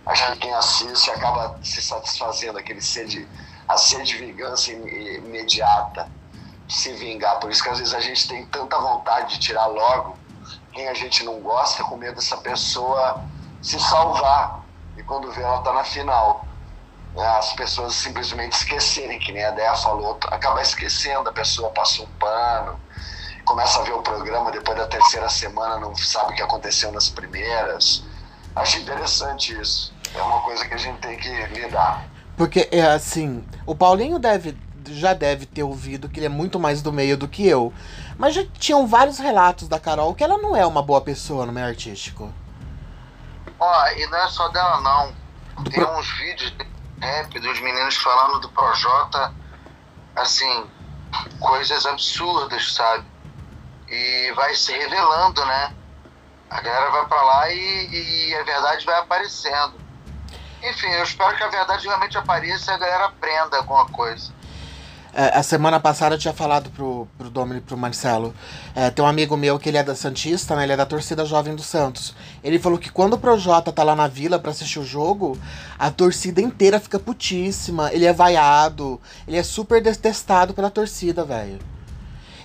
Acho 0.06 0.32
que 0.32 0.38
quem 0.38 0.54
assiste 0.54 1.10
acaba 1.10 1.58
se 1.62 1.80
satisfazendo, 1.80 2.58
aquele 2.58 2.80
sede, 2.80 3.28
a 3.68 3.76
sede 3.76 4.04
de 4.04 4.18
vingança 4.18 4.72
imediata, 4.72 6.08
se 6.68 6.92
vingar. 6.94 7.38
Por 7.40 7.50
isso 7.50 7.62
que 7.62 7.68
às 7.68 7.78
vezes 7.78 7.94
a 7.94 8.00
gente 8.00 8.28
tem 8.28 8.44
tanta 8.46 8.78
vontade 8.78 9.34
de 9.34 9.40
tirar 9.40 9.66
logo 9.66 10.16
quem 10.72 10.88
a 10.88 10.94
gente 10.94 11.24
não 11.24 11.40
gosta, 11.40 11.84
com 11.84 11.96
medo 11.96 12.16
dessa 12.16 12.36
pessoa 12.38 13.20
se 13.60 13.78
salvar. 13.78 14.62
E 14.96 15.02
quando 15.02 15.30
vê, 15.30 15.42
ela 15.42 15.62
tá 15.62 15.72
na 15.72 15.84
final. 15.84 16.46
Né, 17.14 17.26
as 17.26 17.52
pessoas 17.52 17.94
simplesmente 17.94 18.52
esquecerem, 18.52 19.18
que 19.18 19.32
nem 19.32 19.44
a 19.44 19.50
Dea 19.50 19.74
falou, 19.74 20.18
acaba 20.28 20.62
esquecendo, 20.62 21.28
a 21.28 21.32
pessoa 21.32 21.70
passa 21.70 22.02
um 22.02 22.06
pano, 22.18 22.80
começa 23.44 23.80
a 23.80 23.82
ver 23.82 23.92
o 23.92 24.02
programa 24.02 24.50
depois 24.50 24.78
da 24.78 24.86
terceira 24.86 25.28
semana, 25.28 25.78
não 25.78 25.94
sabe 25.94 26.32
o 26.32 26.36
que 26.36 26.42
aconteceu 26.42 26.90
nas 26.90 27.08
primeiras. 27.08 28.02
Acho 28.56 28.78
interessante 28.78 29.58
isso. 29.58 29.94
É 30.14 30.22
uma 30.22 30.40
coisa 30.40 30.66
que 30.66 30.74
a 30.74 30.78
gente 30.78 30.98
tem 31.00 31.16
que 31.16 31.28
lidar. 31.46 32.04
Porque 32.36 32.68
é 32.72 32.82
assim, 32.82 33.44
o 33.66 33.74
Paulinho 33.74 34.18
deve 34.18 34.56
já 34.84 35.14
deve 35.14 35.46
ter 35.46 35.62
ouvido 35.62 36.08
que 36.08 36.18
ele 36.18 36.26
é 36.26 36.28
muito 36.28 36.58
mais 36.58 36.82
do 36.82 36.92
meio 36.92 37.16
do 37.16 37.28
que 37.28 37.46
eu. 37.46 37.72
Mas 38.18 38.34
já 38.34 38.44
tinham 38.58 38.86
vários 38.86 39.18
relatos 39.18 39.68
da 39.68 39.78
Carol 39.78 40.14
que 40.14 40.24
ela 40.24 40.38
não 40.38 40.56
é 40.56 40.66
uma 40.66 40.82
boa 40.82 41.00
pessoa 41.00 41.46
no 41.46 41.52
meio 41.52 41.66
artístico. 41.66 42.32
Ó, 43.60 43.86
e 43.90 44.06
não 44.08 44.18
é 44.18 44.28
só 44.28 44.48
dela 44.48 44.80
não. 44.80 45.12
Tem 45.70 45.84
uns 45.84 46.18
vídeos 46.18 46.52
rap, 47.02 47.38
dos 47.40 47.60
meninos 47.60 47.96
falando 47.96 48.38
do 48.38 48.48
Projota, 48.50 49.34
assim, 50.14 50.70
coisas 51.40 51.84
absurdas, 51.84 52.72
sabe? 52.74 53.04
E 53.88 54.32
vai 54.36 54.54
se 54.54 54.72
revelando, 54.72 55.44
né? 55.44 55.74
A 56.48 56.60
galera 56.60 56.90
vai 56.90 57.06
para 57.06 57.22
lá 57.22 57.50
e, 57.50 58.28
e, 58.28 58.36
a 58.36 58.44
verdade 58.44 58.86
vai 58.86 58.98
aparecendo. 59.00 59.74
Enfim, 60.62 60.88
eu 60.88 61.02
espero 61.02 61.36
que 61.36 61.42
a 61.42 61.48
verdade 61.48 61.86
realmente 61.86 62.16
apareça 62.16 62.70
e 62.70 62.74
a 62.74 62.78
galera 62.78 63.04
aprenda 63.06 63.56
alguma 63.56 63.86
coisa. 63.86 64.32
É, 65.14 65.36
a 65.36 65.42
semana 65.42 65.78
passada 65.78 66.14
eu 66.14 66.18
tinha 66.18 66.32
falado 66.32 66.70
pro, 66.70 67.06
pro 67.18 67.28
Dominic 67.28 67.64
e 67.64 67.66
pro 67.66 67.76
Marcelo. 67.76 68.34
É, 68.74 68.88
tem 68.88 69.04
um 69.04 69.08
amigo 69.08 69.36
meu 69.36 69.58
que 69.58 69.68
ele 69.68 69.76
é 69.76 69.82
da 69.82 69.94
Santista, 69.94 70.56
né? 70.56 70.62
Ele 70.62 70.72
é 70.72 70.76
da 70.76 70.86
torcida 70.86 71.22
jovem 71.26 71.54
do 71.54 71.62
Santos. 71.62 72.14
Ele 72.42 72.58
falou 72.58 72.78
que 72.78 72.90
quando 72.90 73.12
o 73.12 73.18
Projota 73.18 73.70
tá 73.70 73.82
lá 73.82 73.94
na 73.94 74.08
vila 74.08 74.38
para 74.38 74.52
assistir 74.52 74.78
o 74.78 74.84
jogo, 74.84 75.38
a 75.78 75.90
torcida 75.90 76.40
inteira 76.40 76.80
fica 76.80 76.98
putíssima. 76.98 77.92
Ele 77.92 78.06
é 78.06 78.12
vaiado. 78.12 78.98
Ele 79.28 79.36
é 79.36 79.42
super 79.42 79.82
detestado 79.82 80.54
pela 80.54 80.70
torcida, 80.70 81.24
velho. 81.24 81.58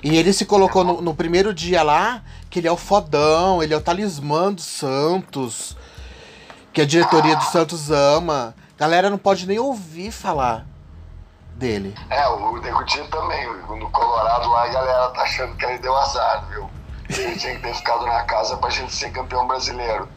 E 0.03 0.18
ele 0.18 0.34
se 0.34 0.45
colocou 0.45 0.84
no, 0.84 1.02
no, 1.02 1.15
primeiro 1.15 1.53
dia 1.53 1.81
lá 1.84 2.22
que 2.49 2.60
ele 2.60 2.68
é 2.68 2.72
o 2.72 2.77
fodão, 2.77 3.64
ele 3.64 3.73
é 3.73 3.77
o 3.77 3.81
talismã 3.81 4.52
do 4.52 4.61
Santos. 4.61 5.77
Que 6.73 6.81
a 6.81 6.85
diretoria 6.85 7.35
do 7.38 7.45
Santos 7.45 7.89
ama. 7.89 8.53
Galera 8.77 9.10
não 9.10 9.18
pode 9.18 9.48
nem 9.48 9.57
ouvir 9.57 10.11
falar 10.11 10.68
dele. 11.57 11.95
É, 12.09 12.27
o 12.27 12.59
Deguti 12.59 13.03
também. 13.09 13.47
No 13.67 13.89
Colorado 13.89 14.49
lá 14.49 14.65
a 14.65 14.67
galera 14.67 15.09
tá 15.09 15.23
achando 15.23 15.55
que 15.55 15.65
ele 15.65 15.79
deu 15.79 15.95
azar, 15.97 16.45
viu? 16.49 16.69
Ele 17.09 17.35
tinha 17.38 17.55
que 17.55 17.61
ter 17.61 17.73
ficado 17.73 18.05
na 18.05 18.23
casa 18.23 18.57
pra 18.57 18.69
gente 18.69 18.93
ser 18.93 19.11
campeão 19.11 19.47
brasileiro. 19.47 20.07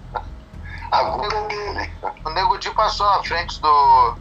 A 0.90 1.04
culpa 1.04 1.34
é 1.34 1.46
dele. 1.46 1.92
O 2.24 2.30
Nego 2.30 2.58
passou 2.74 3.06
na 3.06 3.22
frente 3.22 3.60
do, 3.60 4.16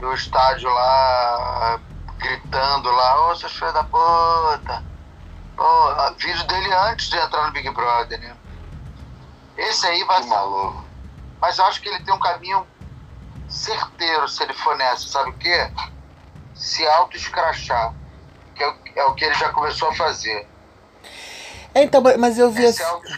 do 0.00 0.12
estádio 0.12 0.68
lá, 0.68 1.80
gritando 2.18 2.90
lá, 2.90 3.30
ô, 3.30 3.36
seus 3.36 3.52
filhos 3.52 3.72
da 3.72 3.84
puta. 3.84 4.84
Pô, 5.56 6.14
vídeo 6.18 6.46
dele 6.46 6.72
antes 6.74 7.08
de 7.08 7.16
entrar 7.16 7.46
no 7.46 7.52
Big 7.52 7.68
Brother, 7.70 8.20
né? 8.20 8.36
Esse 9.56 9.86
aí 9.86 10.04
vai 10.04 10.20
Que 10.22 10.28
maluco. 10.28 10.84
Mas 11.40 11.58
eu 11.58 11.64
acho 11.64 11.80
que 11.80 11.88
ele 11.88 12.04
tem 12.04 12.14
um 12.14 12.20
caminho 12.20 12.66
certeiro 13.48 14.28
se 14.28 14.42
ele 14.42 14.54
for 14.54 14.76
nessa, 14.76 15.08
sabe 15.08 15.30
o 15.30 15.34
quê? 15.34 15.70
Se 16.62 16.86
auto-escrachar. 16.86 17.94
Que 18.54 18.62
é 18.62 18.68
o, 18.68 18.74
é 18.96 19.04
o 19.06 19.14
que 19.14 19.24
ele 19.24 19.34
já 19.34 19.48
começou 19.50 19.88
a 19.88 19.94
fazer. 19.94 20.46
É, 21.74 21.82
então, 21.82 22.02
mas 22.18 22.38
eu 22.38 22.50
vi. 22.50 22.62
Esse 22.64 22.82
auto 22.82 23.08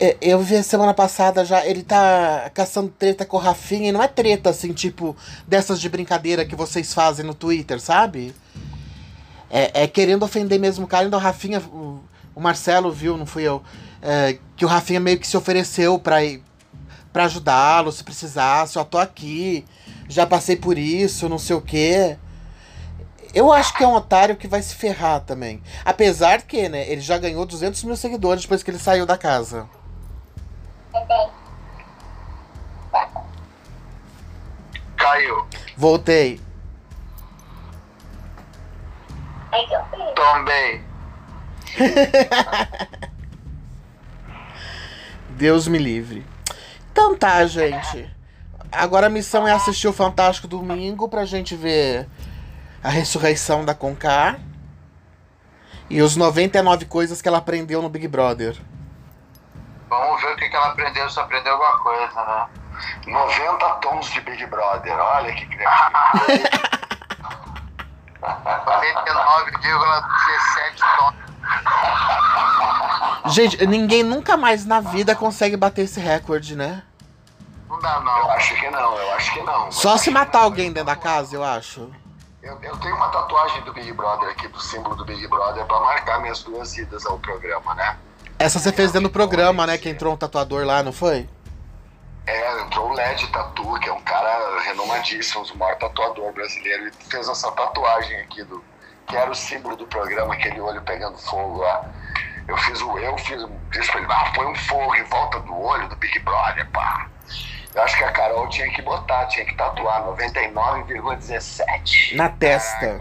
É, 0.00 0.16
Eu 0.20 0.40
vi 0.40 0.56
a 0.56 0.62
semana 0.62 0.94
passada 0.94 1.44
já, 1.44 1.64
ele 1.66 1.82
tá 1.82 2.50
caçando 2.54 2.88
treta 2.88 3.24
com 3.24 3.36
o 3.36 3.40
Rafinha, 3.40 3.88
e 3.88 3.92
não 3.92 4.02
é 4.02 4.08
treta 4.08 4.50
assim, 4.50 4.72
tipo, 4.72 5.16
dessas 5.46 5.80
de 5.80 5.88
brincadeira 5.88 6.44
que 6.44 6.56
vocês 6.56 6.94
fazem 6.94 7.24
no 7.24 7.34
Twitter, 7.34 7.80
sabe? 7.80 8.34
É, 9.50 9.82
é 9.84 9.86
querendo 9.88 10.24
ofender 10.24 10.58
mesmo 10.58 10.84
o 10.84 10.88
cara, 10.88 11.04
ainda 11.04 11.16
o 11.16 11.20
Rafinha, 11.20 11.60
o, 11.60 12.02
o 12.34 12.40
Marcelo 12.40 12.92
viu, 12.92 13.16
não 13.16 13.26
fui 13.26 13.42
eu, 13.42 13.62
é, 14.00 14.38
que 14.56 14.64
o 14.64 14.68
Rafinha 14.68 15.00
meio 15.00 15.18
que 15.18 15.26
se 15.26 15.36
ofereceu 15.36 15.98
pra, 15.98 16.22
ir- 16.24 16.42
pra 17.12 17.24
ajudá-lo, 17.24 17.92
se 17.92 18.04
precisasse, 18.04 18.78
ó, 18.78 18.84
tô 18.84 18.98
aqui, 18.98 19.64
já 20.08 20.26
passei 20.26 20.56
por 20.56 20.78
isso, 20.78 21.28
não 21.28 21.38
sei 21.38 21.56
o 21.56 21.60
quê. 21.60 22.16
Eu 23.34 23.52
acho 23.52 23.74
que 23.74 23.84
é 23.84 23.86
um 23.86 23.94
otário 23.94 24.36
que 24.36 24.48
vai 24.48 24.62
se 24.62 24.74
ferrar 24.74 25.20
também. 25.20 25.62
Apesar 25.84 26.42
que, 26.42 26.68
né, 26.68 26.88
ele 26.88 27.00
já 27.00 27.18
ganhou 27.18 27.44
200 27.44 27.84
mil 27.84 27.96
seguidores 27.96 28.42
depois 28.42 28.62
que 28.62 28.70
ele 28.70 28.78
saiu 28.78 29.04
da 29.04 29.18
casa. 29.18 29.68
caiu. 35.08 35.46
Voltei. 35.76 36.40
Tombei. 40.14 40.82
Deus 45.30 45.68
me 45.68 45.78
livre. 45.78 46.26
Então 47.00 47.14
tá, 47.14 47.46
gente. 47.46 48.12
Agora 48.72 49.06
a 49.06 49.10
missão 49.10 49.46
é 49.46 49.52
assistir 49.52 49.86
o 49.86 49.92
Fantástico 49.92 50.48
Domingo 50.48 51.08
pra 51.08 51.24
gente 51.24 51.54
ver 51.54 52.08
a 52.82 52.88
ressurreição 52.88 53.64
da 53.64 53.72
Conká. 53.72 54.34
E 55.88 56.02
os 56.02 56.16
99 56.16 56.86
coisas 56.86 57.22
que 57.22 57.28
ela 57.28 57.38
aprendeu 57.38 57.80
no 57.80 57.88
Big 57.88 58.08
Brother. 58.08 58.56
Vamos 59.88 60.20
ver 60.20 60.32
o 60.32 60.36
que, 60.38 60.48
que 60.48 60.56
ela 60.56 60.70
aprendeu, 60.70 61.08
se 61.08 61.20
aprendeu 61.20 61.52
alguma 61.52 61.78
coisa, 61.78 62.24
né? 62.24 62.48
90 63.06 63.68
tons 63.74 64.10
de 64.10 64.20
Big 64.22 64.44
Brother. 64.46 64.98
Olha 64.98 65.32
que 65.32 65.46
criativo. 65.46 66.00
49,17 68.20 70.98
tons. 70.98 71.14
Gente, 73.32 73.64
ninguém 73.68 74.02
nunca 74.02 74.36
mais 74.36 74.66
na 74.66 74.80
vida 74.80 75.14
consegue 75.14 75.56
bater 75.56 75.82
esse 75.82 76.00
recorde, 76.00 76.56
né? 76.56 76.82
Não 77.68 77.78
dá 77.80 77.96
Eu 77.96 78.02
não. 78.02 78.30
acho 78.30 78.54
que 78.54 78.70
não, 78.70 78.96
eu 78.96 79.12
acho 79.14 79.32
que 79.32 79.42
não. 79.42 79.70
Só 79.70 79.96
se 79.96 80.10
matar 80.10 80.40
alguém 80.42 80.72
dentro 80.72 80.86
da 80.86 80.96
casa, 80.96 81.36
eu 81.36 81.44
acho. 81.44 81.90
Eu, 82.42 82.58
eu 82.62 82.76
tenho 82.78 82.96
uma 82.96 83.08
tatuagem 83.08 83.62
do 83.62 83.72
Big 83.72 83.92
Brother 83.92 84.30
aqui, 84.30 84.48
do 84.48 84.60
símbolo 84.60 84.94
do 84.94 85.04
Big 85.04 85.26
Brother, 85.26 85.64
pra 85.66 85.80
marcar 85.80 86.20
minhas 86.20 86.42
duas 86.42 86.76
idas 86.78 87.04
ao 87.04 87.18
programa, 87.18 87.74
né? 87.74 87.96
Essa 88.38 88.58
você 88.58 88.72
fez 88.72 88.92
dentro 88.92 89.08
do 89.08 89.12
programa, 89.12 89.66
né? 89.66 89.76
Que 89.76 89.88
entrou 89.88 90.14
um 90.14 90.16
tatuador 90.16 90.64
lá, 90.64 90.82
não 90.82 90.92
foi? 90.92 91.28
É, 92.26 92.60
entrou 92.60 92.90
o 92.90 92.92
LED 92.94 93.26
Tatu, 93.28 93.80
que 93.80 93.88
é 93.88 93.92
um 93.92 94.00
cara 94.02 94.60
renomadíssimo, 94.62 95.44
o 95.44 95.58
maior 95.58 95.76
tatuador 95.76 96.32
brasileiro, 96.32 96.88
e 96.88 96.92
fez 97.10 97.28
essa 97.28 97.50
tatuagem 97.52 98.20
aqui 98.20 98.44
do. 98.44 98.62
que 99.06 99.16
era 99.16 99.30
o 99.30 99.34
símbolo 99.34 99.76
do 99.76 99.86
programa, 99.86 100.34
aquele 100.34 100.60
olho 100.60 100.80
pegando 100.82 101.18
fogo 101.18 101.58
lá. 101.58 101.84
Eu 102.46 102.56
fiz 102.58 102.80
o. 102.80 102.98
Eu 102.98 103.16
fiz. 103.18 103.44
Disse 103.70 103.90
pra 103.90 104.00
ele, 104.00 104.12
ah, 104.12 104.32
põe 104.34 104.46
um 104.46 104.54
fogo 104.54 104.94
em 104.94 105.04
volta 105.04 105.40
do 105.40 105.58
olho 105.58 105.88
do 105.88 105.96
Big 105.96 106.18
Brother, 106.20 106.70
pá. 106.70 107.08
Eu 107.74 107.82
acho 107.82 107.96
que 107.98 108.04
a 108.04 108.12
Carol 108.12 108.48
tinha 108.48 108.70
que 108.72 108.80
botar, 108.82 109.26
tinha 109.26 109.44
que 109.44 109.54
tatuar 109.54 110.02
99,17. 110.06 112.16
Na 112.16 112.28
testa. 112.28 113.00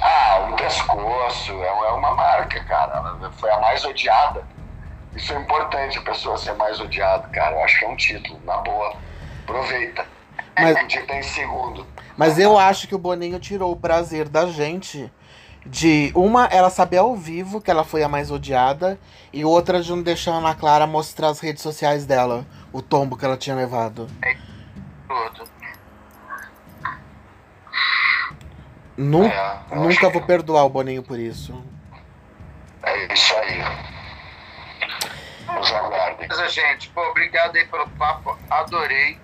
Ah, 0.00 0.46
um 0.50 0.56
pescoço, 0.56 1.52
é 1.62 1.66
é 1.66 1.90
uma 1.92 2.14
marca, 2.14 2.62
cara. 2.64 2.96
Ela 2.98 3.30
foi 3.32 3.50
a 3.50 3.58
mais 3.60 3.84
odiada. 3.84 4.44
Isso 5.14 5.32
é 5.32 5.36
importante, 5.40 5.98
a 5.98 6.02
pessoa 6.02 6.36
ser 6.36 6.52
mais 6.54 6.80
odiada, 6.80 7.26
cara. 7.28 7.56
Eu 7.56 7.64
acho 7.64 7.78
que 7.78 7.84
é 7.84 7.88
um 7.88 7.96
título, 7.96 8.38
na 8.44 8.58
boa. 8.58 8.94
Aproveita. 9.44 10.04
Mas- 10.58 10.78
Podia 10.78 11.00
estar 11.00 11.16
em 11.16 11.22
segundo. 11.22 11.86
Mas 12.16 12.38
eu 12.38 12.58
acho 12.58 12.88
que 12.88 12.94
o 12.94 12.98
Boninho 12.98 13.38
tirou 13.38 13.72
o 13.72 13.76
prazer 13.76 14.28
da 14.28 14.46
gente 14.46 15.10
de 15.70 16.10
uma, 16.14 16.46
ela 16.46 16.70
saber 16.70 16.96
ao 16.98 17.14
vivo 17.14 17.60
que 17.60 17.70
ela 17.70 17.84
foi 17.84 18.02
a 18.02 18.08
mais 18.08 18.30
odiada, 18.30 18.98
e 19.32 19.44
outra 19.44 19.82
de 19.82 19.90
não 19.90 20.02
deixar 20.02 20.32
a 20.32 20.36
Ana 20.36 20.54
Clara 20.54 20.86
mostrar 20.86 21.28
as 21.28 21.40
redes 21.40 21.62
sociais 21.62 22.06
dela, 22.06 22.46
o 22.72 22.80
tombo 22.80 23.16
que 23.16 23.24
ela 23.24 23.36
tinha 23.36 23.54
levado. 23.54 24.08
Tudo. 25.06 25.48
Nu- 28.96 29.24
É, 29.26 29.60
nunca 29.76 30.06
que- 30.06 30.12
vou 30.12 30.22
perdoar 30.22 30.64
o 30.64 30.68
Boninho 30.68 31.02
por 31.02 31.18
isso. 31.18 31.62
É 32.82 33.12
isso 33.12 33.34
aí. 33.36 33.58
Nos 35.54 35.72
aguardem. 35.72 36.26
Beleza, 36.28 36.48
gente. 36.48 36.88
Pô, 36.90 37.00
obrigado 37.10 37.54
aí 37.56 37.64
pelo 37.66 37.88
papo. 37.90 38.36
Adorei. 38.50 39.18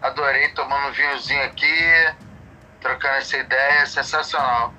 Adorei 0.00 0.48
tomando 0.50 0.88
um 0.88 0.92
vinhozinho 0.92 1.42
aqui, 1.44 2.14
trocando 2.80 3.16
essa 3.16 3.36
ideia. 3.36 3.84
Sensacional. 3.86 4.72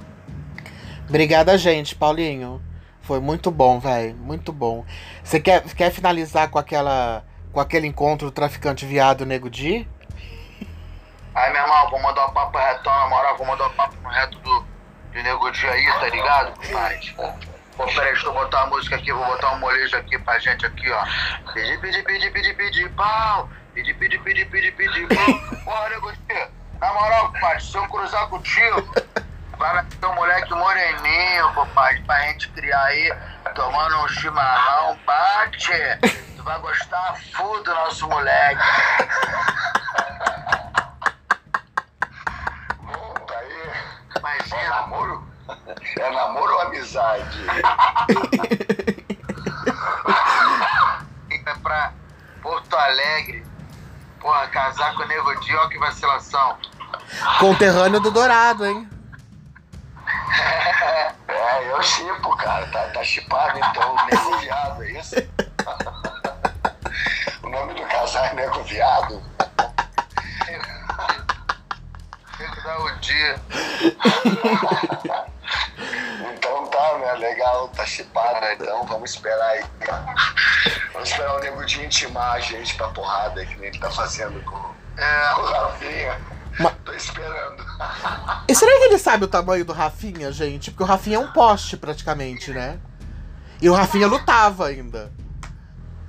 Obrigada, 1.08 1.58
gente, 1.58 1.96
Paulinho. 1.96 2.62
Foi 3.02 3.20
muito 3.20 3.50
bom, 3.50 3.80
velho. 3.80 4.16
Muito 4.16 4.52
bom. 4.52 4.86
Você 5.24 5.40
quer, 5.40 5.64
quer 5.74 5.92
finalizar 5.92 6.50
com 6.50 6.60
aquela. 6.60 7.24
com 7.54 7.60
aquele 7.60 7.88
encontro 7.88 8.28
do 8.28 8.32
traficante 8.32 8.86
viado 8.86 9.26
Nego 9.26 9.50
Di? 9.50 9.88
Aí, 11.34 11.54
meu 11.54 11.62
irmão, 11.62 11.90
vou 11.90 12.02
mandar 12.02 12.26
o 12.26 12.32
papo 12.32 12.58
retão, 12.58 12.92
na 12.92 13.08
moral, 13.08 13.38
vou 13.38 13.46
mandar 13.46 13.68
o 13.68 13.74
papo 13.74 13.96
no 14.02 14.10
reto 14.10 14.40
do, 14.40 14.66
do 15.14 15.24
Nego 15.24 15.52
Dia 15.52 15.72
aí, 15.72 15.86
tá 15.86 16.10
ligado? 16.10 16.54
Mas, 16.74 17.10
pô, 17.12 17.86
peraí, 17.86 18.12
deixa 18.14 18.26
eu 18.26 18.34
botar 18.34 18.66
uma 18.66 18.76
música 18.76 18.96
aqui, 18.96 19.14
vou 19.14 19.26
botar 19.26 19.54
um 19.54 19.60
molejo 19.60 19.96
aqui 19.96 20.18
pra 20.18 20.40
gente 20.40 20.66
aqui, 20.66 20.90
ó. 20.92 21.04
Pedi, 21.54 21.78
pedi, 21.78 22.02
pedi, 22.04 22.32
pedi, 22.32 22.54
pedi, 22.56 22.90
pau. 22.90 23.50
Pedi, 23.74 23.94
pedi, 23.94 24.18
pedi, 24.18 24.46
pedi, 24.46 24.72
pedi, 24.72 25.08
pau. 25.16 25.58
Porra, 25.64 25.90
Nego 25.90 26.12
Dia, 26.28 26.50
na 26.82 26.94
moral, 26.94 27.32
compadre, 27.32 27.64
se 27.64 27.78
eu 27.78 27.88
cruzar 27.88 28.28
contigo, 28.30 28.94
vai 29.58 29.84
ter 29.86 30.06
um 30.06 30.16
moleque 30.16 30.54
moreninho, 30.54 31.54
compadre, 31.54 32.02
pra 32.04 32.20
gente 32.28 32.50
criar 32.50 32.84
aí, 32.84 33.14
tomando 33.56 33.98
um 34.04 34.08
chimarrão, 34.08 34.98
bate. 35.06 35.72
Tu 36.36 36.44
vai 36.44 36.60
gostar 36.60 37.16
full 37.34 37.64
do 37.64 37.74
nosso 37.74 38.08
moleque. 38.08 38.62
Bom, 42.82 43.14
tá 43.26 43.38
aí. 43.38 43.72
É 44.16 44.20
Imagina, 44.20 44.70
namoro? 44.70 45.28
É 46.00 46.12
namoro 46.12 46.54
ou 46.54 46.62
amizade? 46.62 47.38
fica 51.28 51.56
pra 51.62 51.94
Porto 52.42 52.76
Alegre. 52.76 53.46
Porra, 54.20 54.48
casar 54.48 54.94
com 54.96 55.04
o 55.04 55.08
Nego 55.08 55.40
Di, 55.42 55.56
ó 55.56 55.68
que 55.68 55.78
vacilação. 55.78 56.58
Conterrâneo 57.40 58.00
do 58.00 58.12
Dourado, 58.12 58.66
hein? 58.66 58.90
É, 61.28 61.72
eu 61.72 61.82
chipo, 61.84 62.36
cara. 62.38 62.66
Tá, 62.68 62.88
tá 62.90 63.04
chipado 63.04 63.58
então, 63.58 63.96
nego 64.06 64.38
viado, 64.38 64.84
é 64.84 64.92
isso? 64.92 65.16
o 67.44 67.50
nome 67.50 67.74
do 67.74 67.84
casal 67.88 68.26
é 68.26 68.34
nego 68.34 68.62
viado? 68.64 69.22
Tem 72.38 72.52
que 72.52 72.62
dar 72.64 72.80
o 72.80 73.00
dia. 73.00 73.36
Então 76.34 76.68
tá, 76.68 76.98
né? 77.00 77.14
Legal, 77.14 77.68
tá 77.70 77.86
chipado, 77.86 78.46
então 78.52 78.86
vamos 78.86 79.12
esperar 79.12 79.50
aí. 79.50 79.64
Vamos 80.94 81.10
esperar 81.10 81.36
o 81.36 81.40
nego 81.40 81.66
de 81.66 81.84
intimar 81.84 82.34
a 82.34 82.40
gente 82.40 82.76
pra 82.76 82.90
porrada, 82.90 83.44
que 83.46 83.56
nem 83.58 83.70
ele 83.70 83.80
tá 83.80 83.90
fazendo 83.90 84.40
com, 84.44 84.52
com 84.52 84.76
É, 84.98 85.34
o 85.36 85.46
Rafinha. 85.46 86.37
Ma- 86.60 86.72
Tô 86.84 86.92
esperando. 86.94 87.64
E 88.48 88.56
será 88.56 88.72
que 88.78 88.84
ele 88.86 88.98
sabe 88.98 89.26
o 89.26 89.28
tamanho 89.28 89.64
do 89.66 89.74
Rafinha, 89.74 90.32
gente? 90.32 90.72
Porque 90.72 90.84
o 90.84 90.86
Rafinha 90.86 91.18
é 91.18 91.20
um 91.20 91.32
poste 91.32 91.78
praticamente, 91.78 92.52
né? 92.52 92.80
E 93.62 93.70
o 93.70 93.74
Rafinha 93.74 94.08
lutava 94.08 94.68
ainda. 94.68 95.12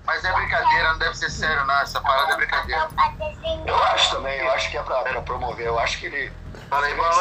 mas 0.04 0.24
é 0.24 0.32
brincadeira, 0.32 0.92
não 0.92 0.98
deve 0.98 1.14
ser 1.16 1.30
sério, 1.30 1.64
não. 1.66 1.74
Essa 1.80 2.00
parada 2.00 2.32
é 2.32 2.36
brincadeira. 2.36 2.88
Eu 3.66 3.76
acho 3.84 4.10
também, 4.16 4.38
eu 4.40 4.50
acho 4.52 4.70
que 4.70 4.78
é 4.78 4.82
pra, 4.82 5.02
pra 5.02 5.22
promover. 5.22 5.66
Eu 5.66 5.78
acho 5.78 5.98
que 5.98 6.06
ele, 6.06 6.32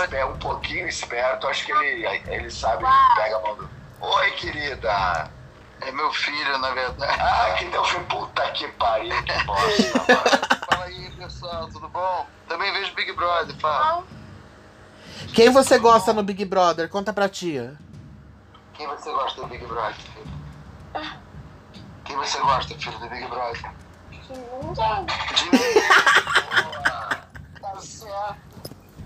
ele 0.06 0.16
é 0.16 0.26
um 0.26 0.38
pouquinho 0.38 0.88
esperto, 0.88 1.48
acho 1.48 1.66
que 1.66 1.72
ele, 1.72 2.06
ele 2.28 2.50
sabe, 2.52 2.84
ele 2.86 3.16
pega 3.16 3.38
a 3.38 3.42
mão 3.42 3.56
do. 3.56 3.70
Oi, 4.00 4.32
querida! 4.32 5.30
É 5.82 5.92
meu 5.92 6.12
filho, 6.12 6.58
na 6.60 6.72
verdade. 6.72 7.22
Ah, 7.22 7.56
que 7.58 7.66
deu 7.66 7.84
fui 7.86 8.04
puta 8.06 8.42
que 8.52 8.68
pariu, 8.70 9.16
que 9.24 9.44
bosta, 9.44 9.98
mano. 10.08 10.62
Fala 10.72 10.86
aí, 10.86 11.12
pessoal, 11.12 11.68
tudo 11.70 11.88
bom? 11.90 12.28
Big 12.98 13.14
Brother, 13.14 13.56
fala. 13.58 14.04
Quem 15.34 15.50
você 15.52 15.78
gosta 15.78 16.14
no 16.14 16.24
Big 16.24 16.44
Brother? 16.46 16.90
Conta 16.90 17.14
pra 17.14 17.30
tia. 17.30 17.78
Quem 18.74 18.88
você 18.88 19.12
gosta 19.12 19.42
do 19.42 19.48
Big 19.48 19.66
Brother, 19.66 19.96
filho? 19.96 20.28
Quem 22.06 22.16
você 22.16 22.40
gosta, 22.40 22.78
filho, 22.78 23.00
do 23.00 23.10
Big 23.10 23.28
Brother? 23.28 23.72
De 25.36 25.44
ninguém. 25.46 25.74
tá 27.62 27.80
certo. 27.80 28.38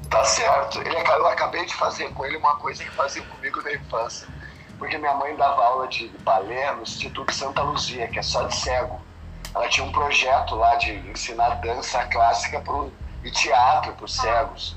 Tá 0.09 0.23
certo. 0.25 0.81
Ele, 0.81 0.95
eu 0.95 1.27
acabei 1.27 1.65
de 1.65 1.73
fazer 1.75 2.11
com 2.13 2.25
ele 2.25 2.37
uma 2.37 2.55
coisa 2.55 2.83
que 2.83 2.91
fazia 2.91 3.23
comigo 3.23 3.61
na 3.61 3.73
infância. 3.73 4.27
Porque 4.77 4.97
minha 4.97 5.13
mãe 5.15 5.35
dava 5.35 5.63
aula 5.63 5.87
de 5.87 6.07
balé 6.19 6.73
no 6.73 6.83
Instituto 6.83 7.33
Santa 7.33 7.61
Luzia, 7.61 8.07
que 8.07 8.19
é 8.19 8.23
só 8.23 8.43
de 8.43 8.55
cego. 8.55 8.99
Ela 9.53 9.67
tinha 9.67 9.85
um 9.85 9.91
projeto 9.91 10.55
lá 10.55 10.75
de 10.75 10.91
ensinar 11.09 11.55
dança 11.55 12.03
clássica 12.05 12.59
pro, 12.61 12.91
e 13.23 13.31
teatro 13.31 13.93
para 13.93 14.05
os 14.05 14.15
cegos. 14.15 14.75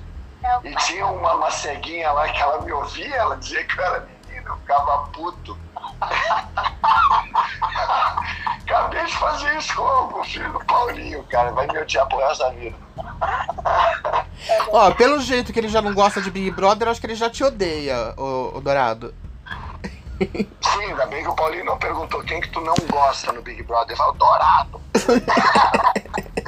E 0.62 0.74
tinha 0.86 1.06
uma, 1.06 1.34
uma 1.34 1.50
ceguinha 1.50 2.12
lá 2.12 2.28
que 2.28 2.40
ela 2.40 2.60
me 2.60 2.70
ouvia, 2.72 3.16
ela 3.16 3.36
dizia 3.36 3.64
que 3.64 3.78
eu 3.78 3.84
era 3.84 4.00
menino, 4.00 4.48
eu 4.48 4.56
ficava 4.58 4.98
puto. 5.08 5.58
Acabei 8.64 9.04
de 9.04 9.16
fazer 9.16 9.56
isso 9.56 9.74
com 9.74 10.20
o 10.20 10.24
filho 10.24 10.52
do 10.52 10.58
Paulinho, 10.64 11.22
cara. 11.24 11.50
Vai 11.52 11.66
me 11.66 11.78
odiar 11.78 12.06
pro 12.08 12.18
resto 12.18 12.44
da 12.44 12.50
vida. 12.50 12.76
Ó, 14.70 14.90
pelo 14.92 15.20
jeito 15.20 15.52
que 15.52 15.58
ele 15.58 15.68
já 15.68 15.80
não 15.80 15.94
gosta 15.94 16.20
de 16.20 16.30
Big 16.30 16.50
Brother, 16.50 16.88
acho 16.88 17.00
que 17.00 17.06
ele 17.06 17.14
já 17.14 17.30
te 17.30 17.42
odeia, 17.42 18.14
o, 18.16 18.58
o 18.58 18.60
Dourado. 18.60 19.14
Sim, 20.20 20.84
ainda 20.88 21.06
bem 21.06 21.22
que 21.22 21.28
o 21.28 21.34
Paulinho 21.34 21.64
não 21.64 21.78
perguntou 21.78 22.22
quem 22.22 22.40
que 22.40 22.50
tu 22.50 22.60
não 22.60 22.74
gosta 22.90 23.32
no 23.32 23.42
Big 23.42 23.62
Brother. 23.62 23.90
Ele 23.90 23.96
falou, 23.96 24.14
Dourado. 24.14 24.80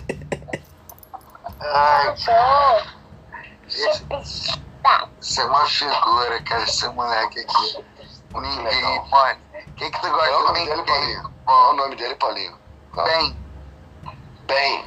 Ai, 1.60 2.14
esse, 3.66 4.06
isso 5.20 5.40
é 5.40 5.44
uma 5.44 5.66
figura, 5.66 6.42
cara, 6.42 6.62
esse 6.62 6.88
moleque 6.90 7.40
aqui. 7.40 7.84
Ninguém, 8.34 9.08
mano. 9.10 9.40
Quem 9.76 9.90
que 9.90 10.00
tu 10.00 10.08
gosta? 10.10 10.10
Qual 10.10 10.26
é 10.26 10.36
o 10.36 10.46
nome 10.46 10.64
dele, 10.66 10.82
Paulinho? 10.84 11.32
Qual 11.44 11.68
é 11.68 11.72
o 11.72 11.76
nome 11.76 11.96
dele, 11.96 12.14
Paulinho? 12.16 12.58
Qual? 12.92 13.06
Bem, 13.06 13.36
Bem. 14.46 14.84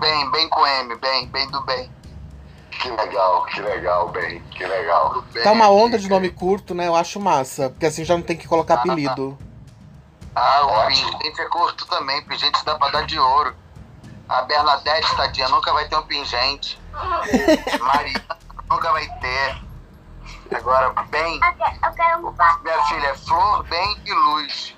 bem, 0.00 0.30
bem 0.30 0.48
com 0.48 0.66
M, 0.66 0.94
bem, 0.96 1.26
bem 1.28 1.48
do 1.50 1.60
bem. 1.62 1.90
Que 2.70 2.90
legal, 2.90 3.44
que 3.46 3.60
legal, 3.60 4.08
bem, 4.08 4.40
que 4.50 4.66
legal. 4.66 5.22
Bem. 5.32 5.42
Tá 5.44 5.52
uma 5.52 5.68
onda 5.70 5.98
de 5.98 6.08
nome 6.08 6.30
curto, 6.30 6.74
né? 6.74 6.88
Eu 6.88 6.96
acho 6.96 7.20
massa. 7.20 7.70
Porque 7.70 7.86
assim 7.86 8.04
já 8.04 8.14
não 8.14 8.22
tem 8.22 8.36
que 8.36 8.48
colocar 8.48 8.74
apelido. 8.74 9.38
Ah, 10.34 10.62
o 10.64 10.68
Ótimo. 10.68 11.18
pingente 11.18 11.40
é 11.40 11.44
curto 11.48 11.86
também, 11.86 12.22
pingente 12.22 12.64
dá 12.64 12.76
pra 12.76 12.88
dar 12.88 13.06
de 13.06 13.18
ouro. 13.18 13.54
A 14.32 14.42
Bernadette, 14.42 15.14
tadinha, 15.14 15.48
nunca 15.50 15.72
vai 15.74 15.86
ter 15.88 15.96
um 15.96 16.02
pingente. 16.04 16.80
Maria 17.80 18.22
nunca 18.70 18.90
vai 18.92 19.06
ter. 19.20 19.62
Agora, 20.56 20.90
bem, 21.10 21.38
Eu 21.84 21.92
quero 21.92 22.28
um 22.28 22.32
papel. 22.32 22.62
minha 22.62 22.82
filha 22.84 23.08
é 23.08 23.14
Flor, 23.14 23.62
Bem 23.64 24.00
e 24.06 24.12
Luz. 24.12 24.74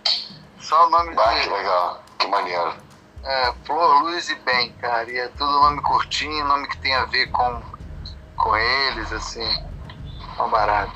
Só 0.59 0.87
o 0.87 0.91
nome 0.91 1.15
Vai, 1.15 1.35
que 1.35 1.49
dele. 1.49 1.55
legal, 1.55 2.03
que 2.19 2.27
maneiro. 2.27 2.75
É, 3.23 3.53
Flor, 3.65 4.03
Luz 4.03 4.29
e 4.29 4.35
Bem, 4.37 4.73
cara. 4.73 5.09
E 5.09 5.19
é 5.19 5.29
tudo 5.29 5.53
nome 5.53 5.81
curtinho, 5.83 6.45
nome 6.47 6.67
que 6.69 6.77
tem 6.79 6.95
a 6.95 7.05
ver 7.05 7.31
com, 7.31 7.63
com 8.37 8.57
eles, 8.57 9.13
assim. 9.13 9.65
Uma 10.37 10.49
barato. 10.49 10.93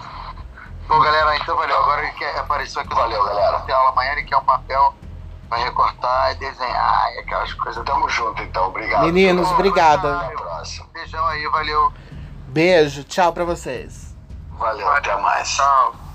Bom, 0.88 0.98
galera, 1.00 1.36
então 1.36 1.56
valeu. 1.56 1.76
Agora 1.76 2.02
ele 2.02 2.12
quer, 2.12 2.36
apareceu 2.38 2.82
aqui. 2.82 2.92
Valeu, 2.92 3.22
galera. 3.24 3.60
Tem 3.60 3.74
aula 3.74 3.90
amanhã, 3.90 4.12
ele 4.12 4.24
quer 4.24 4.36
um 4.36 4.44
papel 4.44 4.94
pra 5.48 5.58
recortar 5.58 6.32
e 6.32 6.34
desenhar 6.36 7.12
e 7.14 7.18
aquelas 7.20 7.52
coisas. 7.54 7.84
Tamo 7.84 8.08
junto, 8.08 8.42
então. 8.42 8.66
Obrigado. 8.68 9.04
Meninos, 9.04 9.46
Até 9.46 9.54
obrigada. 9.54 10.16
a 10.18 10.30
próxima. 10.30 10.86
Beijão 10.92 11.24
aí, 11.26 11.46
valeu. 11.48 11.92
Beijo, 12.48 13.04
tchau 13.04 13.32
pra 13.32 13.44
vocês. 13.44 14.14
Valeu, 14.58 14.88
até 14.90 15.14
mais. 15.20 15.48
Tchau. 15.48 16.07